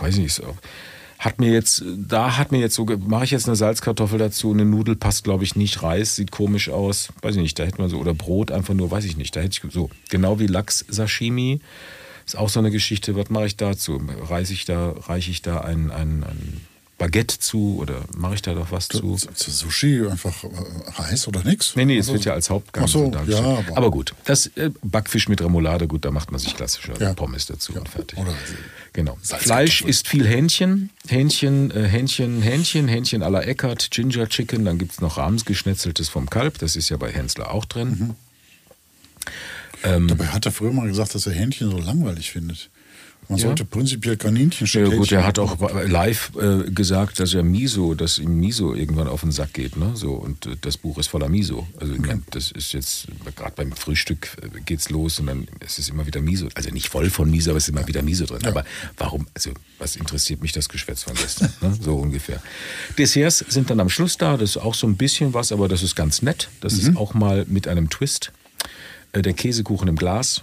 weiß 0.00 0.14
ich 0.14 0.22
nicht 0.22 0.32
so. 0.32 0.56
Hat 1.18 1.38
mir 1.38 1.52
jetzt, 1.52 1.84
da 1.96 2.38
hat 2.38 2.50
mir 2.50 2.60
jetzt 2.60 2.74
so, 2.74 2.84
mache 2.84 3.24
ich 3.24 3.30
jetzt 3.30 3.46
eine 3.46 3.56
Salzkartoffel 3.56 4.18
dazu, 4.18 4.52
eine 4.52 4.64
Nudel 4.64 4.96
passt 4.96 5.24
glaube 5.24 5.44
ich 5.44 5.54
nicht, 5.54 5.82
Reis 5.82 6.16
sieht 6.16 6.30
komisch 6.30 6.70
aus, 6.70 7.10
weiß 7.20 7.36
ich 7.36 7.42
nicht, 7.42 7.58
da 7.58 7.64
hätte 7.64 7.80
man 7.80 7.90
so, 7.90 7.98
oder 7.98 8.14
Brot 8.14 8.50
einfach 8.50 8.74
nur, 8.74 8.90
weiß 8.90 9.04
ich 9.04 9.18
nicht, 9.18 9.36
da 9.36 9.40
hätte 9.40 9.60
ich 9.62 9.72
so, 9.72 9.90
genau 10.08 10.38
wie 10.38 10.46
Lachs-Sashimi, 10.46 11.60
ist 12.24 12.38
auch 12.38 12.48
so 12.48 12.58
eine 12.58 12.70
Geschichte, 12.70 13.16
was 13.16 13.28
mache 13.28 13.46
ich 13.46 13.56
dazu? 13.56 14.00
Reiche 14.22 14.54
ich 14.54 14.64
da, 14.64 14.90
reiche 14.90 15.30
ich 15.30 15.42
da 15.42 15.60
ein, 15.60 15.90
ein, 15.90 16.24
ein 16.24 16.60
Baguette 16.98 17.38
zu 17.38 17.76
oder 17.78 18.00
mache 18.16 18.36
ich 18.36 18.42
da 18.42 18.54
doch 18.54 18.72
was 18.72 18.88
zu? 18.88 19.16
Zu, 19.16 19.28
zu 19.34 19.50
Sushi 19.50 20.06
einfach 20.10 20.44
äh, 20.44 20.48
Reis 20.96 21.28
oder 21.28 21.44
nix? 21.44 21.76
Nee, 21.76 21.84
nee, 21.84 21.98
es 21.98 22.06
Also- 22.06 22.14
wird 22.14 22.24
ja 22.24 22.32
als 22.32 22.48
Hauptgang 22.48 22.86
so, 22.88 23.10
dargestellt. 23.10 23.44
ja, 23.44 23.58
aber, 23.68 23.76
aber- 23.76 23.90
gut, 23.90 24.14
das 24.24 24.46
äh, 24.56 24.70
Backfisch 24.82 25.28
mit 25.28 25.42
Remoulade, 25.42 25.88
gut, 25.88 26.06
da 26.06 26.10
macht 26.10 26.30
man 26.30 26.40
sich 26.40 26.56
klassische 26.56 26.94
Ja. 26.98 27.12
Pommes 27.12 27.44
dazu 27.44 27.74
Ja, 27.74 27.80
und 27.80 27.88
fertig. 27.90 28.18
oder 28.18 28.32
genau. 28.94 29.18
Fleisch 29.22 29.82
ist 29.82 30.08
viel 30.08 30.26
Hähnchen, 30.26 30.88
Hähnchen, 31.06 31.70
äh, 31.70 31.86
Hähnchen, 31.86 32.40
Hähnchen, 32.40 32.88
Hähnchen 32.88 33.22
à 33.22 33.28
la 33.28 33.42
Eckart, 33.42 33.90
Ginger 33.90 34.26
Chicken, 34.30 34.64
dann 34.64 34.78
gibt 34.78 34.92
es 34.92 35.00
noch 35.02 35.18
Rahmsgeschnetzeltes 35.18 36.08
vom 36.08 36.30
Kalb, 36.30 36.58
das 36.60 36.76
ist 36.76 36.88
ja 36.88 36.96
bei 36.96 37.12
Hensler 37.12 37.50
auch 37.52 37.66
drin. 37.66 37.88
Mhm. 37.88 38.14
Ähm, 39.84 40.08
Dabei 40.08 40.28
hat 40.28 40.46
er 40.46 40.52
früher 40.52 40.72
mal 40.72 40.88
gesagt, 40.88 41.14
dass 41.14 41.26
er 41.26 41.34
Hähnchen 41.34 41.70
so 41.70 41.76
langweilig 41.78 42.30
findet. 42.30 42.70
Man 43.28 43.38
sollte 43.38 43.64
prinzipiell 43.64 44.16
Kaninchen 44.16 44.66
Ja 44.66 44.88
gut, 44.88 45.10
er 45.12 45.26
hat 45.26 45.38
auch 45.38 45.56
live 45.86 46.32
äh, 46.40 46.70
gesagt, 46.70 47.18
dass 47.18 47.34
er 47.34 47.42
Miso, 47.42 47.94
dass 47.94 48.18
ihm 48.18 48.38
Miso 48.38 48.74
irgendwann 48.74 49.08
auf 49.08 49.22
den 49.22 49.32
Sack 49.32 49.54
geht, 49.54 49.76
ne? 49.76 49.92
So 49.94 50.12
und 50.12 50.46
äh, 50.46 50.56
das 50.60 50.76
Buch 50.76 50.98
ist 50.98 51.08
voller 51.08 51.28
Miso. 51.28 51.66
Also 51.80 51.94
ich 51.94 52.00
mein, 52.00 52.24
das 52.30 52.50
ist 52.50 52.72
jetzt 52.72 53.08
gerade 53.34 53.52
beim 53.56 53.72
Frühstück 53.72 54.28
äh, 54.42 54.60
geht's 54.60 54.90
los 54.90 55.18
und 55.18 55.26
dann 55.26 55.48
ist 55.64 55.78
es 55.78 55.88
immer 55.88 56.06
wieder 56.06 56.20
Miso. 56.20 56.48
Also 56.54 56.70
nicht 56.70 56.88
voll 56.88 57.10
von 57.10 57.30
Miso, 57.30 57.50
aber 57.50 57.58
es 57.58 57.64
ist 57.64 57.70
immer 57.70 57.86
wieder 57.86 58.02
Miso 58.02 58.26
drin. 58.26 58.44
Aber 58.46 58.64
warum? 58.96 59.26
Also 59.34 59.50
was 59.78 59.96
interessiert 59.96 60.42
mich 60.42 60.52
das 60.52 60.68
Geschwätz 60.68 61.02
von 61.02 61.14
gestern? 61.14 61.52
ne? 61.60 61.76
So 61.80 61.96
ungefähr. 61.96 62.40
Desserts 62.98 63.44
sind 63.48 63.70
dann 63.70 63.80
am 63.80 63.88
Schluss 63.88 64.16
da. 64.16 64.36
Das 64.36 64.50
ist 64.50 64.56
auch 64.56 64.74
so 64.74 64.86
ein 64.86 64.96
bisschen 64.96 65.34
was, 65.34 65.52
aber 65.52 65.68
das 65.68 65.82
ist 65.82 65.96
ganz 65.96 66.22
nett. 66.22 66.48
Das 66.60 66.74
ist 66.74 66.96
auch 66.96 67.14
mal 67.14 67.44
mit 67.48 67.68
einem 67.68 67.90
Twist. 67.90 68.32
Äh, 69.16 69.22
Der 69.22 69.32
Käsekuchen 69.32 69.88
im 69.88 69.96
Glas 69.96 70.42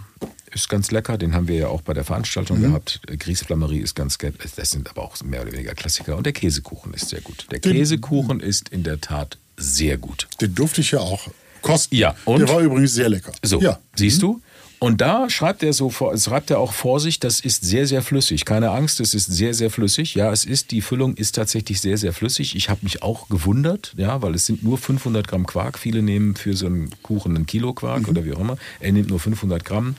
ist 0.52 0.70
ganz 0.70 0.92
lecker, 0.92 1.18
den 1.18 1.34
haben 1.34 1.48
wir 1.48 1.56
ja 1.56 1.68
auch 1.68 1.82
bei 1.82 1.94
der 1.94 2.04
Veranstaltung 2.04 2.62
gehabt. 2.62 3.02
Äh, 3.08 3.18
Grießflammerie 3.18 3.80
ist 3.80 3.96
ganz 3.96 4.18
gelb. 4.18 4.40
Das 4.56 4.72
sind 4.72 4.90
aber 4.90 5.04
auch 5.04 5.22
mehr 5.24 5.42
oder 5.42 5.52
weniger 5.52 5.74
Klassiker. 5.74 6.18
Und 6.18 6.26
der 6.26 6.34
Käsekuchen 6.34 6.94
ist 6.94 7.10
sehr 7.10 7.22
gut. 7.22 7.48
Der 7.52 7.60
Den- 7.60 7.74
Käsekuchen 7.74 8.40
ist 8.40 8.70
in 8.70 8.84
der 8.84 9.00
Tat 9.02 9.38
sehr 9.58 9.98
gut. 9.98 10.28
Den 10.42 10.56
durfte 10.56 10.82
ich 10.82 10.92
ja 10.92 11.00
auch 11.00 11.28
kosten. 11.62 11.96
Ja, 11.96 12.16
und? 12.26 12.40
Der 12.40 12.50
war 12.50 12.60
übrigens 12.62 12.94
sehr 12.94 13.10
lecker. 13.10 13.32
So, 13.44 13.62
Ja. 13.62 13.80
siehst 13.96 14.22
du? 14.22 14.42
Und 14.84 15.00
da 15.00 15.30
schreibt 15.30 15.64
er 15.64 15.72
so 15.72 15.90
schreibt 15.90 16.52
er 16.52 16.60
auch 16.60 16.74
vor 16.74 17.00
sich, 17.00 17.18
das 17.18 17.40
ist 17.40 17.64
sehr, 17.64 17.88
sehr 17.88 18.02
flüssig. 18.02 18.44
Keine 18.44 18.72
Angst, 18.72 19.00
es 19.00 19.14
ist 19.14 19.28
sehr, 19.28 19.54
sehr 19.54 19.70
flüssig. 19.70 20.14
Ja, 20.14 20.30
es 20.30 20.44
ist, 20.44 20.72
die 20.72 20.82
Füllung 20.82 21.16
ist 21.16 21.36
tatsächlich 21.36 21.80
sehr, 21.80 21.98
sehr 21.98 22.12
flüssig. 22.12 22.54
Ich 22.58 22.68
habe 22.68 22.82
mich 22.84 23.02
auch 23.02 23.30
gewundert, 23.30 23.94
ja, 23.96 24.22
weil 24.22 24.36
es 24.36 24.46
sind 24.46 24.62
nur 24.62 24.78
500 24.78 25.26
Gramm 25.26 25.48
Quark. 25.48 25.80
Viele 25.80 26.02
nehmen 26.02 26.36
für 26.36 26.54
so 26.54 26.66
einen 26.66 26.90
Kuchen 27.02 27.34
ein 27.38 27.46
Kilo 27.46 27.72
Quark 27.72 28.10
oder 28.10 28.26
wie 28.26 28.34
auch 28.34 28.42
immer. 28.42 28.58
Er 28.82 28.92
nimmt 28.92 29.08
nur 29.08 29.22
500 29.22 29.64
Gramm 29.64 29.96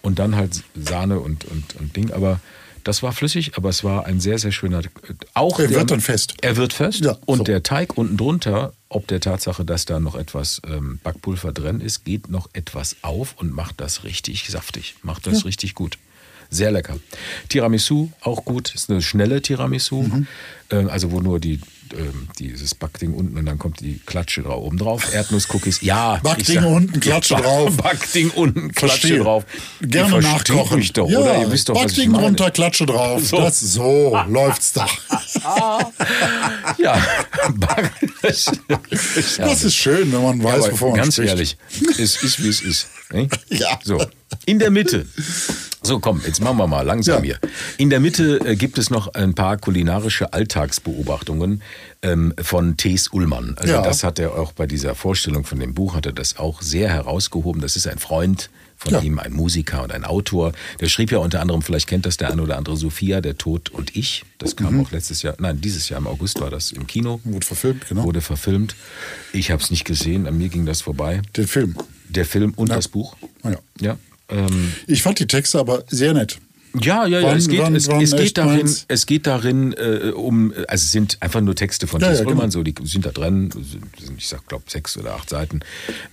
und 0.00 0.18
dann 0.18 0.36
halt 0.36 0.62
Sahne 0.74 1.20
und, 1.20 1.44
und, 1.44 1.76
und 1.78 1.94
Ding. 1.94 2.10
Aber 2.10 2.40
das 2.84 3.02
war 3.02 3.12
flüssig, 3.12 3.56
aber 3.56 3.68
es 3.70 3.82
war 3.82 4.06
ein 4.06 4.20
sehr, 4.20 4.38
sehr 4.38 4.52
schöner. 4.52 4.82
Auch 5.34 5.58
Er 5.58 5.68
der- 5.68 5.78
wird 5.78 5.90
dann 5.90 6.00
fest. 6.00 6.34
Er 6.42 6.56
wird 6.56 6.72
fest. 6.72 7.04
Ja, 7.04 7.16
und 7.26 7.38
so. 7.38 7.44
der 7.44 7.62
Teig 7.62 7.96
unten 7.98 8.16
drunter, 8.16 8.72
ob 8.88 9.06
der 9.08 9.20
Tatsache, 9.20 9.64
dass 9.64 9.84
da 9.86 9.98
noch 10.00 10.14
etwas 10.14 10.60
ähm, 10.66 11.00
Backpulver 11.02 11.52
drin 11.52 11.80
ist, 11.80 12.04
geht 12.04 12.28
noch 12.28 12.48
etwas 12.52 12.96
auf 13.02 13.34
und 13.38 13.52
macht 13.52 13.80
das 13.80 14.04
richtig 14.04 14.48
saftig. 14.48 14.94
Macht 15.02 15.26
das 15.26 15.44
richtig 15.44 15.74
gut. 15.74 15.98
Sehr 16.50 16.70
lecker. 16.70 16.98
Tiramisu, 17.48 18.10
auch 18.20 18.44
gut. 18.44 18.74
Ist 18.74 18.90
eine 18.90 19.02
schnelle 19.02 19.42
Tiramisu. 19.42 20.02
Mhm. 20.02 20.26
Ähm, 20.70 20.88
also, 20.88 21.10
wo 21.10 21.20
nur 21.20 21.40
die, 21.40 21.60
ähm, 21.92 22.28
dieses 22.38 22.74
Backding 22.74 23.12
unten 23.14 23.36
und 23.38 23.46
dann 23.46 23.58
kommt 23.58 23.80
die 23.80 24.00
Klatsche 24.06 24.42
drauf, 24.42 24.62
oben 24.64 24.78
drauf. 24.78 25.12
Erdnusscookies, 25.12 25.80
ja. 25.82 26.20
Backding 26.22 26.60
sag- 26.60 26.64
unten, 26.66 27.00
Klatsche 27.00 27.34
Ja, 27.34 27.40
drauf. 27.40 27.76
Backding 27.76 28.30
unten, 28.30 28.72
Klatsche 28.72 28.98
Verstehe. 28.98 29.18
drauf. 29.20 29.44
Gerne 29.80 30.20
nachkochen. 30.20 30.78
Mich 30.78 30.92
doch, 30.92 31.08
ja, 31.08 31.18
oder? 31.18 31.38
Ihr 31.40 31.50
wisst 31.52 31.68
doch, 31.68 31.74
Backding 31.74 32.14
runter, 32.14 32.50
Klatsche 32.50 32.86
drauf. 32.86 33.22
So. 33.24 33.38
Das, 33.38 33.60
so 33.60 34.16
läuft's 34.28 34.72
doch. 34.72 34.98
Ja, 36.78 37.00
das, 38.22 38.50
Das 39.38 39.62
ist 39.64 39.74
schön, 39.74 40.12
wenn 40.12 40.22
man 40.22 40.42
weiß, 40.42 40.62
aber 40.64 40.68
bevor 40.70 40.90
man 40.90 41.00
ganz 41.00 41.14
spricht. 41.14 41.28
ehrlich, 41.30 41.56
es 41.98 42.22
ist 42.22 42.42
wie 42.42 42.48
es 42.48 42.60
ist. 42.60 42.86
Ne? 43.12 43.28
Ja. 43.50 43.78
So, 43.84 44.04
in 44.46 44.58
der 44.58 44.70
Mitte. 44.70 45.06
So, 45.82 45.98
komm, 46.00 46.22
jetzt 46.26 46.40
machen 46.40 46.56
wir 46.56 46.66
mal 46.66 46.82
langsam 46.82 47.22
Ja. 47.24 47.38
hier. 47.40 47.50
In 47.76 47.90
der 47.90 48.00
Mitte 48.00 48.38
äh, 48.44 48.56
gibt 48.56 48.78
es 48.78 48.88
noch 48.90 49.12
ein 49.14 49.34
paar 49.34 49.56
kulinarische 49.58 50.32
Alltagsbeobachtungen 50.32 51.62
ähm, 52.02 52.32
von 52.40 52.76
Thees 52.76 53.08
Ullmann. 53.12 53.54
Also 53.58 53.74
Ja. 53.74 53.82
das 53.82 54.02
hat 54.02 54.18
er 54.18 54.34
auch 54.38 54.52
bei 54.52 54.66
dieser 54.66 54.94
Vorstellung 54.94 55.44
von 55.44 55.60
dem 55.60 55.74
Buch, 55.74 55.94
hat 55.94 56.06
er 56.06 56.12
das 56.12 56.38
auch 56.38 56.62
sehr 56.62 56.88
herausgehoben. 56.88 57.60
Das 57.60 57.76
ist 57.76 57.86
ein 57.86 57.98
Freund 57.98 58.48
von 58.84 58.92
Ja. 58.94 59.00
ihm, 59.00 59.18
ein 59.18 59.32
Musiker 59.32 59.82
und 59.82 59.92
ein 59.92 60.04
Autor. 60.04 60.52
Der 60.80 60.88
schrieb 60.88 61.10
ja 61.10 61.18
unter 61.18 61.40
anderem, 61.40 61.62
vielleicht 61.62 61.86
kennt 61.88 62.06
das 62.06 62.16
der 62.16 62.30
eine 62.30 62.42
oder 62.42 62.56
andere, 62.56 62.76
Sophia, 62.76 63.20
der 63.20 63.36
Tod 63.38 63.70
und 63.70 63.96
ich. 63.96 64.24
Das 64.38 64.56
kam 64.56 64.80
auch 64.80 64.90
letztes 64.92 65.22
Jahr, 65.22 65.34
nein, 65.38 65.60
dieses 65.60 65.88
Jahr 65.88 66.00
im 66.00 66.06
August 66.06 66.40
war 66.40 66.50
das 66.50 66.70
im 66.72 66.86
Kino. 66.86 67.20
Wurde 67.24 67.46
verfilmt, 67.46 67.88
genau. 67.88 68.04
Wurde 68.04 68.20
verfilmt. 68.20 68.76
Ich 69.32 69.50
habe 69.50 69.62
es 69.62 69.70
nicht 69.70 69.84
gesehen, 69.84 70.26
an 70.26 70.36
mir 70.38 70.48
ging 70.48 70.66
das 70.66 70.82
vorbei. 70.82 71.22
Den 71.36 71.46
Film. 71.46 71.76
Der 72.08 72.26
Film 72.26 72.52
und 72.56 72.68
das 72.68 72.88
Buch. 72.88 73.16
Ja. 73.42 73.56
Ja. 73.80 73.96
Ähm, 74.28 74.72
Ich 74.86 75.02
fand 75.02 75.18
die 75.18 75.26
Texte 75.26 75.58
aber 75.58 75.84
sehr 75.88 76.12
nett. 76.14 76.38
Ja, 76.80 77.06
ja, 77.06 77.20
ja. 77.20 77.26
Waren- 77.28 77.38
es 77.38 77.48
geht, 77.48 77.60
waren- 77.60 77.74
es, 77.76 77.88
waren 77.88 78.02
es 78.02 78.16
geht 78.16 78.36
darin, 78.38 78.56
meins. 78.58 78.84
es 78.88 79.06
geht 79.06 79.26
darin 79.26 79.72
äh, 79.74 80.10
um, 80.14 80.52
also 80.68 80.82
es 80.84 80.92
sind 80.92 81.16
einfach 81.20 81.40
nur 81.40 81.54
Texte 81.54 81.86
von 81.86 82.00
Ja, 82.00 82.08
Thies 82.10 82.20
ja, 82.20 82.26
Ullmann, 82.26 82.50
genau. 82.50 82.52
so 82.52 82.62
die 82.62 82.74
sind 82.84 83.06
da 83.06 83.10
drin, 83.10 83.50
sind, 83.52 83.84
ich 84.18 84.28
sag, 84.28 84.46
glaube 84.46 84.64
sechs 84.68 84.96
oder 84.96 85.14
acht 85.14 85.28
Seiten, 85.30 85.60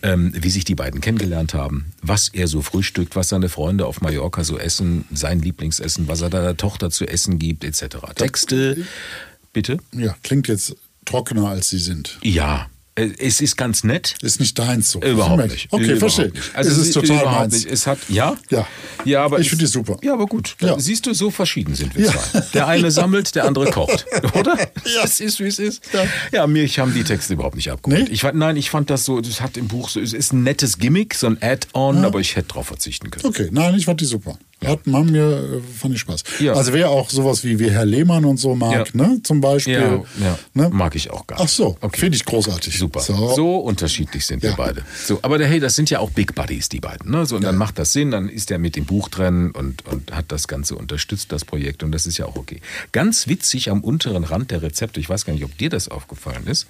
ähm, 0.04 0.32
wie 0.36 0.50
sich 0.50 0.64
die 0.66 0.76
beiden 0.76 1.02
kennengelernt 1.02 1.54
haben, 1.54 1.92
was 2.02 2.30
er 2.30 2.48
so 2.48 2.62
frühstückt, 2.62 3.16
was 3.16 3.30
seine 3.30 3.50
Freunde 3.50 3.86
auf 3.86 4.02
Mallorca 4.02 4.44
so 4.44 4.58
essen, 4.58 5.06
sein 5.14 5.42
Lieblingsessen, 5.42 6.08
was 6.08 6.22
er 6.22 6.30
deiner 6.30 6.56
Tochter 6.58 6.90
zu 6.92 7.06
essen 7.08 7.40
gibt, 7.40 7.64
etc. 7.64 7.98
Texte, 8.16 8.86
bitte? 9.54 9.78
Ja, 9.94 10.16
klingt 10.24 10.48
jetzt 10.48 10.76
trockener, 11.06 11.48
als 11.50 11.70
sie 11.70 11.80
sind. 11.80 12.18
Ja, 12.22 12.68
es 12.96 13.40
ist 13.42 13.56
ganz 13.58 13.84
nett. 13.84 14.16
Ist 14.22 14.40
nicht 14.40 14.60
deins 14.60 14.92
so. 14.92 15.02
Überhaupt 15.02 15.50
nicht. 15.52 15.68
Okay, 15.72 15.84
Überhaupt 15.84 16.00
verstehe. 16.00 16.30
nicht. 16.32 16.56
Also 16.56 16.72
es 16.72 16.78
ist 16.88 16.94
total 16.94 17.26
meins. 17.26 17.54
Nicht. 17.54 17.72
Es 17.72 17.88
hat, 17.88 17.98
ja? 18.10 18.36
Ja. 18.50 18.68
Ja, 19.06 19.24
aber 19.24 19.40
Ich 19.40 19.50
finde 19.50 19.64
die 19.66 19.72
super. 19.72 19.98
Ja, 20.04 20.14
aber 20.14 20.26
gut. 20.26 20.56
Ja. 20.60 20.78
Siehst 20.80 21.06
du, 21.06 21.14
so 21.14 21.32
verschieden 21.32 21.74
sind 21.74 21.96
wir 21.96 22.06
Ja. 22.08 22.12
zwei. 22.12 22.40
Der 22.54 22.68
eine 22.68 22.92
sammelt, 22.92 23.34
der 23.36 23.46
andere 23.46 23.72
kocht. 23.72 24.06
Oder? 24.36 24.58
Ja. 24.58 25.04
Es 25.04 25.20
ist, 25.20 25.40
wie 25.40 25.46
es 25.48 25.58
ist. 25.60 25.82
Ja. 25.94 26.04
Ja, 26.32 26.48
mir 26.48 26.68
haben 26.68 26.94
die 26.94 27.04
Texte 27.04 27.34
überhaupt 27.34 27.56
nicht 27.56 27.72
abgeholt. 27.72 28.08
Nee? 28.10 28.14
Ich, 28.14 28.24
nein, 28.24 28.58
ich 28.58 28.70
fand 28.70 28.90
das 28.90 29.06
so, 29.06 29.22
das 29.22 29.42
hat 29.42 29.58
im 29.58 29.68
Buch 29.68 29.90
so, 29.90 30.00
es 30.00 30.14
ist 30.14 30.34
ein 30.34 30.44
nettes 30.44 30.78
Gimmick, 30.78 31.16
so 31.16 31.28
ein 31.28 31.38
Add-on, 31.42 32.04
aber 32.04 32.20
ich 32.20 32.36
hätte 32.36 32.50
drauf 32.50 32.68
verzichten 32.68 33.10
können. 33.10 33.26
Okay, 33.26 33.48
nein, 33.52 33.74
ich 33.76 33.86
fand 33.86 34.02
die 34.02 34.06
super. 34.06 34.38
Hat 34.64 34.86
man 34.86 35.12
mir, 35.12 35.24
äh, 35.56 35.62
fand 35.80 35.96
ich 35.96 36.02
Spaß. 36.02 36.24
Ja. 36.40 36.54
Also 36.54 36.72
wer 36.74 36.90
auch 36.92 37.10
sowas 37.10 37.44
wie, 37.44 37.58
wie 37.58 37.72
Herr 37.72 37.86
Lehmann 37.86 38.26
und 38.26 38.38
so 38.38 38.54
mag, 38.56 38.92
Ja. 38.94 39.08
ne, 39.08 39.20
zum 39.24 39.42
Beispiel. 39.42 39.74
Ja, 39.74 40.04
ja. 40.24 40.38
Ne? 40.54 40.70
mag 40.72 40.96
ich 40.96 41.10
auch 41.10 41.26
gar 41.26 41.38
nicht. 41.38 41.46
Ach 41.46 41.50
so, 41.50 41.78
Okay. 41.82 42.00
finde 42.00 42.16
ich 42.18 42.26
großartig. 42.26 42.78
Super. 42.78 43.00
So. 43.00 43.34
So, 43.36 43.58
unterschiedlich 43.58 44.24
sind 44.26 44.44
wir 44.44 44.54
beide. 44.54 44.84
So, 45.04 45.18
aber 45.24 45.40
der, 45.40 45.48
hey, 45.48 45.60
das 45.60 45.76
sind 45.76 45.90
ja 45.90 45.98
auch 46.00 46.12
Big 46.12 46.36
Buddies, 46.36 46.70
die 46.70 46.80
beiden. 46.80 47.10
Ne? 47.12 47.26
So, 47.26 47.38
und 47.38 47.44
dann 47.44 47.58
macht 47.58 47.80
das 47.80 47.92
Sinn, 47.94 48.12
dann 48.12 48.30
ist 48.30 48.52
er 48.52 48.60
mit 48.60 48.76
dem 48.76 48.86
Buch 48.86 49.10
drin 49.10 49.50
und, 49.52 49.84
und 49.88 50.12
hat 50.16 50.26
das 50.32 50.48
Ganze 50.48 50.76
unterstützt, 50.76 51.32
das 51.32 51.44
Projekt. 51.44 51.82
Und 51.82 51.92
das 51.92 52.06
ist 52.06 52.20
ja 52.20 52.26
auch 52.28 52.36
okay. 52.36 52.62
Ganz 52.92 53.28
witzig 53.28 53.72
am 53.72 53.82
unteren 53.84 54.24
Rand 54.24 54.52
der 54.52 54.62
Rezepte, 54.62 55.00
ich 55.00 55.10
weiß 55.10 55.26
gar 55.26 55.34
nicht, 55.34 55.44
ob 55.44 55.58
dir 55.58 55.70
das 55.72 55.88
aufgefallen 55.90 56.46
ist, 56.46 56.68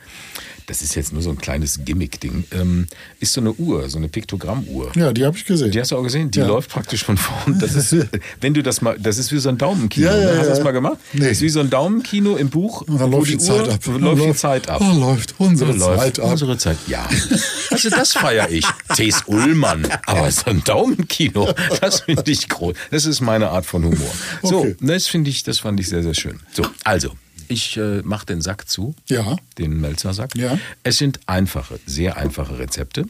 das 0.68 0.82
ist 0.82 0.95
jetzt 0.95 1.14
nur 1.14 1.22
so 1.22 1.30
ein 1.30 1.38
kleines 1.38 1.80
Gimmick-Ding, 1.86 2.45
ähm, 2.51 2.88
ist 3.20 3.34
so 3.34 3.41
eine 3.41 3.51
Uhr, 3.53 3.89
so 3.89 3.97
eine 3.97 4.07
Piktogrammuhr. 4.07 4.91
Ja, 4.95 5.12
die 5.14 5.26
habe 5.26 5.38
ich 5.38 5.45
gesehen. 5.45 5.72
Die 5.72 5.80
hast 5.80 5.91
du 5.91 5.97
auch 5.97 6.03
gesehen? 6.03 6.32
Die 6.32 6.39
Ja. 6.39 6.47
läuft 6.47 6.70
praktisch 6.70 7.03
von 7.03 7.18
vorn. 7.18 7.59
Das 7.59 7.76
ist, 7.76 7.95
wenn 8.41 8.53
du 8.53 8.64
das 8.64 8.82
mal, 8.82 8.97
das 8.99 9.18
ist 9.18 9.32
wie 9.32 9.39
so 9.39 9.49
ein 9.49 9.57
Daumenkino. 9.57 10.07
Ja, 10.07 10.18
ja, 10.18 10.24
ne? 10.26 10.30
Hast 10.32 10.38
du 10.39 10.43
ja. 10.43 10.49
das 10.55 10.64
mal 10.64 10.72
gemacht? 10.72 10.97
Nee. 11.14 11.20
Das 11.20 11.32
ist 11.32 11.41
wie 11.41 11.49
so 11.49 11.59
ein 11.59 11.70
Daumenkino 11.70 12.36
im 12.38 12.49
Buch. 12.49 12.82
Und 12.82 12.99
dann 12.99 13.12
wo 13.12 13.18
läuft 13.18 13.32
die, 13.32 13.38
Zeit 13.38 13.70
ab. 13.70 13.80
Läuft 13.99 14.24
die 14.26 14.34
Zeit 14.34 14.70
ab. 14.70 14.82
Oh, 14.84 14.97
läuft 14.99 15.36
unsere 15.39 15.74
So 15.74 15.80
läuft 15.89 15.99
Zeit 16.01 16.20
ab. 16.20 16.32
Unsere 16.32 16.57
Zeit, 16.57 16.78
ja. 16.88 17.07
Also 17.72 17.89
das 17.89 18.14
feiere 18.14 18.49
ich. 18.49 18.66
T.S. 18.95 19.24
Ullmann. 19.28 19.88
Aber 20.05 20.30
so 20.30 20.43
ein 20.47 20.64
Daumenkino, 20.64 21.53
das 21.80 22.01
finde 22.01 22.30
ich 22.32 22.47
groß. 22.49 22.76
Das 22.91 23.05
ist 23.05 23.22
meine 23.22 23.49
Art 23.49 23.66
von 23.66 23.84
Humor. 23.86 24.12
So, 24.43 24.59
Okay. 24.62 24.76
das 24.82 25.07
finde 25.07 25.30
ich, 25.30 25.43
das 25.43 25.59
fand 25.59 25.80
ich 25.80 25.88
sehr, 25.89 26.03
sehr 26.03 26.14
schön. 26.14 26.39
So, 26.53 26.64
also, 26.84 27.12
ich 27.52 27.78
äh, 27.78 28.02
mache 28.04 28.26
den 28.26 28.41
Sack 28.41 28.68
zu. 28.70 28.95
Ja. 29.08 29.36
Den 29.58 29.80
Melzer-Sack. 29.80 30.36
Ja. 30.36 30.58
Es 30.84 30.97
sind 30.97 31.20
einfache, 31.28 31.80
sehr 31.86 32.18
einfache 32.18 32.58
Rezepte, 32.58 33.06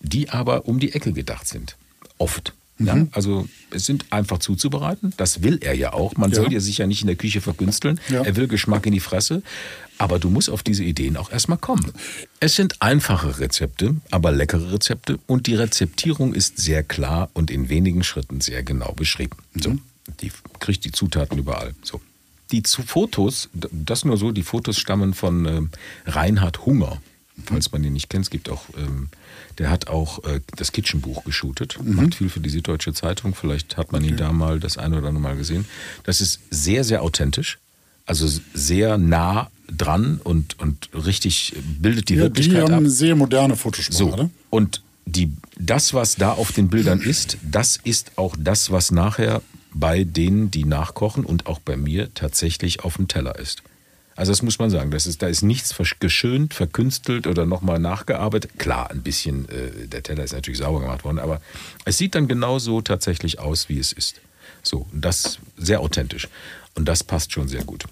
die 0.00 0.28
aber 0.30 0.66
um 0.66 0.78
die 0.80 0.92
Ecke 0.92 1.12
gedacht 1.12 1.48
sind. 1.48 1.76
Oft. 2.18 2.52
Mhm. 2.78 2.86
Ja, 2.86 3.06
also 3.12 3.48
es 3.70 3.86
sind 3.86 4.06
einfach 4.10 4.38
zuzubereiten. 4.38 5.12
Das 5.16 5.42
will 5.42 5.58
er 5.62 5.74
ja 5.74 5.92
auch. 5.92 6.16
Man 6.16 6.30
Ja. 6.30 6.36
soll 6.36 6.52
ja 6.52 6.58
sich 6.60 6.78
ja 6.78 6.86
nicht 6.88 7.02
in 7.02 7.06
der 7.06 7.14
Küche 7.16 7.40
verkünsteln. 7.40 8.00
Ja. 8.08 8.22
Er 8.22 8.34
will 8.36 8.48
Geschmack 8.48 8.84
in 8.86 8.92
die 8.92 9.00
Fresse. 9.00 9.42
Aber 9.96 10.18
du 10.18 10.28
musst 10.28 10.50
auf 10.50 10.64
diese 10.64 10.82
Ideen 10.82 11.16
auch 11.16 11.30
erstmal 11.30 11.58
kommen. 11.58 11.92
Es 12.40 12.56
sind 12.56 12.82
einfache 12.82 13.38
Rezepte, 13.38 13.94
aber 14.10 14.32
leckere 14.32 14.72
Rezepte. 14.72 15.20
Und 15.28 15.46
die 15.46 15.54
Rezeptierung 15.54 16.34
ist 16.34 16.58
sehr 16.58 16.82
klar 16.82 17.30
und 17.32 17.48
in 17.48 17.68
wenigen 17.68 18.02
Schritten 18.02 18.40
sehr 18.40 18.64
genau 18.64 18.90
beschrieben. 18.92 19.36
So, 19.54 19.76
die 20.20 20.32
kriegt 20.58 20.84
die 20.84 20.90
Zutaten 20.90 21.38
überall. 21.38 21.74
So. 21.84 22.00
Die 22.54 22.62
zu 22.62 22.82
Fotos, 22.82 23.48
das 23.52 24.04
nur 24.04 24.16
so, 24.16 24.30
die 24.30 24.44
Fotos 24.44 24.78
stammen 24.78 25.12
von 25.12 25.44
ähm, 25.44 25.70
Reinhard 26.06 26.64
Hunger. 26.66 27.02
Falls 27.46 27.72
man 27.72 27.82
ihn 27.82 27.94
nicht 27.94 28.08
kennt, 28.08 28.26
es 28.26 28.30
gibt 28.30 28.48
auch, 28.48 28.62
ähm, 28.78 29.08
der 29.58 29.70
hat 29.70 29.88
auch 29.88 30.22
äh, 30.22 30.40
das 30.56 30.70
Kitchenbuch 30.70 31.24
geshootet, 31.24 31.76
macht 31.82 32.14
viel 32.14 32.28
für 32.28 32.38
die 32.38 32.50
Süddeutsche 32.50 32.92
Zeitung. 32.92 33.34
Vielleicht 33.34 33.76
hat 33.76 33.90
man 33.90 34.04
ihn 34.04 34.16
da 34.16 34.30
mal 34.32 34.60
das 34.60 34.78
eine 34.78 34.98
oder 34.98 35.08
andere 35.08 35.20
Mal 35.20 35.36
gesehen. 35.36 35.64
Das 36.04 36.20
ist 36.20 36.38
sehr, 36.50 36.84
sehr 36.84 37.02
authentisch, 37.02 37.58
also 38.06 38.28
sehr 38.54 38.98
nah 38.98 39.50
dran 39.66 40.20
und, 40.22 40.56
und 40.60 40.90
richtig 40.94 41.54
bildet 41.80 42.08
die 42.08 42.14
Ja, 42.14 42.18
die 42.18 42.24
Wirklichkeit 42.26 42.62
haben 42.62 42.72
ab. 42.72 42.78
eine 42.78 42.90
sehr 42.90 43.16
moderne 43.16 43.56
Fotosprache. 43.56 43.98
So, 43.98 44.14
ne? 44.14 44.30
und 44.50 44.80
die, 45.06 45.32
das, 45.58 45.92
was 45.92 46.14
da 46.14 46.30
auf 46.30 46.52
den 46.52 46.68
Bildern 46.68 47.00
ist, 47.00 47.36
das 47.42 47.80
ist 47.82 48.12
auch 48.16 48.36
das, 48.38 48.70
was 48.70 48.92
nachher 48.92 49.42
bei 49.74 50.04
denen, 50.04 50.50
die 50.50 50.64
nachkochen 50.64 51.24
und 51.24 51.46
auch 51.46 51.58
bei 51.58 51.76
mir 51.76 52.12
tatsächlich 52.14 52.84
auf 52.84 52.96
dem 52.96 53.08
Teller 53.08 53.38
ist. 53.38 53.62
Also 54.16 54.30
das 54.30 54.42
muss 54.42 54.58
man 54.58 54.70
sagen. 54.70 54.90
Das 54.92 55.06
ist, 55.06 55.22
da 55.22 55.26
ist 55.26 55.42
nichts 55.42 55.74
geschönt, 55.98 56.54
verkünstelt 56.54 57.26
oder 57.26 57.46
nochmal 57.46 57.80
nachgearbeitet. 57.80 58.58
Klar, 58.58 58.90
ein 58.90 59.02
bisschen, 59.02 59.48
äh, 59.48 59.88
der 59.88 60.02
Teller 60.02 60.22
ist 60.22 60.32
natürlich 60.32 60.58
sauber 60.58 60.80
gemacht 60.80 61.04
worden, 61.04 61.18
aber 61.18 61.40
es 61.84 61.98
sieht 61.98 62.14
dann 62.14 62.28
genauso 62.28 62.80
tatsächlich 62.80 63.40
aus, 63.40 63.68
wie 63.68 63.78
es 63.78 63.92
ist. 63.92 64.20
So, 64.62 64.86
und 64.92 65.04
das 65.04 65.38
sehr 65.56 65.80
authentisch. 65.80 66.28
Und 66.76 66.86
das 66.86 67.02
passt 67.02 67.32
schon 67.32 67.48
sehr 67.48 67.64
gut. 67.64 67.84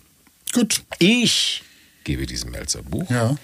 Gut. 0.52 0.82
Ich 0.98 1.62
gebe 2.04 2.26
diesem 2.26 2.50
Melzer 2.50 2.82
Buch. 2.82 3.10
Ja. 3.10 3.36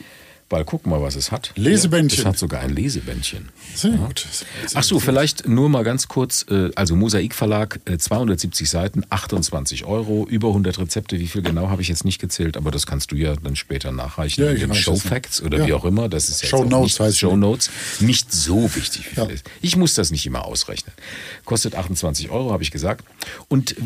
Weil 0.50 0.64
guck 0.64 0.86
mal, 0.86 1.02
was 1.02 1.14
es 1.14 1.30
hat. 1.30 1.52
Lesebändchen. 1.56 2.20
Es 2.20 2.24
hat 2.24 2.38
sogar 2.38 2.60
ein 2.62 2.70
Lesebändchen. 2.74 3.50
Sehr 3.74 3.90
gut. 3.90 4.24
Ach 4.72 4.82
so, 4.82 4.98
vielleicht 4.98 5.46
nur 5.46 5.68
mal 5.68 5.84
ganz 5.84 6.08
kurz, 6.08 6.46
äh, 6.50 6.70
also 6.74 6.96
Mosaik 6.96 7.34
Verlag, 7.34 7.80
äh, 7.84 7.98
270 7.98 8.70
Seiten, 8.70 9.02
28 9.10 9.84
Euro, 9.84 10.26
über 10.26 10.48
100 10.48 10.78
Rezepte, 10.78 11.18
wie 11.20 11.26
viel 11.28 11.42
genau 11.42 11.68
habe 11.68 11.82
ich 11.82 11.88
jetzt 11.88 12.06
nicht 12.06 12.18
gezählt, 12.18 12.56
aber 12.56 12.70
das 12.70 12.86
kannst 12.86 13.12
du 13.12 13.16
ja 13.16 13.36
dann 13.36 13.56
später 13.56 13.92
nachreichen 13.92 14.42
Ja, 14.42 14.50
ich 14.52 14.80
Show. 14.80 14.96
Facts 14.96 15.42
oder 15.42 15.58
Ja. 15.58 15.66
wie 15.66 15.72
auch 15.74 15.84
immer. 15.84 16.08
Das 16.08 16.30
ist 16.30 16.40
jetzt 16.40 16.50
Show 16.50 16.64
Notes 16.64 16.92
nicht, 16.94 17.00
heißt 17.00 17.18
Show. 17.18 17.36
Notes, 17.36 17.70
nicht 18.00 18.32
so 18.32 18.74
wichtig, 18.74 19.04
wie 19.10 19.14
viel 19.16 19.24
Ja. 19.24 19.30
ist. 19.30 19.44
Ich 19.60 19.76
muss 19.76 19.92
das 19.92 20.10
nicht 20.10 20.24
immer 20.24 20.46
ausrechnen. 20.46 20.94
Kostet 21.44 21.74
28 21.74 22.30
Euro, 22.30 22.52
habe 22.52 22.62
ich 22.62 22.70
gesagt. 22.70 23.04
Und 23.48 23.76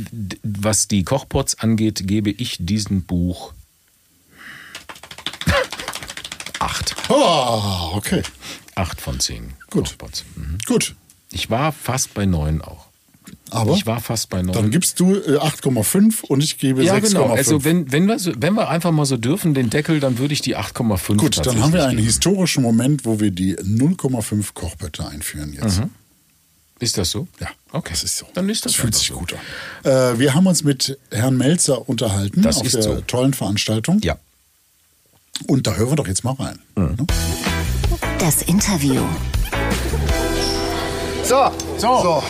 was 0.44 0.86
die 0.86 1.02
Kochpots 1.02 1.58
angeht, 1.58 2.06
gebe 2.06 2.30
ich 2.30 2.58
diesem 2.60 3.02
Buch 3.02 3.52
Oh, 7.14 7.90
okay. 7.96 8.22
8 8.74 9.00
von 9.00 9.20
10 9.20 9.52
Gut. 9.70 9.96
Mhm. 10.36 10.58
Gut. 10.66 10.94
Ich 11.30 11.50
war 11.50 11.72
fast 11.72 12.14
bei 12.14 12.26
9 12.26 12.60
auch. 12.62 12.86
Aber 13.50 13.74
Ich 13.74 13.86
war 13.86 14.00
fast 14.00 14.28
bei 14.30 14.42
9. 14.42 14.52
dann 14.54 14.70
gibst 14.70 14.98
du 14.98 15.14
äh, 15.14 15.38
8,5 15.38 16.22
und 16.24 16.42
ich 16.42 16.58
gebe 16.58 16.82
ja, 16.82 16.94
6,5. 16.94 17.00
genau. 17.08 17.26
Also 17.32 17.64
wenn, 17.64 17.92
wenn, 17.92 18.06
wir 18.06 18.18
so, 18.18 18.32
wenn 18.36 18.54
wir 18.54 18.68
einfach 18.68 18.90
mal 18.90 19.04
so 19.06 19.16
dürfen, 19.16 19.54
den 19.54 19.70
Deckel, 19.70 20.00
dann 20.00 20.18
würde 20.18 20.34
ich 20.34 20.40
die 20.40 20.56
8,5 20.56 21.16
Gut, 21.18 21.46
dann 21.46 21.60
haben 21.62 21.72
wir 21.72 21.84
einen 21.86 21.96
geben. 21.96 22.06
historischen 22.06 22.62
Moment, 22.62 23.04
wo 23.04 23.20
wir 23.20 23.30
die 23.30 23.56
0,5 23.56 24.52
Kochbötte 24.54 25.06
einführen 25.06 25.52
jetzt. 25.52 25.82
Ist 26.80 26.98
das 26.98 27.10
so? 27.12 27.28
Ja, 27.40 27.48
Okay. 27.70 27.90
das 27.92 28.02
ist 28.02 28.18
so. 28.18 28.26
Dann 28.34 28.48
ist 28.48 28.64
das 28.66 28.72
das 28.72 28.80
fühlt 28.80 28.94
sich 28.96 29.06
so. 29.08 29.14
gut 29.14 29.34
an. 29.34 29.90
Äh, 30.14 30.18
wir 30.18 30.34
haben 30.34 30.46
uns 30.48 30.64
mit 30.64 30.98
Herrn 31.12 31.36
Melzer 31.36 31.88
unterhalten 31.88 32.42
Das 32.42 32.58
auf 32.58 32.66
ist 32.66 32.74
der 32.74 32.82
so. 32.82 33.00
tollen 33.02 33.34
Veranstaltung. 33.34 34.00
Ja. 34.02 34.16
Und 35.46 35.66
da 35.66 35.74
hören 35.74 35.90
wir 35.90 35.96
doch 35.96 36.06
jetzt 36.06 36.24
mal 36.24 36.34
rein. 36.34 36.58
Mhm. 36.76 36.96
Ne? 36.98 37.06
Das 38.18 38.42
Interview. 38.42 39.02
So, 41.24 41.50
So. 41.78 42.22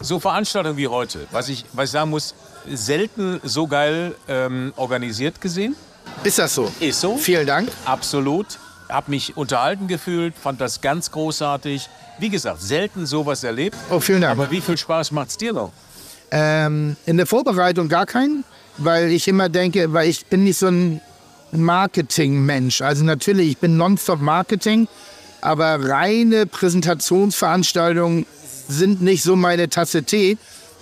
So 0.00 0.20
Veranstaltungen 0.20 0.76
wie 0.76 0.86
heute, 0.86 1.26
was 1.32 1.48
ich, 1.48 1.64
was 1.72 1.86
ich 1.86 1.90
sagen 1.90 2.10
muss, 2.10 2.34
selten 2.72 3.40
so 3.42 3.66
geil 3.66 4.14
ähm, 4.28 4.72
organisiert 4.76 5.40
gesehen. 5.40 5.74
ist 6.22 6.38
das 6.38 6.54
so? 6.54 6.70
Ist 6.78 7.00
so. 7.00 7.16
Vielen 7.16 7.46
Dank. 7.48 7.68
Absolut. 7.84 8.46
Hab 8.88 9.08
mich 9.08 9.36
unterhalten 9.36 9.88
gefühlt, 9.88 10.34
fand 10.36 10.60
das 10.60 10.80
ganz 10.80 11.10
großartig. 11.10 11.88
Wie 12.20 12.28
gesagt, 12.30 12.62
selten 12.62 13.06
sowas 13.06 13.42
erlebt. 13.42 13.76
Oh, 13.90 13.98
vielen 13.98 14.20
Dank. 14.20 14.38
Aber 14.38 14.50
wie 14.52 14.60
viel 14.60 14.76
Spaß 14.78 15.10
macht's 15.10 15.36
dir 15.36 15.52
noch? 15.52 15.72
Ähm, 16.30 16.96
in 17.04 17.16
der 17.16 17.26
Vorbereitung 17.26 17.88
gar 17.88 18.06
keinen, 18.06 18.44
weil 18.76 19.10
ich 19.10 19.26
immer 19.26 19.48
denke, 19.48 19.92
weil 19.92 20.08
ich 20.08 20.26
bin 20.26 20.44
nicht 20.44 20.58
so 20.58 20.68
ein 20.68 21.00
Marketing-Mensch. 21.52 22.82
Also 22.82 23.04
natürlich, 23.04 23.48
ich 23.50 23.58
bin 23.58 23.76
nonstop 23.76 24.20
Marketing, 24.20 24.88
aber 25.40 25.88
reine 25.88 26.46
Präsentationsveranstaltungen 26.46 28.26
sind 28.68 29.02
nicht 29.02 29.22
so 29.22 29.36
meine 29.36 29.68
Tasse 29.68 30.02
Tee. 30.02 30.36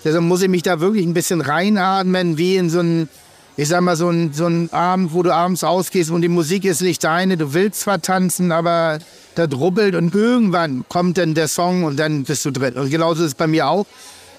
Deshalb 0.05 0.25
muss 0.25 0.43
ich 0.43 0.49
mich 0.49 0.63
da 0.63 0.81
wirklich 0.81 1.07
ein 1.07 1.15
bisschen 1.15 1.41
reinatmen, 1.41 2.39
wie 2.39 2.57
in 2.57 2.71
so 2.71 2.81
ein, 2.81 3.09
ich 3.57 3.69
sag 3.69 3.81
mal, 3.81 3.97
so 3.97 4.09
ein, 4.09 4.33
so 4.33 4.47
ein 4.47 4.73
Abend, 4.73 5.13
wo 5.13 5.23
du 5.23 5.35
abends 5.35 5.65
ausgehst 5.65 6.11
und 6.11 6.23
die 6.23 6.29
Musik 6.29 6.65
ist 6.65 6.83
nicht 6.83 7.03
deine. 7.03 7.37
Du 7.37 7.55
willst 7.55 7.81
zwar 7.81 8.01
tanzen, 8.03 8.53
aber 8.53 8.99
da 9.35 9.47
drubbelt 9.47 9.95
und 9.95 10.15
irgendwann 10.15 10.85
kommt 10.89 11.19
dann 11.19 11.35
der 11.35 11.49
Song 11.49 11.85
und 11.85 11.99
dann 11.99 12.25
bist 12.25 12.45
du 12.45 12.51
drin. 12.51 12.75
Und 12.75 12.91
genauso 12.91 13.23
ist 13.23 13.29
es 13.29 13.35
bei 13.35 13.47
mir 13.47 13.69
auch. 13.69 13.87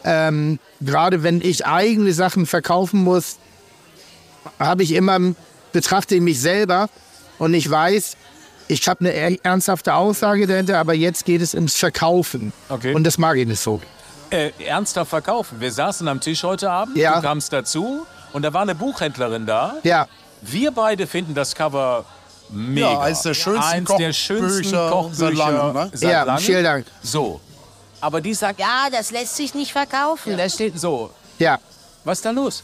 Ähm, 0.03 0.59
gerade 0.82 1.23
wenn 1.23 1.41
ich 1.41 1.65
eigene 1.65 2.13
Sachen 2.13 2.45
verkaufen 2.45 3.03
muss, 3.03 3.38
habe 4.59 4.84
ich 4.84 4.93
immer, 4.93 5.19
betrachte 5.72 6.15
ich 6.15 6.22
mich 6.22 6.39
selber 6.41 6.89
und 7.39 7.53
ich 7.53 7.70
weiß, 7.70 8.15
ich 8.68 8.88
habe 8.88 8.99
eine 9.01 9.11
er- 9.11 9.45
ernsthafte 9.45 9.93
Aussage 9.93 10.45
dahinter, 10.47 10.78
aber 10.80 10.93
jetzt 10.93 11.26
geht 11.26 11.41
es 11.41 11.53
ins 11.53 11.76
Verkaufen. 11.78 12.51
Okay. 12.70 12.93
Und 12.93 13.03
das 13.03 13.18
mag 13.18 13.38
ich 13.38 13.47
nicht 13.47 13.59
so. 13.61 13.82
Äh, 14.30 14.51
ernsthaft 14.65 15.09
verkaufen. 15.09 15.59
Wir 15.61 15.72
saßen 15.72 16.05
am 16.07 16.20
Tisch 16.20 16.43
heute 16.43 16.70
Abend, 16.70 16.97
Ja. 16.97 17.15
du 17.15 17.22
kamst 17.22 17.53
dazu 17.53 18.05
und 18.34 18.41
da 18.43 18.53
war 18.53 18.63
eine 18.63 18.76
Buchhändlerin 18.76 19.45
da. 19.45 19.76
Ja, 19.84 20.07
Wir 20.41 20.72
beide 20.72 21.07
finden 21.07 21.34
das 21.34 21.55
Cover 21.55 22.03
mega. 22.49 22.91
Ja, 22.91 22.99
eins 22.99 23.22
der 23.24 23.34
schönsten 23.34 23.63
eins 23.63 23.89
der 23.97 24.13
schönsten 24.13 24.72
Kochbücher 24.76 24.89
Kochbücher 24.91 25.15
seit 25.28 25.34
langem, 25.36 25.74
ne? 25.74 25.89
seit 25.93 26.11
Ja, 26.11 26.24
langem. 26.24 26.43
vielen 26.43 26.63
Dank. 26.63 26.86
So. 27.01 27.39
Aber 28.01 28.22
die 28.22 28.34
sagt, 28.34 28.59
ja, 28.59 28.88
das 28.91 29.11
lässt 29.11 29.36
sich 29.36 29.55
nicht 29.55 29.72
verkaufen. 29.72 30.38
Das 30.38 30.53
steht 30.53 30.80
so. 30.80 31.09
ja. 31.39 31.57
Was 32.03 32.20
ist 32.20 32.26
da 32.26 32.32
los? 32.32 32.63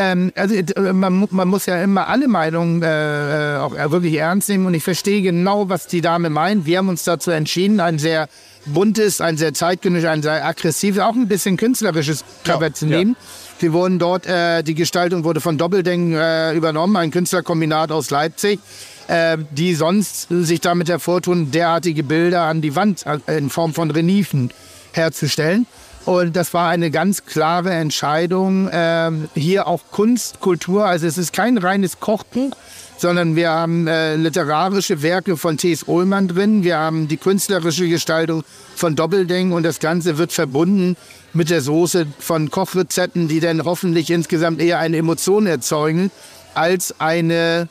Ähm, 0.00 0.32
also 0.36 0.54
äh, 0.54 0.92
man, 0.92 1.26
man 1.28 1.48
muss 1.48 1.66
ja 1.66 1.82
immer 1.82 2.06
alle 2.06 2.28
Meinungen 2.28 2.82
äh, 2.82 3.56
äh, 3.56 3.58
auch 3.58 3.74
äh, 3.74 3.90
wirklich 3.90 4.14
ernst 4.14 4.48
nehmen 4.48 4.64
und 4.66 4.74
ich 4.74 4.84
verstehe 4.84 5.22
genau, 5.22 5.68
was 5.68 5.88
die 5.88 6.00
Dame 6.00 6.30
meint. 6.30 6.66
Wir 6.66 6.78
haben 6.78 6.88
uns 6.88 7.02
dazu 7.02 7.32
entschieden, 7.32 7.80
ein 7.80 7.98
sehr 7.98 8.28
buntes, 8.64 9.20
ein 9.20 9.36
sehr 9.36 9.54
zeitgenössisches, 9.54 10.12
ein 10.12 10.22
sehr 10.22 10.46
aggressives, 10.46 11.00
auch 11.00 11.14
ein 11.14 11.26
bisschen 11.26 11.56
künstlerisches 11.56 12.24
Cover 12.44 12.72
zu 12.72 12.86
nehmen. 12.86 13.16
Wir 13.58 13.72
wurden 13.72 13.98
dort, 13.98 14.24
äh, 14.26 14.62
die 14.62 14.76
Gestaltung 14.76 15.24
wurde 15.24 15.40
von 15.40 15.58
Doppelding 15.58 16.12
äh, 16.12 16.52
übernommen, 16.54 16.96
ein 16.96 17.10
Künstlerkombinat 17.10 17.90
aus 17.90 18.10
Leipzig, 18.10 18.60
äh, 19.08 19.36
die 19.50 19.74
sonst 19.74 20.28
sich 20.30 20.60
damit 20.60 20.88
hervortun, 20.88 21.50
derartige 21.50 22.04
Bilder 22.04 22.42
an 22.42 22.60
die 22.60 22.76
Wand 22.76 23.04
in 23.26 23.50
Form 23.50 23.74
von 23.74 23.90
Reliefen 23.90 24.52
herzustellen. 24.92 25.66
Und 26.08 26.36
das 26.36 26.54
war 26.54 26.70
eine 26.70 26.90
ganz 26.90 27.26
klare 27.26 27.68
Entscheidung. 27.68 28.70
Ähm, 28.72 29.28
hier 29.34 29.66
auch 29.66 29.82
Kunst, 29.90 30.40
Kultur. 30.40 30.86
Also 30.86 31.06
es 31.06 31.18
ist 31.18 31.34
kein 31.34 31.58
reines 31.58 32.00
Kochbuch, 32.00 32.56
sondern 32.96 33.36
wir 33.36 33.50
haben 33.50 33.86
äh, 33.86 34.16
literarische 34.16 35.02
Werke 35.02 35.36
von 35.36 35.58
T.S. 35.58 35.82
Ullmann 35.82 36.26
drin. 36.26 36.64
Wir 36.64 36.78
haben 36.78 37.08
die 37.08 37.18
künstlerische 37.18 37.86
Gestaltung 37.90 38.42
von 38.74 38.96
Doppelding 38.96 39.52
und 39.52 39.64
das 39.64 39.80
Ganze 39.80 40.16
wird 40.16 40.32
verbunden 40.32 40.96
mit 41.34 41.50
der 41.50 41.60
Soße 41.60 42.06
von 42.18 42.50
Kochrezepten, 42.50 43.28
die 43.28 43.40
dann 43.40 43.66
hoffentlich 43.66 44.08
insgesamt 44.08 44.62
eher 44.62 44.78
eine 44.78 44.96
Emotion 44.96 45.46
erzeugen 45.46 46.10
als 46.54 46.98
eine 47.00 47.68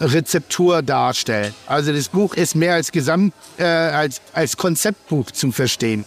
Rezeptur 0.00 0.82
darstellen. 0.82 1.54
Also 1.68 1.92
das 1.92 2.08
Buch 2.08 2.34
ist 2.34 2.56
mehr 2.56 2.74
als 2.74 2.90
Gesamt, 2.90 3.32
äh, 3.58 3.62
als, 3.62 4.20
als 4.32 4.56
Konzeptbuch 4.56 5.30
zu 5.30 5.52
verstehen. 5.52 6.04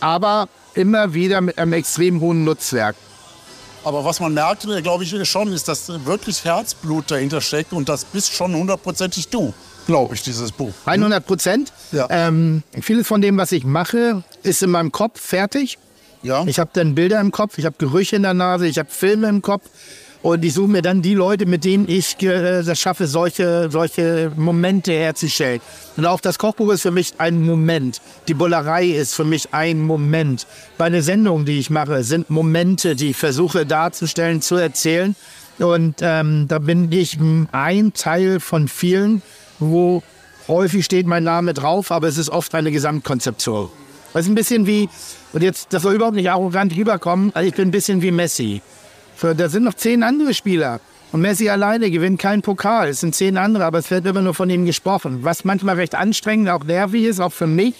Aber 0.00 0.48
immer 0.74 1.14
wieder 1.14 1.40
mit 1.40 1.58
einem 1.58 1.72
extrem 1.72 2.20
hohen 2.20 2.44
Nutzwerk. 2.44 2.96
Aber 3.84 4.04
was 4.04 4.20
man 4.20 4.34
merkt, 4.34 4.66
glaube 4.82 5.04
ich 5.04 5.28
schon, 5.28 5.52
ist, 5.52 5.68
dass 5.68 5.88
wirklich 6.04 6.44
Herzblut 6.44 7.10
dahinter 7.10 7.40
steckt 7.40 7.72
und 7.72 7.88
das 7.88 8.04
bist 8.04 8.32
schon 8.34 8.54
hundertprozentig 8.54 9.28
du, 9.28 9.54
glaube 9.86 10.14
ich, 10.14 10.22
dieses 10.22 10.52
Buch. 10.52 10.72
100 10.84 11.24
Prozent. 11.24 11.72
Ja. 11.92 12.06
Ähm, 12.10 12.62
vieles 12.82 13.06
von 13.06 13.22
dem, 13.22 13.38
was 13.38 13.52
ich 13.52 13.64
mache, 13.64 14.22
ist 14.42 14.62
in 14.62 14.70
meinem 14.70 14.92
Kopf 14.92 15.18
fertig. 15.20 15.78
Ja. 16.22 16.44
Ich 16.46 16.58
habe 16.58 16.70
dann 16.74 16.94
Bilder 16.94 17.20
im 17.20 17.32
Kopf, 17.32 17.56
ich 17.56 17.64
habe 17.64 17.76
Gerüche 17.78 18.16
in 18.16 18.22
der 18.22 18.34
Nase, 18.34 18.66
ich 18.66 18.78
habe 18.78 18.90
Filme 18.90 19.28
im 19.28 19.40
Kopf. 19.40 19.64
Und 20.22 20.44
ich 20.44 20.52
suche 20.52 20.68
mir 20.68 20.82
dann 20.82 21.00
die 21.00 21.14
Leute, 21.14 21.46
mit 21.46 21.64
denen 21.64 21.88
ich 21.88 22.22
äh, 22.22 22.62
das 22.62 22.78
schaffe, 22.78 23.06
solche, 23.06 23.70
solche 23.70 24.30
Momente 24.36 24.92
herzustellen. 24.92 25.60
Und 25.96 26.04
auch 26.04 26.20
das 26.20 26.38
Kochbuch 26.38 26.72
ist 26.72 26.82
für 26.82 26.90
mich 26.90 27.14
ein 27.16 27.40
Moment. 27.42 28.02
Die 28.28 28.34
Bullerei 28.34 28.86
ist 28.86 29.14
für 29.14 29.24
mich 29.24 29.54
ein 29.54 29.80
Moment. 29.80 30.46
Meine 30.76 31.00
Sendungen, 31.00 31.46
die 31.46 31.58
ich 31.58 31.70
mache, 31.70 32.04
sind 32.04 32.28
Momente, 32.28 32.96
die 32.96 33.10
ich 33.10 33.16
versuche 33.16 33.64
darzustellen, 33.64 34.42
zu 34.42 34.56
erzählen. 34.56 35.16
Und 35.58 35.96
ähm, 36.02 36.46
da 36.48 36.58
bin 36.58 36.92
ich 36.92 37.18
ein 37.52 37.92
Teil 37.94 38.40
von 38.40 38.68
vielen, 38.68 39.22
wo 39.58 40.02
häufig 40.48 40.84
steht 40.84 41.06
mein 41.06 41.24
Name 41.24 41.54
drauf, 41.54 41.90
aber 41.90 42.08
es 42.08 42.18
ist 42.18 42.28
oft 42.28 42.54
eine 42.54 42.70
Gesamtkonzeption. 42.70 43.68
Das 44.12 44.22
ist 44.22 44.28
ein 44.28 44.34
bisschen 44.34 44.66
wie, 44.66 44.88
und 45.32 45.42
jetzt, 45.42 45.72
das 45.72 45.82
soll 45.82 45.94
überhaupt 45.94 46.16
nicht 46.16 46.30
arrogant 46.30 46.74
rüberkommen, 46.74 47.30
also 47.34 47.48
ich 47.48 47.54
bin 47.54 47.68
ein 47.68 47.70
bisschen 47.70 48.02
wie 48.02 48.10
Messi. 48.10 48.62
Für, 49.20 49.34
da 49.34 49.50
sind 49.50 49.64
noch 49.64 49.74
zehn 49.74 50.02
andere 50.02 50.32
Spieler. 50.32 50.80
Und 51.12 51.20
Messi 51.20 51.50
alleine 51.50 51.90
gewinnt 51.90 52.18
keinen 52.18 52.40
Pokal. 52.40 52.88
Es 52.88 53.00
sind 53.00 53.14
zehn 53.14 53.36
andere, 53.36 53.66
aber 53.66 53.76
es 53.76 53.90
wird 53.90 54.06
immer 54.06 54.22
nur 54.22 54.32
von 54.32 54.48
ihm 54.48 54.64
gesprochen. 54.64 55.18
Was 55.24 55.44
manchmal 55.44 55.74
recht 55.74 55.94
anstrengend, 55.94 56.48
auch 56.48 56.64
nervig 56.64 57.04
ist, 57.04 57.20
auch 57.20 57.32
für 57.32 57.46
mich, 57.46 57.74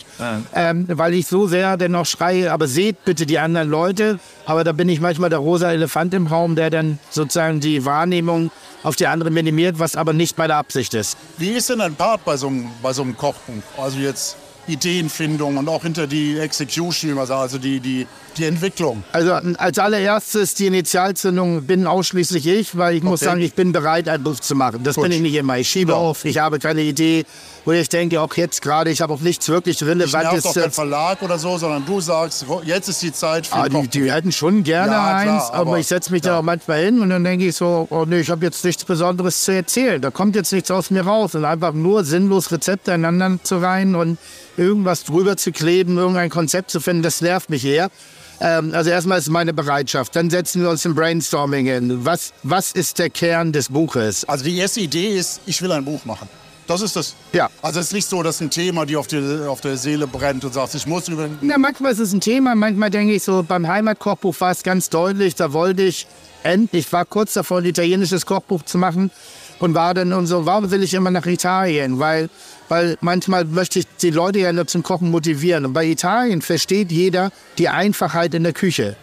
ähm, 0.55 0.85
weil 0.87 1.15
ich 1.15 1.29
so 1.29 1.47
sehr 1.47 1.79
dennoch 1.79 2.05
schreie, 2.05 2.53
aber 2.53 2.69
seht 2.69 3.07
bitte 3.07 3.25
die 3.25 3.39
anderen 3.39 3.71
Leute. 3.71 4.19
Aber 4.45 4.65
da 4.65 4.73
bin 4.73 4.91
ich 4.91 5.01
manchmal 5.01 5.31
der 5.31 5.39
rosa 5.39 5.73
Elefant 5.73 6.13
im 6.13 6.27
Raum, 6.27 6.57
der 6.57 6.69
dann 6.69 6.99
sozusagen 7.09 7.61
die 7.61 7.87
Wahrnehmung 7.87 8.51
auf 8.83 8.97
die 8.97 9.07
andere 9.07 9.31
minimiert, 9.31 9.79
was 9.79 9.97
aber 9.97 10.13
nicht 10.13 10.37
meine 10.37 10.57
Absicht 10.57 10.93
ist. 10.93 11.17
Wie 11.39 11.53
ist 11.53 11.71
denn 11.71 11.79
dein 11.79 11.95
Part 11.95 12.23
bei 12.27 12.37
so 12.37 12.49
einem, 12.49 12.67
bei 12.83 12.93
so 12.93 13.01
einem 13.01 13.17
Kochbuch? 13.17 13.63
Also 13.79 13.99
jetzt 13.99 14.37
Ideenfindung 14.73 15.57
und 15.57 15.69
auch 15.69 15.83
hinter 15.83 16.07
die 16.07 16.39
Execution, 16.39 17.11
wie 17.11 17.15
man 17.15 17.27
sagt, 17.27 17.41
also 17.41 17.59
die, 17.59 17.81
die, 17.81 18.07
die 18.37 18.45
Entwicklung? 18.45 19.03
Also 19.13 19.33
als 19.33 19.79
allererstes 19.79 20.55
die 20.55 20.67
Initialzündung 20.67 21.63
bin 21.65 21.87
ausschließlich 21.87 22.47
ich, 22.47 22.77
weil 22.77 22.97
ich 22.97 23.03
muss 23.03 23.21
Okay. 23.21 23.31
sagen, 23.31 23.41
ich 23.41 23.55
bin 23.55 23.73
bereit, 23.73 24.09
ein 24.09 24.23
Buch 24.23 24.41
zu 24.41 24.55
machen. 24.55 24.83
Das 24.83 24.97
bin 24.97 25.13
ich 25.13 25.21
nicht 25.21 25.35
immer. 25.35 25.59
Ich 25.59 25.69
schiebe 25.69 25.93
Ja. 25.93 25.99
auf, 25.99 26.25
ich 26.25 26.39
habe 26.39 26.59
keine 26.59 26.83
Idee, 26.83 27.25
wo 27.65 27.73
ich 27.73 27.89
denke, 27.89 28.21
auch 28.21 28.35
jetzt 28.37 28.63
gerade, 28.63 28.91
ich 28.91 29.01
habe 29.01 29.13
auch 29.13 29.21
nichts 29.21 29.49
wirklich 29.49 29.81
Ich 29.81 29.87
Relevantes. 29.87 30.47
auch 30.47 30.55
kein 30.55 30.71
Verlag 30.71 31.23
oder 31.23 31.39
so, 31.39 31.59
sondern 31.59 31.85
du 31.85 32.01
sagst, 32.01 32.45
jetzt 32.65 32.89
ist 32.89 33.03
die 33.03 33.13
Zeit 33.13 33.47
für 33.47 33.55
Ah, 33.57 33.69
die, 33.69 33.87
die 33.89 34.11
hätten 34.13 34.33
schon 34.33 34.63
gerne 34.63 34.93
Ja, 34.93 34.99
klar, 34.99 35.17
eins, 35.35 35.43
aber, 35.51 35.57
aber- 35.71 35.79
ich 35.79 35.87
setze 35.87 36.11
mich 36.13 36.23
da 36.23 36.39
auch 36.39 36.43
manchmal 36.43 36.85
hin 36.85 37.01
und 37.01 37.11
dann 37.11 37.23
denke 37.25 37.47
ich 37.47 37.57
so, 37.57 37.87
oh 37.91 38.05
nee, 38.07 38.21
ich 38.21 38.31
habe 38.31 38.45
jetzt 38.47 38.65
nichts 38.65 38.85
Besonderes 38.85 39.45
zu 39.45 39.53
erzählen. 39.53 40.01
Da 40.01 40.11
kommt 40.11 40.37
jetzt 40.37 40.53
nichts 40.53 40.71
aus 40.71 40.91
mir 40.91 41.03
raus 41.03 41.35
und 41.35 41.45
einfach 41.45 41.73
nur 41.73 42.05
sinnlos 42.05 42.51
Rezepte 42.51 42.93
einander 42.93 43.39
zu 43.43 43.59
reihen 43.59 43.95
und 43.95 44.19
irgendwas 44.57 45.05
drüber 45.05 45.37
zu 45.37 45.53
kleben, 45.53 45.99
irgendein 45.99 46.31
Konzept 46.31 46.71
zu 46.71 46.81
finden, 46.81 47.03
das 47.03 47.21
nervt 47.21 47.51
mich 47.51 47.65
eher. 47.65 47.91
Ähm, 48.43 48.73
also 48.75 48.89
erstmal 48.89 49.19
ist 49.19 49.29
meine 49.29 49.53
Bereitschaft. 49.53 50.17
Dann 50.17 50.31
setzen 50.31 50.63
wir 50.63 50.71
uns 50.71 50.85
im 50.87 50.95
Brainstorming 50.95 51.67
hin. 51.67 52.05
Was, 52.07 52.33
was 52.43 52.73
ist 52.73 52.99
der 52.99 53.11
Kern 53.11 53.53
des 53.53 53.69
Buches? 53.69 54.25
Also 54.27 54.45
die 54.45 54.57
erste 54.57 54.81
Idee 54.81 55.09
ist, 55.17 55.41
ich 55.45 55.61
will 55.61 55.71
ein 55.73 55.85
Buch 55.85 56.07
machen. 56.07 56.27
Das 56.71 56.83
ist 56.83 56.95
das. 56.95 57.17
Ja. 57.33 57.51
Also 57.63 57.81
es 57.81 57.87
ist 57.87 57.93
nicht 57.95 58.09
so, 58.09 58.23
dass 58.23 58.41
ein 58.41 58.49
Thema, 58.49 58.87
die 58.87 58.97
auf, 58.97 59.09
die 59.09 59.19
auf 59.45 59.61
der 59.61 59.77
Seele 59.77 60.07
brennt 60.07 60.45
und 60.45 60.55
sagst, 60.55 60.77
ich 60.77 60.87
muss 60.87 61.09
über 61.09 61.29
Na, 61.41 61.59
manchmal 61.59 61.91
ist 61.91 61.99
es 61.99 62.13
ein 62.13 62.21
Thema, 62.21 62.55
manchmal 62.55 62.91
denke 62.91 63.13
ich 63.13 63.25
so, 63.25 63.43
beim 63.43 63.67
Heimatkochbuch 63.67 64.37
war 64.39 64.53
es 64.53 64.63
ganz 64.63 64.89
deutlich, 64.89 65.35
da 65.35 65.53
wollte 65.53 65.83
ich 65.83 66.07
endlich, 66.45 66.87
ich 66.87 66.93
war 66.93 67.05
kurz 67.07 67.35
davor, 67.35 67.59
ein 67.59 67.65
italienisches 67.65 68.25
Kochbuch 68.25 68.63
zu 68.63 68.79
machen 68.79 69.11
und 69.59 69.75
war 69.75 69.95
dann 69.95 70.13
und 70.13 70.29
so, 70.29 70.47
warum 70.47 70.71
will 70.71 70.85
ich 70.85 70.95
immer 70.95 71.11
nach 71.11 71.27
Italien? 71.27 71.99
Weil, 71.99 72.31
weil 72.69 72.97
manchmal 73.01 73.47
möchte 73.47 73.81
ich 73.81 73.87
die 74.01 74.11
Leute 74.11 74.39
ja 74.39 74.53
nur 74.53 74.69
zum 74.69 74.85
Kochen 74.85 75.11
motivieren. 75.11 75.67
Und 75.67 75.73
bei 75.73 75.87
Italien 75.87 76.41
versteht 76.41 76.93
jeder 76.93 77.33
die 77.59 77.69
Einfachheit 77.69 78.33
in 78.33 78.45
der 78.45 78.53
Küche. 78.53 78.95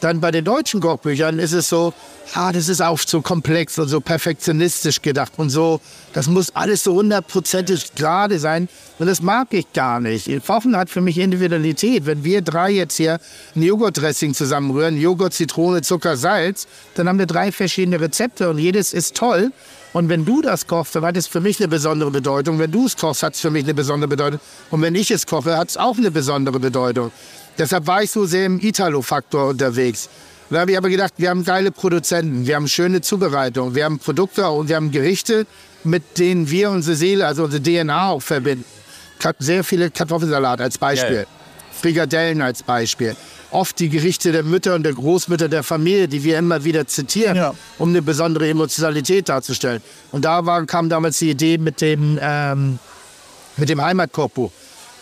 Dann 0.00 0.20
bei 0.20 0.30
den 0.30 0.44
deutschen 0.44 0.80
Kochbüchern 0.80 1.38
ist 1.38 1.52
es 1.52 1.68
so, 1.68 1.92
ah, 2.34 2.52
das 2.52 2.68
ist 2.68 2.80
auch 2.80 2.98
so 2.98 3.20
komplex 3.20 3.78
und 3.78 3.88
so 3.88 4.00
perfektionistisch 4.00 5.02
gedacht 5.02 5.32
und 5.38 5.50
so, 5.50 5.80
das 6.12 6.28
muss 6.28 6.54
alles 6.54 6.84
so 6.84 6.94
hundertprozentig 6.94 7.94
gerade 7.94 8.38
sein. 8.38 8.68
Und 8.98 9.06
das 9.06 9.22
mag 9.22 9.48
ich 9.52 9.72
gar 9.72 10.00
nicht. 10.00 10.28
Kochen 10.58 10.76
hat 10.76 10.90
für 10.90 11.00
mich 11.00 11.18
Individualität. 11.18 12.04
Wenn 12.04 12.24
wir 12.24 12.42
drei 12.42 12.70
jetzt 12.70 12.96
hier 12.96 13.20
ein 13.54 13.62
Joghurtdressing 13.62 14.34
zusammenrühren, 14.34 14.96
Joghurt, 14.96 15.34
Zitrone, 15.34 15.82
Zucker, 15.82 16.16
Salz, 16.16 16.66
dann 16.94 17.08
haben 17.08 17.18
wir 17.18 17.26
drei 17.26 17.52
verschiedene 17.52 18.00
Rezepte 18.00 18.50
und 18.50 18.58
jedes 18.58 18.92
ist 18.92 19.16
toll. 19.16 19.52
Und 19.92 20.08
wenn 20.08 20.24
du 20.24 20.42
das 20.42 20.66
kochst, 20.66 20.96
dann 20.96 21.04
hat 21.04 21.16
es 21.16 21.26
für 21.26 21.40
mich 21.40 21.60
eine 21.60 21.68
besondere 21.68 22.10
Bedeutung. 22.10 22.58
Wenn 22.58 22.72
du 22.72 22.86
es 22.86 22.96
kochst, 22.96 23.22
hat 23.22 23.34
es 23.34 23.40
für 23.40 23.50
mich 23.50 23.64
eine 23.64 23.74
besondere 23.74 24.08
Bedeutung. 24.08 24.40
Und 24.70 24.82
wenn 24.82 24.94
ich 24.94 25.10
es 25.10 25.26
koche, 25.26 25.56
hat 25.56 25.70
es 25.70 25.76
auch 25.76 25.96
eine 25.96 26.10
besondere 26.10 26.60
Bedeutung. 26.60 27.10
Deshalb 27.58 27.86
war 27.86 28.02
ich 28.02 28.10
so 28.10 28.24
sehr 28.24 28.46
im 28.46 28.60
Italo-Faktor 28.60 29.48
unterwegs. 29.48 30.08
Da 30.50 30.60
habe 30.60 30.70
ich 30.72 30.78
aber 30.78 30.88
gedacht, 30.88 31.14
wir 31.18 31.28
haben 31.30 31.44
geile 31.44 31.70
Produzenten, 31.70 32.46
wir 32.46 32.56
haben 32.56 32.68
schöne 32.68 33.00
Zubereitung, 33.02 33.74
wir 33.74 33.84
haben 33.84 33.98
Produkte 33.98 34.48
und 34.48 34.68
wir 34.68 34.76
haben 34.76 34.90
Gerichte, 34.90 35.46
mit 35.84 36.18
denen 36.18 36.48
wir 36.50 36.70
unsere 36.70 36.96
Seele, 36.96 37.26
also 37.26 37.44
unsere 37.44 37.62
DNA 37.62 38.08
auch 38.08 38.22
verbinden. 38.22 38.64
Kat- 39.18 39.36
Sehr 39.40 39.62
viele 39.64 39.90
Kartoffelsalat 39.90 40.60
als 40.60 40.78
Beispiel, 40.78 41.16
ja. 41.18 41.24
Frikadellen 41.80 42.40
als 42.40 42.62
Beispiel. 42.62 43.14
Oft 43.50 43.78
die 43.78 43.88
Gerichte 43.88 44.30
der 44.32 44.42
Mütter 44.42 44.74
und 44.74 44.82
der 44.84 44.92
Großmütter 44.94 45.48
der 45.48 45.62
Familie, 45.62 46.06
die 46.08 46.22
wir 46.24 46.38
immer 46.38 46.64
wieder 46.64 46.86
zitieren, 46.86 47.36
Ja. 47.36 47.54
um 47.78 47.90
eine 47.90 48.02
besondere 48.02 48.48
Emotionalität 48.48 49.28
darzustellen. 49.28 49.82
Und 50.12 50.24
da 50.24 50.44
war, 50.46 50.64
kam 50.66 50.88
damals 50.88 51.18
die 51.18 51.30
Idee 51.30 51.58
mit 51.58 51.80
dem, 51.80 52.18
ähm, 52.22 52.78
mit 53.56 53.68
dem 53.68 53.80
Heimatkochbuch 53.82 54.52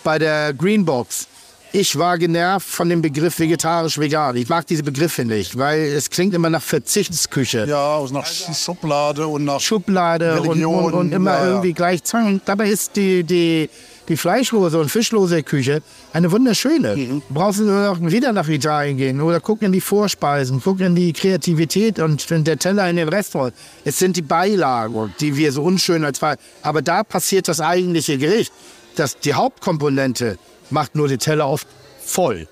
bei 0.02 0.18
der 0.18 0.54
Greenbox. 0.54 1.26
Ich 1.72 1.98
war 1.98 2.16
genervt 2.16 2.66
von 2.66 2.88
dem 2.88 3.02
Begriff 3.02 3.38
vegetarisch-vegan. 3.38 4.36
Ich 4.36 4.48
mag 4.48 4.66
diese 4.66 4.82
Begriffe 4.82 5.24
nicht, 5.24 5.58
weil 5.58 5.80
es 5.80 6.08
klingt 6.08 6.32
immer 6.32 6.48
nach 6.48 6.62
Verzichtsküche. 6.62 7.66
ja, 7.68 7.96
aus 7.96 8.12
nach 8.12 8.24
Sch- 8.24 8.54
Schublade 8.64 9.26
und 9.26 9.44
nach 9.44 9.60
Schublade 9.60 10.40
und, 10.40 10.48
Religion, 10.48 10.84
und, 10.84 10.94
und 10.94 11.12
immer 11.12 11.32
ja, 11.32 11.40
ja. 11.40 11.48
irgendwie 11.50 11.72
gleich 11.74 12.02
zeigen. 12.04 12.40
Dabei 12.46 12.70
ist 12.70 12.96
die, 12.96 13.24
die, 13.24 13.68
die 14.08 14.16
fleischlose 14.16 14.78
und 14.78 14.88
fischlose 14.90 15.42
Küche 15.42 15.82
eine 16.14 16.30
wunderschöne. 16.32 16.96
Mhm. 16.96 17.22
Du 17.28 17.34
brauchst 17.34 17.60
nur 17.60 17.94
noch 17.94 18.00
wieder 18.00 18.32
nach 18.32 18.48
Italien 18.48 18.96
gehen 18.96 19.20
oder 19.20 19.40
guck 19.40 19.60
in 19.60 19.72
die 19.72 19.80
Vorspeisen, 19.82 20.62
guck 20.64 20.80
in 20.80 20.94
die 20.94 21.12
Kreativität 21.12 21.98
und 21.98 22.30
in 22.30 22.44
der 22.44 22.58
Teller 22.58 22.88
in 22.88 22.96
den 22.96 23.08
Restaurant. 23.08 23.52
Es 23.84 23.98
sind 23.98 24.16
die 24.16 24.22
Beilagen, 24.22 25.12
die 25.20 25.36
wir 25.36 25.52
so 25.52 25.62
unschön 25.62 26.04
als. 26.04 26.20
Aber 26.62 26.80
da 26.80 27.02
passiert 27.02 27.48
das 27.48 27.60
eigentliche 27.60 28.16
Gericht. 28.16 28.50
Das, 28.94 29.18
die 29.18 29.34
Hauptkomponente 29.34 30.38
macht 30.70 30.94
nur 30.94 31.08
die 31.08 31.18
Teller 31.18 31.48
oft 31.48 31.66
voll 31.98 32.48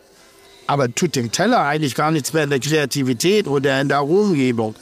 aber 0.67 0.95
tut 0.95 1.17
dem 1.17 1.33
Teller 1.33 1.61
eigentlich 1.61 1.95
gar 1.95 2.11
nichts 2.11 2.33
mehr 2.33 2.45
in 2.45 2.51
der 2.51 2.61
Kreativität 2.61 3.47
oder 3.47 3.81
in 3.81 3.89
der 3.89 3.99
Aromengebung. 3.99 4.75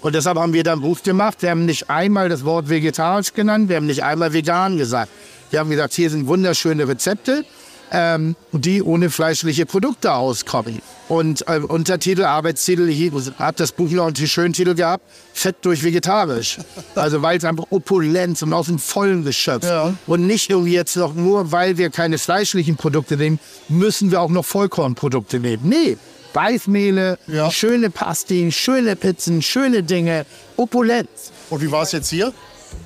Und 0.00 0.14
deshalb 0.14 0.38
haben 0.38 0.52
wir 0.52 0.62
dann 0.62 0.80
Buch 0.80 1.02
gemacht. 1.02 1.42
Wir 1.42 1.50
haben 1.50 1.66
nicht 1.66 1.90
einmal 1.90 2.28
das 2.28 2.44
Wort 2.44 2.68
vegetarisch 2.68 3.32
genannt, 3.34 3.68
wir 3.68 3.76
haben 3.76 3.86
nicht 3.86 4.04
einmal 4.04 4.32
vegan 4.32 4.76
gesagt. 4.76 5.10
Wir 5.50 5.60
haben 5.60 5.70
gesagt, 5.70 5.94
hier 5.94 6.10
sind 6.10 6.26
wunderschöne 6.26 6.86
Rezepte, 6.86 7.44
ähm, 7.92 8.36
die 8.52 8.82
ohne 8.82 9.10
fleischliche 9.10 9.66
Produkte 9.66 10.12
auskommen. 10.12 10.80
Und 11.08 11.46
äh, 11.48 11.58
Untertitel, 11.60 12.24
Arbeitstitel, 12.24 12.86
hier 12.88 13.12
hat 13.38 13.60
das 13.60 13.72
Buch 13.72 13.88
noch 13.90 14.06
einen 14.06 14.16
schönen 14.16 14.52
Titel 14.52 14.74
gehabt, 14.74 15.04
Fett 15.32 15.56
durch 15.62 15.82
vegetarisch. 15.82 16.58
Also 16.94 17.22
weil 17.22 17.38
es 17.38 17.44
einfach 17.44 17.66
opulent 17.70 18.42
und 18.42 18.52
aus 18.52 18.66
dem 18.66 18.78
Vollen 18.78 19.24
geschöpft. 19.24 19.64
Ja. 19.68 19.94
Und 20.06 20.26
nicht 20.26 20.50
irgendwie 20.50 20.72
jetzt 20.74 20.96
noch 20.96 21.14
nur, 21.14 21.52
weil 21.52 21.78
wir 21.78 21.90
keine 21.90 22.18
fleischlichen 22.18 22.76
Produkte 22.76 23.16
nehmen, 23.16 23.38
müssen 23.68 24.10
wir 24.10 24.20
auch 24.20 24.30
noch 24.30 24.44
Vollkornprodukte 24.44 25.38
nehmen. 25.38 25.62
Nee, 25.68 25.96
Weißmehle, 26.34 27.18
Ja. 27.26 27.50
schöne 27.50 27.90
Pasti, 27.90 28.50
schöne 28.52 28.96
Pizzen, 28.96 29.42
schöne 29.42 29.82
Dinge, 29.82 30.26
Opulenz. 30.56 31.32
Und 31.50 31.62
wie 31.62 31.70
war 31.70 31.82
es 31.82 31.92
jetzt 31.92 32.10
hier? 32.10 32.32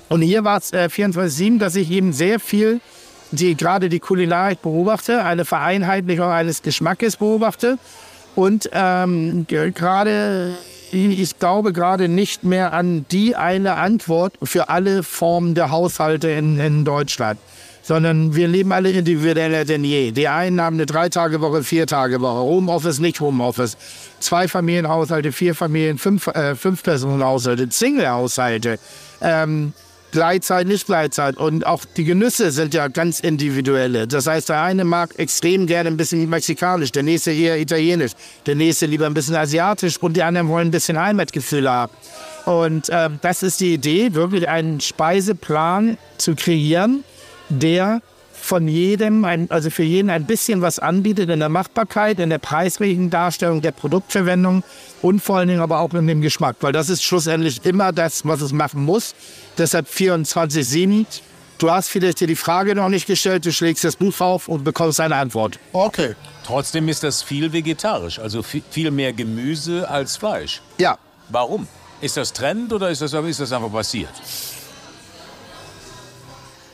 Und 0.08 0.22
hier 0.22 0.44
war 0.44 0.58
es 0.58 0.72
äh, 0.72 0.88
24-7, 0.92 1.58
dass 1.58 1.74
ich 1.74 1.90
eben 1.90 2.12
sehr 2.12 2.38
viel, 2.38 2.80
die, 3.32 3.56
gerade 3.56 3.88
die 3.88 4.00
Kulinarik 4.00 4.62
beobachte, 4.62 5.24
eine 5.24 5.44
Vereinheitlichung 5.44 6.28
eines 6.28 6.62
Geschmackes 6.62 7.16
beobachte. 7.16 7.78
Und 8.34 8.70
ähm, 8.72 9.46
ge- 9.48 9.72
gerade, 9.72 10.54
ich 10.92 11.38
glaube 11.38 11.72
gerade 11.72 12.08
nicht 12.08 12.44
mehr 12.44 12.72
an 12.72 13.04
die 13.10 13.34
eine 13.36 13.74
Antwort 13.74 14.34
für 14.42 14.68
alle 14.68 15.02
Formen 15.02 15.54
der 15.54 15.70
Haushalte 15.70 16.30
in, 16.30 16.58
in 16.60 16.84
Deutschland. 16.84 17.38
Sondern 17.84 18.36
wir 18.36 18.46
leben 18.46 18.70
alle 18.70 18.92
individueller 18.92 19.64
denn 19.64 19.82
je. 19.82 20.12
Die 20.12 20.28
einen 20.28 20.60
haben 20.60 20.76
eine 20.76 20.86
Drei-Tage-Woche, 20.86 21.64
Vier-Tage-Woche. 21.64 22.38
Homeoffice, 22.38 23.00
nicht 23.00 23.20
Homeoffice. 23.20 23.76
Zwei 24.20 24.46
Familienhaushalte, 24.46 25.32
vier 25.32 25.56
Familien, 25.56 25.98
fünf, 25.98 26.28
äh, 26.28 26.54
fünf 26.54 26.84
Personenhaushalte, 26.84 27.66
Single-Haushalte. 27.68 28.78
Ähm, 29.20 29.72
Gleitzeit, 30.12 30.66
nicht 30.66 30.86
Gleitzeit. 30.86 31.36
Und 31.36 31.66
auch 31.66 31.84
die 31.96 32.04
Genüsse 32.04 32.52
sind 32.52 32.74
ja 32.74 32.88
ganz 32.88 33.20
individuelle. 33.20 34.06
Das 34.06 34.26
heißt, 34.26 34.50
der 34.50 34.62
eine 34.62 34.84
mag 34.84 35.18
extrem 35.18 35.66
gerne 35.66 35.88
ein 35.88 35.96
bisschen 35.96 36.28
mexikanisch, 36.30 36.92
der 36.92 37.02
nächste 37.02 37.32
eher 37.32 37.58
italienisch, 37.58 38.12
der 38.46 38.54
nächste 38.54 38.86
lieber 38.86 39.06
ein 39.06 39.14
bisschen 39.14 39.34
asiatisch 39.34 39.96
und 39.98 40.16
die 40.16 40.22
anderen 40.22 40.48
wollen 40.48 40.68
ein 40.68 40.70
bisschen 40.70 40.98
Heimatgefühl 40.98 41.68
haben. 41.68 41.92
Und 42.44 42.88
ähm, 42.90 43.18
das 43.22 43.42
ist 43.42 43.60
die 43.60 43.74
Idee, 43.74 44.14
wirklich 44.14 44.48
einen 44.48 44.80
Speiseplan 44.80 45.98
zu 46.18 46.34
kreieren, 46.34 47.04
der 47.48 48.02
von 48.42 48.66
jedem, 48.68 49.24
ein, 49.24 49.50
also 49.50 49.70
für 49.70 49.82
jeden 49.84 50.10
ein 50.10 50.26
bisschen 50.26 50.60
was 50.62 50.78
anbietet 50.78 51.30
in 51.30 51.38
der 51.38 51.48
Machbarkeit, 51.48 52.18
in 52.18 52.28
der 52.30 52.38
preislichen 52.38 53.08
Darstellung, 53.10 53.62
der 53.62 53.72
Produktverwendung 53.72 54.62
und 55.00 55.20
vor 55.22 55.38
allen 55.38 55.48
Dingen 55.48 55.60
aber 55.60 55.80
auch 55.80 55.94
in 55.94 56.06
dem 56.06 56.20
Geschmack, 56.20 56.56
weil 56.60 56.72
das 56.72 56.90
ist 56.90 57.02
schlussendlich 57.02 57.64
immer 57.64 57.92
das, 57.92 58.26
was 58.26 58.40
es 58.40 58.52
machen 58.52 58.84
muss. 58.84 59.14
Deshalb 59.58 59.86
24-7. 59.88 61.06
Du 61.58 61.70
hast 61.70 61.88
vielleicht 61.88 62.18
dir 62.20 62.26
die 62.26 62.34
Frage 62.36 62.74
noch 62.74 62.88
nicht 62.88 63.06
gestellt, 63.06 63.46
du 63.46 63.52
schlägst 63.52 63.84
das 63.84 63.94
Buch 63.94 64.20
auf 64.20 64.48
und 64.48 64.64
bekommst 64.64 64.98
eine 64.98 65.14
Antwort. 65.14 65.60
Okay. 65.72 66.16
Trotzdem 66.44 66.88
ist 66.88 67.04
das 67.04 67.22
viel 67.22 67.52
vegetarisch, 67.52 68.18
also 68.18 68.40
vi- 68.40 68.62
viel 68.68 68.90
mehr 68.90 69.12
Gemüse 69.12 69.88
als 69.88 70.16
Fleisch. 70.16 70.60
Ja, 70.78 70.98
Warum? 71.28 71.68
Ist 72.00 72.16
das 72.16 72.32
Trend 72.32 72.72
oder 72.72 72.90
ist 72.90 73.00
das, 73.00 73.12
ist 73.12 73.38
das 73.40 73.52
einfach 73.52 73.70
passiert? 73.70 74.10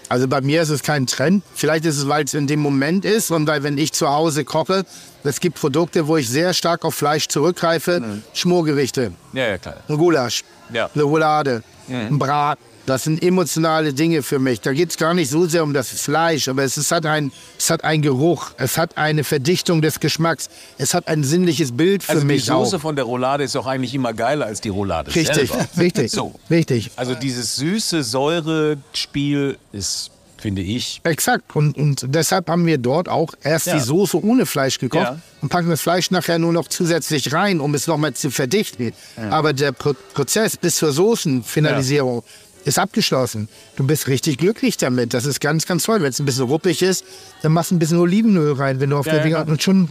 Also 0.08 0.26
bei 0.26 0.40
mir 0.40 0.62
ist 0.62 0.70
es 0.70 0.82
kein 0.82 1.06
Trend. 1.06 1.42
Vielleicht 1.54 1.84
ist 1.84 1.98
es, 1.98 2.08
weil 2.08 2.24
es 2.24 2.32
in 2.34 2.46
dem 2.46 2.60
Moment 2.60 3.04
ist 3.04 3.30
und 3.30 3.46
weil 3.46 3.62
wenn 3.62 3.76
ich 3.76 3.92
zu 3.92 4.08
Hause 4.08 4.44
koche, 4.44 4.84
es 5.24 5.40
gibt 5.40 5.60
Produkte, 5.60 6.06
wo 6.08 6.16
ich 6.16 6.28
sehr 6.28 6.54
stark 6.54 6.84
auf 6.84 6.94
Fleisch 6.94 7.28
zurückgreife. 7.28 8.02
Schmorgerichte, 8.32 9.12
Ja, 9.34 9.48
ja, 9.48 9.58
klar. 9.58 9.76
ein 9.88 9.98
Gulasch, 9.98 10.44
Ja. 10.72 10.88
eine 10.94 11.02
Roulade, 11.02 11.62
ein 11.88 12.18
Brat. 12.18 12.58
Das 12.88 13.04
sind 13.04 13.22
emotionale 13.22 13.92
Dinge 13.92 14.22
für 14.22 14.38
mich. 14.38 14.60
Da 14.62 14.72
geht 14.72 14.88
es 14.90 14.96
gar 14.96 15.12
nicht 15.12 15.28
so 15.30 15.46
sehr 15.46 15.62
um 15.62 15.74
das 15.74 15.88
Fleisch, 15.90 16.48
aber 16.48 16.62
es, 16.64 16.78
ist, 16.78 16.90
hat 16.90 17.04
ein, 17.04 17.32
es 17.58 17.68
hat 17.68 17.84
einen 17.84 18.00
Geruch, 18.02 18.52
es 18.56 18.78
hat 18.78 18.96
eine 18.96 19.24
Verdichtung 19.24 19.82
des 19.82 20.00
Geschmacks, 20.00 20.48
es 20.78 20.94
hat 20.94 21.06
ein 21.06 21.22
sinnliches 21.22 21.76
Bild 21.76 22.02
für 22.02 22.12
Also 22.12 22.20
die 22.22 22.26
mich 22.28 22.46
Soße 22.46 22.76
auch. 22.76 22.80
von 22.80 22.96
der 22.96 23.04
Roulade 23.04 23.44
ist 23.44 23.54
doch 23.54 23.66
eigentlich 23.66 23.94
immer 23.94 24.14
geiler 24.14 24.46
als 24.46 24.62
die 24.62 24.70
Roulade 24.70 25.14
Richtig, 25.14 25.50
selber. 25.50 25.66
richtig, 25.78 26.10
So. 26.10 26.34
richtig. 26.50 26.90
Also 26.96 27.14
dieses 27.14 27.56
süße 27.56 28.02
Säure-Spiel 28.02 29.58
ist 29.72 30.10
finde 30.40 30.62
ich. 30.62 31.00
Exakt. 31.02 31.56
Und, 31.56 31.76
und 31.76 32.04
deshalb 32.14 32.48
haben 32.48 32.64
wir 32.64 32.78
dort 32.78 33.08
auch 33.08 33.34
erst 33.42 33.66
Ja. 33.66 33.74
die 33.74 33.80
Soße 33.80 34.22
ohne 34.24 34.46
Fleisch 34.46 34.78
gekocht 34.78 35.02
Ja. 35.02 35.18
und 35.42 35.48
packen 35.48 35.68
das 35.68 35.80
Fleisch 35.80 36.12
nachher 36.12 36.38
nur 36.38 36.52
noch 36.52 36.68
zusätzlich 36.68 37.32
rein, 37.32 37.58
um 37.58 37.74
es 37.74 37.88
nochmal 37.88 38.14
zu 38.14 38.30
verdichten. 38.30 38.92
Aber 39.30 39.52
der 39.52 39.72
Pro 39.72 39.94
Prozess 40.14 40.56
bis 40.56 40.76
zur 40.76 40.92
Soßenfinalisierung 40.92 42.22
ist 42.68 42.78
abgeschlossen. 42.78 43.48
Du 43.76 43.86
bist 43.86 44.06
richtig 44.06 44.38
glücklich 44.38 44.76
damit. 44.76 45.14
Das 45.14 45.24
ist 45.24 45.40
ganz, 45.40 45.66
ganz 45.66 45.84
toll. 45.84 46.02
Wenn 46.02 46.10
es 46.10 46.18
ein 46.20 46.26
bisschen 46.26 46.44
ruppig 46.44 46.82
ist, 46.82 47.04
dann 47.42 47.52
machst 47.52 47.70
du 47.70 47.74
ein 47.74 47.78
bisschen 47.78 47.98
Olivenöl 47.98 48.52
rein, 48.52 48.78
wenn 48.80 48.90
du 48.90 48.96
auf 48.98 49.06
Ja, 49.06 49.14
der 49.14 49.26
ja, 49.26 49.42
und 49.42 49.62
schon 49.62 49.88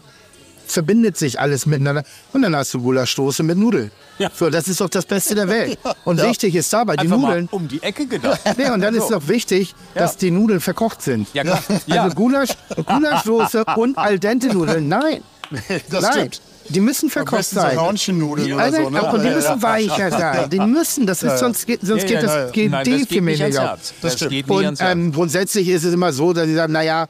verbindet 0.68 1.18
sich 1.18 1.40
alles 1.40 1.66
miteinander. 1.66 2.04
Und 2.34 2.42
dann 2.42 2.56
hast 2.56 2.74
du 2.74 2.82
Gulaschsoße 2.82 3.44
mit 3.44 3.58
Nudeln. 3.58 3.92
Ja. 4.18 4.30
So, 4.34 4.50
das 4.50 4.68
ist 4.68 4.82
doch 4.82 4.90
das 4.90 5.06
Beste 5.06 5.36
der 5.36 5.48
Welt. 5.48 5.78
Und 6.04 6.22
wichtig 6.22 6.56
ist 6.56 6.72
dabei, 6.74 6.96
die 6.96 7.02
Einfach 7.02 7.18
Nudeln. 7.18 7.48
um 7.52 7.68
die 7.68 7.82
Ecke 7.82 8.06
gedacht. 8.06 8.40
Nee, 8.58 8.70
und 8.70 8.82
dann 8.82 8.96
ist 8.96 9.10
doch 9.10 9.28
wichtig, 9.28 9.76
dass 9.94 10.18
die 10.18 10.32
Nudeln 10.32 10.60
verkocht 10.60 11.02
sind. 11.02 11.28
Ja, 11.34 11.44
klar. 11.44 11.64
Ja. 11.86 12.04
Also 12.04 12.16
Gulasch, 12.16 12.50
Gulaschsoße 12.86 13.66
und 13.76 13.98
al 13.98 14.20
dente 14.20 14.48
Nudeln, 14.48 14.88
nein. 14.88 15.22
Das 15.90 16.02
nein. 16.02 16.12
stimmt. 16.14 16.42
Die 16.70 16.80
müssen 16.80 17.10
verkocht 17.10 17.46
sein. 17.46 17.80
Hörnchennudeln 17.80 18.54
oder 18.54 18.64
Also, 18.64 18.84
so. 18.84 18.90
Ne? 18.90 19.02
Und 19.02 19.24
die 19.24 19.30
müssen 19.30 19.62
weicher 19.62 20.12
sein. 20.12 20.50
Die 20.50 20.60
müssen, 20.60 21.06
das 21.08 21.24
ist, 21.24 21.40
sonst 21.40 21.66
geht, 21.66 21.80
sonst 21.82 22.04
Ja, 22.04 22.08
geht 22.08 22.16
ja, 22.16 22.22
das 22.44 22.52
geht 22.52 22.72
Nein, 22.72 22.86
das 23.00 23.08
geht 23.08 23.24
nicht 23.24 23.42
ans 23.42 23.58
auf. 23.58 23.64
Herz. 23.70 23.94
Das, 24.02 24.14
stimmt. 24.14 24.32
geht 24.32 24.48
nicht 24.48 24.56
Und 24.58 24.66
ans 24.66 24.80
Herz. 24.80 24.92
ähm, 24.92 25.12
grundsätzlich 25.14 25.68
ist 25.70 25.84
es 25.84 25.94
immer 25.94 26.12
so, 26.14 26.34
dass 26.34 26.46
sie 26.48 26.56
sagen, 26.56 26.74
naja, 26.74 27.08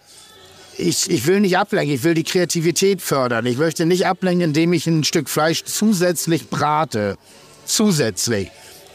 ich, 0.77 1.09
ich 1.09 1.25
will 1.25 1.39
nicht 1.39 1.57
ablenken, 1.57 1.95
ich 1.95 2.03
will 2.03 2.13
die 2.13 2.23
Kreativität 2.23 3.01
fördern. 3.01 3.45
Ich 3.47 3.57
möchte 3.57 3.85
nicht 3.87 4.05
ablenken, 4.05 4.41
indem 4.49 4.73
ich 4.73 4.85
ein 4.85 5.03
Stück 5.03 5.27
Fleisch 5.29 5.63
zusätzlich 5.63 6.49
brate. 6.49 7.17
Zusätzlich. 7.65 8.49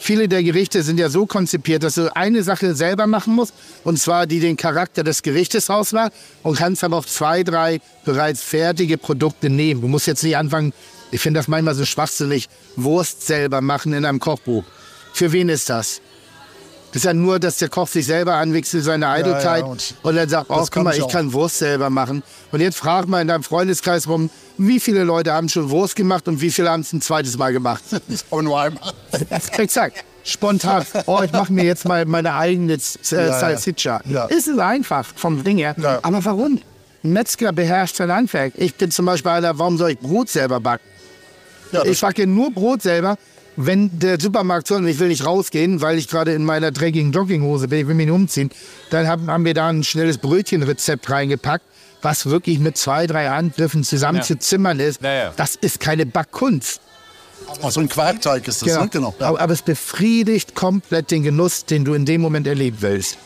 Viele 0.04 0.26
der 0.26 0.42
Gerichte 0.42 0.82
sind 0.82 0.98
ja 0.98 1.08
so 1.08 1.26
konzipiert, 1.26 1.84
dass 1.84 1.94
du 1.94 2.14
eine 2.16 2.42
Sache 2.42 2.74
selber 2.74 3.06
machen 3.06 3.36
musst, 3.36 3.54
und 3.84 4.00
zwar 4.00 4.26
die 4.26 4.40
den 4.40 4.56
Charakter 4.56 5.04
des 5.04 5.22
Gerichtes 5.22 5.70
ausmacht, 5.70 6.12
und 6.42 6.58
kannst 6.58 6.82
aber 6.82 6.96
auch 6.96 7.06
zwei, 7.06 7.44
drei 7.44 7.80
bereits 8.04 8.42
fertige 8.42 8.98
Produkte 8.98 9.48
nehmen. 9.48 9.80
Du 9.80 9.86
musst 9.86 10.08
jetzt 10.08 10.24
nicht 10.24 10.36
anfangen, 10.36 10.72
ich 11.12 11.20
finde 11.20 11.38
das 11.38 11.46
manchmal 11.46 11.76
so 11.76 11.84
schwachsinnig, 11.84 12.48
Wurst 12.74 13.24
selber 13.24 13.60
machen 13.60 13.92
in 13.92 14.04
einem 14.04 14.18
Kochbuch. 14.18 14.64
Für 15.12 15.30
wen 15.30 15.48
ist 15.48 15.70
das? 15.70 16.00
Das 16.92 16.96
ist 16.96 17.04
ja 17.04 17.14
nur, 17.14 17.38
dass 17.38 17.56
der 17.56 17.70
Koch 17.70 17.88
sich 17.88 18.04
selber 18.04 18.34
anwächst 18.34 18.74
in 18.74 18.82
seine 18.82 19.08
Eitelkeit 19.08 19.62
ja, 19.62 19.66
und 19.66 19.94
und 20.02 20.14
dann 20.14 20.28
sagt, 20.28 20.50
oh, 20.50 20.66
guck 20.70 20.84
mal, 20.84 20.94
ich 20.94 21.02
auch. 21.02 21.10
kann 21.10 21.32
Wurst 21.32 21.58
selber 21.58 21.88
machen. 21.88 22.22
Und 22.50 22.60
jetzt 22.60 22.76
frag 22.76 23.08
mal 23.08 23.22
in 23.22 23.28
deinem 23.28 23.42
Freundeskreis 23.42 24.06
rum, 24.08 24.28
wie 24.58 24.78
viele 24.78 25.02
Leute 25.04 25.32
haben 25.32 25.48
schon 25.48 25.70
Wurst 25.70 25.96
gemacht 25.96 26.28
und 26.28 26.42
wie 26.42 26.50
viele 26.50 26.70
haben 26.70 26.82
es 26.82 26.92
ein 26.92 27.00
zweites 27.00 27.38
Mal 27.38 27.54
gemacht? 27.54 27.82
Aber 28.30 28.42
nur 28.42 28.60
einmal. 28.60 28.92
Exakt. 29.56 30.04
Spontan. 30.24 30.84
Oh, 31.06 31.20
ich 31.24 31.32
mache 31.32 31.52
mir 31.52 31.64
jetzt 31.64 31.86
mal 31.86 32.04
meine 32.04 32.34
eigene 32.34 32.74
äh, 32.74 32.78
ja. 33.10 33.38
Salsiccia. 33.40 34.00
Ja. 34.04 34.26
Ist 34.26 34.46
es 34.46 34.58
einfach 34.58 35.06
vom 35.16 35.42
Ding 35.42 35.56
her. 35.56 35.74
Ja. 35.78 35.98
Aber 36.02 36.22
warum? 36.24 36.60
Ein 37.02 37.12
Metzger 37.12 37.52
beherrscht 37.52 37.96
sein 37.96 38.12
Handwerk. 38.12 38.52
Ich 38.56 38.74
bin 38.74 38.90
zum 38.90 39.06
Beispiel 39.06 39.32
einer, 39.32 39.58
warum 39.58 39.78
soll 39.78 39.92
ich 39.92 39.98
Brot 39.98 40.28
selber 40.28 40.60
backen? 40.60 40.84
Ja, 41.72 41.84
Ich 41.84 42.00
backe 42.00 42.26
nur 42.26 42.52
Brot 42.52 42.82
selber, 42.82 43.16
wenn 43.56 43.98
der 43.98 44.18
Supermarkt 44.20 44.66
soll 44.68 44.78
und 44.78 44.88
ich 44.88 44.98
will 44.98 45.08
nicht 45.08 45.24
rausgehen, 45.26 45.80
weil 45.80 45.98
ich 45.98 46.08
gerade 46.08 46.32
in 46.32 46.44
meiner 46.44 46.70
dreckigen 46.70 47.12
Jogginghose 47.12 47.68
bin, 47.68 47.80
ich 47.80 47.86
will 47.86 47.94
mich 47.94 48.06
nicht 48.06 48.14
umziehen, 48.14 48.50
dann 48.90 49.06
haben, 49.06 49.30
haben 49.30 49.44
wir 49.44 49.54
da 49.54 49.68
ein 49.68 49.84
schnelles 49.84 50.18
Brötchenrezept 50.18 51.10
reingepackt, 51.10 51.64
was 52.00 52.26
wirklich 52.26 52.58
mit 52.58 52.76
zwei, 52.76 53.06
drei 53.06 53.28
Handgriffen 53.28 53.84
zusammen 53.84 54.18
Ja. 54.18 54.24
zu 54.24 54.38
zimmern 54.38 54.80
ist. 54.80 55.02
Ja, 55.02 55.12
ja. 55.12 55.32
Das 55.36 55.54
ist 55.56 55.80
keine 55.80 56.06
Backkunst. 56.06 56.80
so 57.68 57.80
ein 57.80 57.88
Quarkteig 57.88 58.48
ist 58.48 58.62
das, 58.62 58.78
ne? 58.78 58.88
Genau. 58.90 59.14
Ja. 59.20 59.28
Aber, 59.28 59.40
aber 59.40 59.52
es 59.52 59.62
befriedigt 59.62 60.54
komplett 60.54 61.10
den 61.10 61.22
Genuss, 61.22 61.64
den 61.66 61.84
du 61.84 61.94
in 61.94 62.04
dem 62.06 62.20
Moment 62.20 62.46
erleben 62.46 62.78
willst. 62.80 63.18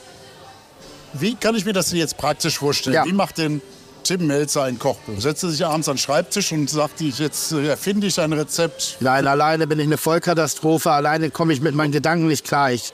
Wie 1.12 1.35
kann 1.35 1.55
ich 1.55 1.64
mir 1.64 1.72
das 1.72 1.91
denn 1.91 1.99
jetzt 1.99 2.18
praktisch 2.18 2.59
vorstellen? 2.59 2.95
Ja. 2.95 3.05
Wie 3.05 3.12
macht 3.12 3.39
denn 3.39 3.62
Tim 4.07 4.29
Melzer 4.29 4.63
ein 4.63 4.79
Kochbuch? 4.79 5.21
Setzt 5.21 5.43
er 5.43 5.51
sich 5.51 5.67
abends 5.67 5.89
an 5.89 5.97
den 5.97 5.99
Schreibtisch 5.99 6.53
und 6.53 6.71
sagt, 6.71 7.01
jetzt 7.01 7.51
äh, 7.51 7.67
erfinde 7.67 8.07
ich 8.07 8.21
ein 8.21 8.33
Rezept. 8.33 8.99
Nein, 9.01 9.27
alleine 9.27 9.67
bin 9.67 9.81
ich 9.81 9.87
eine 9.87 9.99
Vollkatastrophe. 9.99 10.93
Alleine 10.93 11.31
komme 11.31 11.53
ich 11.53 11.61
mit 11.61 11.75
meinen 11.75 11.91
Gedanken 11.91 12.29
nicht 12.29 12.45
klar. 12.45 12.71
Ich, 12.71 12.93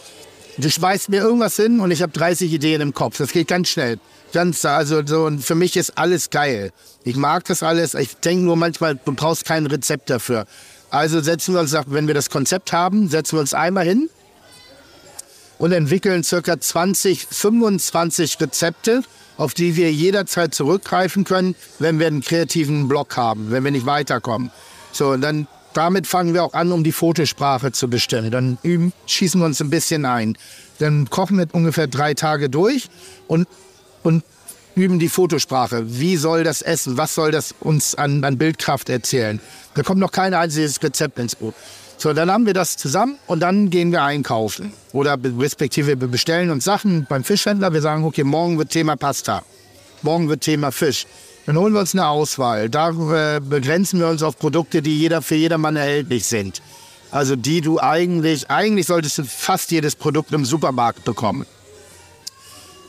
du 0.56 0.70
schmeißt 0.70 1.10
mir 1.10 1.20
irgendwas 1.20 1.56
hin 1.56 1.80
und 1.80 1.90
ich 1.90 2.00
habe 2.00 2.12
30 2.12 2.50
Ideen 2.50 2.80
im 2.80 2.94
Kopf. 2.94 3.18
Das 3.18 3.30
geht 3.30 3.48
ganz 3.48 3.68
schnell. 3.68 3.98
Ganz, 4.32 4.64
also 4.64 5.04
so, 5.04 5.24
und 5.24 5.44
für 5.44 5.54
mich 5.54 5.76
ist 5.76 5.98
alles 5.98 6.30
geil. 6.30 6.72
Ich 7.04 7.16
mag 7.16 7.44
das 7.44 7.62
alles. 7.62 7.92
Ich 7.92 8.16
denke 8.16 8.44
nur 8.44 8.56
manchmal, 8.56 8.98
du 9.04 9.12
brauchst 9.12 9.44
kein 9.44 9.66
Rezept 9.66 10.08
dafür. 10.08 10.46
Also 10.88 11.20
setzen 11.20 11.52
wir 11.52 11.60
uns, 11.60 11.76
wenn 11.86 12.06
wir 12.06 12.14
das 12.14 12.30
Konzept 12.30 12.72
haben, 12.72 13.10
setzen 13.10 13.36
wir 13.36 13.40
uns 13.40 13.52
einmal 13.52 13.84
hin 13.84 14.08
und 15.58 15.72
entwickeln 15.72 16.24
circa 16.24 16.58
20, 16.58 17.26
25 17.30 18.40
Rezepte, 18.40 19.02
auf 19.36 19.54
die 19.54 19.76
wir 19.76 19.92
jederzeit 19.92 20.54
zurückgreifen 20.54 21.24
können, 21.24 21.54
wenn 21.78 21.98
wir 21.98 22.06
einen 22.06 22.20
kreativen 22.20 22.88
Block 22.88 23.16
haben, 23.16 23.50
wenn 23.50 23.64
wir 23.64 23.70
nicht 23.70 23.86
weiterkommen. 23.86 24.50
So, 24.92 25.16
dann 25.16 25.46
damit 25.72 26.06
fangen 26.06 26.34
wir 26.34 26.44
auch 26.44 26.54
an, 26.54 26.70
um 26.72 26.84
die 26.84 26.92
Fotosprache 26.92 27.72
zu 27.72 27.88
bestimmen. 27.88 28.30
Dann 28.30 28.58
üben, 28.62 28.92
schießen 29.06 29.40
wir 29.40 29.46
uns 29.46 29.60
ein 29.60 29.70
bisschen 29.70 30.04
ein. 30.04 30.36
Dann 30.78 31.08
kochen 31.08 31.38
wir 31.38 31.46
ungefähr 31.52 31.86
drei 31.86 32.14
Tage 32.14 32.50
durch 32.50 32.88
und, 33.26 33.48
und 34.02 34.22
üben 34.74 34.98
die 34.98 35.08
Fotosprache. 35.08 35.98
Wie 35.98 36.16
soll 36.16 36.44
das 36.44 36.62
essen? 36.62 36.96
Was 36.96 37.14
soll 37.14 37.30
das 37.30 37.54
uns 37.60 37.94
an, 37.94 38.24
an 38.24 38.38
Bildkraft 38.38 38.88
erzählen? 38.88 39.40
Da 39.74 39.82
kommt 39.82 40.00
noch 40.00 40.12
kein 40.12 40.34
einziges 40.34 40.82
Rezept 40.82 41.18
ins 41.18 41.36
Buch. 41.36 41.54
So, 42.02 42.12
dann 42.12 42.32
haben 42.32 42.46
wir 42.46 42.52
das 42.52 42.76
zusammen 42.76 43.16
und 43.28 43.38
dann 43.38 43.70
gehen 43.70 43.92
wir 43.92 44.02
einkaufen. 44.02 44.72
Oder 44.92 45.16
respektive 45.38 46.00
wir 46.00 46.08
bestellen 46.08 46.50
uns 46.50 46.64
Sachen 46.64 47.06
beim 47.08 47.22
Fischhändler. 47.22 47.72
Wir 47.72 47.80
sagen, 47.80 48.02
okay, 48.02 48.24
morgen 48.24 48.58
wird 48.58 48.70
Thema 48.70 48.96
Pasta. 48.96 49.44
Morgen 50.02 50.28
wird 50.28 50.40
Thema 50.40 50.72
Fisch. 50.72 51.06
Dann 51.46 51.56
holen 51.56 51.72
wir 51.72 51.78
uns 51.78 51.94
eine 51.94 52.08
Auswahl. 52.08 52.68
Da 52.68 52.88
äh, 52.88 53.38
begrenzen 53.38 54.00
wir 54.00 54.08
uns 54.08 54.24
auf 54.24 54.36
Produkte, 54.36 54.82
die 54.82 54.98
jeder 54.98 55.22
für 55.22 55.36
jedermann 55.36 55.76
erhältlich 55.76 56.26
sind. 56.26 56.60
Also 57.12 57.36
die 57.36 57.60
du 57.60 57.78
eigentlich, 57.78 58.50
eigentlich 58.50 58.88
solltest 58.88 59.18
du 59.18 59.24
fast 59.24 59.70
jedes 59.70 59.94
Produkt 59.94 60.32
im 60.32 60.44
Supermarkt 60.44 61.04
bekommen. 61.04 61.46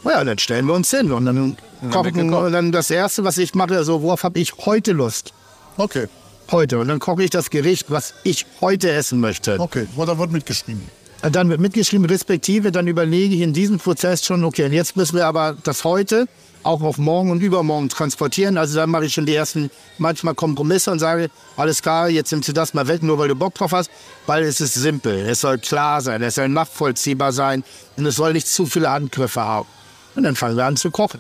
Ja, 0.06 0.24
dann 0.24 0.40
stellen 0.40 0.66
wir 0.66 0.74
uns 0.74 0.90
hin 0.90 1.12
und 1.12 1.26
dann 1.26 1.56
kochen 1.92 2.14
gekocht. 2.14 2.48
und 2.48 2.54
dann 2.54 2.72
das 2.72 2.90
erste, 2.90 3.24
was 3.24 3.38
ich 3.38 3.54
mache, 3.54 3.84
so 3.84 4.02
worauf 4.02 4.24
habe 4.24 4.40
ich 4.40 4.54
heute 4.66 4.92
Lust? 4.92 5.34
Okay, 5.78 6.08
Heute 6.54 6.78
und 6.78 6.88
dann 6.88 7.00
koche 7.00 7.24
ich 7.24 7.32
das 7.32 7.50
Gericht, 7.50 7.90
was 7.90 8.14
ich 8.24 8.46
heute 8.62 8.92
essen 8.92 9.20
möchte. 9.20 9.60
okay. 9.60 9.88
Und 9.96 10.08
da 10.08 10.20
wird 10.20 10.32
mitgeschrieben. 10.32 10.84
Dann 11.24 11.50
wird 11.50 11.60
mitgeschrieben, 11.60 12.06
respektive, 12.06 12.72
dann 12.72 12.86
überlege 12.88 13.34
ich 13.34 13.42
in 13.42 13.54
diesem 13.54 13.80
Prozess 13.80 14.24
schon, 14.24 14.44
okay, 14.44 14.68
jetzt 14.68 14.96
müssen 14.96 15.16
wir 15.16 15.26
aber 15.26 15.58
das 15.64 15.84
heute 15.84 16.28
auch 16.62 16.82
auf 16.82 17.00
morgen 17.00 17.32
und 17.32 17.42
übermorgen 17.42 17.90
transportieren. 17.90 18.58
Also 18.58 18.76
dann 18.76 18.92
mache 18.92 19.06
ich 19.06 19.14
schon 19.14 19.26
die 19.26 19.34
ersten 19.34 19.72
manchmal 19.98 20.36
Kompromisse 20.36 20.92
und 20.92 21.00
sage, 21.00 21.32
alles 21.58 21.82
klar, 21.82 22.08
jetzt 22.08 22.32
nimmst 22.32 22.50
du 22.50 22.54
das 22.54 22.76
mal 22.76 22.88
weg, 22.88 23.02
nur 23.02 23.18
weil 23.18 23.30
du 23.30 23.36
Bock 23.36 23.56
drauf 23.56 23.72
hast, 23.72 23.90
weil 24.28 24.44
es 24.44 24.62
ist 24.62 24.76
simpel, 24.76 25.26
es 25.28 25.42
soll 25.42 25.58
klar 25.58 26.02
sein, 26.02 26.22
es 26.22 26.36
soll 26.36 26.50
nachvollziehbar 26.50 27.32
sein 27.32 27.64
und 27.98 28.06
es 28.06 28.16
soll 28.16 28.34
nicht 28.34 28.48
zu 28.48 28.68
viele 28.68 28.90
Angriffe 28.90 29.42
haben. 29.42 29.68
Und 30.16 30.22
dann 30.22 30.36
fangen 30.36 30.56
wir 30.56 30.66
an 30.66 30.78
zu 30.78 30.92
kochen. 30.92 31.20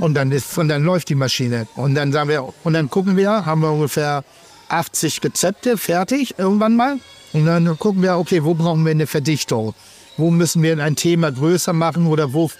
Und 0.00 0.12
dann 0.12 0.30
ist, 0.30 0.58
und 0.58 0.68
dann 0.68 0.84
läuft 0.84 1.08
die 1.08 1.14
Maschine. 1.14 1.66
Und 1.76 1.94
dann 1.94 2.12
sagen 2.12 2.28
wir, 2.28 2.52
und 2.62 2.74
dann 2.74 2.90
gucken 2.90 3.16
wir, 3.16 3.46
haben 3.46 3.62
wir 3.62 3.70
ungefähr 3.70 4.22
80 4.68 5.22
Rezepte 5.22 5.76
fertig 5.76 6.34
irgendwann 6.38 6.76
mal. 6.76 6.98
Und 7.32 7.46
dann 7.46 7.78
gucken 7.78 8.02
wir, 8.02 8.16
okay, 8.16 8.44
wo 8.44 8.54
brauchen 8.54 8.84
wir 8.84 8.92
eine 8.92 9.06
Verdichtung? 9.06 9.74
Wo 10.16 10.30
müssen 10.30 10.62
wir 10.62 10.78
ein 10.78 10.96
Thema 10.96 11.32
größer 11.32 11.72
machen 11.72 12.06
oder 12.06 12.32
wo 12.32 12.50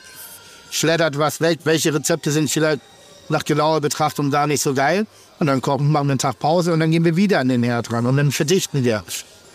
schleddert 0.71 1.19
was 1.19 1.41
weg? 1.41 1.61
Welche 1.65 1.95
Rezepte 1.95 2.33
sind 2.33 2.51
vielleicht 2.51 2.81
nach 3.29 3.45
genauer 3.45 3.81
Betrachtung 3.81 4.31
da 4.31 4.47
nicht 4.47 4.63
so 4.63 4.75
geil? 4.75 5.07
Und 5.39 5.47
dann 5.47 5.61
kochen, 5.61 5.91
machen 5.91 6.09
wir 6.09 6.13
einen 6.13 6.19
Tag 6.19 6.39
Pause 6.39 6.73
und 6.73 6.81
dann 6.81 6.91
gehen 6.91 7.05
wir 7.05 7.17
wieder 7.17 7.41
an 7.41 7.49
den 7.49 7.63
Herd 7.63 7.93
ran 7.93 8.07
und 8.07 8.17
dann 8.17 8.33
verdichten 8.33 8.85
wir. 8.85 9.05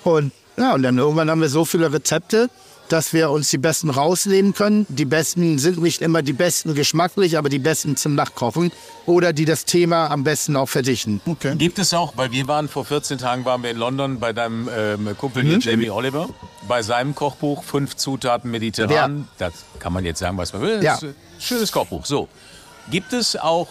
Und 0.03 0.31
ja, 0.57 0.73
und 0.73 0.83
dann 0.83 0.97
irgendwann 0.97 1.29
haben 1.29 1.41
wir 1.41 1.49
so 1.49 1.65
viele 1.65 1.91
Rezepte, 1.91 2.49
dass 2.91 3.13
wir 3.13 3.29
uns 3.29 3.49
die 3.49 3.57
besten 3.57 3.89
rausnehmen 3.89 4.53
können. 4.53 4.85
Die 4.89 5.05
besten 5.05 5.57
sind 5.59 5.81
nicht 5.81 6.01
immer 6.01 6.21
die 6.21 6.33
besten 6.33 6.75
geschmacklich, 6.75 7.37
aber 7.37 7.49
die 7.49 7.59
besten 7.59 7.95
zum 7.95 8.15
Nachkochen 8.15 8.71
oder 9.05 9.33
die 9.33 9.45
das 9.45 9.65
Thema 9.65 10.07
am 10.11 10.23
besten 10.23 10.55
auch 10.55 10.67
verdichten. 10.67 11.21
Okay. 11.25 11.55
Gibt 11.55 11.79
es 11.79 11.93
auch, 11.93 12.13
weil 12.17 12.31
wir 12.31 12.47
waren 12.47 12.67
vor 12.67 12.85
14 12.85 13.17
Tagen 13.17 13.45
waren 13.45 13.63
wir 13.63 13.71
in 13.71 13.77
London 13.77 14.19
bei 14.19 14.33
deinem 14.33 14.69
ähm, 14.75 15.15
Kumpel 15.17 15.43
hier, 15.43 15.59
Jamie 15.59 15.89
Oliver, 15.89 16.29
bei 16.67 16.81
seinem 16.81 17.15
Kochbuch 17.15 17.63
Fünf 17.63 17.95
Zutaten 17.95 18.51
mediterran. 18.51 19.27
Das 19.37 19.53
kann 19.79 19.93
man 19.93 20.05
jetzt 20.05 20.19
sagen, 20.19 20.37
was 20.37 20.53
man 20.53 20.61
will. 20.61 20.83
Ja. 20.83 20.93
Das 20.93 21.03
ist 21.03 21.09
ein 21.09 21.15
schönes 21.39 21.71
Kochbuch. 21.71 22.05
So, 22.05 22.27
gibt 22.89 23.13
es 23.13 23.35
auch 23.35 23.67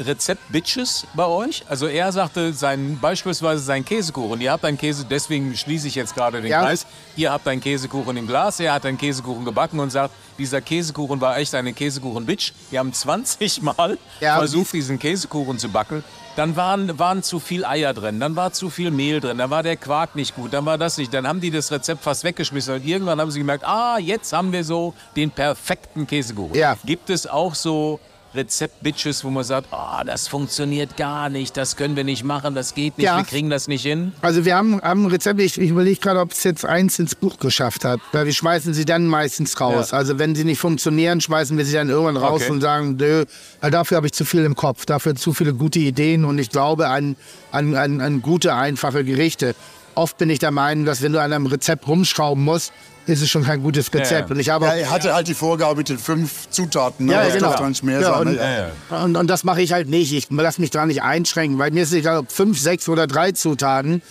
Rezept-Bitches 0.00 1.06
bei 1.14 1.26
euch? 1.26 1.64
Also 1.68 1.86
er 1.86 2.10
sagte 2.12 2.52
sein, 2.52 2.98
beispielsweise 3.00 3.62
sein 3.62 3.84
Käsekuchen. 3.84 4.40
Ihr 4.40 4.52
habt 4.52 4.64
einen 4.64 4.78
Käse, 4.78 5.04
deswegen 5.08 5.56
schließe 5.56 5.86
ich 5.88 5.94
jetzt 5.94 6.14
gerade 6.14 6.40
den 6.40 6.50
Ja. 6.50 6.62
Kreis. 6.62 6.86
Ihr 7.16 7.32
habt 7.32 7.46
einen 7.48 7.60
Käsekuchen 7.60 8.16
im 8.16 8.26
Glas, 8.26 8.60
er 8.60 8.72
hat 8.72 8.86
einen 8.86 8.98
Käsekuchen 8.98 9.44
gebacken 9.44 9.80
und 9.80 9.90
sagt, 9.90 10.14
dieser 10.38 10.60
Käsekuchen 10.60 11.20
war 11.20 11.36
echt 11.38 11.54
eine 11.54 11.72
Käsekuchen-Bitch. 11.72 12.52
Wir 12.70 12.78
haben 12.78 12.92
20 12.92 13.62
Mal 13.62 13.98
Ja. 14.20 14.38
versucht, 14.38 14.72
diesen 14.72 14.98
Käsekuchen 14.98 15.58
zu 15.58 15.68
backen. 15.68 16.02
Dann 16.36 16.54
waren, 16.56 16.98
waren 16.98 17.22
zu 17.22 17.40
viel 17.40 17.64
Eier 17.64 17.92
drin, 17.92 18.20
dann 18.20 18.36
war 18.36 18.52
zu 18.52 18.70
viel 18.70 18.90
Mehl 18.92 19.20
drin, 19.20 19.36
dann 19.38 19.50
war 19.50 19.62
der 19.64 19.76
Quark 19.76 20.14
nicht 20.14 20.34
gut, 20.36 20.52
dann 20.52 20.64
war 20.64 20.78
das 20.78 20.96
nicht. 20.96 21.12
Dann 21.12 21.26
haben 21.26 21.40
die 21.40 21.50
das 21.50 21.70
Rezept 21.72 22.02
fast 22.02 22.22
weggeschmissen 22.24 22.74
und 22.76 22.86
irgendwann 22.86 23.20
haben 23.20 23.30
sie 23.32 23.40
gemerkt, 23.40 23.64
ah, 23.66 23.98
jetzt 23.98 24.32
haben 24.32 24.52
wir 24.52 24.62
so 24.64 24.94
den 25.16 25.30
perfekten 25.32 26.06
Käsekuchen. 26.06 26.54
Ja. 26.54 26.76
Gibt 26.84 27.10
es 27.10 27.26
auch 27.26 27.54
so 27.54 27.98
Rezept-Bitches, 28.34 29.24
wo 29.24 29.30
man 29.30 29.44
sagt, 29.44 29.72
ah, 29.72 30.02
das 30.04 30.28
funktioniert 30.28 30.96
gar 30.96 31.28
nicht, 31.28 31.56
das 31.56 31.76
können 31.76 31.96
wir 31.96 32.04
nicht 32.04 32.24
machen, 32.24 32.54
das 32.54 32.74
geht 32.74 32.96
nicht, 32.98 33.06
Ja. 33.06 33.16
wir 33.18 33.24
kriegen 33.24 33.50
das 33.50 33.68
nicht 33.68 33.82
hin? 33.82 34.12
Also 34.22 34.44
wir 34.44 34.56
haben, 34.56 34.80
haben 34.82 35.04
ein 35.04 35.10
Rezept, 35.10 35.40
ich, 35.40 35.58
ich 35.60 35.70
überlege 35.70 36.00
gerade, 36.00 36.20
ob 36.20 36.32
es 36.32 36.44
jetzt 36.44 36.64
eins 36.64 36.98
ins 36.98 37.14
Buch 37.14 37.38
geschafft 37.38 37.84
hat. 37.84 38.00
Weil 38.12 38.26
wir 38.26 38.32
schmeißen 38.32 38.74
sie 38.74 38.84
dann 38.84 39.06
meistens 39.06 39.60
raus. 39.60 39.90
Ja. 39.90 39.98
Also 39.98 40.18
wenn 40.18 40.34
sie 40.34 40.44
nicht 40.44 40.58
funktionieren, 40.60 41.20
schmeißen 41.20 41.56
wir 41.58 41.64
sie 41.64 41.72
dann 41.74 41.88
irgendwann 41.88 42.16
raus 42.16 42.42
Okay. 42.42 42.50
und 42.52 42.60
sagen, 42.60 42.96
nö, 42.98 43.24
dafür 43.60 43.96
habe 43.96 44.06
ich 44.06 44.12
zu 44.12 44.24
viel 44.24 44.44
im 44.44 44.54
Kopf, 44.56 44.86
dafür 44.86 45.14
zu 45.14 45.32
viele 45.32 45.54
gute 45.54 45.78
Ideen 45.78 46.24
und 46.24 46.38
ich 46.38 46.50
glaube 46.50 46.88
an, 46.88 47.16
an, 47.52 47.74
an, 47.74 48.00
an 48.00 48.22
gute, 48.22 48.54
einfache 48.54 49.04
Gerichte. 49.04 49.54
Oft 49.96 50.18
bin 50.18 50.30
ich 50.30 50.38
der 50.38 50.52
Meinung, 50.52 50.84
dass 50.84 51.02
wenn 51.02 51.12
du 51.12 51.20
an 51.20 51.32
einem 51.32 51.46
Rezept 51.46 51.86
rumschrauben 51.88 52.42
musst, 52.44 52.72
ist 53.10 53.20
es 53.22 53.28
schon 53.30 53.44
kein 53.44 53.62
gutes 53.62 53.92
Rezept. 53.92 54.28
Ja. 54.30 54.34
Und 54.34 54.40
ich 54.40 54.48
habe 54.48 54.66
Ja, 54.66 54.72
er 54.72 54.90
hatte 54.90 55.12
halt 55.14 55.28
die 55.28 55.34
Vorgabe 55.34 55.76
mit 55.76 55.88
den 55.88 55.98
fünf 55.98 56.48
Zutaten. 56.50 57.06
Ne? 57.06 57.12
Ja, 57.12 57.24
das 57.24 57.34
genau. 57.34 57.50
darf 57.50 57.68
nicht 57.68 57.82
mehr 57.84 58.00
Ja, 58.00 58.12
sein. 58.14 58.26
und- 58.28 58.34
ne? 58.36 58.70
Und, 59.04 59.16
und 59.16 59.26
das 59.28 59.44
mache 59.44 59.60
ich 59.62 59.72
halt 59.72 59.88
nicht. 59.88 60.12
Ich 60.12 60.28
lasse 60.30 60.60
mich 60.60 60.70
da 60.70 60.86
nicht 60.86 61.02
einschränken, 61.02 61.58
weil 61.58 61.70
mir 61.70 61.82
ist 61.82 61.92
egal, 61.92 62.18
ob 62.18 62.32
fünf, 62.32 62.58
sechs 62.58 62.88
oder 62.88 63.06
drei 63.06 63.32
Zutaten. 63.32 64.02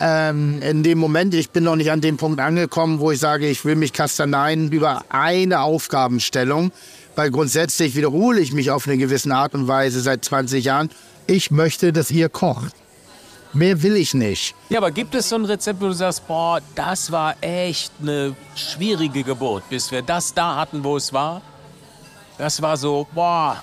Ähm, 0.00 0.60
in 0.62 0.82
dem 0.84 0.98
Moment, 0.98 1.34
ich 1.34 1.50
bin 1.50 1.64
noch 1.64 1.74
nicht 1.74 1.90
an 1.90 2.00
dem 2.00 2.18
Punkt 2.18 2.38
angekommen, 2.40 3.00
wo 3.00 3.10
ich 3.10 3.18
sage, 3.18 3.48
ich 3.48 3.64
will 3.64 3.74
mich 3.74 3.92
kastaneien 3.92 4.70
über 4.70 5.02
eine 5.08 5.60
Aufgabenstellung, 5.62 6.70
weil 7.16 7.30
grundsätzlich 7.32 7.96
wiederhole 7.96 8.40
ich 8.40 8.52
mich 8.52 8.70
auf 8.70 8.86
eine 8.86 8.96
gewisse 8.96 9.34
Art 9.34 9.54
und 9.54 9.66
Weise 9.66 10.00
seit 10.00 10.24
20 10.24 10.64
Jahren. 10.64 10.90
Ich 11.26 11.50
möchte, 11.50 11.92
dass 11.92 12.10
ihr 12.12 12.28
kocht. 12.28 12.72
Mehr 13.52 13.82
will 13.82 13.96
ich 13.96 14.14
nicht. 14.14 14.54
Ja, 14.68 14.78
aber 14.78 14.90
gibt 14.90 15.14
es 15.14 15.28
so 15.28 15.36
ein 15.36 15.44
Rezept, 15.44 15.80
wo 15.80 15.86
du 15.86 15.92
sagst, 15.92 16.26
boah, 16.28 16.60
das 16.74 17.10
war 17.10 17.34
echt 17.40 17.92
eine 18.00 18.34
schwierige 18.54 19.22
Geburt, 19.22 19.68
bis 19.70 19.90
wir 19.90 20.02
das 20.02 20.34
da 20.34 20.56
hatten, 20.56 20.84
wo 20.84 20.96
es 20.96 21.12
war? 21.12 21.40
Das 22.36 22.60
war 22.62 22.76
so, 22.76 23.06
boah, 23.14 23.62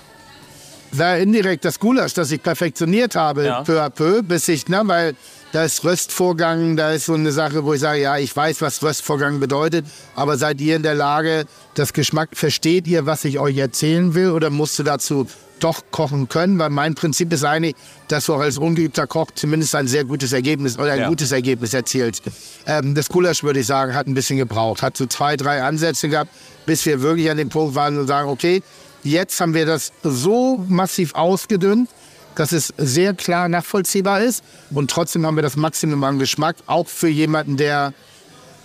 war 0.91 1.17
indirekt 1.17 1.65
das 1.65 1.79
Gulasch, 1.79 2.13
das 2.13 2.31
ich 2.31 2.41
perfektioniert 2.41 3.15
habe, 3.15 3.45
Ja. 3.45 3.63
peu 3.63 3.81
à 3.81 3.89
peu, 3.89 4.21
bis 4.23 4.47
ich, 4.47 4.67
ne, 4.69 4.81
weil 4.86 5.15
da 5.51 5.63
ist 5.65 5.83
Röstvorgang, 5.83 6.75
da 6.77 6.91
ist 6.91 7.05
so 7.05 7.13
eine 7.13 7.31
Sache, 7.31 7.63
wo 7.65 7.73
ich 7.73 7.81
sage, 7.81 8.01
ja, 8.01 8.17
ich 8.17 8.33
weiß, 8.36 8.61
was 8.61 8.81
Röstvorgang 8.81 9.39
bedeutet, 9.39 9.86
aber 10.15 10.38
seid 10.38 10.61
ihr 10.61 10.75
in 10.75 10.83
der 10.83 10.95
Lage, 10.95 11.45
das 11.73 11.91
Geschmack, 11.93 12.29
versteht 12.33 12.88
ihr, 12.88 13.05
was 13.05 13.25
ich 13.25 13.39
euch 13.39 13.57
erzählen 13.57 14.13
will 14.15 14.31
oder 14.31 14.49
musst 14.49 14.79
du 14.79 14.83
dazu 14.83 15.27
doch 15.60 15.82
kochen 15.91 16.28
können? 16.30 16.60
Weil 16.60 16.70
mein 16.70 16.95
Prinzip 16.95 17.32
ist 17.34 17.43
eigentlich, 17.43 17.76
dass 18.08 18.26
du 18.26 18.34
auch 18.36 18.39
als 18.39 18.58
ungeübter 18.58 19.08
Koch 19.08 19.32
zumindest 19.36 19.76
ein 19.76 19.88
sehr 19.88 20.03
gutes 20.03 20.34
Ergebnis 20.34 20.78
oder 20.78 20.91
ein 20.93 20.99
Ja. 21.01 21.10
gutes 21.10 21.32
Ergebnis 21.32 21.74
erzielst. 21.74 22.24
Ähm, 22.68 22.95
das 22.95 23.10
Gulasch, 23.10 23.43
würde 23.43 23.60
ich 23.60 23.66
sagen, 23.68 23.93
hat 23.93 24.08
ein 24.08 24.14
bisschen 24.14 24.38
gebraucht, 24.38 24.82
hat 24.82 24.97
so 24.97 25.06
zwei, 25.06 25.38
drei 25.38 25.64
Ansätze 25.64 26.10
gehabt, 26.10 26.32
bis 26.66 26.86
wir 26.86 27.01
wirklich 27.01 27.30
an 27.30 27.38
dem 27.38 27.49
Punkt 27.49 27.76
waren 27.76 27.97
und 27.97 28.08
sagen, 28.08 28.30
okay, 28.30 28.62
Jetzt 29.08 29.39
haben 29.39 29.53
wir 29.53 29.68
das 29.68 29.91
so 30.01 30.66
massiv 30.68 31.14
ausgedünnt, 31.14 31.89
dass 32.34 32.51
es 32.51 32.74
sehr 32.76 33.14
klar 33.14 33.47
nachvollziehbar 33.47 34.22
ist. 34.22 34.43
Und 34.72 34.89
trotzdem 34.89 35.28
haben 35.28 35.36
wir 35.36 35.43
das 35.43 35.58
Maximum 35.58 36.03
an 36.03 36.18
Geschmack, 36.18 36.56
auch 36.66 36.88
für 36.88 37.08
jemanden, 37.08 37.56
der 37.56 37.93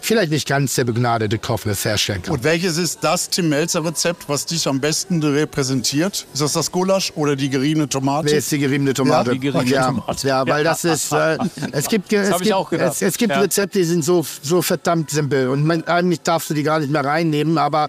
vielleicht 0.00 0.30
nicht 0.30 0.48
ganz 0.48 0.74
der 0.74 0.84
begnadete 0.84 1.38
Koch 1.38 1.64
ist, 1.66 1.84
herstellen 1.84 2.22
kann. 2.22 2.34
Und 2.34 2.44
welches 2.44 2.76
ist 2.76 3.00
das 3.02 3.30
Tim 3.30 3.48
Melzer 3.48 3.84
Rezept, 3.84 4.28
was 4.28 4.46
dich 4.46 4.66
am 4.66 4.80
besten 4.80 5.22
repräsentiert? 5.22 6.26
Ist 6.32 6.42
das 6.42 6.52
das 6.52 6.72
Gulasch 6.72 7.12
oder 7.16 7.36
die 7.36 7.50
geriebene 7.50 7.88
Tomate? 7.88 8.30
Wer 8.30 8.38
ist 8.38 8.50
die 8.50 8.58
geriebene 8.58 8.94
Tomate? 8.94 9.30
Ja, 9.30 9.34
die 9.34 9.40
geriebene 9.40 9.70
ja, 9.70 9.86
Tomate. 9.86 10.28
Ja, 10.28 10.46
weil 10.46 10.64
das 10.64 10.84
ist, 10.84 11.12
äh, 11.12 11.38
es 11.72 11.88
gibt, 11.88 12.12
es 12.12 12.30
hab 12.30 12.40
ich 12.40 12.48
gibt, 12.48 12.82
es, 12.82 13.02
es 13.02 13.16
gibt 13.16 13.32
Ja. 13.32 13.40
Rezepte, 13.40 13.78
die 13.78 13.84
sind 13.84 14.04
so, 14.04 14.24
so 14.42 14.62
verdammt 14.62 15.10
simpel 15.10 15.48
und 15.48 15.64
man, 15.64 15.84
eigentlich 15.84 16.22
darfst 16.22 16.50
du 16.50 16.54
die 16.54 16.62
gar 16.62 16.80
nicht 16.80 16.90
mehr 16.90 17.04
reinnehmen, 17.04 17.58
aber 17.58 17.88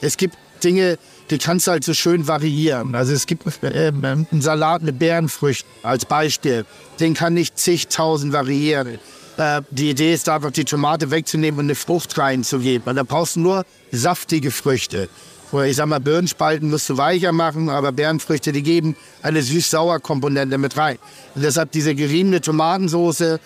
es 0.00 0.16
gibt 0.16 0.36
Dinge, 0.62 0.98
die 1.30 1.38
kannst 1.38 1.66
du 1.66 1.72
halt 1.72 1.84
so 1.84 1.94
schön 1.94 2.26
variieren. 2.26 2.94
Also 2.94 3.12
es 3.12 3.26
gibt 3.26 3.46
äh, 3.62 3.88
einen 3.88 4.26
Salat 4.40 4.82
mit 4.82 4.98
Beerenfrüchten 4.98 5.70
als 5.82 6.04
Beispiel, 6.04 6.64
den 7.00 7.14
kann 7.14 7.36
ich 7.36 7.54
zigtausend 7.54 8.32
variieren. 8.32 8.98
Äh, 9.36 9.62
die 9.70 9.90
Idee 9.90 10.14
ist 10.14 10.28
einfach, 10.28 10.50
die 10.50 10.64
Tomate 10.64 11.10
wegzunehmen 11.10 11.60
und 11.60 11.66
eine 11.66 11.74
Frucht 11.74 12.16
reinzugeben. 12.18 12.88
Und 12.88 12.96
da 12.96 13.02
brauchst 13.02 13.36
du 13.36 13.40
nur 13.40 13.64
saftige 13.90 14.50
Früchte. 14.50 15.08
Oder 15.52 15.66
ich 15.66 15.76
sag 15.76 15.86
mal, 15.86 16.00
Birnenspalten 16.00 16.70
musst 16.70 16.88
du 16.88 16.96
weicher 16.96 17.32
machen, 17.32 17.68
aber 17.68 17.92
Beerenfrüchte, 17.92 18.50
die 18.52 18.62
geben 18.62 18.96
eine 19.22 19.40
süß-sauer 19.42 20.00
Komponente 20.00 20.58
mit 20.58 20.76
rein. 20.76 20.98
Und 21.34 21.44
deshalb 21.44 21.70
diese 21.72 21.94
geriebene 21.94 22.40
Tomatensoße. 22.40 23.40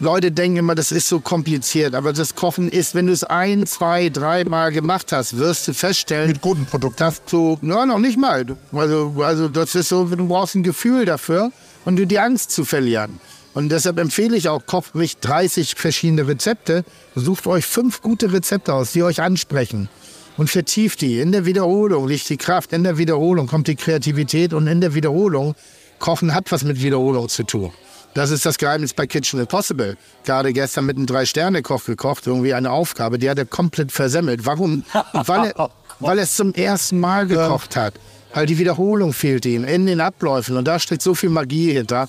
Leute 0.00 0.32
denken 0.32 0.56
immer, 0.56 0.74
das 0.74 0.90
ist 0.90 1.06
so 1.06 1.20
kompliziert, 1.20 1.94
aber 1.94 2.12
das 2.12 2.34
Kochen 2.34 2.68
ist, 2.68 2.96
wenn 2.96 3.06
du 3.06 3.12
es 3.12 3.22
ein, 3.22 3.66
zwei, 3.66 4.08
dreimal 4.08 4.72
gemacht 4.72 5.12
hast, 5.12 5.38
wirst 5.38 5.68
du 5.68 5.74
feststellen, 5.74 6.26
Mit 6.26 6.40
guten 6.40 6.66
Produkten. 6.66 6.96
dass 6.98 7.24
du, 7.24 7.56
ja, 7.62 7.86
noch 7.86 8.00
nicht 8.00 8.18
mal. 8.18 8.44
Also, 8.72 9.14
also 9.22 9.46
das 9.46 9.76
ist 9.76 9.90
so, 9.90 10.06
du 10.06 10.26
brauchst 10.26 10.56
ein 10.56 10.64
Gefühl 10.64 11.04
dafür 11.04 11.52
und 11.84 11.94
du 11.94 12.04
die 12.04 12.18
Angst 12.18 12.50
zu 12.50 12.64
verlieren. 12.64 13.20
Und 13.54 13.68
deshalb 13.70 13.98
empfehle 13.98 14.36
ich 14.36 14.48
auch, 14.48 14.64
kocht 14.66 14.94
nicht 14.94 15.18
30 15.20 15.74
verschiedene 15.76 16.26
Rezepte, 16.26 16.84
sucht 17.14 17.46
euch 17.46 17.66
fünf 17.66 18.00
gute 18.00 18.32
Rezepte 18.32 18.72
aus, 18.72 18.92
die 18.92 19.02
euch 19.02 19.20
ansprechen. 19.20 19.88
Und 20.38 20.48
vertieft 20.48 21.02
die. 21.02 21.20
In 21.20 21.30
der 21.30 21.44
Wiederholung 21.44 22.08
liegt 22.08 22.28
die 22.30 22.38
Kraft, 22.38 22.72
in 22.72 22.84
der 22.84 22.96
Wiederholung 22.96 23.46
kommt 23.46 23.68
die 23.68 23.76
Kreativität 23.76 24.54
und 24.54 24.66
in 24.66 24.80
der 24.80 24.94
Wiederholung, 24.94 25.54
Kochen 25.98 26.34
hat 26.34 26.50
was 26.50 26.64
mit 26.64 26.82
Wiederholung 26.82 27.28
zu 27.28 27.44
tun. 27.44 27.70
Das 28.14 28.30
ist 28.30 28.44
das 28.44 28.58
Geheimnis 28.58 28.92
bei 28.92 29.06
Kitchen 29.06 29.40
Impossible. 29.40 29.96
Gerade 30.24 30.52
gestern 30.52 30.86
mit 30.86 30.96
einem 30.96 31.06
Drei-Sterne-Koch 31.06 31.84
gekocht, 31.84 32.26
irgendwie 32.26 32.52
eine 32.52 32.70
Aufgabe, 32.70 33.18
die 33.18 33.28
hat 33.28 33.38
er 33.38 33.46
komplett 33.46 33.92
versemmelt. 33.92 34.44
Warum? 34.44 34.84
Weil 35.12 35.52
er, 35.56 35.70
weil 36.00 36.18
er 36.18 36.24
es 36.24 36.36
zum 36.36 36.52
ersten 36.52 36.98
Mal 36.98 37.26
gekocht 37.26 37.76
hat. 37.76 37.94
Weil 38.34 38.46
die 38.46 38.58
Wiederholung 38.58 39.12
fehlt 39.12 39.46
ihm 39.46 39.64
in 39.64 39.86
den 39.86 40.00
Abläufen. 40.00 40.56
Und 40.56 40.66
da 40.66 40.78
steckt 40.78 41.02
so 41.02 41.14
viel 41.14 41.30
Magie 41.30 41.72
hinter. 41.72 42.08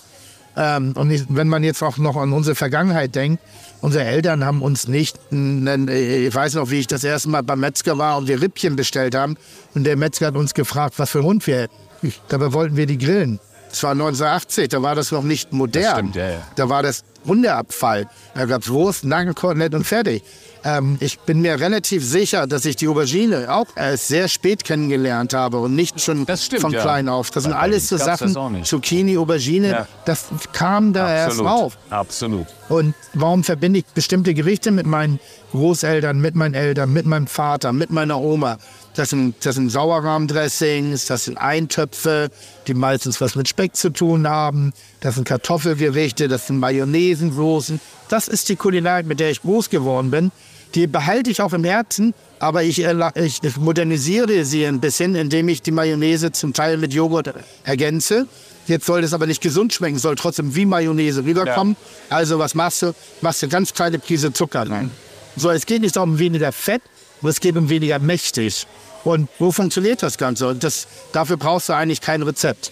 Ähm, 0.56 0.94
und 0.96 1.36
wenn 1.36 1.48
man 1.48 1.64
jetzt 1.64 1.82
auch 1.82 1.98
noch 1.98 2.16
an 2.16 2.32
unsere 2.34 2.56
Vergangenheit 2.56 3.16
denkt, 3.16 3.42
unsere 3.82 4.06
Eltern 4.06 4.46
haben 4.46 4.62
uns 4.62 4.88
nicht, 4.88 5.20
einen, 5.32 5.88
äh, 5.88 6.28
ich 6.28 6.36
weiß 6.36 6.56
noch, 6.56 6.70
wie 6.70 6.80
ich 6.80 6.88
das 6.88 7.04
erste 7.04 7.30
Mal 7.30 7.44
beim 7.44 7.60
Metzger 7.60 7.98
war 7.98 8.18
und 8.18 8.28
wir 8.28 8.42
Rippchen 8.42 8.76
bestellt 8.76 9.16
haben. 9.16 9.36
Und 9.74 9.84
der 9.86 9.98
Metzger 9.98 10.28
hat 10.28 10.36
uns 10.36 10.54
gefragt, 10.54 10.96
was 10.98 11.10
für 11.10 11.20
ein 11.20 11.26
Hund 11.26 11.48
wir 11.48 11.62
hätten. 11.62 12.14
Dabei 12.28 12.54
wollten 12.54 12.76
wir 12.76 12.86
die 12.86 12.98
grillen. 12.98 13.40
Das 13.70 13.82
war 13.82 13.92
1980, 13.92 14.70
da 14.70 14.84
war 14.84 14.94
das 14.94 15.12
noch 15.12 15.24
nicht 15.24 15.52
modern. 15.52 15.96
stimmt, 15.96 16.16
ja, 16.16 16.30
ja. 16.30 16.48
Da 16.56 16.70
war 16.70 16.84
das 16.84 17.04
Hundeabfall. 17.26 18.08
Da 18.36 18.46
gab 18.46 18.62
es 18.62 18.70
Wurst, 18.70 19.04
Nagelkotelett 19.04 19.74
und 19.74 19.84
fertig. 19.84 20.22
Ähm, 20.66 20.98
ich 21.00 21.20
bin 21.20 21.42
mir 21.42 21.60
relativ 21.60 22.06
sicher, 22.06 22.48
dass 22.48 22.66
ich 22.66 22.76
die 22.76 22.88
Aubergine 22.88 23.54
auch 23.54 23.68
erst 23.76 24.08
sehr 24.08 24.28
spät 24.28 24.64
kennengelernt 24.64 25.34
habe 25.34 25.60
und 25.60 25.76
nicht 25.76 26.00
schon 26.00 26.26
stimmt, 26.36 26.62
von 26.62 26.72
ja. 26.72 26.82
klein 26.82 27.10
auf. 27.10 27.32
Das 27.32 27.44
sind 27.44 27.54
Bei 27.54 27.60
alles 27.60 27.90
so 27.90 27.98
Sachen. 27.98 28.64
Zucchini, 28.64 29.18
Aubergine, 29.18 29.70
Ja. 29.70 29.88
das 30.06 30.26
kam 30.54 30.94
da 30.94 31.14
erst 31.14 31.40
absolut. 31.40 31.52
rauf. 31.52 31.78
Absolut. 31.90 32.48
Und 32.70 32.96
warum 33.14 33.44
verbinde 33.44 33.80
ich 33.80 33.86
bestimmte 33.86 34.34
Gerichte 34.34 34.72
mit 34.72 34.86
meinen 34.86 35.20
Großeltern, 35.52 36.20
mit 36.20 36.36
meinen 36.36 36.54
Eltern, 36.54 36.94
mit 36.94 37.06
meinem 37.06 37.28
Vater, 37.28 37.74
mit 37.74 37.92
meiner 37.92 38.20
Oma? 38.20 38.58
Das 38.96 39.10
sind, 39.10 39.34
das 39.44 39.56
sind 39.56 39.72
Sauerrahmdressings, 39.72 41.08
das 41.08 41.26
sind 41.26 41.38
Eintöpfe, 41.38 42.30
die 42.68 42.76
meistens 42.76 43.20
was 43.22 43.36
mit 43.36 43.48
Speck 43.50 43.76
zu 43.76 43.90
tun 43.90 44.28
haben. 44.28 44.72
Das 45.00 45.16
sind 45.16 45.28
Kartoffelgerichte, 45.28 46.28
das 46.28 46.48
sind 46.48 46.60
Mayonnaisensoßen. 46.60 47.80
Das 48.10 48.28
ist 48.28 48.50
die 48.50 48.56
Kulinarik, 48.56 49.08
mit 49.08 49.20
der 49.20 49.32
ich 49.32 49.42
groß 49.42 49.72
geworden 49.72 50.12
bin. 50.12 50.32
Die 50.76 50.86
behalte 50.88 51.32
ich 51.32 51.42
auch 51.42 51.54
im 51.54 51.64
Herzen, 51.64 52.14
aber 52.40 52.64
ich, 52.64 52.86
erla- 52.86 53.16
ich 53.16 53.42
modernisiere 53.58 54.46
sie 54.46 54.66
ein 54.66 54.80
bisschen, 54.80 55.16
indem 55.16 55.48
ich 55.48 55.62
die 55.62 55.72
Mayonnaise 55.72 56.32
zum 56.32 56.54
Teil 56.54 56.78
mit 56.78 56.94
Joghurt 56.94 57.34
ergänze. 57.64 58.28
Jetzt 58.68 58.86
soll 58.86 59.02
das 59.02 59.14
aber 59.14 59.26
nicht 59.28 59.42
gesund 59.42 59.74
schmecken, 59.74 59.98
soll 60.00 60.16
trotzdem 60.16 60.56
wie 60.56 60.66
Mayonnaise 60.66 61.24
rüberkommen. 61.26 61.76
Also 62.10 62.38
was 62.40 62.56
machst 62.56 62.82
du? 62.84 62.94
Machst 63.22 63.42
du 63.42 63.48
ganz 63.48 63.74
kleine 63.74 63.98
Prise 64.00 64.32
Zucker 64.34 64.70
rein. 64.70 64.90
So, 65.36 65.50
es 65.50 65.66
geht 65.66 65.82
nicht 65.82 65.98
um 65.98 66.20
weniger 66.20 66.52
Fett, 66.52 66.82
es 67.30 67.40
geht 67.40 67.56
um 67.58 67.70
weniger 67.70 68.00
mächtig. 68.00 68.68
Und 69.04 69.30
wo 69.40 69.52
funktioniert 69.52 70.02
das 70.02 70.18
Ganze? 70.18 70.48
Und 70.48 70.64
das, 70.64 70.88
dafür 71.12 71.38
brauchst 71.38 71.70
du 71.70 71.74
eigentlich 71.74 72.02
kein 72.02 72.22
Rezept. 72.22 72.72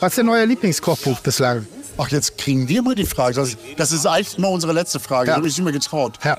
Was 0.00 0.12
ist 0.12 0.18
denn 0.18 0.28
euer 0.28 0.46
Lieblingskochbuch 0.46 1.20
bislang? 1.20 1.66
Ach, 1.96 2.08
jetzt 2.08 2.38
kriegen 2.38 2.68
wir 2.68 2.82
mal 2.82 2.94
die 2.94 3.06
Frage. 3.06 3.34
Das, 3.34 3.56
das 3.76 3.92
ist 3.92 4.06
eigentlich 4.06 4.38
immer 4.38 4.50
unsere 4.50 4.72
letzte 4.72 5.00
Frage. 5.00 5.28
Ja. 5.28 5.32
Da 5.32 5.36
habe 5.38 5.48
ich 5.48 5.56
nicht 5.56 5.64
mehr 5.64 5.72
getraut. 5.72 6.18
Ja. 6.24 6.38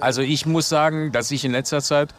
Also 0.00 0.20
ich 0.22 0.44
muss 0.44 0.68
sagen, 0.68 1.12
dass 1.12 1.30
ich 1.30 1.44
in 1.44 1.52
letzter 1.52 1.80
Zeit 1.80 2.10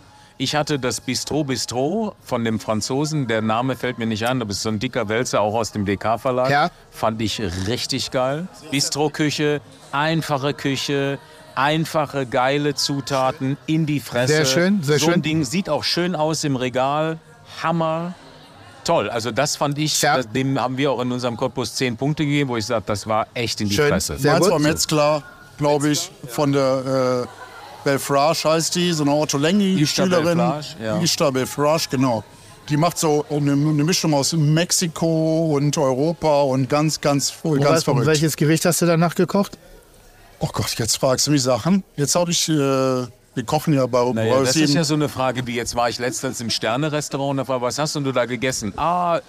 Ich 0.42 0.56
hatte 0.56 0.80
das 0.80 1.02
Bistro 1.02 1.44
Bistro 1.44 2.16
von 2.24 2.46
dem 2.46 2.62
Franzosen, 2.62 3.28
der 3.28 3.42
Name 3.42 3.76
fällt 3.76 4.00
mir 4.00 4.06
nicht 4.06 4.26
an, 4.26 4.42
aber 4.42 4.52
es 4.52 4.58
ist 4.58 4.64
so 4.64 4.70
ein 4.70 4.80
dicker 4.80 5.10
Wälzer, 5.10 5.42
auch 5.42 5.54
aus 5.54 5.74
dem 5.74 5.86
DK-Verlag. 5.86 6.50
Ja. 6.50 6.72
Fand 6.92 7.22
ich 7.22 7.42
richtig 7.68 8.10
geil. 8.12 8.48
Bistro-Küche, 8.72 9.60
einfache 9.92 10.54
Küche, 10.54 11.20
einfache, 11.56 12.26
geile 12.26 12.76
Zutaten 12.76 13.58
in 13.66 13.86
die 13.86 14.00
Fresse. 14.00 14.34
Sehr 14.34 14.46
schön, 14.46 14.84
sehr 14.84 15.00
so 15.00 15.06
schön. 15.06 15.14
ein 15.16 15.22
Ding 15.22 15.44
sieht 15.44 15.70
auch 15.70 15.84
schön 15.84 16.16
aus 16.16 16.44
im 16.44 16.56
Regal. 16.56 17.18
Hammer. 17.64 18.14
Toll, 18.86 19.10
also 19.10 19.32
das 19.32 19.56
fand 19.58 19.78
ich, 19.78 20.02
Ja. 20.02 20.18
das, 20.18 20.30
dem 20.32 20.60
haben 20.60 20.78
wir 20.78 20.92
auch 20.92 21.02
in 21.02 21.12
unserem 21.12 21.36
Cottbus 21.38 21.76
10 21.76 21.98
Punkte 21.98 22.24
gegeben, 22.26 22.50
wo 22.50 22.58
ich 22.58 22.66
sage, 22.66 22.84
das 22.86 23.06
war 23.08 23.28
echt 23.34 23.60
in 23.62 23.70
die 23.70 23.76
Schön. 23.76 23.90
Fresse. 23.90 24.18
Sehr 24.18 24.32
Meins 24.34 24.46
gut. 24.46 24.52
war 24.54 24.60
Metzger, 24.60 25.24
glaube 25.58 25.90
ich, 25.90 26.10
von 26.28 26.52
der 26.54 27.26
äh, 27.26 27.28
Belfrage 27.84 28.40
heißt 28.46 28.76
die, 28.76 28.92
so 28.94 29.04
eine. 29.04 29.12
Belfrage, 29.26 30.66
ja. 30.84 31.32
Belfrage, 31.32 31.88
genau. 31.92 32.24
Die 32.70 32.78
macht 32.78 32.98
so 33.00 33.26
eine, 33.30 33.52
eine 33.54 33.84
Mischung 33.84 34.14
aus 34.14 34.34
Mexiko 34.34 35.56
und 35.56 35.76
Europa 35.78 36.42
und 36.44 36.70
ganz, 36.70 37.02
ganz, 37.02 37.32
ganz 37.32 37.44
Und 37.44 37.64
was- 37.66 37.80
und 37.80 37.84
verrückt. 37.84 38.06
welches 38.06 38.36
Gericht 38.38 38.66
hast 38.66 38.82
du 38.82 38.86
danach 38.86 39.16
gekocht? 39.16 39.58
Oh 40.40 40.50
Gott, 40.54 40.74
jetzt 40.78 40.98
fragst 40.98 41.28
du 41.28 41.32
mich 41.32 41.44
Sachen. 41.44 41.84
Jetzt 41.98 42.16
habe 42.16 42.32
ich, 42.32 42.48
äh, 42.48 42.54
wir 42.54 43.10
kochen 43.46 43.74
ja 43.74 43.86
bei 43.86 44.04
Naja, 44.14 44.36
bei 44.36 44.44
das 44.46 44.56
ist 44.56 44.74
ja 44.74 44.84
so 44.84 44.94
eine 44.94 45.10
Frage, 45.10 45.46
wie 45.48 45.56
jetzt 45.56 45.76
war 45.76 45.90
ich 45.90 46.00
letztens 46.00 46.40
im 46.42 46.50
Sterne-Restaurant 46.50 47.32
und 47.32 47.38
da 47.38 47.48
war, 47.48 47.62
was 47.62 47.78
hast 47.78 47.96
denn 47.96 48.04
du 48.06 48.12
da 48.14 48.26
gegessen? 48.26 48.74
Ah, 48.78 49.20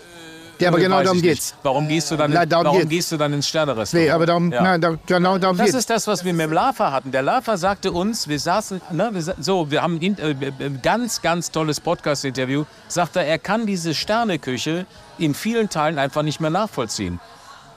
Ja, 0.61 0.69
aber 0.69 0.79
äh, 0.79 0.83
genau 0.83 1.03
darum 1.03 1.21
geht's. 1.21 1.51
nicht. 1.53 1.55
Warum 1.65 1.89
gehst 1.89 2.11
du 2.13 2.17
dann, 2.17 2.31
Nein, 2.33 2.49
darum 2.49 2.67
warum 2.67 2.79
geht's. 2.81 2.91
gehst 2.91 3.13
du 3.13 3.17
dann 3.17 3.33
ins 3.33 3.49
Sterne-Restaurant? 3.49 4.07
Nee, 4.07 4.11
aber 4.13 4.27
darum, 4.27 4.53
Ja. 4.53 4.63
nein, 4.63 4.81
da, 4.81 4.97
genau 5.07 5.37
darum 5.39 5.57
Das 5.57 5.67
geht's. 5.67 5.79
ist 5.79 5.91
das, 5.91 6.07
was 6.07 6.25
wir 6.25 6.33
mit 6.33 6.47
dem 6.47 6.53
Lava 6.53 6.93
hatten. 6.93 7.11
Der 7.11 7.23
Lava 7.23 7.57
sagte 7.57 7.91
uns, 7.91 8.29
wir 8.29 8.39
saßen, 8.39 8.81
ne, 8.93 9.11
wir, 9.13 9.35
so, 9.41 9.69
wir 9.71 9.83
haben 9.83 9.97
ein 10.01 10.17
äh, 10.19 10.31
äh, 10.31 10.71
ganz, 10.83 11.23
ganz 11.23 11.51
tolles 11.51 11.81
Podcast-Interview, 11.81 12.65
sagt 12.89 13.17
er, 13.17 13.27
er 13.27 13.39
kann 13.39 13.67
diese 13.67 13.95
Sterneküche 13.95 14.87
in 15.19 15.35
vielen 15.35 15.69
Teilen 15.71 15.99
einfach 15.99 16.23
nicht 16.23 16.41
mehr 16.41 16.51
nachvollziehen. 16.51 17.19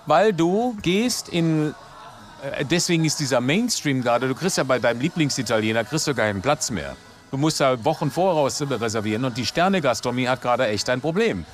Weil 0.06 0.34
du 0.34 0.76
gehst 0.82 1.30
in, 1.30 1.70
äh, 1.70 1.74
deswegen 2.70 3.06
ist 3.06 3.20
dieser 3.20 3.42
Mainstream 3.42 4.02
gerade, 4.02 4.28
du 4.28 4.36
kriegst 4.36 4.58
ja 4.58 4.64
bei 4.64 4.80
deinem 4.80 5.02
Lieblingsitaliener, 5.02 5.84
kriegst 5.84 6.08
du 6.08 6.14
keinen 6.14 6.42
Platz 6.42 6.72
mehr. 6.72 6.96
Du 7.32 7.38
musst 7.38 7.60
da 7.60 7.84
Wochen 7.84 8.12
voraus 8.12 8.62
reservieren 8.62 9.26
und 9.26 9.38
die 9.38 9.46
Sterne-Gastronomie 9.46 10.28
hat 10.28 10.42
gerade 10.42 10.68
echt 10.68 10.90
ein 10.90 11.02
Problem. 11.02 11.46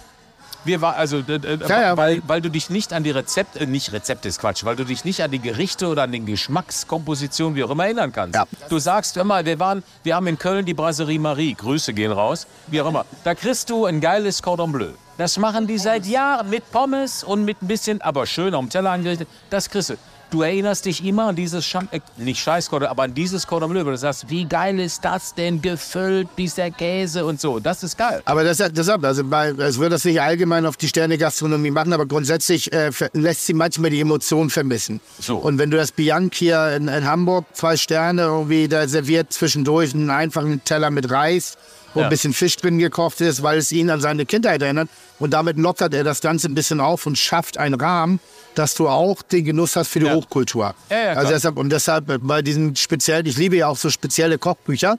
Wir 0.65 0.81
war 0.81 0.97
also, 0.97 1.19
äh, 1.19 1.35
äh, 1.35 1.57
Ja, 1.67 1.81
ja. 1.81 1.97
weil, 1.97 2.21
weil 2.27 2.41
du 2.41 2.49
dich 2.49 2.69
nicht 2.69 2.91
an 2.91 3.03
die 3.03 3.11
Rezepte, 3.11 3.61
äh, 3.61 3.65
nicht 3.65 3.93
Rezepte 3.93 4.27
ist 4.27 4.41
Quatsch, 4.41 4.65
weil 4.65 4.75
du 4.75 4.83
dich 4.83 5.05
nicht 5.05 5.23
an 5.23 5.31
die 5.31 5.39
Gerichte 5.39 5.87
oder 5.87 6.03
an 6.03 6.11
den 6.11 6.25
Geschmackskompositionen, 6.25 7.55
wie 7.55 7.63
auch 7.63 7.69
immer, 7.69 7.85
erinnern 7.85 8.11
kannst. 8.11 8.35
Ja. 8.35 8.45
Du 8.67 8.77
sagst 8.77 9.15
immer, 9.15 9.45
wir 9.45 9.57
waren, 9.59 9.83
wir 10.03 10.15
haben 10.15 10.27
in 10.27 10.37
Köln 10.37 10.65
die 10.65 10.73
Brasserie 10.73 11.17
Marie, 11.19 11.53
Grüße 11.53 11.93
gehen 11.93 12.11
raus, 12.11 12.45
wie 12.67 12.81
auch 12.81 12.89
immer. 12.89 13.05
Da 13.23 13.35
kriegst 13.35 13.69
du 13.69 13.85
ein 13.85 14.01
geiles 14.01 14.41
Cordon 14.41 14.71
Bleu. 14.73 14.89
Das 15.17 15.37
machen 15.37 15.65
die 15.65 15.77
seit 15.77 16.05
Jahren 16.05 16.49
mit 16.49 16.69
Pommes 16.71 17.23
und 17.23 17.45
mit 17.45 17.61
ein 17.61 17.67
bisschen, 17.67 18.01
aber 18.01 18.25
schön 18.25 18.53
auf 18.53 18.61
dem 18.61 18.69
Teller 18.69 18.91
angerichtet. 18.91 19.27
Das 19.49 19.69
kriegst 19.69 19.91
du. 19.91 19.93
Du 20.31 20.43
erinnerst 20.43 20.85
dich 20.85 21.03
immer 21.03 21.29
an 21.29 21.35
dieses, 21.35 21.65
Scham 21.65 21.87
äh, 21.91 21.99
nicht 22.17 22.39
Scheißcordon, 22.39 22.87
aber 22.87 23.03
an 23.03 23.13
dieses 23.13 23.47
Cordon 23.47 23.71
Bleu, 23.71 23.85
weil 23.85 23.93
du 23.93 23.97
sagst, 23.97 24.29
wie 24.29 24.45
geil 24.45 24.79
ist 24.79 25.03
das 25.03 25.33
denn, 25.33 25.61
gefüllt, 25.61 26.27
dieser 26.37 26.69
Käse 26.69 27.25
und 27.25 27.41
so. 27.41 27.59
Das 27.59 27.81
ist 27.83 27.97
geil. 27.97 28.21
Aber 28.25 28.43
das, 28.43 28.57
deshalb, 28.57 29.03
also 29.03 29.23
es 29.23 29.79
wird 29.79 29.91
das 29.91 30.05
nicht 30.05 30.21
allgemein 30.21 30.65
auf 30.67 30.77
die 30.77 30.87
Sterne-Gastronomie 30.87 31.71
machen, 31.71 31.93
aber 31.93 32.05
grundsätzlich 32.05 32.71
äh, 32.71 32.91
lässt 33.13 33.47
sie 33.47 33.53
manchmal 33.53 33.89
die 33.89 34.01
Emotionen 34.01 34.51
vermissen. 34.51 35.01
So. 35.19 35.37
Und 35.37 35.57
wenn 35.57 35.71
du 35.71 35.77
das 35.77 35.91
Bianc 35.91 36.35
hier 36.35 36.75
in, 36.75 36.87
in 36.87 37.05
Hamburg, 37.05 37.45
zwei 37.53 37.75
Sterne, 37.75 38.23
irgendwie, 38.23 38.67
da 38.67 38.87
serviert 38.87 39.33
zwischendurch 39.33 39.95
einen 39.95 40.11
einfachen 40.11 40.63
Teller 40.63 40.91
mit 40.91 41.09
Reis, 41.09 41.57
wo 41.93 41.99
Ja. 42.01 42.05
ein 42.05 42.09
bisschen 42.09 42.33
Fisch 42.33 42.55
drin 42.57 42.77
gekocht 42.79 43.21
ist, 43.21 43.41
weil 43.43 43.57
es 43.57 43.71
ihn 43.71 43.89
an 43.89 44.01
seine 44.01 44.25
Kindheit 44.25 44.61
erinnert. 44.61 44.89
Und 45.19 45.31
damit 45.31 45.57
lockert 45.57 45.93
er 45.93 46.03
das 46.03 46.21
Ganze 46.21 46.47
ein 46.47 46.55
bisschen 46.55 46.79
auf 46.79 47.05
und 47.05 47.17
schafft 47.17 47.57
einen 47.57 47.75
Rahmen, 47.79 48.19
dass 48.55 48.75
du 48.75 48.87
auch 48.87 49.21
den 49.21 49.45
Genuss 49.45 49.75
hast 49.75 49.89
für 49.89 49.99
die 49.99 50.05
Ja. 50.05 50.13
Hochkultur. 50.15 50.73
Ja, 50.89 51.13
also 51.13 51.31
deshalb, 51.31 51.57
und 51.57 51.69
deshalb 51.69 52.09
äh, 52.09 52.17
bei 52.19 52.41
diesen 52.41 52.75
speziellen, 52.75 53.25
ich 53.25 53.37
liebe 53.37 53.55
ja 53.57 53.67
auch 53.67 53.77
so 53.77 53.89
spezielle 53.89 54.37
Kochbücher, 54.37 54.97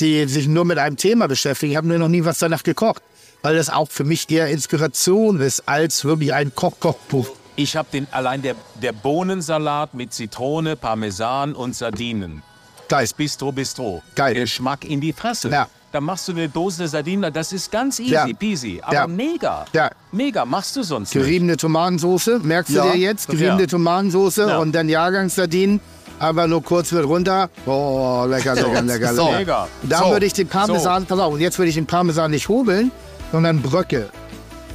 die 0.00 0.26
sich 0.26 0.48
nur 0.48 0.64
mit 0.64 0.78
einem 0.78 0.96
Thema 0.96 1.26
beschäftigen. 1.28 1.72
Ich 1.72 1.76
habe 1.76 1.86
nur 1.86 1.98
noch 1.98 2.08
nie 2.08 2.24
was 2.24 2.38
danach 2.38 2.62
gekocht, 2.62 3.02
weil 3.42 3.56
das 3.56 3.70
auch 3.70 3.90
für 3.90 4.04
mich 4.04 4.28
eher 4.30 4.48
Inspiration 4.48 5.40
ist 5.40 5.68
als 5.68 6.04
wirklich 6.04 6.32
ein 6.34 6.54
Koch-Kochbuch. 6.54 7.28
Ich 7.56 7.76
habe 7.76 7.86
den 7.92 8.08
allein 8.10 8.42
der, 8.42 8.56
der 8.82 8.92
Bohnensalat 8.92 9.94
mit 9.94 10.12
Zitrone, 10.12 10.74
Parmesan 10.74 11.54
und 11.54 11.76
Sardinen. 11.76 12.42
Geil. 12.88 13.08
Bistro 13.16 13.52
Bistro. 13.52 14.02
Geil. 14.16 14.34
Geschmack 14.34 14.84
in 14.84 15.00
die 15.00 15.12
Fresse. 15.12 15.48
Ja. 15.50 15.68
Dann 15.94 16.02
machst 16.02 16.26
du 16.26 16.32
eine 16.32 16.48
Dose 16.48 16.88
Sardinen, 16.88 17.32
das 17.32 17.52
ist 17.52 17.70
ganz 17.70 18.00
easy 18.00 18.10
Ja. 18.14 18.26
peasy, 18.36 18.80
aber 18.82 18.92
Ja. 18.94 19.06
mega. 19.06 19.64
Ja. 19.72 19.90
Mega, 20.10 20.44
machst 20.44 20.74
du 20.74 20.82
sonst 20.82 21.14
nicht. 21.14 21.22
Geriebene 21.24 21.56
Tomatensoße, 21.56 22.40
merkst 22.42 22.74
du 22.74 22.80
dir 22.82 22.96
jetzt? 22.96 23.28
Geriebene. 23.28 23.68
Tomatensoße 23.68 24.58
und 24.58 24.74
dann 24.74 24.88
Jahrgangssardinen. 24.88 25.78
Aber 26.18 26.48
nur 26.48 26.64
kurz 26.64 26.90
wird 26.90 27.06
runter. 27.06 27.48
Oh, 27.64 28.24
lecker, 28.28 28.56
lecker, 28.56 28.82
lecker, 28.82 29.14
So. 29.14 29.26
lecker. 29.26 29.38
Mega. 29.38 29.68
Da 29.84 29.98
So. 30.00 30.10
würde 30.10 30.26
ich 30.26 30.32
den 30.32 30.48
Parmesan, 30.48 31.06
pass 31.06 31.18
auf, 31.20 31.32
und 31.34 31.40
jetzt 31.40 31.58
würde 31.58 31.68
ich 31.68 31.76
den 31.76 31.86
Parmesan 31.86 32.32
nicht 32.32 32.48
hobeln, 32.48 32.90
sondern 33.30 33.62
Bröcke. 33.62 34.08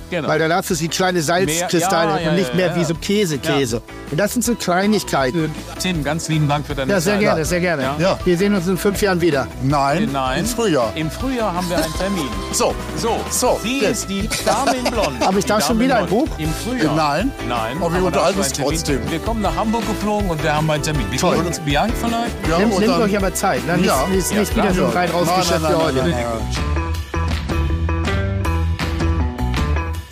Genau. 0.10 0.28
Weil 0.28 0.39
dann 0.39 0.51
hast 0.53 0.70
du 0.70 0.76
die 0.76 0.88
kleine 0.88 1.22
Salzkristalle 1.22 2.14
Mehr- 2.14 2.22
ja, 2.24 2.30
und 2.30 2.36
nicht 2.36 2.55
mehr 2.55 2.68
ja, 2.68 2.76
wie 2.76 2.84
so 2.84 2.93
Käse-Käse. 2.95 3.82
Und 4.12 4.20
das 4.20 4.34
sind 4.34 4.43
so 4.43 4.55
Kleinigkeiten. 4.55 5.53
Tim, 5.80 6.03
ganz 6.03 6.28
lieben 6.30 6.47
Dank 6.47 6.66
für 6.66 6.74
deine 6.76 6.91
Ja, 6.91 6.99
sehr 6.99 7.14
Zeit. 7.14 7.22
gerne, 7.22 7.45
sehr 7.45 7.60
gerne. 7.60 7.84
Ja. 7.84 7.95
Ja. 7.99 8.20
Wir 8.26 8.38
sehen 8.38 8.55
uns 8.55 8.68
in 8.68 8.78
fünf 8.78 9.01
Jahren 9.01 9.22
wieder. 9.22 9.47
Nein, 9.62 10.10
Nein. 10.12 10.39
im 10.39 10.45
Frühjahr. 10.45 10.91
Im 10.95 11.12
Frühjahr 11.12 11.53
haben 11.53 11.70
wir 11.70 11.78
einen 11.78 11.93
Termin. 11.97 12.28
So, 12.51 12.74
So, 12.97 13.20
So, 13.30 13.60
sie 13.62 13.82
jetzt. 13.82 14.01
ist 14.01 14.10
die 14.10 14.28
Dame 14.45 14.76
in 14.78 14.84
Blond. 14.91 15.22
Aber 15.22 15.38
ich 15.38 15.45
darf 15.45 15.60
Die 15.60 15.66
schon 15.68 15.80
wieder 15.80 15.97
in 15.99 16.03
ein. 16.05 16.10
Buch? 16.10 16.28
Im 16.39 16.51
Frühjahr. 16.53 16.95
Nein. 16.95 17.32
Nein. 17.47 17.78
Aber 17.80 17.93
wir 17.93 17.99
da 18.01 18.07
unterhalten 18.07 18.39
uns 18.39 18.53
trotzdem. 18.53 18.99
Wir 19.12 19.20
kommen 19.20 19.41
nach 19.41 19.55
Hamburg 19.55 19.86
geflogen 19.88 20.30
und 20.30 20.41
wir 20.43 20.55
haben 20.55 20.70
einen 20.72 20.82
Termin. 20.84 21.05
Wir 21.12 21.20
Toll. 21.20 21.38
holen 21.38 21.47
uns 21.47 21.60
Bianc 21.60 21.93
vielleicht. 21.95 22.36
ja, 22.49 22.57
Nehmt, 22.57 22.74
euch 22.99 23.16
aber 23.18 23.34
Zeit. 23.34 23.66
Ne? 23.68 23.78
Nicht, 23.78 23.86
Ja. 23.86 24.07
nicht, 24.07 24.55
wieder 24.55 24.74
so 24.74 24.86
ein 24.86 24.91
rein 24.91 25.10
Geschäft 25.12 25.53
für 25.53 25.60
nein, 25.62 25.76
heute. 25.78 26.03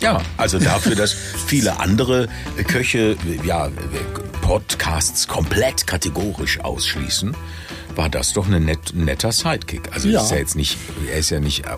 Ja, 0.00 0.20
also 0.36 0.58
dafür, 0.58 0.94
dass 0.94 1.12
viele 1.12 1.80
andere 1.80 2.28
Köche 2.68 3.16
ja, 3.44 3.68
Podcasts 4.42 5.26
komplett 5.28 5.86
kategorisch 5.86 6.60
ausschließen, 6.60 7.36
war 7.96 8.08
das 8.08 8.32
doch 8.32 8.46
ein 8.48 8.64
net, 8.64 8.94
netter 8.94 9.32
Sidekick. 9.32 9.90
Also 9.92 10.08
Ja. 10.08 10.22
ist 10.22 10.30
ja 10.30 10.36
jetzt 10.36 10.54
nicht, 10.54 10.78
er 11.10 11.18
ist 11.18 11.30
ja 11.30 11.40
nicht 11.40 11.66
äh, 11.66 11.70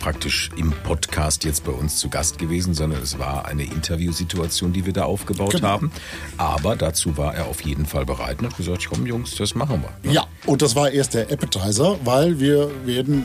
praktisch 0.00 0.50
im 0.56 0.70
Podcast 0.84 1.42
jetzt 1.44 1.64
bei 1.64 1.72
uns 1.72 1.96
zu 1.96 2.08
Gast 2.08 2.38
gewesen, 2.38 2.74
sondern 2.74 3.02
es 3.02 3.18
war 3.18 3.46
eine 3.46 3.64
Interviewsituation, 3.64 4.72
die 4.72 4.86
wir 4.86 4.92
da 4.92 5.02
aufgebaut 5.04 5.50
Genau. 5.54 5.66
haben. 5.68 5.90
Aber 6.38 6.76
dazu 6.76 7.16
war 7.16 7.34
er 7.34 7.46
auf 7.46 7.60
jeden 7.62 7.86
Fall 7.86 8.06
bereit 8.06 8.38
und 8.40 8.46
hat 8.46 8.56
gesagt, 8.56 8.86
komm 8.88 9.04
Jungs, 9.04 9.34
das 9.34 9.56
machen 9.56 9.82
wir. 10.02 10.12
Ja, 10.12 10.26
und 10.46 10.62
das 10.62 10.76
war 10.76 10.90
erst 10.92 11.14
der 11.14 11.30
Appetizer, 11.32 11.98
weil 12.04 12.38
wir 12.38 12.70
werden 12.86 13.24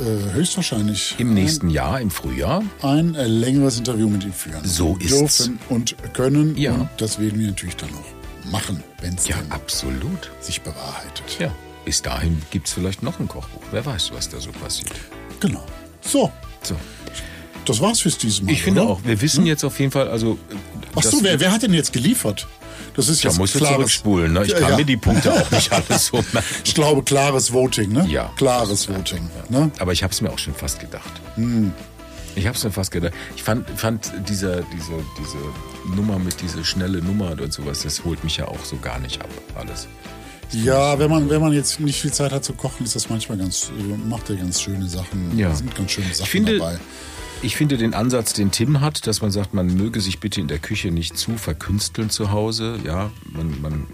äh, 0.00 0.32
höchstwahrscheinlich 0.32 1.14
Im 1.18 1.34
nächsten 1.34 1.70
Jahr, 1.70 2.00
im 2.00 2.10
Frühjahr, 2.10 2.62
ein 2.82 3.14
äh, 3.14 3.26
längeres 3.26 3.78
Interview 3.78 4.08
mit 4.08 4.24
ihm 4.24 4.32
führen. 4.32 4.64
So 4.64 4.96
ist's. 5.00 5.38
Dürfen 5.38 5.58
und 5.68 5.96
können. 6.14 6.56
Ja. 6.56 6.72
Und 6.74 6.88
das 6.96 7.18
werden 7.18 7.38
wir 7.38 7.48
natürlich 7.48 7.76
dann 7.76 7.90
noch 7.90 8.50
machen, 8.50 8.82
wenn 9.00 9.14
es 9.14 9.28
ja, 9.28 9.36
absolut. 9.50 10.30
sich 10.40 10.60
bewahrheitet. 10.62 11.38
Ja. 11.38 11.52
Bis 11.84 12.02
dahin 12.02 12.42
gibt 12.50 12.66
es 12.66 12.72
vielleicht 12.72 13.02
noch 13.02 13.20
ein 13.20 13.28
Kochbuch. 13.28 13.62
Wer 13.70 13.84
weiß, 13.84 14.12
was 14.12 14.28
da 14.28 14.40
so 14.40 14.50
passiert. 14.52 14.92
Genau. 15.40 15.64
So, 16.00 16.30
So. 16.62 16.76
das 17.64 17.80
war's 17.80 18.00
fürs 18.00 18.18
diesmal. 18.18 18.52
Ich 18.52 18.62
finde 18.62 18.82
oder? 18.82 18.90
auch, 18.90 19.00
wir 19.04 19.20
wissen 19.20 19.46
jetzt 19.46 19.64
auf 19.64 19.78
jeden 19.78 19.92
Fall, 19.92 20.08
also. 20.08 20.38
Ach 20.94 21.02
so, 21.02 21.22
wer, 21.22 21.40
wer 21.40 21.52
hat 21.52 21.62
denn 21.62 21.74
jetzt 21.74 21.92
geliefert? 21.92 22.46
Das 22.94 23.08
ist 23.08 23.24
Da 23.24 23.28
jetzt 23.28 23.38
musst 23.38 23.54
du 23.54 23.58
klares, 23.58 23.74
zurückspulen. 23.76 24.32
Ne? 24.32 24.44
Ich 24.44 24.52
Ja, 24.52 24.60
kann 24.60 24.70
ja. 24.70 24.76
mir 24.76 24.84
die 24.84 24.96
Punkte 24.96 25.32
auch 25.40 25.50
nicht 25.50 25.72
alles 25.72 26.06
so 26.06 26.16
merken. 26.32 26.48
Ich 26.64 26.74
glaube, 26.74 27.02
klares 27.02 27.52
Voting, 27.52 27.92
ne? 27.92 28.06
Ja. 28.08 28.30
Klares 28.36 28.88
Voting. 28.88 29.28
Ne? 29.48 29.70
Aber 29.78 29.92
ich 29.92 30.02
habe 30.02 30.12
es 30.12 30.20
mir 30.20 30.30
auch 30.30 30.38
schon 30.38 30.54
fast 30.54 30.80
gedacht. 30.80 31.12
Hm. 31.36 31.72
Ich 32.36 32.46
habe 32.46 32.56
es 32.56 32.64
mir 32.64 32.72
fast 32.72 32.90
gedacht. 32.90 33.12
Ich 33.36 33.42
fand, 33.42 33.68
fand 33.78 34.12
dieser, 34.28 34.62
diese, 34.62 34.92
diese 35.18 35.94
Nummer 35.96 36.18
mit 36.18 36.40
dieser 36.40 36.64
schnelle 36.64 36.98
Nummer 37.00 37.30
und 37.40 37.52
sowas, 37.52 37.82
das 37.82 38.04
holt 38.04 38.24
mich 38.24 38.36
ja 38.38 38.48
auch 38.48 38.64
so 38.64 38.76
gar 38.78 38.98
nicht 38.98 39.20
ab. 39.22 39.28
Alles. 39.54 39.86
Ja, 40.52 40.98
wenn 40.98 41.10
man, 41.10 41.30
wenn 41.30 41.40
man 41.40 41.52
jetzt 41.52 41.80
nicht 41.80 42.00
viel 42.00 42.12
Zeit 42.12 42.32
hat 42.32 42.44
zu 42.44 42.52
kochen, 42.52 42.84
ist 42.84 42.94
das 42.94 43.08
manchmal 43.08 43.38
ganz, 43.38 43.70
äh, 43.78 44.08
macht 44.08 44.30
er 44.30 44.36
ganz 44.36 44.60
schöne 44.60 44.88
Sachen. 44.88 45.36
Ja. 45.36 45.54
Sind 45.54 45.74
ganz 45.74 45.90
schöne 45.92 46.08
Sachen 46.08 46.24
Ich 46.24 46.30
finde, 46.30 46.58
dabei. 46.58 46.78
Ich 47.44 47.56
finde 47.56 47.76
den 47.76 47.94
Ansatz, 47.94 48.32
den 48.32 48.50
Tim 48.50 48.80
hat, 48.80 49.06
dass 49.06 49.20
man 49.20 49.30
sagt, 49.30 49.52
man 49.54 49.76
möge 49.76 50.00
sich 50.00 50.18
bitte 50.18 50.40
in 50.40 50.48
der 50.48 50.58
Küche 50.58 50.90
nicht 50.90 51.18
zu 51.18 51.36
verkünsteln 51.36 52.08
zu 52.08 52.32
Hause. 52.32 52.78
Ja, 52.84 53.10
man, 53.32 53.60
man 53.60 53.86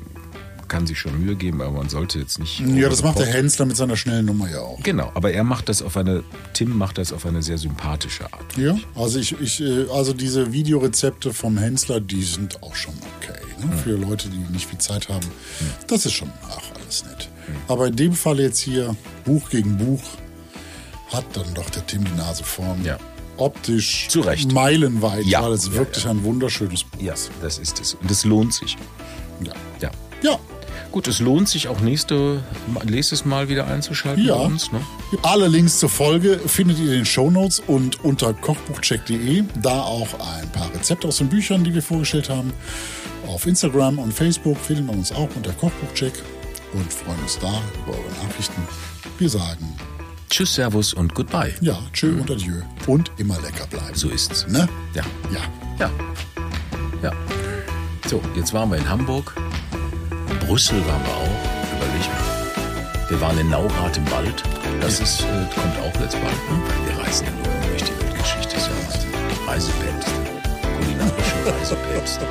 kann 0.69 0.87
sich 0.87 1.01
schon 1.01 1.19
Mühe 1.21 1.35
geben, 1.35 1.61
aber 1.61 1.79
man 1.79 1.89
sollte 1.89 2.21
jetzt 2.21 2.39
nicht. 2.39 2.61
Ja, 2.61 2.89
das 2.89 3.03
macht 3.03 3.19
der 3.19 3.27
Hensler 3.27 3.67
mit 3.67 3.77
seiner 3.77 3.97
schnellen 3.97 4.27
Nummer 4.27 4.49
ja 4.49 4.61
auch. 4.61 4.81
Genau, 4.85 5.11
aber 5.15 5.33
er 5.33 5.43
macht 5.43 5.69
das 5.69 5.83
auf 5.83 5.97
eine, 5.97 6.23
Tim 6.53 6.79
macht 6.79 6.99
das 6.99 7.13
auf 7.13 7.27
eine 7.27 7.43
sehr 7.43 7.59
sympathische 7.59 8.33
Art. 8.33 8.57
Ja, 8.57 8.79
also 8.95 9.19
ich, 9.19 9.39
ich, 9.41 9.61
äh, 9.61 9.87
also 9.93 10.13
diese 10.13 10.53
Videorezepte 10.53 11.33
vom 11.33 11.59
Hensler, 11.59 12.01
die 12.01 12.23
sind 12.23 12.63
auch 12.63 12.77
schon 12.77 12.95
okay. 13.19 13.41
Ne? 13.67 13.77
Für 13.79 13.97
Leute, 13.97 14.29
die 14.29 14.39
nicht 14.53 14.69
viel 14.69 14.79
Zeit 14.79 15.09
haben. 15.09 15.27
Das 15.89 16.07
ist 16.07 16.13
schon 16.13 16.31
ach, 16.49 16.63
alles 16.81 17.05
nett. 17.05 17.29
Aber 17.67 17.89
in 17.89 17.97
dem 17.97 18.13
Fall 18.13 18.39
jetzt 18.39 18.61
hier 18.61 18.95
Buch 19.25 19.51
gegen 19.51 19.77
Buch 19.77 20.03
hat 21.09 21.25
dann 21.33 21.53
doch 21.55 21.69
der 21.71 21.85
Tim 21.87 22.05
die 22.05 22.17
Nase 22.17 22.45
vorn. 22.45 22.85
Ja. 22.85 22.97
Optisch 23.41 24.09
Zu 24.09 24.21
Recht. 24.21 24.53
meilenweit, 24.53 25.25
Ja. 25.27 25.43
weil 25.43 25.53
es 25.53 25.67
Ja, 25.67 25.73
wirklich 25.75 26.07
ein 26.07 26.23
wunderschönes 26.25 26.85
Buch 26.85 27.01
Ja, 27.01 27.15
das 27.43 27.59
ist 27.59 27.81
es. 27.81 27.95
Und 27.95 28.11
es 28.11 28.25
lohnt 28.25 28.55
sich. 28.55 28.77
Ja. 29.45 29.53
Ja. 29.81 29.91
ja. 30.23 30.39
Gut, 30.93 31.07
es 31.07 31.21
lohnt 31.21 31.49
sich 31.49 31.69
auch 31.69 31.81
nächste, 31.81 32.43
nächstes 32.85 33.25
Mal 33.25 33.49
wieder 33.49 33.67
einzuschalten 33.69 34.25
Ja. 34.25 34.37
bei 34.37 34.45
uns. 34.45 34.73
Ne? 34.73 34.81
Alle 35.23 35.47
Links 35.47 35.79
zur 35.79 35.89
Folge 35.89 36.41
findet 36.47 36.79
ihr 36.79 36.87
in 36.87 36.91
den 36.91 37.05
Shownotes 37.07 37.63
und 37.67 38.03
unter 38.05 38.35
kochbuchcheck.de. 38.35 39.45
Da 39.63 39.83
auch 39.83 40.09
ein 40.15 40.51
paar 40.51 40.69
Rezepte 40.75 41.07
aus 41.09 41.19
den 41.19 41.29
Büchern, 41.29 41.63
die 41.63 41.73
wir 41.75 41.83
vorgestellt 41.83 42.29
haben. 42.29 42.53
Auf 43.29 43.47
Instagram 43.47 44.01
und 44.01 44.13
Facebook 44.13 44.59
findet 44.59 44.87
man 44.87 44.97
uns 44.97 45.13
auch 45.13 45.29
unter 45.37 45.53
Kochbuchcheck 45.53 46.15
und 46.73 46.93
freuen 46.93 47.21
uns 47.21 47.39
da 47.39 47.49
über 47.87 47.97
eure 47.97 48.27
Nachrichten. 48.27 48.61
Wir 49.19 49.29
sagen 49.29 49.77
Tschüss, 50.31 50.55
Servus 50.55 50.95
und 50.95 51.15
Goodbye. 51.15 51.53
ja, 51.61 51.77
tschö 51.93 52.13
und 52.21 52.31
adieu 52.31 52.63
und 52.87 53.11
immer 53.19 53.37
lecker 53.41 53.67
bleiben. 53.67 53.95
So 53.95 54.09
ist's. 54.11 54.47
Ne? 54.47 54.69
Ja. 54.95 55.03
Ja. 55.33 55.41
Ja. 55.79 55.91
Ja. 57.03 57.13
So, 58.09 58.23
jetzt 58.37 58.53
waren 58.55 58.71
wir 58.71 58.79
in 58.79 58.89
Hamburg. 58.89 59.35
Brüssel 60.47 60.79
waren 60.87 61.03
wir 61.03 61.15
auch. 61.15 61.77
Überleg 61.77 62.09
mal. 62.09 63.11
Wir 63.11 63.21
waren 63.21 63.39
in 63.39 63.51
Naurath 63.51 63.97
im 63.97 64.09
Wald. 64.13 64.43
Das 64.81 65.01
ist, 65.01 65.23
äh, 65.23 65.25
kommt 65.55 65.77
auch 65.81 66.01
jetzt 66.01 66.15
bald. 66.21 66.25
Ne? 66.25 66.63
Wir 66.87 67.05
reisen 67.05 67.27
ja 67.27 67.33
nur 67.33 67.69
durch 67.69 67.83
die 67.83 68.01
Weltgeschichte. 68.01 68.57
Reisepäpste. 69.47 70.11
Kulinarische 70.79 71.47
Reisepäpste. 71.61 72.27